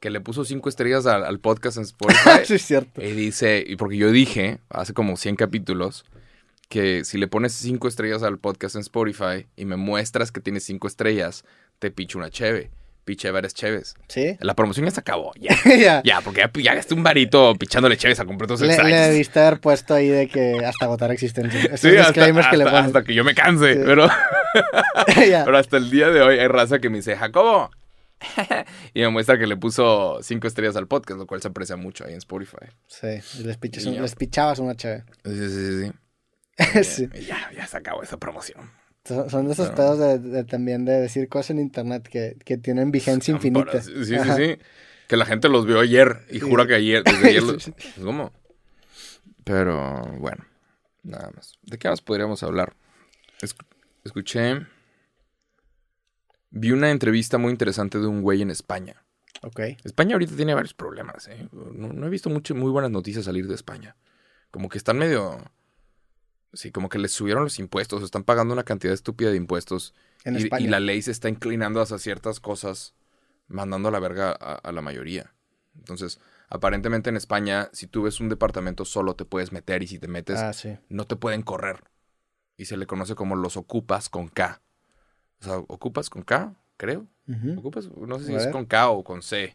que 0.00 0.10
le 0.10 0.20
puso 0.20 0.44
cinco 0.44 0.68
estrellas 0.68 1.06
al, 1.06 1.24
al 1.24 1.40
podcast 1.40 1.76
en 1.78 1.82
Spotify. 1.84 2.44
sí, 2.44 2.54
es 2.54 2.62
cierto. 2.66 3.02
y 3.02 3.12
dice, 3.12 3.64
y 3.66 3.76
porque 3.76 3.96
yo 3.96 4.10
dije, 4.12 4.58
hace 4.70 4.92
como 4.94 5.16
100 5.16 5.36
capítulos, 5.36 6.04
que 6.68 7.04
si 7.04 7.16
le 7.18 7.28
pones 7.28 7.52
cinco 7.54 7.88
estrellas 7.88 8.22
al 8.22 8.38
podcast 8.38 8.74
en 8.76 8.82
Spotify 8.82 9.46
y 9.56 9.64
me 9.64 9.76
muestras 9.76 10.30
que 10.32 10.40
tienes 10.40 10.64
cinco 10.64 10.86
estrellas, 10.86 11.44
te 11.78 11.90
picho 11.90 12.18
una 12.18 12.30
cheve. 12.30 12.70
Piche 13.06 13.30
varias 13.30 13.54
cheves. 13.54 13.94
Sí. 14.08 14.36
La 14.40 14.54
promoción 14.54 14.84
ya 14.84 14.90
se 14.90 15.00
acabó, 15.00 15.32
ya. 15.40 15.56
ya. 15.78 16.02
Ya, 16.04 16.20
porque 16.20 16.40
ya, 16.42 16.50
ya 16.62 16.74
gasté 16.74 16.92
un 16.92 17.02
varito 17.02 17.54
pichándole 17.54 17.96
cheves 17.96 18.20
a 18.20 18.26
completos 18.26 18.60
Le, 18.60 18.66
le 18.66 18.72
extraños. 18.74 19.00
debiste 19.08 19.40
haber 19.40 19.60
puesto 19.60 19.94
ahí 19.94 20.08
de 20.08 20.28
que 20.28 20.62
hasta 20.62 20.84
agotar 20.84 21.10
existencia. 21.10 21.58
Esos 21.72 21.80
Sí, 21.80 21.88
hasta, 21.96 22.08
disclaimers 22.12 22.48
que 22.48 22.56
le 22.58 22.64
hasta- 22.64 22.78
hasta 22.80 23.04
que 23.04 23.14
yo 23.14 23.24
me 23.24 23.34
canse, 23.34 23.72
Sí. 23.76 23.80
pero... 23.86 24.08
Pero 25.16 25.56
hasta 25.56 25.78
el 25.78 25.90
día 25.90 26.10
de 26.10 26.20
hoy 26.20 26.38
hay 26.38 26.48
raza 26.48 26.80
que 26.80 26.90
me 26.90 26.98
dice, 26.98 27.16
Jacobo. 27.16 27.70
y 28.94 29.00
me 29.00 29.08
muestra 29.10 29.38
que 29.38 29.46
le 29.46 29.56
puso 29.56 30.18
cinco 30.22 30.46
estrellas 30.46 30.76
al 30.76 30.86
podcast, 30.88 31.18
lo 31.18 31.26
cual 31.26 31.40
se 31.42 31.48
aprecia 31.48 31.76
mucho 31.76 32.04
ahí 32.04 32.12
en 32.12 32.18
Spotify. 32.18 32.66
Sí, 32.86 33.06
les, 33.44 33.56
pichas 33.58 33.84
Y 33.86 33.98
les 33.98 34.14
pichabas 34.16 34.58
una 34.58 34.74
chévere. 34.74 35.04
Sí, 35.24 35.36
sí, 35.36 35.48
sí. 35.50 35.84
sí. 35.84 35.92
Sí. 36.82 37.08
Y 37.14 37.20
ya, 37.26 37.50
ya 37.54 37.66
se 37.66 37.76
acabó 37.76 38.02
esa 38.02 38.16
promoción. 38.16 38.70
Son 39.04 39.46
de 39.46 39.52
esos 39.52 39.68
Pero- 39.70 39.76
pedos 39.76 39.98
de, 39.98 40.18
de 40.18 40.44
también 40.44 40.84
de 40.84 40.92
decir 41.00 41.28
cosas 41.28 41.50
en 41.50 41.60
internet 41.60 42.06
que, 42.08 42.36
que 42.44 42.58
tienen 42.58 42.90
vigencia 42.90 43.32
infinita. 43.32 43.80
Sí, 43.80 44.04
sí, 44.04 44.16
Ajá. 44.16 44.34
sí. 44.36 44.58
Que 45.06 45.16
la 45.16 45.24
gente 45.24 45.48
los 45.48 45.64
vio 45.64 45.80
ayer 45.80 46.26
y 46.30 46.40
jura 46.40 46.66
que 46.66 46.74
ayer, 46.74 47.02
desde 47.04 47.28
ayer 47.28 47.42
los... 47.44 47.62
Sí, 47.62 47.72
¿Cómo? 48.02 48.32
Pero, 49.44 50.02
bueno, 50.18 50.44
nada 51.02 51.30
más. 51.34 51.54
¿De 51.62 51.78
qué 51.78 51.88
más 51.88 52.02
podríamos 52.02 52.42
hablar? 52.42 52.74
Escu- 53.40 53.64
escuché... 54.04 54.66
Vi 56.50 56.72
una 56.72 56.90
entrevista 56.90 57.38
muy 57.38 57.50
interesante 57.50 57.98
de 57.98 58.06
un 58.06 58.22
güey 58.22 58.42
en 58.42 58.50
España. 58.50 59.04
Ok. 59.42 59.60
España 59.84 60.14
ahorita 60.14 60.34
tiene 60.34 60.54
varios 60.54 60.74
problemas, 60.74 61.28
¿eh? 61.28 61.48
No, 61.52 61.92
no 61.92 62.06
he 62.06 62.10
visto 62.10 62.30
mucho, 62.30 62.54
muy 62.54 62.70
buenas 62.70 62.90
noticias 62.90 63.24
salir 63.24 63.46
de 63.46 63.54
España. 63.54 63.96
Como 64.50 64.68
que 64.68 64.78
están 64.78 64.98
medio... 64.98 65.38
Sí, 66.54 66.72
como 66.72 66.88
que 66.88 66.98
les 66.98 67.12
subieron 67.12 67.44
los 67.44 67.58
impuestos, 67.58 68.02
están 68.02 68.24
pagando 68.24 68.54
una 68.54 68.64
cantidad 68.64 68.94
estúpida 68.94 69.30
de 69.30 69.36
impuestos. 69.36 69.94
En 70.24 70.34
y, 70.34 70.44
España. 70.44 70.64
y 70.64 70.68
la 70.68 70.80
ley 70.80 71.02
se 71.02 71.10
está 71.10 71.28
inclinando 71.28 71.82
hacia 71.82 71.98
ciertas 71.98 72.40
cosas, 72.40 72.94
mandando 73.48 73.90
a 73.90 73.92
la 73.92 74.00
verga 74.00 74.30
a, 74.32 74.54
a 74.54 74.72
la 74.72 74.80
mayoría. 74.80 75.34
Entonces, 75.76 76.18
aparentemente 76.48 77.10
en 77.10 77.16
España, 77.18 77.68
si 77.74 77.86
tú 77.86 78.02
ves 78.02 78.18
un 78.20 78.30
departamento 78.30 78.86
solo, 78.86 79.14
te 79.14 79.26
puedes 79.26 79.52
meter 79.52 79.82
y 79.82 79.88
si 79.88 79.98
te 79.98 80.08
metes, 80.08 80.38
Ah, 80.38 80.54
sí. 80.54 80.78
no 80.88 81.06
te 81.06 81.16
pueden 81.16 81.42
correr. 81.42 81.84
Y 82.56 82.64
se 82.64 82.78
le 82.78 82.86
conoce 82.86 83.14
como 83.14 83.36
los 83.36 83.58
ocupas 83.58 84.08
con 84.08 84.28
K. 84.28 84.62
O 85.40 85.44
sea, 85.44 85.58
ocupas 85.58 86.10
con 86.10 86.22
K, 86.22 86.54
creo. 86.76 87.06
Ocupas, 87.56 87.88
no 87.96 88.18
sé 88.18 88.26
si 88.26 88.34
A 88.34 88.36
es 88.38 88.44
ver. 88.44 88.52
con 88.52 88.64
K 88.66 88.90
o 88.90 89.04
con 89.04 89.22
C. 89.22 89.54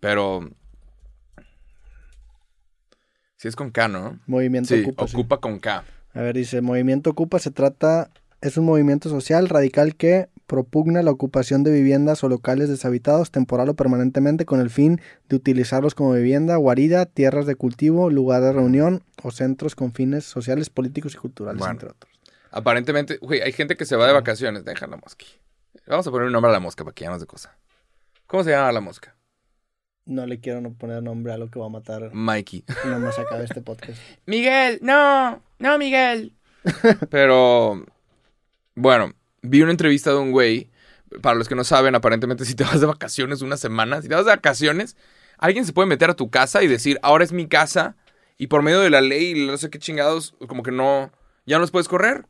Pero. 0.00 0.50
Si 3.36 3.46
es 3.48 3.54
con 3.56 3.70
K, 3.70 3.88
¿no? 3.88 4.18
Movimiento 4.26 4.74
Sí, 4.74 4.82
Ocupa. 4.82 5.06
sí. 5.06 5.14
ocupa 5.16 5.38
con 5.40 5.58
K. 5.60 5.84
A 6.14 6.20
ver, 6.20 6.34
dice, 6.36 6.60
Movimiento 6.60 7.10
Ocupa 7.10 7.38
se 7.38 7.50
trata, 7.52 8.10
es 8.40 8.56
un 8.56 8.64
movimiento 8.64 9.08
social 9.08 9.48
radical 9.48 9.94
que 9.94 10.28
propugna 10.46 11.02
la 11.02 11.10
ocupación 11.10 11.62
de 11.62 11.70
viviendas 11.70 12.24
o 12.24 12.28
locales 12.28 12.68
deshabitados 12.68 13.30
temporal 13.30 13.68
o 13.68 13.74
permanentemente 13.74 14.44
con 14.46 14.60
el 14.60 14.70
fin 14.70 15.00
de 15.28 15.36
utilizarlos 15.36 15.94
como 15.94 16.14
vivienda, 16.14 16.56
guarida, 16.56 17.06
tierras 17.06 17.46
de 17.46 17.54
cultivo, 17.54 18.10
lugar 18.10 18.42
de 18.42 18.52
reunión 18.52 19.02
o 19.22 19.30
centros 19.30 19.74
con 19.76 19.92
fines 19.92 20.24
sociales, 20.24 20.70
políticos 20.70 21.14
y 21.14 21.18
culturales, 21.18 21.58
Bueno. 21.60 21.72
entre 21.72 21.90
otros. 21.90 22.17
Aparentemente, 22.58 23.18
güey, 23.18 23.40
hay 23.40 23.52
gente 23.52 23.76
que 23.76 23.84
se 23.84 23.94
va 23.94 24.06
de 24.08 24.12
vacaciones. 24.12 24.64
Déjala, 24.64 24.96
Mosqui. 24.96 25.26
Vamos 25.86 26.06
a 26.08 26.10
poner 26.10 26.26
un 26.26 26.32
nombre 26.32 26.50
a 26.50 26.52
la 26.52 26.58
mosca 26.58 26.82
para 26.82 26.92
que 26.92 27.04
ya 27.04 27.10
no 27.10 27.18
de 27.18 27.26
cosa. 27.26 27.56
¿Cómo 28.26 28.42
se 28.42 28.50
llama 28.50 28.72
la 28.72 28.80
mosca? 28.80 29.14
No 30.04 30.26
le 30.26 30.40
quiero 30.40 30.60
no 30.60 30.74
poner 30.74 31.00
nombre 31.02 31.32
a 31.32 31.38
lo 31.38 31.50
que 31.50 31.60
va 31.60 31.66
a 31.66 31.70
matar. 31.70 32.10
Mikey. 32.12 32.64
No 32.84 32.98
más 32.98 33.16
acabe 33.18 33.44
este 33.44 33.62
podcast. 33.62 34.00
Miguel, 34.26 34.80
no, 34.82 35.40
no, 35.60 35.78
Miguel. 35.78 36.34
Pero, 37.10 37.86
bueno, 38.74 39.12
vi 39.42 39.62
una 39.62 39.70
entrevista 39.70 40.10
de 40.10 40.16
un 40.16 40.32
güey. 40.32 40.70
Para 41.22 41.36
los 41.36 41.48
que 41.48 41.54
no 41.54 41.62
saben, 41.62 41.94
aparentemente 41.94 42.44
si 42.44 42.54
te 42.54 42.64
vas 42.64 42.80
de 42.80 42.86
vacaciones 42.86 43.40
una 43.40 43.56
semana, 43.56 44.02
si 44.02 44.08
te 44.08 44.14
vas 44.14 44.26
de 44.26 44.32
vacaciones, 44.32 44.96
alguien 45.38 45.64
se 45.64 45.72
puede 45.72 45.88
meter 45.88 46.10
a 46.10 46.16
tu 46.16 46.28
casa 46.28 46.62
y 46.64 46.66
decir, 46.66 46.98
ahora 47.02 47.24
es 47.24 47.32
mi 47.32 47.46
casa, 47.46 47.96
y 48.36 48.48
por 48.48 48.62
medio 48.62 48.80
de 48.80 48.90
la 48.90 49.00
ley 49.00 49.46
no 49.46 49.56
sé 49.56 49.70
qué 49.70 49.78
chingados, 49.78 50.34
como 50.48 50.62
que 50.62 50.70
no, 50.70 51.10
ya 51.46 51.56
no 51.56 51.62
los 51.62 51.70
puedes 51.70 51.88
correr. 51.88 52.26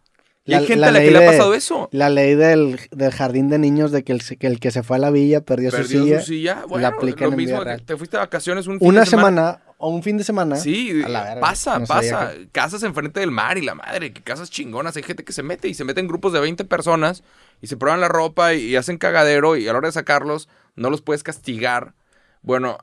Y 0.49 0.55
hay 0.55 0.67
gente 0.67 0.87
a 0.87 0.91
la 0.91 1.01
que 1.01 1.11
le 1.11 1.19
ha 1.19 1.31
pasado 1.31 1.53
eso. 1.53 1.91
La 1.93 2.09
ley 2.09 2.35
del, 2.35 2.81
del, 2.91 3.13
jardín 3.13 3.51
de 3.51 3.59
niños 3.59 3.93
de 3.93 4.03
que 4.03 4.13
el, 4.13 4.23
que 4.39 4.47
el, 4.47 4.61
que 4.61 4.71
se 4.71 4.83
fue 4.83 4.97
a 4.97 4.99
la 4.99 5.11
villa 5.11 5.43
perdió, 5.43 5.71
su 5.71 5.85
silla. 5.85 6.21
Su 6.21 6.29
silla. 6.29 6.65
Bueno, 6.67 6.91
la 6.91 7.27
lo 7.27 7.33
mismo, 7.33 7.63
te 7.85 7.97
fuiste 7.99 8.17
de 8.17 8.23
vacaciones 8.23 8.67
un 8.67 8.79
fin 8.79 8.89
Una 8.89 9.01
de 9.01 9.07
semana. 9.07 9.53
semana. 9.53 9.63
o 9.77 9.91
un 9.91 10.03
fin 10.03 10.17
de 10.17 10.25
semana. 10.25 10.57
Sí, 10.57 11.03
pasa, 11.39 11.85
pasa. 11.85 12.33
Casas 12.51 12.83
enfrente 12.83 13.21
del 13.21 13.31
mar 13.31 13.59
y 13.59 13.63
la 13.63 13.75
madre, 13.75 14.15
que 14.15 14.23
casas 14.23 14.51
chingonas. 14.51 14.97
Hay 14.97 15.03
gente 15.03 15.23
que 15.23 15.35
se 15.35 15.43
mete 15.43 15.69
y 15.69 15.75
se 15.75 15.85
mete 15.85 16.01
en 16.01 16.09
grupos 16.09 16.33
de 16.33 16.41
20 16.41 16.65
personas 16.65 17.23
y 17.61 17.67
se 17.67 17.77
prueban 17.77 18.01
la 18.01 18.09
ropa 18.09 18.55
y, 18.55 18.75
hacen 18.75 18.97
cagadero 18.97 19.55
y 19.55 19.69
a 19.69 19.73
la 19.73 19.79
hora 19.79 19.89
de 19.89 19.93
sacarlos 19.93 20.49
no 20.77 20.89
los 20.89 21.03
puedes 21.03 21.23
castigar. 21.23 21.93
Bueno, 22.41 22.79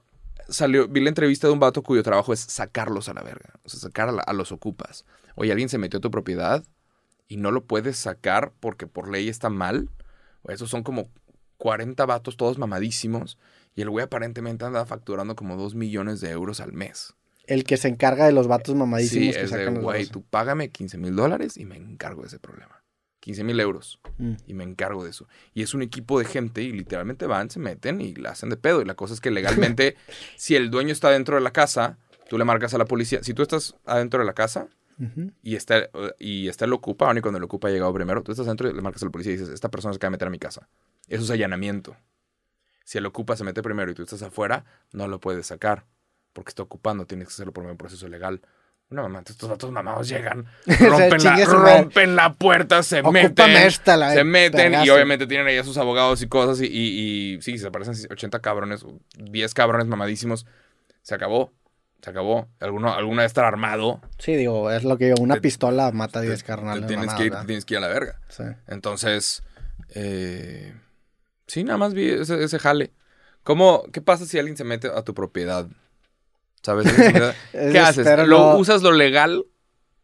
salió, 0.50 0.88
vi 0.88 1.02
la 1.02 1.10
entrevista 1.10 1.48
de 1.48 1.54
un 1.54 1.60
vato 1.60 1.82
cuyo 1.82 2.04
trabajo 2.04 2.32
es 2.32 2.42
sacarlos 2.42 3.10
a 3.10 3.16
la 3.16 3.24
verga. 3.24 3.56
O 3.64 3.70
sea, 3.70 3.80
sacar 3.80 4.10
a, 4.10 4.22
a 4.22 4.34
los 4.34 4.52
ocupas. 4.52 5.04
Oye, 5.34 5.52
alguien 5.52 5.70
se 5.70 5.80
metió 5.80 5.98
a 5.98 6.02
tu 6.02 6.12
propiedad 6.12 6.64
y 7.28 7.38
no 7.38 7.52
lo 7.52 7.66
puedes 7.66 7.98
sacar 7.98 8.54
porque 8.60 8.88
por 8.88 9.10
ley 9.10 9.30
está 9.30 9.50
mal. 9.50 9.90
Esos 10.48 10.70
son 10.70 10.84
como 10.84 11.10
40 11.58 12.06
vatos 12.06 12.38
todos 12.38 12.58
mamadísimos 12.58 13.38
y 13.76 13.82
el 13.82 13.90
güey 13.90 14.06
aparentemente 14.06 14.66
anda 14.66 14.86
facturando 14.86 15.36
como 15.36 15.56
2 15.58 15.76
millones 15.76 16.22
de 16.22 16.30
euros 16.30 16.60
al 16.60 16.74
mes. 16.74 17.14
El 17.46 17.64
que 17.64 17.78
se 17.78 17.88
encarga 17.88 18.26
de 18.26 18.32
los 18.32 18.48
vatos 18.48 18.76
mamadísimos 18.76 19.36
sí, 19.36 19.40
que 19.40 19.46
es 19.46 19.52
de, 19.52 19.70
güey, 19.70 20.08
tú 20.08 20.24
págame 20.24 20.70
15 20.70 20.98
mil 20.98 21.16
dólares 21.16 21.58
y 21.58 21.66
me 21.66 21.76
encargo 21.76 22.22
de 22.22 22.28
ese 22.28 22.40
problema. 22.40 22.82
15 23.20 23.44
mil 23.44 23.60
euros 23.60 24.00
mm. 24.20 24.34
y 24.46 24.54
me 24.54 24.64
encargo 24.64 25.04
de 25.04 25.10
eso. 25.10 25.28
Y 25.54 25.64
es 25.64 25.74
un 25.74 25.82
equipo 25.82 26.20
de 26.20 26.26
gente 26.26 26.62
y 26.62 26.72
literalmente 26.72 27.26
van, 27.26 27.50
se 27.50 27.60
meten 27.60 28.00
y 28.00 28.14
la 28.14 28.32
hacen 28.32 28.50
de 28.50 28.58
pedo. 28.58 28.82
Y 28.82 28.86
la 28.86 28.94
cosa 28.94 29.16
es 29.16 29.20
que 29.20 29.32
legalmente, 29.32 29.96
si 30.38 30.56
el 30.56 30.70
dueño 30.70 30.92
está 30.92 31.10
dentro 31.10 31.36
de 31.36 31.42
la 31.42 31.52
casa, 31.52 31.98
tú 32.30 32.38
le 32.38 32.46
marcas 32.46 32.76
a 32.76 32.78
la 32.78 32.86
policía. 32.86 33.24
Si 33.24 33.34
tú 33.34 33.42
estás 33.42 33.76
adentro 33.86 34.20
de 34.20 34.28
la 34.28 34.34
casa, 34.34 34.68
y, 35.42 35.56
está, 35.56 35.90
y 36.20 36.48
está 36.48 36.66
el 36.66 36.74
ocupa, 36.74 37.14
y 37.16 37.22
cuando 37.22 37.38
el 37.38 37.44
ocupa 37.44 37.68
ha 37.68 37.72
llegado 37.72 37.94
primero, 37.94 38.24
tú 38.24 38.32
estás 38.32 38.46
dentro 38.46 38.70
y 38.70 38.74
le 38.74 38.82
marcas 38.82 39.02
a 39.04 39.06
la 39.06 39.12
policía 39.12 39.34
y 39.34 39.38
dices, 39.38 39.54
esta 39.54 39.70
persona 39.70 39.94
se 39.94 39.98
acaba 39.98 40.10
de 40.10 40.16
meter 40.16 40.28
a 40.28 40.32
mi 40.32 40.40
casa. 40.40 40.70
Eso 41.08 41.24
es 41.24 41.30
allanamiento. 41.30 41.96
Si 42.84 42.98
el 42.98 43.06
ocupa 43.06 43.36
se 43.36 43.44
mete 43.44 43.62
primero 43.62 43.92
y 43.92 43.96
tú 43.96 44.04
estás 44.04 44.22
afuera, 44.22 44.64
no 44.92 45.08
lo 45.08 45.20
puedes 45.20 45.48
sacar. 45.48 45.86
Porque 46.34 46.50
está 46.50 46.64
ocupando, 46.64 47.06
tienes 47.06 47.28
que 47.28 47.34
hacerlo 47.34 47.54
por 47.54 47.66
un 47.66 47.78
proceso 47.78 48.08
legal. 48.08 48.42
Una 48.90 49.02
mamá, 49.02 49.24
estos 49.26 49.50
datos 49.50 49.72
mamados 49.72 50.08
llegan, 50.08 50.46
rompen, 50.68 51.24
la, 51.24 51.46
rompen 51.46 52.16
la 52.16 52.34
puerta, 52.34 52.84
se 52.84 53.02
meten, 53.02 53.72
se 54.14 54.24
meten 54.24 54.76
y 54.86 54.90
obviamente 54.92 55.26
tienen 55.26 55.48
ahí 55.48 55.58
a 55.58 55.64
sus 55.64 55.78
abogados 55.78 56.22
y 56.22 56.28
cosas 56.28 56.62
y, 56.62 56.68
y, 56.68 57.34
y 57.34 57.42
sí, 57.42 57.58
se 57.58 57.66
aparecen 57.66 57.96
80 58.12 58.40
cabrones, 58.42 58.86
10 59.18 59.54
cabrones 59.56 59.88
mamadísimos, 59.88 60.46
se 61.02 61.16
acabó, 61.16 61.52
se 62.02 62.10
acabó. 62.10 62.48
¿Alguno, 62.60 62.94
¿Alguna 62.94 63.24
vez 63.24 63.30
estar 63.30 63.46
armado? 63.46 64.02
Sí, 64.20 64.36
digo, 64.36 64.72
es 64.72 64.84
lo 64.84 64.98
que 64.98 65.10
yo, 65.10 65.16
una 65.20 65.38
pistola 65.38 65.92
mata 65.92 66.20
a 66.20 66.22
10 66.22 66.44
carnales. 66.44 66.88
Tienes, 66.88 67.14
que 67.14 67.26
ir, 67.26 67.34
tienes 67.46 67.66
que 67.66 67.74
ir 67.74 67.78
a 67.80 67.82
la 67.82 67.88
verga. 67.88 68.20
Sí. 68.30 68.44
Entonces, 68.68 69.44
eh, 69.90 70.74
sí, 71.48 71.64
nada 71.64 71.78
más 71.78 71.94
vi 71.94 72.10
ese, 72.10 72.60
jale. 72.60 72.92
¿Cómo, 73.44 73.84
¿Qué 73.92 74.02
pasa 74.02 74.26
si 74.26 74.38
alguien 74.38 74.58
se 74.58 74.64
mete 74.64 74.88
a 74.88 75.02
tu 75.04 75.14
propiedad? 75.14 75.68
¿Sabes? 76.62 76.92
¿Qué 77.52 77.80
haces? 77.80 78.28
¿Lo, 78.28 78.58
¿Usas 78.58 78.82
lo 78.82 78.92
legal 78.92 79.46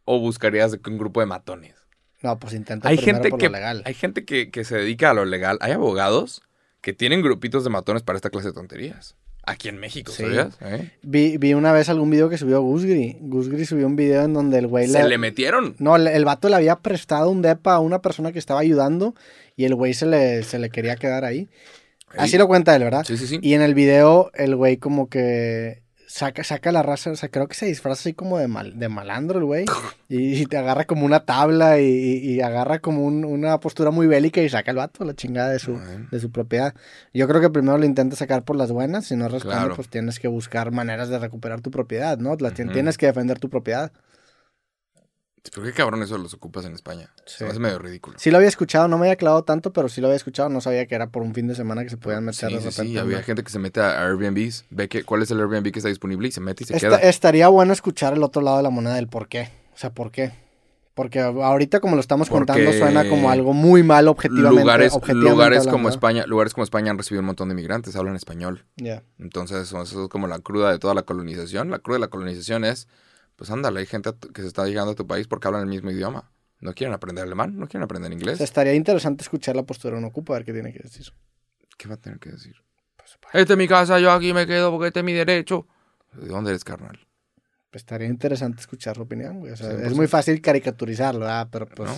o 0.06 0.20
buscarías 0.20 0.78
un 0.86 0.98
grupo 0.98 1.20
de 1.20 1.26
matones? 1.26 1.76
No, 2.22 2.38
pues 2.38 2.54
intenta 2.54 2.88
hay 2.88 2.98
gente 2.98 3.30
por 3.30 3.40
que, 3.40 3.48
lo 3.48 3.54
legal. 3.54 3.82
Hay 3.86 3.96
gente 3.96 4.26
que, 4.26 4.52
que 4.52 4.64
se 4.64 4.78
dedica 4.78 5.10
a 5.10 5.14
lo 5.14 5.26
legal. 5.26 5.58
Hay 5.62 5.72
abogados 5.72 6.44
que 6.82 6.94
tienen 6.94 7.22
grupitos 7.22 7.64
de 7.64 7.70
matones 7.70 8.04
para 8.04 8.16
esta 8.16 8.30
clase 8.30 8.50
de 8.50 8.54
tonterías. 8.54 9.16
Aquí 9.44 9.70
en 9.70 9.80
México, 9.80 10.12
¿sabías? 10.12 10.56
¿Eh? 10.62 10.92
Vi, 11.02 11.38
vi, 11.38 11.54
una 11.56 11.72
vez 11.72 11.90
algún 11.90 12.12
video 12.12 12.30
que 12.30 12.38
subió 12.38 12.62
Gusgri. 12.62 13.18
Gusgri 13.22 13.66
subió 13.66 13.88
un 13.88 13.96
video 13.96 14.24
en 14.24 14.34
donde 14.34 14.60
el 14.60 14.68
güey 14.68 14.88
¿Se 14.88 15.04
le... 15.04 15.18
metieron? 15.18 15.76
No, 15.80 15.96
el, 15.96 16.26
vato 16.26 16.48
le 16.48 16.56
había 16.56 16.78
prestado 16.78 17.30
un 17.30 17.42
depa 17.42 17.74
a 17.74 17.80
una 17.80 18.02
persona 18.02 18.32
que 18.32 18.40
estaba 18.40 18.60
ayudando 18.60 19.16
y 19.56 19.66
el 19.66 19.74
güey 19.74 19.96
se 19.96 20.06
le, 20.06 20.44
se 20.44 20.60
le 20.60 20.70
quería 20.70 20.96
quedar 20.96 21.26
ahí. 21.26 21.50
Así 22.18 22.38
lo 22.38 22.48
cuenta 22.48 22.76
él, 22.76 22.84
¿verdad? 22.84 23.04
Sí, 23.06 23.18
sí, 23.18 23.26
sí. 23.26 23.40
Y 23.42 23.54
en 23.54 23.62
el 23.62 23.74
video 23.74 24.32
el 24.36 24.56
güey 24.56 24.78
como 24.78 25.10
que 25.10 25.81
saca, 26.12 26.44
saca 26.44 26.72
la 26.74 26.84
raza, 26.84 27.12
o 27.12 27.16
sea, 27.16 27.30
creo 27.30 27.48
que 27.48 27.56
se 27.56 27.66
disfraza 27.66 28.02
así 28.02 28.14
como 28.14 28.38
de, 28.38 28.50
mal, 28.50 28.78
de 28.78 28.90
malandro 28.90 29.40
el 29.40 29.46
güey. 29.46 29.66
y, 30.10 30.46
te 30.46 30.58
agarra 30.58 30.84
como 30.84 31.06
una 31.06 31.22
tabla 31.22 31.80
y, 31.80 32.42
agarra 32.42 32.80
como 32.80 33.06
una 33.06 33.60
postura 33.60 33.92
muy 33.92 34.08
bélica 34.08 34.42
y 34.42 34.50
saca 34.50 34.72
el 34.72 34.78
vato 34.78 35.06
la 35.06 35.16
chingada 35.16 35.50
de 35.50 35.60
su, 35.60 35.80
de 36.12 36.20
su 36.20 36.30
propiedad. 36.30 36.76
Yo 37.14 37.28
creo 37.28 37.40
que 37.40 37.50
primero 37.50 37.78
lo 37.78 37.86
intenta 37.86 38.16
sacar 38.18 38.44
por 38.44 38.58
las 38.58 38.72
buenas, 38.72 39.06
si 39.06 39.16
no 39.16 39.30
responde, 39.30 39.74
pues 39.74 39.88
tienes 39.88 40.20
que 40.20 40.28
buscar 40.28 40.72
maneras 40.72 41.08
de 41.08 41.18
recuperar 41.18 41.62
tu 41.62 41.72
propiedad, 41.72 42.18
¿no? 42.18 42.36
Tienes 42.38 42.98
que 42.98 43.06
defender 43.06 43.40
tu 43.40 43.50
propiedad. 43.50 43.92
¿Por 45.50 45.64
qué 45.64 45.74
cabrón 45.74 46.04
eso 46.04 46.18
los 46.18 46.34
ocupas 46.36 46.66
en 46.66 46.74
España? 46.74 47.10
Es 47.26 47.58
medio 47.58 47.80
ridículo. 47.80 48.18
Sí 48.20 48.30
lo 48.30 48.38
había 48.38 48.48
escuchado, 48.48 48.88
no 48.88 48.98
me 48.98 49.08
había 49.08 49.16
clavado 49.16 49.44
tanto, 49.44 49.74
pero 49.74 49.90
sí 49.90 50.00
lo 50.00 50.08
había 50.08 50.18
escuchado. 50.18 50.50
No 50.50 50.62
sabía 50.62 50.86
que 50.86 50.94
era 50.94 51.08
por 51.10 51.24
un 51.24 51.34
fin 51.34 51.48
de 51.48 51.56
semana 51.56 51.84
que 51.84 51.90
se 51.90 51.98
podían 51.98 52.24
meter 52.24 52.50
sí, 52.50 52.56
de 52.56 52.62
repente. 52.62 52.92
Sí, 52.92 52.98
había 52.98 53.24
gente 53.24 53.44
que 53.44 53.50
se 53.50 53.58
mete 53.58 53.82
a 53.82 54.06
Airbnbs, 54.06 54.66
ve 54.70 54.88
que, 54.88 55.04
cuál 55.04 55.24
es 55.24 55.32
el 55.32 55.40
Airbnb 55.40 55.72
que 55.72 55.80
está 55.80 55.90
disponible 55.90 56.28
y 56.28 56.32
se 56.32 56.42
mete 56.42 56.64
y 56.64 56.68
se 56.68 56.80
queda. 56.80 56.98
Estaría 56.98 57.48
bueno 57.48 57.74
escuchar 57.74 58.14
el 58.14 58.24
otro 58.24 58.42
lado 58.42 58.58
de 58.58 58.64
la 58.64 58.70
moneda 58.70 58.96
del 58.96 59.08
por 59.08 59.28
qué. 59.28 59.50
O 59.74 59.78
sea, 59.78 59.90
¿por 59.90 60.12
qué? 60.12 60.32
Porque 60.94 61.20
ahorita 61.20 61.80
como 61.80 61.96
lo 61.96 62.02
estamos 62.02 62.30
contando 62.30 62.72
suena 62.74 63.08
como 63.10 63.32
algo 63.32 63.54
muy 63.54 63.82
mal 63.82 64.08
objetivamente. 64.08 64.62
Lugares, 64.62 64.94
lugares 65.08 65.68
como 65.68 65.90
España, 65.90 66.26
lugares 66.28 66.54
como 66.54 66.64
España 66.66 66.92
han 66.92 66.98
recibido 66.98 67.22
un 67.22 67.28
montón 67.28 67.48
de 67.48 67.54
inmigrantes, 67.54 67.96
hablan 67.96 68.16
español. 68.16 68.66
Ya. 68.76 69.02
Entonces, 69.18 69.64
eso 69.64 69.82
es 69.82 70.10
como 70.10 70.28
la 70.28 70.40
cruda 70.40 70.72
de 70.72 70.80
toda 70.80 70.94
la 70.94 71.04
colonización. 71.04 71.72
La 71.72 71.80
cruda 71.80 71.96
de 71.96 72.02
la 72.02 72.10
colonización 72.10 72.66
es 72.66 72.88
pues 73.42 73.50
ándale, 73.50 73.80
hay 73.80 73.88
gente 73.88 74.12
que 74.36 74.44
se 74.44 74.48
está 74.48 74.68
llegando 74.68 74.92
a 74.92 74.96
tu 74.96 75.08
país 75.08 75.26
porque 75.26 75.48
hablan 75.48 75.64
el 75.64 75.68
mismo 75.68 75.90
idioma. 75.90 76.30
No 76.60 76.76
quieren 76.76 76.94
aprender 76.94 77.24
alemán, 77.24 77.58
no 77.58 77.68
quieren 77.68 77.86
aprender 77.86 78.14
inglés. 78.14 78.40
estaría 78.40 78.76
interesante 78.76 79.24
escuchar 79.24 79.56
la 79.56 79.64
postura 79.64 79.96
de 79.96 79.98
un 79.98 80.06
ocupa, 80.06 80.34
a 80.34 80.38
ver 80.38 80.46
qué 80.46 80.54
tiene 80.54 80.72
que 80.72 80.78
decir. 80.78 81.08
¿Qué 81.76 81.88
va 81.88 81.96
a 81.96 81.98
tener 81.98 82.20
que 82.20 82.30
decir? 82.30 82.58
Pues, 82.98 83.18
este 83.34 83.54
es 83.54 83.58
mi 83.58 83.68
casa, 83.68 83.98
yo 83.98 84.12
aquí 84.12 84.32
me 84.32 84.46
quedo 84.46 84.70
porque 84.70 84.90
este 84.90 85.00
es 85.00 85.04
mi 85.04 85.14
derecho. 85.14 85.66
¿De 86.14 86.28
dónde 86.28 86.52
eres, 86.52 86.64
carnal? 86.64 87.00
Pues 87.72 87.82
estaría 87.82 88.06
interesante 88.06 88.62
escuchar 88.62 88.96
su 88.96 89.02
opinión, 89.02 89.40
güey. 89.40 89.54
O 89.54 89.58
sea, 89.58 89.72
es 89.72 89.96
muy 89.96 90.06
fácil 90.06 90.40
caricaturizarlo, 90.40 91.22
¿verdad? 91.22 91.48
Pero 91.52 91.68
pues... 91.68 91.90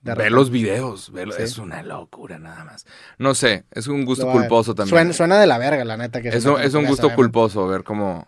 Ve 0.00 0.30
los 0.30 0.48
videos, 0.48 1.12
es 1.38 1.58
una 1.58 1.82
locura 1.82 2.38
nada 2.38 2.64
más. 2.64 2.86
No 3.18 3.34
sé, 3.34 3.66
es 3.70 3.86
un 3.86 4.06
gusto 4.06 4.32
culposo 4.32 4.74
también. 4.74 5.12
Suena, 5.12 5.38
de 5.38 5.46
la 5.46 5.58
verga, 5.58 5.84
la 5.84 5.98
neta. 5.98 6.22
Que 6.22 6.28
es, 6.28 6.46
es 6.46 6.74
un 6.74 6.86
gusto 6.86 7.14
culposo 7.14 7.66
ver 7.66 7.84
cómo 7.84 8.26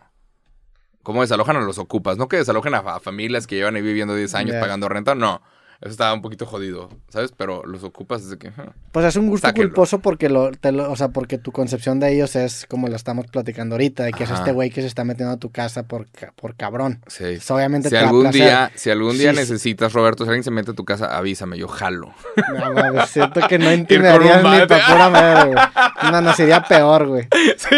cómo 1.09 1.23
desalojan 1.23 1.57
a 1.57 1.61
los 1.61 1.79
ocupas. 1.79 2.19
No 2.19 2.29
que 2.29 2.37
desalojen 2.37 2.75
a, 2.75 3.01
familias 3.01 3.47
que 3.47 3.57
llevan 3.57 3.77
ahí 3.77 3.81
viviendo 3.81 4.15
10 4.15 4.35
años 4.35 4.57
pagando 4.61 4.91
renta, 4.91 5.15
no. 5.15 5.41
Eso 5.81 5.93
estaba 5.93 6.13
un 6.13 6.21
poquito 6.21 6.45
jodido, 6.45 6.91
¿sabes? 7.09 7.33
Pero 7.35 7.63
los 7.65 7.83
ocupas 7.83 8.25
desde 8.25 8.37
que... 8.37 8.51
pues 8.93 9.07
es 9.07 9.17
un 9.17 9.29
gusto 9.29 9.51
culposo 9.55 10.01
porque 10.01 10.29
lo, 10.29 10.51
o 10.51 10.97
sea, 10.97 11.09
porque 11.09 11.39
tu 11.39 11.51
concepción 11.51 11.99
de 11.99 12.13
ellos 12.13 12.37
es 12.37 12.67
como 12.69 12.89
lo 12.89 12.97
estamos 12.97 13.27
platicando 13.29 13.77
ahorita, 13.77 14.03
de 14.03 14.13
que 14.13 14.25
es 14.25 14.31
este 14.31 14.53
güey 14.53 14.69
que 14.69 14.83
se 14.83 14.87
está 14.87 15.05
metiendo 15.05 15.33
a 15.33 15.37
tu 15.39 15.51
casa 15.51 15.85
por, 15.85 16.09
por 16.35 16.57
cabrón. 16.57 17.01
Sí. 17.07 17.39
obviamente 17.49 17.89
si 17.89 17.97
algún 17.97 18.31
día, 18.31 18.71
si 18.75 18.91
algún 18.91 19.17
día 19.17 19.33
necesitas, 19.33 19.95
Roberto, 19.95 20.25
si 20.25 20.29
alguien 20.31 20.45
se 20.45 20.51
mete 20.51 20.73
a 20.73 20.75
tu 20.75 20.85
casa, 20.85 21.17
avísame, 21.17 21.57
yo 21.57 21.69
jalo. 21.69 22.13
No, 22.53 23.07
siento 23.07 23.41
que 23.49 23.59
no 23.59 23.73
intimidarías 23.73 24.43
ni 24.43 24.67
para 24.67 24.87
pura 24.87 25.09
madre, 25.09 25.53
güey. 25.53 25.65
No, 26.13 26.21
no, 26.21 26.35
sería 26.35 26.63
peor, 26.65 27.07
güey. 27.07 27.29
Sí. 27.57 27.77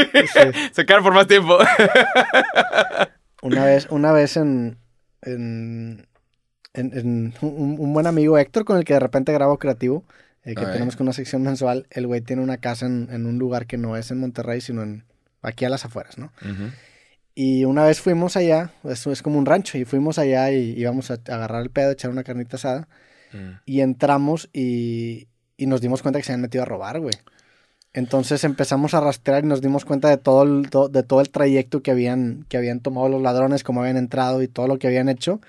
Se 0.72 0.86
quedan 0.86 1.02
por 1.02 1.14
más 1.14 1.26
tiempo. 1.26 1.58
Una 3.42 3.64
vez, 3.64 3.86
una 3.90 4.12
vez 4.12 4.36
en, 4.36 4.78
en, 5.22 6.06
en, 6.74 7.34
un, 7.40 7.92
buen 7.92 8.06
amigo 8.06 8.38
Héctor 8.38 8.64
con 8.64 8.76
el 8.76 8.84
que 8.84 8.94
de 8.94 9.00
repente 9.00 9.32
grabo 9.32 9.58
creativo, 9.58 10.04
eh, 10.44 10.54
que 10.54 10.66
tenemos 10.66 10.96
con 10.96 11.06
una 11.06 11.12
sección 11.12 11.42
mensual, 11.42 11.86
el 11.90 12.06
güey 12.06 12.20
tiene 12.20 12.42
una 12.42 12.58
casa 12.58 12.86
en, 12.86 13.26
un 13.26 13.38
lugar 13.38 13.66
que 13.66 13.76
no 13.76 13.96
es 13.96 14.10
en 14.10 14.20
Monterrey, 14.20 14.60
sino 14.60 14.82
en 14.82 15.04
aquí 15.42 15.64
a 15.64 15.70
las 15.70 15.84
afueras, 15.84 16.18
¿no? 16.18 16.32
Y 17.34 17.64
una 17.64 17.84
vez 17.84 18.00
fuimos 18.00 18.36
allá, 18.36 18.72
eso 18.84 19.12
es 19.12 19.22
como 19.22 19.38
un 19.38 19.46
rancho, 19.46 19.78
y 19.78 19.84
fuimos 19.84 20.18
allá 20.18 20.50
y 20.50 20.78
íbamos 20.78 21.10
a 21.10 21.14
agarrar 21.14 21.62
el 21.62 21.70
pedo, 21.70 21.92
echar 21.92 22.10
una 22.10 22.24
carnita 22.24 22.56
asada, 22.56 22.88
mm. 23.32 23.60
y 23.64 23.80
entramos 23.80 24.50
y, 24.52 25.28
y 25.56 25.66
nos 25.66 25.80
dimos 25.80 26.02
cuenta 26.02 26.18
que 26.18 26.24
se 26.24 26.32
habían 26.32 26.42
metido 26.42 26.62
a 26.62 26.66
robar, 26.66 27.00
güey. 27.00 27.14
Entonces 27.92 28.44
empezamos 28.44 28.94
a 28.94 29.00
rastrear 29.00 29.44
y 29.44 29.48
nos 29.48 29.60
dimos 29.60 29.84
cuenta 29.84 30.08
de 30.08 30.16
todo 30.16 30.44
el, 30.44 30.62
de 30.62 31.02
todo 31.02 31.20
el 31.20 31.30
trayecto 31.30 31.82
que 31.82 31.90
habían, 31.90 32.44
que 32.48 32.56
habían 32.56 32.80
tomado 32.80 33.08
los 33.08 33.20
ladrones, 33.20 33.64
cómo 33.64 33.80
habían 33.80 33.96
entrado 33.96 34.42
y 34.42 34.48
todo 34.48 34.68
lo 34.68 34.78
que 34.78 34.86
habían 34.86 35.08
hecho. 35.08 35.40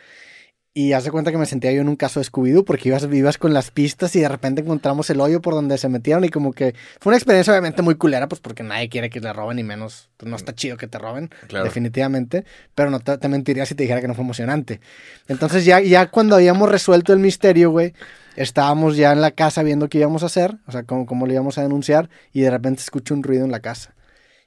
Y 0.74 0.93
hace 0.93 1.11
cuenta 1.11 1.32
que 1.32 1.38
me 1.38 1.45
sentía 1.45 1.74
yo 1.74 1.82
en 1.82 1.89
un 1.89 1.97
caso 1.97 2.22
de 2.22 2.26
Scooby-Doo 2.26 2.63
porque 2.63 2.88
ibas, 2.88 3.05
ibas 3.11 3.38
con 3.38 3.53
las 3.53 3.72
pistas 3.72 4.15
y 4.15 4.22
de 4.22 4.30
repente 4.30 4.61
encontramos 4.61 5.09
el 5.09 5.19
hoyo 5.19 5.41
por 5.41 5.53
donde 5.53 5.78
se 5.78 5.89
metieron 5.89 6.24
y 6.24 6.30
como 6.30 6.53
que 6.53 6.74
fue 7.01 7.09
una 7.11 7.17
experiencia 7.17 7.51
obviamente 7.51 7.82
muy 7.82 7.95
culera 7.95 8.30
pues 8.30 8.39
porque 8.39 8.63
nadie 8.63 8.88
quiere 8.88 9.09
que 9.09 9.19
te 9.19 9.34
roben 9.34 9.59
y 9.59 9.63
menos, 9.63 10.09
pues 10.15 10.30
no 10.30 10.38
está 10.38 10.55
chido 10.55 10.78
que 10.78 10.88
te 10.88 10.97
roben, 10.97 11.30
Claro. 11.49 11.65
definitivamente, 11.65 12.45
pero 12.74 12.89
no 12.89 13.01
te, 13.01 13.17
te 13.17 13.28
mentiría 13.28 13.65
si 13.65 13.76
te 13.76 13.84
dijera 13.84 13.99
que 13.99 14.07
no 14.07 14.13
fue 14.15 14.24
emocionante. 14.24 14.80
Entonces 15.28 15.65
ya, 15.65 15.82
ya 15.82 16.09
cuando 16.09 16.36
habíamos 16.38 16.69
resuelto 16.69 17.11
el 17.11 17.19
misterio, 17.19 17.69
güey, 17.72 17.93
estábamos 18.38 18.95
ya 18.95 19.11
en 19.11 19.19
la 19.19 19.32
casa 19.32 19.63
viendo 19.63 19.89
qué 19.89 19.97
íbamos 19.97 20.24
a 20.24 20.28
hacer, 20.28 20.55
o 20.67 20.72
sea, 20.72 20.84
cómo, 20.84 21.05
cómo 21.05 21.28
lo 21.28 21.34
íbamos 21.34 21.57
a 21.57 21.63
denunciar 21.63 22.09
y 22.32 22.41
de 22.41 22.49
repente 22.49 22.82
escucho 22.82 23.13
un 23.13 23.24
ruido 23.24 23.43
en 23.43 23.51
la 23.51 23.59
casa. 23.59 23.93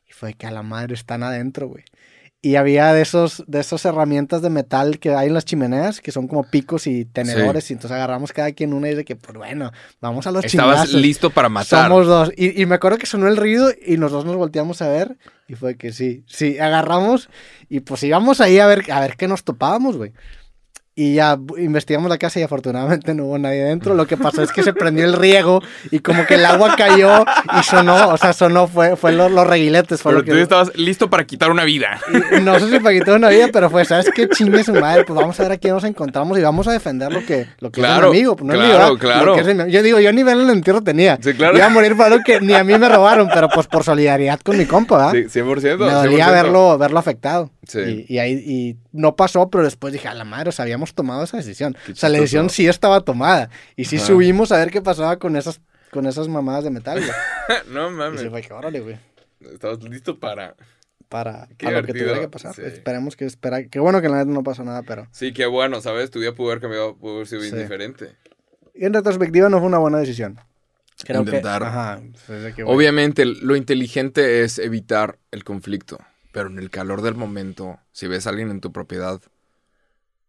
Y 0.08 0.12
fue 0.12 0.32
que 0.32 0.46
a 0.46 0.50
la 0.50 0.62
madre 0.62 0.94
están 0.94 1.22
adentro, 1.22 1.68
güey. 1.68 1.84
Y 2.44 2.56
había 2.56 2.92
de 2.92 3.00
esos, 3.00 3.42
de 3.46 3.60
esas 3.60 3.86
herramientas 3.86 4.42
de 4.42 4.50
metal 4.50 4.98
que 4.98 5.14
hay 5.14 5.28
en 5.28 5.34
las 5.34 5.46
chimeneas, 5.46 6.02
que 6.02 6.12
son 6.12 6.28
como 6.28 6.44
picos 6.44 6.86
y 6.86 7.06
tenedores, 7.06 7.70
y 7.70 7.72
entonces 7.72 7.94
agarramos 7.94 8.34
cada 8.34 8.52
quien 8.52 8.74
una 8.74 8.90
y 8.90 8.94
de 8.94 9.06
que, 9.06 9.16
pues 9.16 9.34
bueno, 9.38 9.72
vamos 10.02 10.26
a 10.26 10.30
los 10.30 10.44
Estabas 10.44 10.82
chingazos. 10.82 11.00
listo 11.00 11.30
para 11.30 11.48
matar. 11.48 11.88
Somos 11.88 12.06
dos. 12.06 12.32
Y, 12.36 12.60
y 12.60 12.66
me 12.66 12.74
acuerdo 12.74 12.98
que 12.98 13.06
sonó 13.06 13.28
el 13.28 13.38
ruido 13.38 13.70
y 13.86 13.96
los 13.96 14.12
dos 14.12 14.26
nos 14.26 14.36
volteamos 14.36 14.82
a 14.82 14.88
ver. 14.88 15.16
Y 15.48 15.54
fue 15.54 15.78
que 15.78 15.94
sí, 15.94 16.22
sí, 16.26 16.58
agarramos 16.58 17.30
y 17.70 17.80
pues 17.80 18.02
íbamos 18.02 18.42
ahí 18.42 18.58
a 18.58 18.66
ver, 18.66 18.92
a 18.92 19.00
ver 19.00 19.16
qué 19.16 19.26
nos 19.26 19.42
topábamos, 19.42 19.96
güey. 19.96 20.12
Y 20.96 21.14
ya 21.14 21.36
investigamos 21.58 22.08
la 22.08 22.18
casa 22.18 22.38
y 22.38 22.44
afortunadamente 22.44 23.14
no 23.14 23.24
hubo 23.24 23.36
nadie 23.36 23.64
dentro. 23.64 23.94
Lo 23.94 24.06
que 24.06 24.16
pasó 24.16 24.42
es 24.44 24.52
que 24.52 24.62
se 24.62 24.72
prendió 24.72 25.04
el 25.04 25.14
riego 25.14 25.60
y 25.90 25.98
como 25.98 26.24
que 26.24 26.36
el 26.36 26.46
agua 26.46 26.76
cayó 26.76 27.24
y 27.58 27.64
sonó, 27.64 28.10
o 28.10 28.16
sea, 28.16 28.32
sonó, 28.32 28.68
fue, 28.68 28.94
fue 28.94 29.10
los, 29.10 29.28
los 29.32 29.44
reguiletes. 29.44 30.00
Fue 30.00 30.12
Pero 30.12 30.20
lo 30.20 30.24
que, 30.24 30.30
tú 30.30 30.36
estabas 30.38 30.70
listo 30.76 31.10
para 31.10 31.24
quitar 31.24 31.50
una 31.50 31.64
vida. 31.64 31.98
y 32.38 32.40
no 32.42 32.60
sé 32.60 32.70
si 32.70 32.78
para 32.78 32.94
quitar 32.96 33.16
una 33.16 33.28
vida, 33.28 33.48
pero 33.52 33.70
fue, 33.70 33.84
¿sabes 33.84 34.08
qué? 34.14 34.28
Chingue 34.28 34.62
su 34.62 34.72
madre, 34.72 35.02
pues 35.04 35.18
vamos 35.18 35.38
a 35.40 35.42
ver 35.42 35.50
a 35.52 35.56
quién 35.58 35.74
nos 35.74 35.82
encontramos 35.82 36.38
y 36.38 36.42
vamos 36.42 36.68
a 36.68 36.72
defender 36.72 37.12
lo 37.12 37.26
que, 37.26 37.48
lo 37.58 37.72
que 37.72 37.80
Claro, 37.80 38.06
es 38.06 38.12
mi 38.12 38.18
amigo. 38.18 38.36
no 38.40 38.52
claro, 38.54 38.68
¿verdad? 38.68 38.88
claro. 39.00 39.36
Lo 39.36 39.64
mi- 39.64 39.72
Yo 39.72 39.82
digo, 39.82 39.98
yo 39.98 40.12
ni 40.12 40.22
vela 40.22 40.42
en 40.44 40.48
el 40.50 40.54
entierro 40.58 40.80
tenía. 40.82 41.18
Sí, 41.20 41.34
claro. 41.34 41.56
Iba 41.56 41.66
a 41.66 41.70
morir 41.70 41.96
para 41.96 42.12
algo 42.12 42.24
que 42.24 42.40
ni 42.40 42.54
a 42.54 42.62
mí 42.62 42.78
me 42.78 42.88
robaron, 42.88 43.28
pero 43.34 43.48
pues 43.48 43.66
por 43.66 43.82
solidaridad 43.82 44.38
con 44.38 44.56
mi 44.56 44.64
compa, 44.66 45.12
¿verdad? 45.12 45.28
Sí, 45.28 45.40
100%. 45.40 45.76
me 45.86 45.92
dolía 45.92 46.28
100%. 46.28 46.32
verlo, 46.32 46.78
verlo 46.78 47.00
afectado. 47.00 47.50
Sí. 47.66 48.04
Y, 48.08 48.14
y 48.14 48.18
ahí 48.18 48.32
y 48.44 48.76
no 48.92 49.16
pasó, 49.16 49.50
pero 49.50 49.64
después 49.64 49.92
dije, 49.92 50.08
a 50.08 50.14
la 50.14 50.24
madre, 50.24 50.48
o 50.48 50.52
sea, 50.52 50.64
habíamos 50.64 50.94
tomado 50.94 51.24
esa 51.24 51.36
decisión. 51.36 51.76
O 51.90 51.94
sea, 51.94 52.08
la 52.08 52.18
decisión 52.18 52.50
sí 52.50 52.66
estaba 52.66 53.00
tomada. 53.00 53.50
Y 53.76 53.84
sí 53.86 53.96
Ajá. 53.96 54.06
subimos 54.06 54.52
a 54.52 54.58
ver 54.58 54.70
qué 54.70 54.80
pasaba 54.82 55.18
con 55.18 55.36
esas, 55.36 55.60
con 55.90 56.06
esas 56.06 56.28
mamadas 56.28 56.64
de 56.64 56.70
metal, 56.70 56.98
güey. 57.00 57.10
no 57.70 57.88
Y 57.90 57.92
mames. 57.92 58.20
se 58.20 58.30
fue 58.30 58.42
que 58.42 58.52
órale, 58.52 58.80
güey. 58.80 58.96
Estabas 59.52 59.82
listo 59.82 60.18
para. 60.18 60.54
Para, 61.08 61.48
Qué 61.58 61.70
lo 61.70 61.82
que 61.84 61.92
tuviera 61.92 62.18
que 62.20 62.28
pasar. 62.28 62.54
sí. 62.54 62.62
Esperemos 62.64 63.14
que 63.14 63.24
espera. 63.26 63.62
Qué 63.68 63.78
bueno 63.78 64.00
que 64.02 64.08
la 64.08 64.16
neta 64.16 64.30
no 64.30 64.42
pasó 64.42 64.64
nada, 64.64 64.82
pero. 64.82 65.06
Sí, 65.12 65.32
qué 65.32 65.46
bueno, 65.46 65.80
¿sabes? 65.80 66.10
Tu 66.10 66.18
vida 66.18 66.32
pudo 66.34 66.48
haber 66.50 66.60
cambiado, 66.62 66.96
pudo 66.96 67.16
haber 67.16 67.26
sido 67.28 67.42
bien 67.42 67.52
Sí. 67.54 67.58
diferente. 67.60 68.16
Y 68.74 68.86
en 68.86 68.94
retrospectiva 68.94 69.48
no 69.48 69.58
fue 69.58 69.66
una 69.68 69.78
buena 69.78 69.98
decisión. 69.98 70.40
Creo 71.04 71.20
Intentar. 71.20 71.60
que. 71.62 71.68
Ajá. 71.68 72.00
pues, 72.26 72.54
que, 72.54 72.64
Obviamente, 72.64 73.24
lo 73.26 73.54
inteligente 73.54 74.42
es 74.42 74.58
evitar 74.58 75.18
el 75.30 75.44
conflicto. 75.44 75.98
Pero 76.34 76.48
en 76.48 76.58
el 76.58 76.68
calor 76.68 77.00
del 77.00 77.14
momento, 77.14 77.78
si 77.92 78.08
ves 78.08 78.26
a 78.26 78.30
alguien 78.30 78.50
en 78.50 78.60
tu 78.60 78.72
propiedad, 78.72 79.20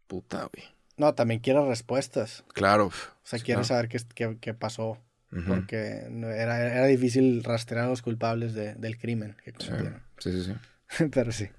puta, 0.08 0.48
güey. 0.54 0.66
No, 0.98 1.14
también 1.16 1.40
quiero 1.42 1.68
respuestas. 1.68 2.44
Claro. 2.54 2.86
O 2.88 2.92
sea, 3.24 3.40
quiero 3.40 3.64
saber 3.64 3.90
qué, 3.90 4.00
qué, 4.14 4.38
qué 4.40 4.54
pasó. 4.54 5.00
Porque 5.48 6.06
era, 6.08 6.60
era 6.62 6.86
difícil 6.86 7.44
rastrear 7.44 7.86
a 7.86 7.90
los 7.90 8.02
culpables 8.02 8.54
de- 8.54 8.76
del 8.76 8.98
crimen 8.98 9.36
que 9.44 9.52
Sí, 9.52 9.68
cometieron. 9.68 10.02
sí, 10.20 10.32
sí. 10.32 10.54
sí. 10.88 11.06
Pero 11.12 11.32
sí. 11.34 11.50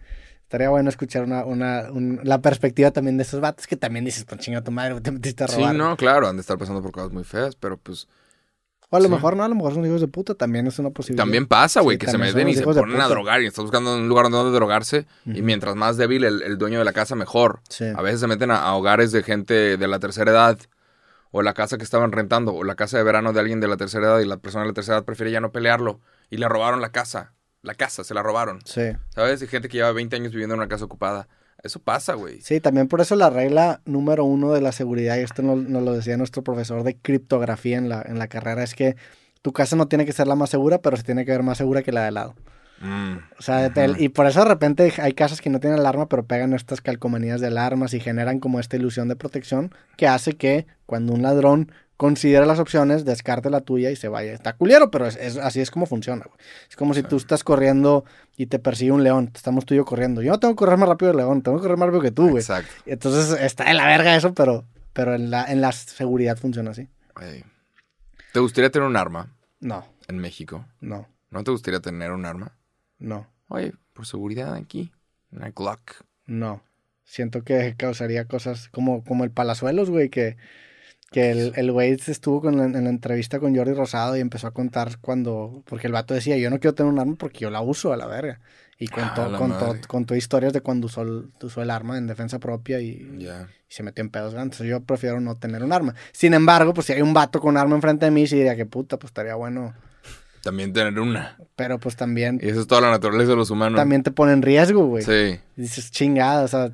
Estaría 0.45 0.71
bueno 0.71 0.89
escuchar 0.89 1.25
una, 1.25 1.45
una, 1.45 1.91
un- 1.91 2.21
la 2.23 2.41
perspectiva 2.41 2.91
también 2.93 3.17
de 3.19 3.25
esos 3.25 3.41
vatos 3.41 3.67
que 3.67 3.77
también 3.77 4.05
dices, 4.07 4.25
pues 4.25 4.41
chinga 4.41 4.63
tu 4.63 4.71
madre, 4.71 4.99
te 5.03 5.11
metiste 5.11 5.45
a 5.45 5.49
Sí, 5.49 5.57
robar. 5.57 5.75
no, 5.75 5.97
claro, 5.99 6.29
han 6.29 6.37
de 6.37 6.41
estar 6.41 6.57
pasando 6.57 6.81
por 6.81 6.93
cosas 6.93 7.13
muy 7.13 7.25
feas, 7.25 7.55
pero 7.57 7.77
pues 7.77 8.07
O 8.91 8.97
a 8.97 9.01
lo 9.01 9.07
Sí. 9.07 9.11
mejor 9.11 9.37
no, 9.37 9.43
a 9.45 9.49
lo 9.49 9.55
mejor 9.57 9.75
son 9.75 9.85
hijos 9.85 10.01
de 10.01 10.07
puta, 10.09 10.35
también 10.35 10.67
es 10.69 10.79
una 10.79 10.91
posibilidad. 10.91 11.23
también 11.25 11.47
pasa, 11.47 11.81
güey, 11.81 11.97
Sí, 11.97 11.99
que 12.07 12.11
se 12.11 12.19
meten 12.19 12.49
y 12.49 12.55
se 12.55 12.63
ponen 12.63 13.01
a 13.01 13.09
drogar 13.09 13.43
y 13.43 13.47
estás 13.47 13.63
buscando 13.65 13.97
un 13.97 14.09
lugar 14.09 14.31
donde 14.31 14.53
drogarse 14.55 15.07
y 15.25 15.43
mientras 15.43 15.75
más 15.75 15.97
débil 15.97 16.23
el, 16.25 16.43
el 16.43 16.57
dueño 16.57 16.79
de 16.79 16.85
la 16.85 16.93
casa, 16.93 17.15
mejor. 17.17 17.61
Sí. 17.69 17.85
A 17.97 18.01
veces 18.03 18.21
se 18.21 18.27
meten 18.29 18.51
a, 18.53 18.59
a 18.63 18.75
hogares 18.75 19.11
de 19.13 19.23
gente 19.25 19.77
de 19.77 19.89
la 19.89 19.99
tercera 19.99 20.31
edad 20.31 20.59
o 21.33 21.43
la 21.43 21.53
casa 21.53 21.77
que 21.79 21.85
estaban 21.85 22.13
rentando 22.13 22.55
o 22.55 22.63
la 22.65 22.77
casa 22.77 22.97
de 22.97 23.03
verano 23.03 23.33
de 23.33 23.41
alguien 23.41 23.61
de 23.61 23.67
la 23.69 23.77
tercera 23.77 24.07
edad 24.07 24.19
y 24.21 24.25
la 24.27 24.37
persona 24.37 24.63
de 24.63 24.69
la 24.69 24.75
tercera 24.75 24.99
edad 24.99 25.05
prefiere 25.05 25.33
ya 25.33 25.41
no 25.41 25.51
pelearlo 25.51 26.01
y 26.31 26.37
le 26.37 26.49
robaron 26.49 26.81
la 26.81 26.91
casa. 26.93 27.33
La 27.63 27.75
casa, 27.75 28.05
se 28.05 28.15
la 28.15 28.23
robaron. 28.23 28.61
Sí. 28.65 28.93
¿Sabes? 29.09 29.43
Hay 29.43 29.49
gente 29.49 29.69
que 29.69 29.79
lleva 29.79 29.91
20 29.91 30.15
años 30.15 30.31
viviendo 30.31 30.55
en 30.55 30.61
una 30.61 30.69
casa 30.69 30.85
ocupada. 30.85 31.27
Eso 31.67 31.81
pasa, 31.81 32.15
güey. 32.15 32.41
Sí, 32.41 32.61
también 32.61 32.89
por 32.89 33.01
eso 33.01 33.17
la 33.17 33.29
regla 33.29 33.81
número 33.85 34.25
uno 34.25 34.53
de 34.53 34.61
la 34.61 34.73
seguridad, 34.73 35.17
y 35.17 35.21
esto 35.21 35.43
nos, 35.43 35.59
lo 35.59 35.93
decía 35.93 36.17
nuestro 36.17 36.43
profesor 36.43 36.83
de 36.85 36.97
criptografía 36.97 37.77
en 37.77 37.89
la, 37.89 38.03
en 38.03 38.19
la 38.19 38.29
carrera, 38.29 38.63
es 38.63 38.75
que 38.75 38.97
tu 39.43 39.53
casa 39.53 39.77
no 39.77 39.89
tiene 39.89 40.07
que 40.07 40.13
ser 40.13 40.27
la 40.27 40.35
más 40.35 40.51
segura, 40.51 40.81
pero 40.81 40.97
se 40.97 41.03
tiene 41.03 41.25
que 41.25 41.33
ver 41.33 41.43
más 41.43 41.59
segura 41.59 41.83
que 41.83 41.93
la 41.93 42.05
de 42.05 42.13
lado. 42.13 42.35
Mm. 42.81 43.17
O 43.39 43.43
sea, 43.43 43.73
y 43.99 44.09
por 44.11 44.27
eso 44.27 44.41
de 44.41 44.45
repente 44.49 44.93
hay 44.99 45.13
casas 45.15 45.41
que 45.41 45.51
no 45.51 45.61
tienen 45.61 45.79
alarma, 45.79 46.09
pero 46.09 46.25
pegan 46.27 46.53
estas 46.53 46.81
calcomanías 46.81 47.41
de 47.41 47.47
alarmas 47.47 47.95
y 47.95 48.01
generan 48.01 48.39
como 48.41 48.61
esta 48.61 48.77
ilusión 48.77 49.09
de 49.09 49.17
protección 49.17 49.75
que 49.97 50.07
hace 50.09 50.35
que 50.35 50.67
cuando 50.85 51.13
un 51.15 51.23
ladrón 51.23 51.73
considera 51.97 52.45
las 52.45 52.59
opciones, 52.59 53.07
descarte 53.07 53.49
la 53.49 53.63
tuya 53.63 53.91
y 53.91 53.97
se 53.97 54.09
vaya. 54.09 54.35
Está 54.35 54.53
culero, 54.53 54.91
pero 54.91 55.07
es, 55.07 55.17
es- 55.17 55.39
así 55.39 55.61
es 55.63 55.71
como 55.71 55.87
funciona. 55.87 56.25
güey. 56.27 56.39
Es 56.69 56.77
como 56.77 56.93
si 56.93 57.03
tú 57.03 57.17
estás 57.17 57.43
corriendo 57.43 58.05
y 58.37 58.47
te 58.47 58.59
persigue 58.59 58.93
un 58.93 59.03
león. 59.03 59.31
Estamos 59.35 59.65
tú 59.65 59.73
y 59.73 59.79
yo 59.79 59.87
corriendo. 59.87 60.21
Yo 60.21 60.33
no 60.33 60.39
tengo 60.39 60.53
que 60.55 60.59
correr 60.59 60.77
más 60.77 60.91
rápido 60.91 61.11
que 61.13 61.19
el 61.19 61.25
león, 61.25 61.41
tengo 61.41 61.57
que 61.57 61.63
correr 61.63 61.79
más 61.79 61.87
rápido 61.87 62.03
que 62.03 62.11
tú, 62.11 62.25
güey. 62.29 62.43
Exacto. 62.43 62.71
Entonces 62.85 63.41
está 63.41 63.65
de 63.65 63.73
la 63.73 63.87
verga 63.87 64.15
eso, 64.15 64.35
pero, 64.35 64.67
pero 64.93 65.15
en, 65.15 65.31
la, 65.31 65.51
en 65.51 65.63
la 65.63 65.73
seguridad 65.73 66.37
funciona 66.37 66.73
así. 66.73 66.87
¿Te 68.33 68.41
gustaría 68.41 68.71
tener 68.71 68.87
un 68.87 68.97
arma 68.97 69.33
No, 69.61 69.87
en 70.09 70.19
México? 70.19 70.67
no, 70.81 71.09
¿No 71.31 71.43
te 71.45 71.51
gustaría 71.51 71.81
tener 71.81 72.13
un 72.13 72.25
arma? 72.25 72.53
No, 72.99 73.27
Oye, 73.49 73.73
por 73.93 74.07
seguridad 74.07 74.55
aquí. 74.55 74.93
Una 75.33 75.51
Glock. 75.51 76.03
no. 76.27 76.63
Siento 77.09 77.43
que 77.45 77.75
causaría 77.77 78.25
cosas 78.25 78.69
como, 78.71 79.05
como 79.05 79.23
el 79.23 79.31
Palazuelos, 79.31 79.91
güey, 79.91 80.09
que, 80.11 80.37
que 81.13 81.31
el, 81.31 81.53
el 81.55 81.71
güey 81.71 81.93
estuvo 81.93 82.41
con 82.41 82.57
la- 82.57 82.65
en 82.65 82.83
la 82.83 82.91
entrevista 82.91 83.39
con 83.39 83.55
Jordi 83.55 83.75
Rosado 83.75 84.17
y 84.17 84.21
empezó 84.21 84.49
a 84.49 84.51
contar 84.51 84.99
cuando, 85.01 85.63
porque 85.67 85.87
el 85.87 85.93
vato 85.93 86.15
decía, 86.15 86.37
yo 86.37 86.51
no 86.51 86.59
quiero 86.59 86.75
tener 86.75 86.93
un 86.93 86.99
arma 86.99 87.15
porque 87.17 87.39
yo 87.39 87.51
la 87.51 87.61
uso 87.61 87.93
a 87.93 87.97
la 87.97 88.07
verga. 88.09 88.41
Y 88.77 88.89
contó, 88.89 89.23
Ah, 89.23 89.39
contó, 89.39 89.67
madre. 89.69 89.81
contó 89.87 90.17
historias 90.17 90.53
de 90.53 90.63
cuando 90.63 90.87
usó 90.89 91.03
el, 91.03 91.31
usó 91.41 91.63
el 91.63 91.71
arma 91.71 91.97
en 91.97 92.09
defensa 92.09 92.41
propia 92.41 92.81
y, 92.81 92.89
y 93.21 93.29
se 93.69 93.85
metió 93.85 94.03
en 94.03 94.11
pedos 94.11 94.35
grandes. 94.35 94.59
Yo 94.59 94.83
prefiero 94.83 95.21
no 95.21 95.37
tener 95.37 95.63
un 95.63 95.73
arma. 95.73 95.95
Sin 96.11 96.35
embargo, 96.35 96.75
pues 96.75 96.89
si 96.89 96.93
hay 96.93 97.03
un 97.03 97.15
vato 97.15 97.39
con 97.41 97.57
arma 97.57 97.77
enfrente 97.77 98.05
de 98.07 98.11
mí, 98.11 98.27
sí 98.27 98.35
diría 98.37 98.57
que 98.57 98.67
puta, 98.67 98.99
pues 98.99 99.11
estaría 99.11 99.37
bueno. 99.37 99.75
También 100.47 100.73
tener 100.73 101.01
una. 101.01 101.37
Pero 101.57 101.81
pues 101.81 101.97
también, 101.97 102.39
Y 102.41 102.49
eso 102.49 102.61
es 102.61 102.69
toda 102.69 102.81
la 102.81 102.91
naturaleza 102.91 103.31
de 103.31 103.37
los 103.37 103.51
humanos. 103.51 103.77
también 103.77 104.05
te 104.05 104.13
pone 104.13 104.33
en 104.33 104.43
riesgo, 104.43 104.87
güey. 104.87 105.03
Sí. 105.03 105.41
Y 105.57 105.61
dices, 105.61 105.91
chingada, 105.91 106.45
o 106.45 106.49
sea, 106.49 106.71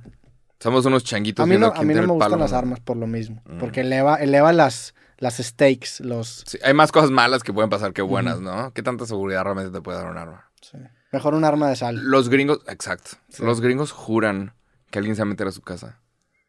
Somos 0.60 0.84
unos 0.84 1.04
changuitos 1.04 1.42
a 1.42 1.46
mí 1.46 1.56
no, 1.56 1.68
a 1.74 1.82
mí 1.82 1.94
no 1.94 2.02
me 2.02 2.06
gustan 2.08 2.18
palo, 2.32 2.36
las 2.36 2.52
¿no? 2.52 2.58
armas 2.58 2.80
por 2.80 2.98
lo 2.98 3.06
mismo. 3.06 3.40
Mm. 3.46 3.56
Porque 3.58 3.80
eleva, 3.80 4.16
eleva 4.16 4.52
las, 4.52 4.94
las 5.16 5.38
stakes, 5.38 6.00
los... 6.00 6.44
Sí, 6.46 6.58
hay 6.62 6.74
más 6.74 6.92
cosas 6.92 7.10
malas 7.10 7.42
que 7.42 7.54
pueden 7.54 7.70
pasar 7.70 7.94
que 7.94 8.02
buenas, 8.02 8.42
¿no? 8.42 8.74
¿Qué 8.74 8.82
tanta 8.82 9.06
seguridad 9.06 9.42
realmente 9.42 9.70
te 9.72 9.80
puede 9.80 9.96
dar 9.96 10.10
un 10.10 10.18
arma? 10.18 10.50
sí. 10.60 10.76
Mejor 11.10 11.32
un 11.34 11.44
arma 11.44 11.68
de 11.70 11.76
sal. 11.76 11.96
Los 12.02 12.28
gringos, 12.28 12.60
exacto. 12.68 13.12
Sí. 13.30 13.42
Los 13.42 13.60
gringos 13.62 13.90
juran 13.90 14.52
que 14.90 14.98
alguien 14.98 15.16
se 15.16 15.22
va 15.22 15.26
a 15.26 15.30
meter 15.30 15.46
a 15.46 15.52
su 15.52 15.62
casa 15.62 15.98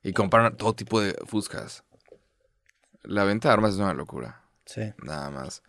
y 0.04 0.12
compran 0.12 0.58
todo 0.58 0.74
tipo 0.74 1.00
de 1.00 1.16
fuscas. 1.26 1.84
La 3.04 3.24
venta 3.24 3.48
de 3.48 3.54
armas 3.54 3.74
es 3.76 3.80
una 3.80 3.94
locura, 3.94 4.42
Sí. 4.66 4.94
nada 5.02 5.30
más. 5.30 5.64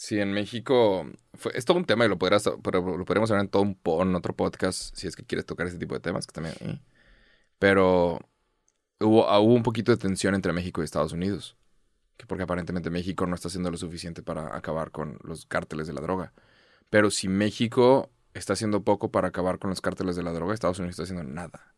Sí, 0.00 0.18
en 0.18 0.32
México 0.32 1.06
fue, 1.34 1.52
es 1.54 1.66
todo 1.66 1.76
un 1.76 1.84
tema 1.84 2.06
y 2.06 2.08
lo, 2.08 2.16
podrás, 2.18 2.46
lo 2.46 3.04
podríamos 3.04 3.30
hablar 3.30 3.44
en 3.44 3.50
todo 3.50 3.60
un 3.64 4.14
otro 4.14 4.34
podcast 4.34 4.96
si 4.96 5.06
es 5.06 5.14
que 5.14 5.26
quieres 5.26 5.44
tocar 5.44 5.66
ese 5.66 5.76
tipo 5.76 5.92
de 5.92 6.00
temas 6.00 6.26
que 6.26 6.32
también. 6.32 6.54
eh. 6.60 6.80
Pero 7.58 8.18
hubo, 8.98 9.28
ah, 9.28 9.40
hubo 9.40 9.52
un 9.52 9.62
poquito 9.62 9.92
de 9.92 9.98
tensión 9.98 10.34
entre 10.34 10.54
México 10.54 10.80
y 10.80 10.86
Estados 10.86 11.12
Unidos. 11.12 11.58
Que 12.16 12.24
porque 12.24 12.44
aparentemente 12.44 12.88
México 12.88 13.26
no 13.26 13.34
está 13.34 13.48
haciendo 13.48 13.70
lo 13.70 13.76
suficiente 13.76 14.22
para 14.22 14.56
acabar 14.56 14.90
con 14.90 15.18
los 15.22 15.44
cárteles 15.44 15.86
de 15.86 15.92
la 15.92 16.00
droga. 16.00 16.32
Pero 16.88 17.10
si 17.10 17.28
México 17.28 18.08
está 18.32 18.54
haciendo 18.54 18.82
poco 18.84 19.10
para 19.10 19.28
acabar 19.28 19.58
con 19.58 19.68
los 19.68 19.82
cárteles 19.82 20.16
de 20.16 20.22
la 20.22 20.32
droga, 20.32 20.54
Estados 20.54 20.78
Unidos 20.78 20.94
está 20.94 21.02
haciendo 21.02 21.24
nada. 21.24 21.74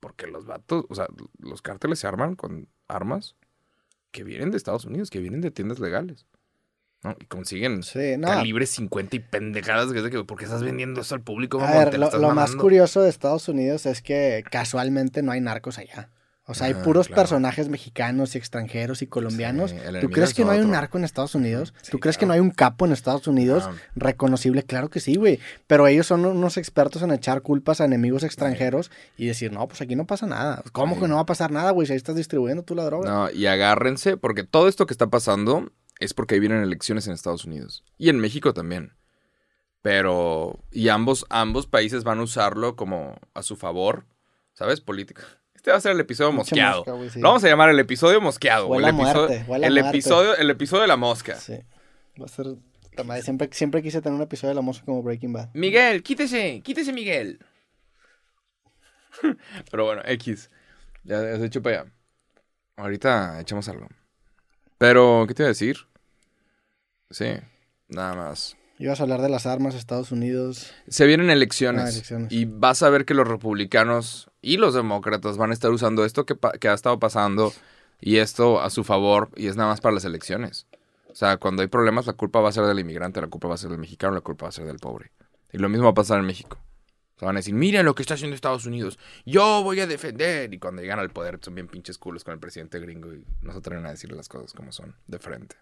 Porque 0.00 0.26
los 0.28 0.46
vatos, 0.46 0.86
o 0.88 0.94
sea, 0.94 1.08
los 1.40 1.60
cárteles 1.60 1.98
se 1.98 2.06
arman 2.06 2.36
con 2.36 2.70
armas 2.88 3.36
que 4.12 4.24
vienen 4.24 4.50
de 4.50 4.56
Estados 4.56 4.86
Unidos, 4.86 5.10
que 5.10 5.20
vienen 5.20 5.42
de 5.42 5.50
tiendas 5.50 5.78
legales. 5.78 6.24
¿No? 7.04 7.14
Y 7.20 7.26
consiguen 7.26 7.82
Sí, 7.82 8.16
no. 8.18 8.26
calibre 8.28 8.66
50 8.66 9.14
y 9.16 9.20
pendejadas. 9.20 9.92
Que 9.92 9.98
es 9.98 10.04
de 10.04 10.10
que, 10.10 10.24
¿Por 10.24 10.38
qué 10.38 10.44
estás 10.46 10.62
vendiendo 10.62 11.02
eso 11.02 11.14
al 11.14 11.20
público? 11.20 11.60
A 11.60 11.84
ver, 11.84 11.98
lo, 11.98 12.34
más 12.34 12.56
curioso 12.56 13.02
de 13.02 13.10
Estados 13.10 13.48
Unidos 13.48 13.86
es 13.86 14.02
que 14.02 14.42
casualmente 14.50 15.22
no 15.22 15.30
hay 15.32 15.40
narcos 15.40 15.78
allá. 15.78 16.10
O 16.46 16.52
sea, 16.52 16.66
hay 16.66 16.74
Ah, 16.78 16.82
puros 16.82 17.06
claro. 17.06 17.22
personajes 17.22 17.70
mexicanos 17.70 18.34
y 18.34 18.38
extranjeros 18.38 19.00
y 19.00 19.06
colombianos. 19.06 19.70
Sí, 19.70 19.76
¿Tú 20.02 20.10
crees 20.10 20.28
es 20.30 20.34
que 20.34 20.44
no 20.44 20.50
hay 20.50 20.60
un 20.60 20.72
narco 20.72 20.98
en 20.98 21.04
Estados 21.04 21.34
Unidos? 21.34 21.72
Sí, 21.80 21.90
¿Tú 21.90 21.98
crees 22.00 22.18
que 22.18 22.26
no 22.26 22.34
hay 22.34 22.40
un 22.40 22.50
capo 22.50 22.84
en 22.84 22.92
Estados 22.92 23.26
Unidos 23.26 23.64
Ah. 23.66 23.72
reconocible? 23.96 24.62
Claro 24.62 24.90
que 24.90 25.00
sí, 25.00 25.16
güey. 25.16 25.40
Pero 25.66 25.86
ellos 25.86 26.06
son 26.06 26.26
unos 26.26 26.58
expertos 26.58 27.00
en 27.00 27.12
echar 27.12 27.40
culpas 27.40 27.80
a 27.80 27.86
enemigos 27.86 28.24
extranjeros 28.24 28.90
y 29.16 29.24
decir, 29.26 29.52
no, 29.52 29.66
pues 29.68 29.80
aquí 29.80 29.96
no 29.96 30.06
pasa 30.06 30.26
nada. 30.26 30.62
¿Cómo 30.72 31.00
que 31.00 31.08
no 31.08 31.14
va 31.14 31.22
a 31.22 31.26
pasar 31.26 31.50
nada, 31.50 31.70
güey? 31.70 31.86
Si 31.86 31.94
ahí 31.94 31.96
estás 31.96 32.16
distribuyendo 32.16 32.62
tú 32.62 32.74
la 32.74 32.84
droga. 32.84 33.10
No, 33.10 33.30
y 33.30 33.46
agárrense, 33.46 34.18
porque 34.18 34.44
todo 34.44 34.68
esto 34.68 34.84
que 34.86 34.92
está 34.92 35.06
pasando 35.06 35.72
es 36.00 36.14
porque 36.14 36.34
ahí 36.34 36.40
vienen 36.40 36.62
elecciones 36.62 37.06
en 37.06 37.12
Estados 37.12 37.44
Unidos. 37.44 37.84
Y 37.98 38.08
en 38.08 38.18
México 38.18 38.54
también. 38.54 38.92
Pero. 39.82 40.58
Y 40.70 40.88
ambos, 40.88 41.26
ambos 41.28 41.66
países 41.66 42.04
van 42.04 42.18
a 42.18 42.22
usarlo 42.22 42.76
como 42.76 43.16
a 43.34 43.42
su 43.42 43.56
favor. 43.56 44.06
¿Sabes? 44.54 44.80
Política. 44.80 45.22
Este 45.54 45.70
va 45.70 45.78
a 45.78 45.80
ser 45.80 45.92
el 45.92 46.00
episodio 46.00 46.32
mosqueado. 46.32 46.78
mosca, 46.78 46.92
güey, 46.92 47.10
sí. 47.10 47.20
Lo 47.20 47.28
vamos 47.28 47.44
a 47.44 47.48
llamar 47.48 47.70
el 47.70 47.78
episodio 47.78 48.20
mosqueado. 48.20 48.68
o 48.68 48.78
el 48.78 48.84
episodio, 48.84 49.54
el 49.56 49.78
episodio, 49.78 50.36
el 50.36 50.50
episodio 50.50 50.82
de 50.82 50.88
la 50.88 50.96
mosca. 50.96 51.36
Sí. 51.36 51.58
Va 52.20 52.26
a 52.26 52.28
ser... 52.28 52.46
Siempre, 53.22 53.48
siempre 53.50 53.82
quise 53.82 54.00
tener 54.00 54.14
un 54.14 54.22
episodio 54.22 54.50
de 54.50 54.54
la 54.54 54.60
música 54.60 54.86
como 54.86 55.02
Breaking 55.02 55.32
Bad. 55.32 55.48
Miguel, 55.54 56.02
quítese, 56.04 56.60
quítese 56.62 56.92
Miguel. 56.92 57.40
Pero 59.70 59.84
bueno, 59.84 60.02
X. 60.04 60.50
Ya 61.02 61.18
has 61.18 61.40
hecho 61.40 61.60
para 61.60 61.80
allá. 61.80 61.92
Ahorita 62.76 63.40
echamos 63.40 63.68
algo. 63.68 63.88
Pero, 64.78 65.24
¿qué 65.28 65.34
te 65.34 65.42
iba 65.42 65.48
a 65.48 65.48
decir? 65.48 65.76
Sí, 67.10 67.26
nada 67.88 68.14
más. 68.14 68.56
Ibas 68.78 68.98
a 68.98 69.04
hablar 69.04 69.22
de 69.22 69.28
las 69.28 69.46
armas, 69.46 69.74
Estados 69.74 70.10
Unidos. 70.10 70.72
Se 70.88 71.06
vienen 71.06 71.30
elecciones, 71.30 71.84
Ah, 71.84 71.88
elecciones. 71.90 72.32
y 72.32 72.44
vas 72.44 72.82
a 72.82 72.90
ver 72.90 73.04
que 73.04 73.14
los 73.14 73.28
republicanos 73.28 74.30
y 74.42 74.56
los 74.56 74.74
demócratas 74.74 75.36
van 75.36 75.50
a 75.50 75.54
estar 75.54 75.70
usando 75.70 76.04
esto 76.04 76.26
que, 76.26 76.34
que 76.60 76.68
ha 76.68 76.74
estado 76.74 76.98
pasando 76.98 77.52
y 78.00 78.16
esto 78.16 78.60
a 78.60 78.70
su 78.70 78.82
favor 78.82 79.30
y 79.36 79.46
es 79.46 79.56
nada 79.56 79.70
más 79.70 79.80
para 79.80 79.94
las 79.94 80.04
elecciones. 80.04 80.66
O 81.08 81.14
sea, 81.14 81.36
cuando 81.36 81.62
hay 81.62 81.68
problemas 81.68 82.06
la 82.06 82.14
culpa 82.14 82.40
va 82.40 82.48
a 82.48 82.52
ser 82.52 82.64
del 82.64 82.80
inmigrante, 82.80 83.20
la 83.20 83.28
culpa 83.28 83.46
va 83.46 83.54
a 83.54 83.58
ser 83.58 83.70
del 83.70 83.78
mexicano, 83.78 84.14
la 84.14 84.20
culpa 84.22 84.46
va 84.46 84.48
a 84.48 84.52
ser 84.52 84.66
del 84.66 84.80
pobre. 84.80 85.12
Y 85.52 85.58
lo 85.58 85.68
mismo 85.68 85.84
va 85.84 85.90
a 85.92 85.94
pasar 85.94 86.18
en 86.18 86.26
México. 86.26 86.58
O 87.16 87.18
sea, 87.20 87.26
van 87.26 87.36
a 87.36 87.38
decir, 87.40 87.54
miren 87.54 87.84
lo 87.86 87.94
que 87.94 88.02
está 88.02 88.14
haciendo 88.14 88.34
Estados 88.34 88.66
Unidos, 88.66 88.98
yo 89.24 89.62
voy 89.62 89.80
a 89.80 89.86
defender. 89.86 90.52
Y 90.52 90.58
cuando 90.58 90.82
llegan 90.82 90.98
al 90.98 91.10
poder 91.10 91.38
son 91.42 91.54
bien 91.54 91.68
pinches 91.68 91.96
culos 91.98 92.24
con 92.24 92.34
el 92.34 92.40
presidente 92.40 92.78
gringo 92.80 93.12
y 93.14 93.24
no 93.42 93.52
se 93.52 93.58
atreven 93.58 93.86
a 93.86 93.90
decirle 93.90 94.16
las 94.16 94.28
cosas 94.28 94.52
como 94.52 94.72
son, 94.72 94.94
de 95.06 95.18
frente. 95.18 95.56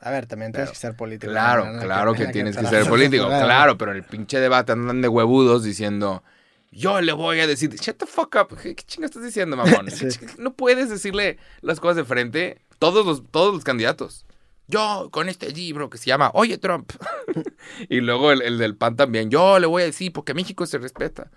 A 0.00 0.10
ver, 0.10 0.26
también 0.26 0.52
tienes 0.52 0.70
Pero- 0.70 0.72
que 0.72 0.78
ser 0.78 0.96
político. 0.96 1.30
Claro, 1.30 1.70
No, 1.70 1.82
claro 1.82 2.14
que 2.14 2.26
tienes 2.28 2.56
que 2.56 2.64
ser 2.66 2.86
político, 2.88 3.26
claro, 3.26 3.76
pero 3.76 3.90
en 3.90 3.98
el 3.98 4.04
pinche 4.04 4.40
debate 4.40 4.72
andan 4.72 5.02
de 5.02 5.08
huevudos 5.08 5.62
diciendo, 5.62 6.24
yo 6.70 7.02
le 7.02 7.12
voy 7.12 7.40
a 7.40 7.46
decir, 7.46 7.74
shut 7.74 7.98
the 7.98 8.06
fuck 8.06 8.34
up, 8.40 8.56
¿qué, 8.56 8.74
qué 8.74 9.04
estás 9.04 9.22
diciendo, 9.22 9.56
mamón? 9.58 9.90
Sí. 9.90 10.06
No 10.38 10.54
puedes 10.54 10.88
decirle 10.88 11.36
las 11.60 11.80
cosas 11.80 11.96
de 11.96 12.04
frente, 12.04 12.62
todos 12.78 13.04
los, 13.04 13.30
todos 13.30 13.52
los 13.52 13.64
candidatos. 13.64 14.24
Yo 14.70 15.08
con 15.10 15.28
este 15.28 15.50
libro 15.50 15.90
que 15.90 15.98
se 15.98 16.06
llama 16.06 16.30
Oye 16.34 16.58
Trump. 16.58 16.92
y 17.88 18.00
luego 18.00 18.32
el, 18.32 18.42
el 18.42 18.58
del 18.58 18.76
PAN 18.76 18.96
también, 18.96 19.30
yo 19.30 19.58
le 19.58 19.66
voy 19.66 19.82
a 19.82 19.86
decir 19.86 20.12
porque 20.12 20.32
México 20.32 20.64
se 20.66 20.78
respeta. 20.78 21.30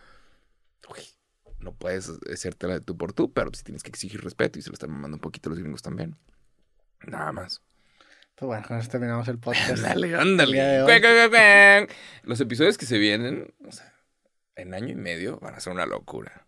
Uy, 0.90 1.02
no 1.60 1.74
puedes 1.74 2.12
hacerte 2.32 2.68
la 2.68 2.76
de 2.76 2.82
tú 2.82 2.98
por 2.98 3.14
tú, 3.14 3.34
pero 3.34 3.50
sí 3.54 3.64
tienes 3.64 3.84
que 3.84 3.90
exigir 3.90 4.24
respeto 4.24 4.60
y 4.60 4.62
se 4.62 4.70
lo 4.70 4.74
están 4.74 4.92
mamando 4.92 5.18
un 5.18 5.22
poquito 5.22 5.50
los 5.50 5.60
gringos 5.60 5.82
también. 5.82 6.16
Nada 7.06 7.32
más. 7.32 7.62
Pues 8.36 8.48
bueno, 8.48 8.68
con 8.68 8.78
eso 8.78 8.90
terminamos 8.90 9.28
el 9.28 9.38
podcast. 9.38 9.70
Ándale, 9.86 10.16
ándale. 10.16 11.88
Los 12.24 12.40
episodios 12.40 12.78
que 12.78 12.86
se 12.86 12.98
vienen, 12.98 13.54
o 13.68 13.72
sea, 13.72 13.94
en 14.56 14.74
año 14.74 14.90
y 14.90 14.96
medio, 14.96 15.40
van 15.40 15.56
a 15.56 15.60
ser 15.60 15.74
una 15.74 15.86
locura. 15.86 16.48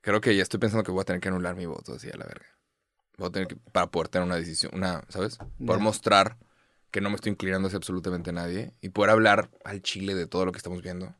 Creo 0.00 0.20
que 0.20 0.34
ya 0.36 0.42
estoy 0.42 0.60
pensando 0.60 0.84
que 0.84 0.92
voy 0.92 1.02
a 1.02 1.04
tener 1.04 1.20
que 1.20 1.28
anular 1.28 1.56
mi 1.56 1.66
voto 1.66 1.94
así 1.94 2.08
a 2.08 2.16
la 2.16 2.24
verga. 2.24 2.46
Voy 3.18 3.28
a 3.28 3.30
tener 3.32 3.48
que, 3.48 3.56
para 3.56 3.88
poder 3.90 4.08
tener 4.08 4.26
una 4.26 4.36
decisión, 4.36 4.72
una, 4.74 5.04
¿sabes? 5.08 5.38
Poder 5.66 5.82
mostrar 5.82 6.36
que 6.90 7.00
no 7.02 7.10
me 7.10 7.16
estoy 7.16 7.32
inclinando 7.32 7.66
hacia 7.66 7.76
absolutamente 7.76 8.32
nadie 8.32 8.72
y 8.80 8.88
poder 8.90 9.10
hablar 9.10 9.50
al 9.64 9.82
chile 9.82 10.14
de 10.14 10.26
todo 10.26 10.46
lo 10.46 10.52
que 10.52 10.58
estamos 10.58 10.80
viendo. 10.82 11.14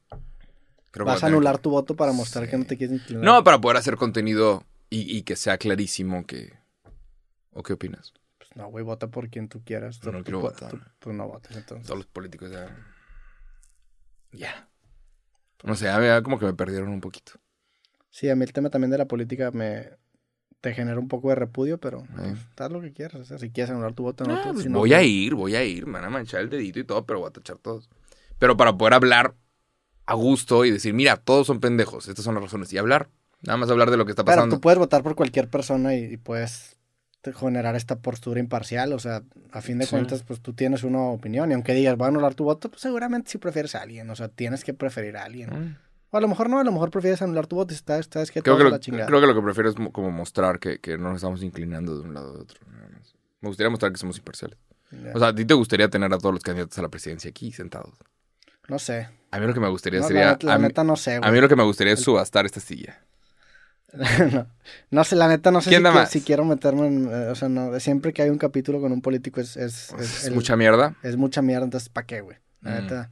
Creo 0.91 1.05
Vas 1.05 1.23
a 1.23 1.27
anular 1.27 1.57
que- 1.57 1.63
tu 1.63 1.71
voto 1.71 1.95
para 1.97 2.13
mostrar 2.13 2.49
que 2.49 2.57
no 2.57 2.65
te 2.65 2.79
quieres 2.79 2.97
inclinar. 3.01 3.25
No, 3.25 3.45
para 3.45 3.61
poder 3.61 3.77
hacer 3.77 3.97
contenido 3.97 4.65
y, 4.89 5.15
y 5.15 5.23
que 5.23 5.37
sea 5.37 5.59
clarísimo 5.59 6.25
que... 6.25 6.57
¿O 7.53 7.63
qué 7.63 7.73
opinas? 7.75 8.15
Pues 8.39 8.51
no, 8.55 8.69
güey, 8.69 8.85
vota 8.85 9.09
por 9.09 9.29
quien 9.29 9.49
tú 9.49 9.63
quieras. 9.65 9.99
Tú, 10.01 10.11
No 10.13 10.19
tú 10.19 10.25
quiero 10.25 10.41
votar. 10.41 10.71
tú- 10.71 10.81
tú 11.01 11.13
no 11.13 11.27
votes, 11.29 11.55
entonces. 11.57 11.87
Todos 11.87 11.99
los 11.99 12.07
políticos 12.07 12.51
ya. 12.51 12.75
Ya. 14.33 14.69
No 15.65 15.75
sé, 15.75 15.89
a 15.89 15.99
ver, 15.99 16.23
como 16.23 16.39
que 16.39 16.47
me 16.47 16.55
perdieron 16.55 16.89
un 16.91 17.01
poquito. 17.01 17.33
Sí, 18.11 18.29
a 18.31 18.37
mí 18.37 18.45
el 18.45 18.53
tema 18.53 18.71
también 18.71 18.91
de 18.91 18.99
la 18.99 19.07
política 19.07 19.51
me... 19.51 19.91
Te 20.61 20.75
genera 20.75 20.99
un 20.99 21.07
poco 21.09 21.29
de 21.29 21.37
repudio, 21.37 21.79
pero 21.79 22.01
Eh. 22.01 22.07
pues, 22.17 22.39
haz 22.57 22.71
lo 22.73 22.81
que 22.81 22.93
quieras. 22.93 23.21
O 23.21 23.25
sea, 23.25 23.39
si 23.39 23.51
quieres 23.51 23.71
anular 23.71 23.93
tu 23.93 24.03
voto, 24.03 24.25
no. 24.25 24.35
Ah, 24.35 24.51
pues 24.53 24.65
si 24.65 24.69
no, 24.69 24.79
voy 24.81 24.91
pues, 24.91 24.99
a 25.01 25.03
ir, 25.05 25.35
voy 25.35 25.55
a 25.55 25.63
ir. 25.65 25.87
Me 25.87 25.95
van 25.95 26.05
a 26.07 26.11
manchar 26.11 26.41
el 26.41 26.51
dedito 26.51 26.81
y 26.81 26.85
todo, 26.85 27.07
pero 27.07 27.21
voy 27.21 27.29
a 27.29 27.33
tachar 27.33 27.59
todos. 27.59 27.89
Pero 28.39 28.57
para 28.57 28.77
poder 28.77 28.95
hablar 28.95 29.35
a 30.07 30.15
gusto 30.15 30.65
y 30.65 30.71
decir, 30.71 30.95
mira, 30.95 31.17
todos 31.17 31.47
son 31.47 31.61
pendejos, 31.61 32.09
estas 32.09 32.25
son 32.25 32.35
las 32.35 32.43
razones. 32.43 32.73
Y 32.73 32.79
hablar, 32.79 33.09
nada 33.43 33.57
más 33.57 33.71
hablar 33.71 33.91
de 33.91 33.97
lo 33.99 34.05
que 34.05 34.13
está 34.13 34.25
Pero 34.25 34.37
pasando. 34.37 34.57
tú 34.57 34.61
puedes 34.61 34.79
votar 34.79 35.03
por 35.03 35.15
cualquier 35.15 35.49
persona 35.49 35.95
y, 35.95 36.05
y 36.05 36.17
puedes 36.17 36.77
generar 37.37 37.77
esta 37.77 37.97
postura 38.01 38.41
imparcial. 38.41 38.93
O 38.95 38.99
sea, 38.99 39.23
a 39.53 39.61
fin 39.61 39.79
de 39.79 39.85
Sí. 39.85 39.91
cuentas, 39.91 40.23
pues 40.23 40.41
tú 40.41 40.55
tienes 40.55 40.83
una 40.83 41.03
opinión. 41.03 41.51
Y 41.51 41.55
aunque 41.55 41.75
digas, 41.75 41.97
voy 41.97 42.07
a 42.07 42.09
anular 42.09 42.35
tu 42.35 42.45
voto, 42.45 42.69
pues 42.71 42.81
seguramente 42.81 43.31
si 43.31 43.39
prefieres 43.39 43.75
a 43.75 43.83
alguien. 43.83 44.09
O 44.11 44.17
sea, 44.17 44.29
tienes 44.29 44.65
que 44.65 44.73
preferir 44.75 45.17
a 45.19 45.25
alguien. 45.25 45.51
Mm. 45.51 45.77
O 46.11 46.17
a 46.17 46.21
lo 46.21 46.29
mejor 46.29 46.49
no, 46.49 46.59
a 46.59 46.65
lo 46.65 46.73
mejor 46.73 46.91
prefieres 46.91 47.21
anular 47.23 47.47
tu 47.47 47.57
voto 47.57 47.75
y 47.75 47.77
estás, 47.77 48.09
sabes 48.13 48.31
que 48.31 48.43
Creo, 48.43 48.57
que 48.57 48.65
lo, 48.65 48.71
la 48.71 48.81
chingada. 48.81 49.07
creo 49.07 49.21
que 49.21 49.27
lo 49.27 49.35
que 49.35 49.43
prefiero 49.43 49.69
es 49.69 49.79
mo- 49.79 49.93
como 49.93 50.11
mostrar 50.11 50.59
que, 50.59 50.79
que 50.81 50.97
no 50.97 51.09
nos 51.09 51.17
estamos 51.17 51.43
inclinando 51.43 51.97
de 51.97 52.03
un 52.03 52.15
lado 52.15 52.35
a 52.37 52.41
otro. 52.43 52.61
Me 53.41 53.49
gustaría 53.49 53.71
mostrar 53.71 53.93
que 53.93 53.99
somos 53.99 54.17
imparciales. 54.19 54.59
O 55.15 55.19
sea, 55.19 55.29
a 55.29 55.35
ti 55.35 55.45
te 55.45 55.53
gustaría 55.55 55.89
tener 55.91 56.13
a 56.13 56.19
todos 56.19 56.33
los 56.35 56.43
candidatos 56.43 56.79
a 56.79 56.83
la 56.83 56.89
presidencia 56.89 57.29
aquí 57.31 57.53
sentados. 57.53 57.95
no 58.69 58.79
sé. 58.79 59.09
A 59.31 59.39
mí 59.39 59.47
lo 59.47 59.53
que 59.53 59.61
me 59.61 59.69
gustaría 59.69 60.01
No, 60.01 60.07
sería... 60.09 60.39
la, 60.43 60.55
a, 60.55 60.59
mí, 60.59 60.63
neta 60.69 60.83
no 60.85 60.97
sé, 60.97 61.17
a 61.17 61.19
güey. 61.21 61.33
mí 61.33 61.41
lo 61.41 61.49
que 61.49 61.57
me 61.57 61.63
gustaría 61.65 61.93
es 61.93 62.01
subastar 62.01 62.47
esta 62.47 62.61
silla. 62.61 63.05
no, 64.33 64.47
no 64.91 65.05
sé, 65.05 65.17
la 65.17 65.29
neta 65.29 65.51
no 65.51 65.61
sé 65.61 65.71
¿Quién 65.71 65.83
si, 65.83 65.89
más? 65.93 66.11
si 66.11 66.21
quiero 66.23 66.45
meterme 66.45 66.87
en... 66.87 67.09
eh, 67.11 67.29
o 67.29 67.35
sea, 67.35 67.49
no, 67.49 67.79
siempre 67.81 68.13
que 68.13 68.23
hay 68.23 68.31
un 68.31 68.39
capítulo 68.39 68.81
con 68.81 68.93
un 68.93 69.01
político 69.03 69.41
es... 69.41 69.57
Es, 69.57 69.93
Es, 69.99 70.25
el- 70.27 70.35
mucha 70.35 70.57
mierda. 70.57 70.95
es 71.03 71.17
mucha 71.17 71.43
mierda, 71.43 71.65
entonces 71.65 71.89
¿para 71.89 72.07
qué, 72.07 72.21
güey? 72.21 72.39
La 72.63 72.71
Mm. 72.71 72.83
neta... 72.83 73.11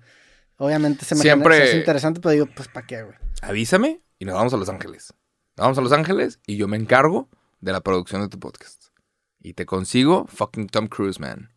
Obviamente 0.58 1.04
se 1.04 1.14
me 1.14 1.20
Siempre- 1.20 1.54
genera- 1.54 1.70
es 1.70 1.76
interesante, 1.76 2.20
pero 2.20 2.32
digo, 2.32 2.46
pues 2.54 2.68
¿para 2.68 2.86
qué, 2.86 3.02
güey? 3.02 3.16
Avísame 3.42 4.00
y 4.18 4.24
nos 4.24 4.34
vamos 4.34 4.54
a 4.54 4.56
Los 4.56 4.68
Ángeles. 4.68 5.12
Nos 5.56 5.64
vamos 5.64 5.78
a 5.78 5.82
Los 5.82 5.92
Ángeles 5.92 6.40
y 6.46 6.56
yo 6.56 6.68
me 6.68 6.76
encargo 6.76 7.28
de 7.60 7.72
la 7.72 7.80
producción 7.80 8.22
de 8.22 8.28
tu 8.28 8.38
podcast. 8.38 8.86
Y 9.40 9.52
te 9.54 9.66
consigo 9.66 10.26
fucking 10.28 10.68
Tom 10.68 10.88
Cruise, 10.88 11.20
man. 11.20 11.50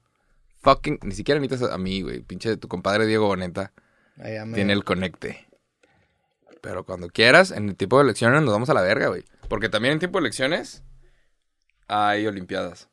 Fucking... 0.61 0.99
Ni 1.03 1.15
siquiera 1.15 1.39
necesitas 1.39 1.73
a 1.73 1.77
mí, 1.77 2.01
güey. 2.01 2.21
Pinche 2.21 2.57
tu 2.57 2.67
compadre 2.67 3.05
Diego 3.05 3.27
Boneta 3.27 3.71
tiene 4.53 4.73
el 4.73 4.83
conecte. 4.83 5.47
Pero 6.61 6.85
cuando 6.85 7.07
quieras, 7.07 7.51
en 7.51 7.69
el 7.69 7.75
tiempo 7.77 7.97
de 7.97 8.03
elecciones 8.03 8.41
nos 8.41 8.51
vamos 8.51 8.69
a 8.69 8.73
la 8.73 8.81
verga, 8.81 9.07
güey. 9.07 9.23
Porque 9.47 9.69
también 9.69 9.93
en 9.93 9.99
tiempo 9.99 10.17
de 10.19 10.23
elecciones 10.25 10.83
hay 11.87 12.27
Olimpiadas. 12.27 12.89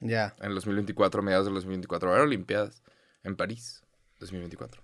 Ya. 0.00 0.34
En 0.40 0.48
el 0.48 0.54
2024, 0.54 1.22
mediados 1.22 1.44
del 1.46 1.54
2024. 1.54 2.08
Va 2.08 2.14
a 2.14 2.16
haber 2.16 2.26
Olimpiadas 2.28 2.82
en 3.22 3.36
París, 3.36 3.82
2024. 4.20 4.82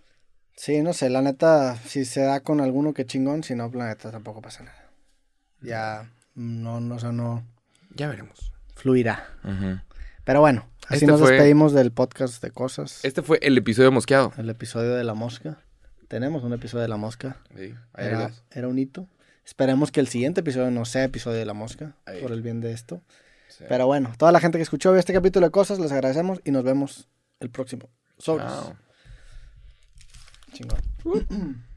Sí, 0.61 0.82
no 0.82 0.92
sé, 0.92 1.09
la 1.09 1.22
neta, 1.22 1.76
si 1.86 2.04
se 2.04 2.20
da 2.22 2.40
con 2.40 2.61
alguno 2.61 2.92
que 2.92 3.06
chingón, 3.06 3.44
si 3.44 3.54
no, 3.54 3.70
la 3.72 3.86
neta 3.86 4.11
tampoco 4.11 4.42
pasa 4.42 4.64
nada. 4.64 4.90
Ya, 5.61 6.11
no, 6.34 6.80
no, 6.80 6.96
o 6.96 6.98
sea, 6.98 7.12
no 7.12 7.44
Ya 7.94 8.09
veremos. 8.09 8.52
fluirá. 8.74 9.24
Pero 10.24 10.40
bueno, 10.40 10.66
así 10.88 10.96
Este 10.96 11.06
nos 11.06 11.20
fue- 11.20 11.30
despedimos 11.32 11.72
del 11.72 11.92
podcast 11.92 12.42
de 12.42 12.50
cosas. 12.50 13.04
Este 13.04 13.22
fue 13.22 13.38
el 13.40 13.56
episodio 13.56 13.92
mosqueado. 13.92 14.32
El 14.36 14.50
episodio 14.50 14.94
de 14.96 15.04
la 15.04 15.14
mosca. 15.14 15.59
Tenemos 16.09 16.42
un 16.42 16.52
episodio 16.52 16.82
de 16.82 16.88
la 16.88 16.96
mosca. 16.96 17.36
Sí, 17.56 17.74
ahí 17.92 18.06
Era, 18.06 18.32
era 18.50 18.66
un 18.68 18.78
hito. 18.80 19.06
Esperemos 19.44 19.92
que 19.92 20.00
el 20.00 20.09
siguiente 20.09 20.40
episodio 20.40 20.70
no 20.72 20.84
sea 20.84 21.04
episodio 21.04 21.38
de 21.38 21.46
la 21.46 21.54
mosca, 21.54 21.94
Ahí. 22.04 22.20
por 22.20 22.32
el 22.32 22.42
bien 22.42 22.61
de 22.61 22.72
esto. 22.72 23.00
Sí. 23.48 23.64
Pero 23.68 23.86
bueno, 23.86 24.12
toda 24.18 24.32
la 24.32 24.40
gente 24.40 24.59
que 24.59 24.62
escuchó 24.62 24.94
este 24.96 25.12
capítulo 25.14 25.46
de 25.46 25.50
cosas, 25.52 25.78
les 25.78 25.92
agradecemos 25.92 26.40
y 26.44 26.50
nos 26.50 26.64
vemos 26.64 27.09
el 27.40 27.48
próximo. 27.50 27.88
Sobres. 28.18 28.52
Chao. 30.59 30.80
Chingón. 31.04 31.68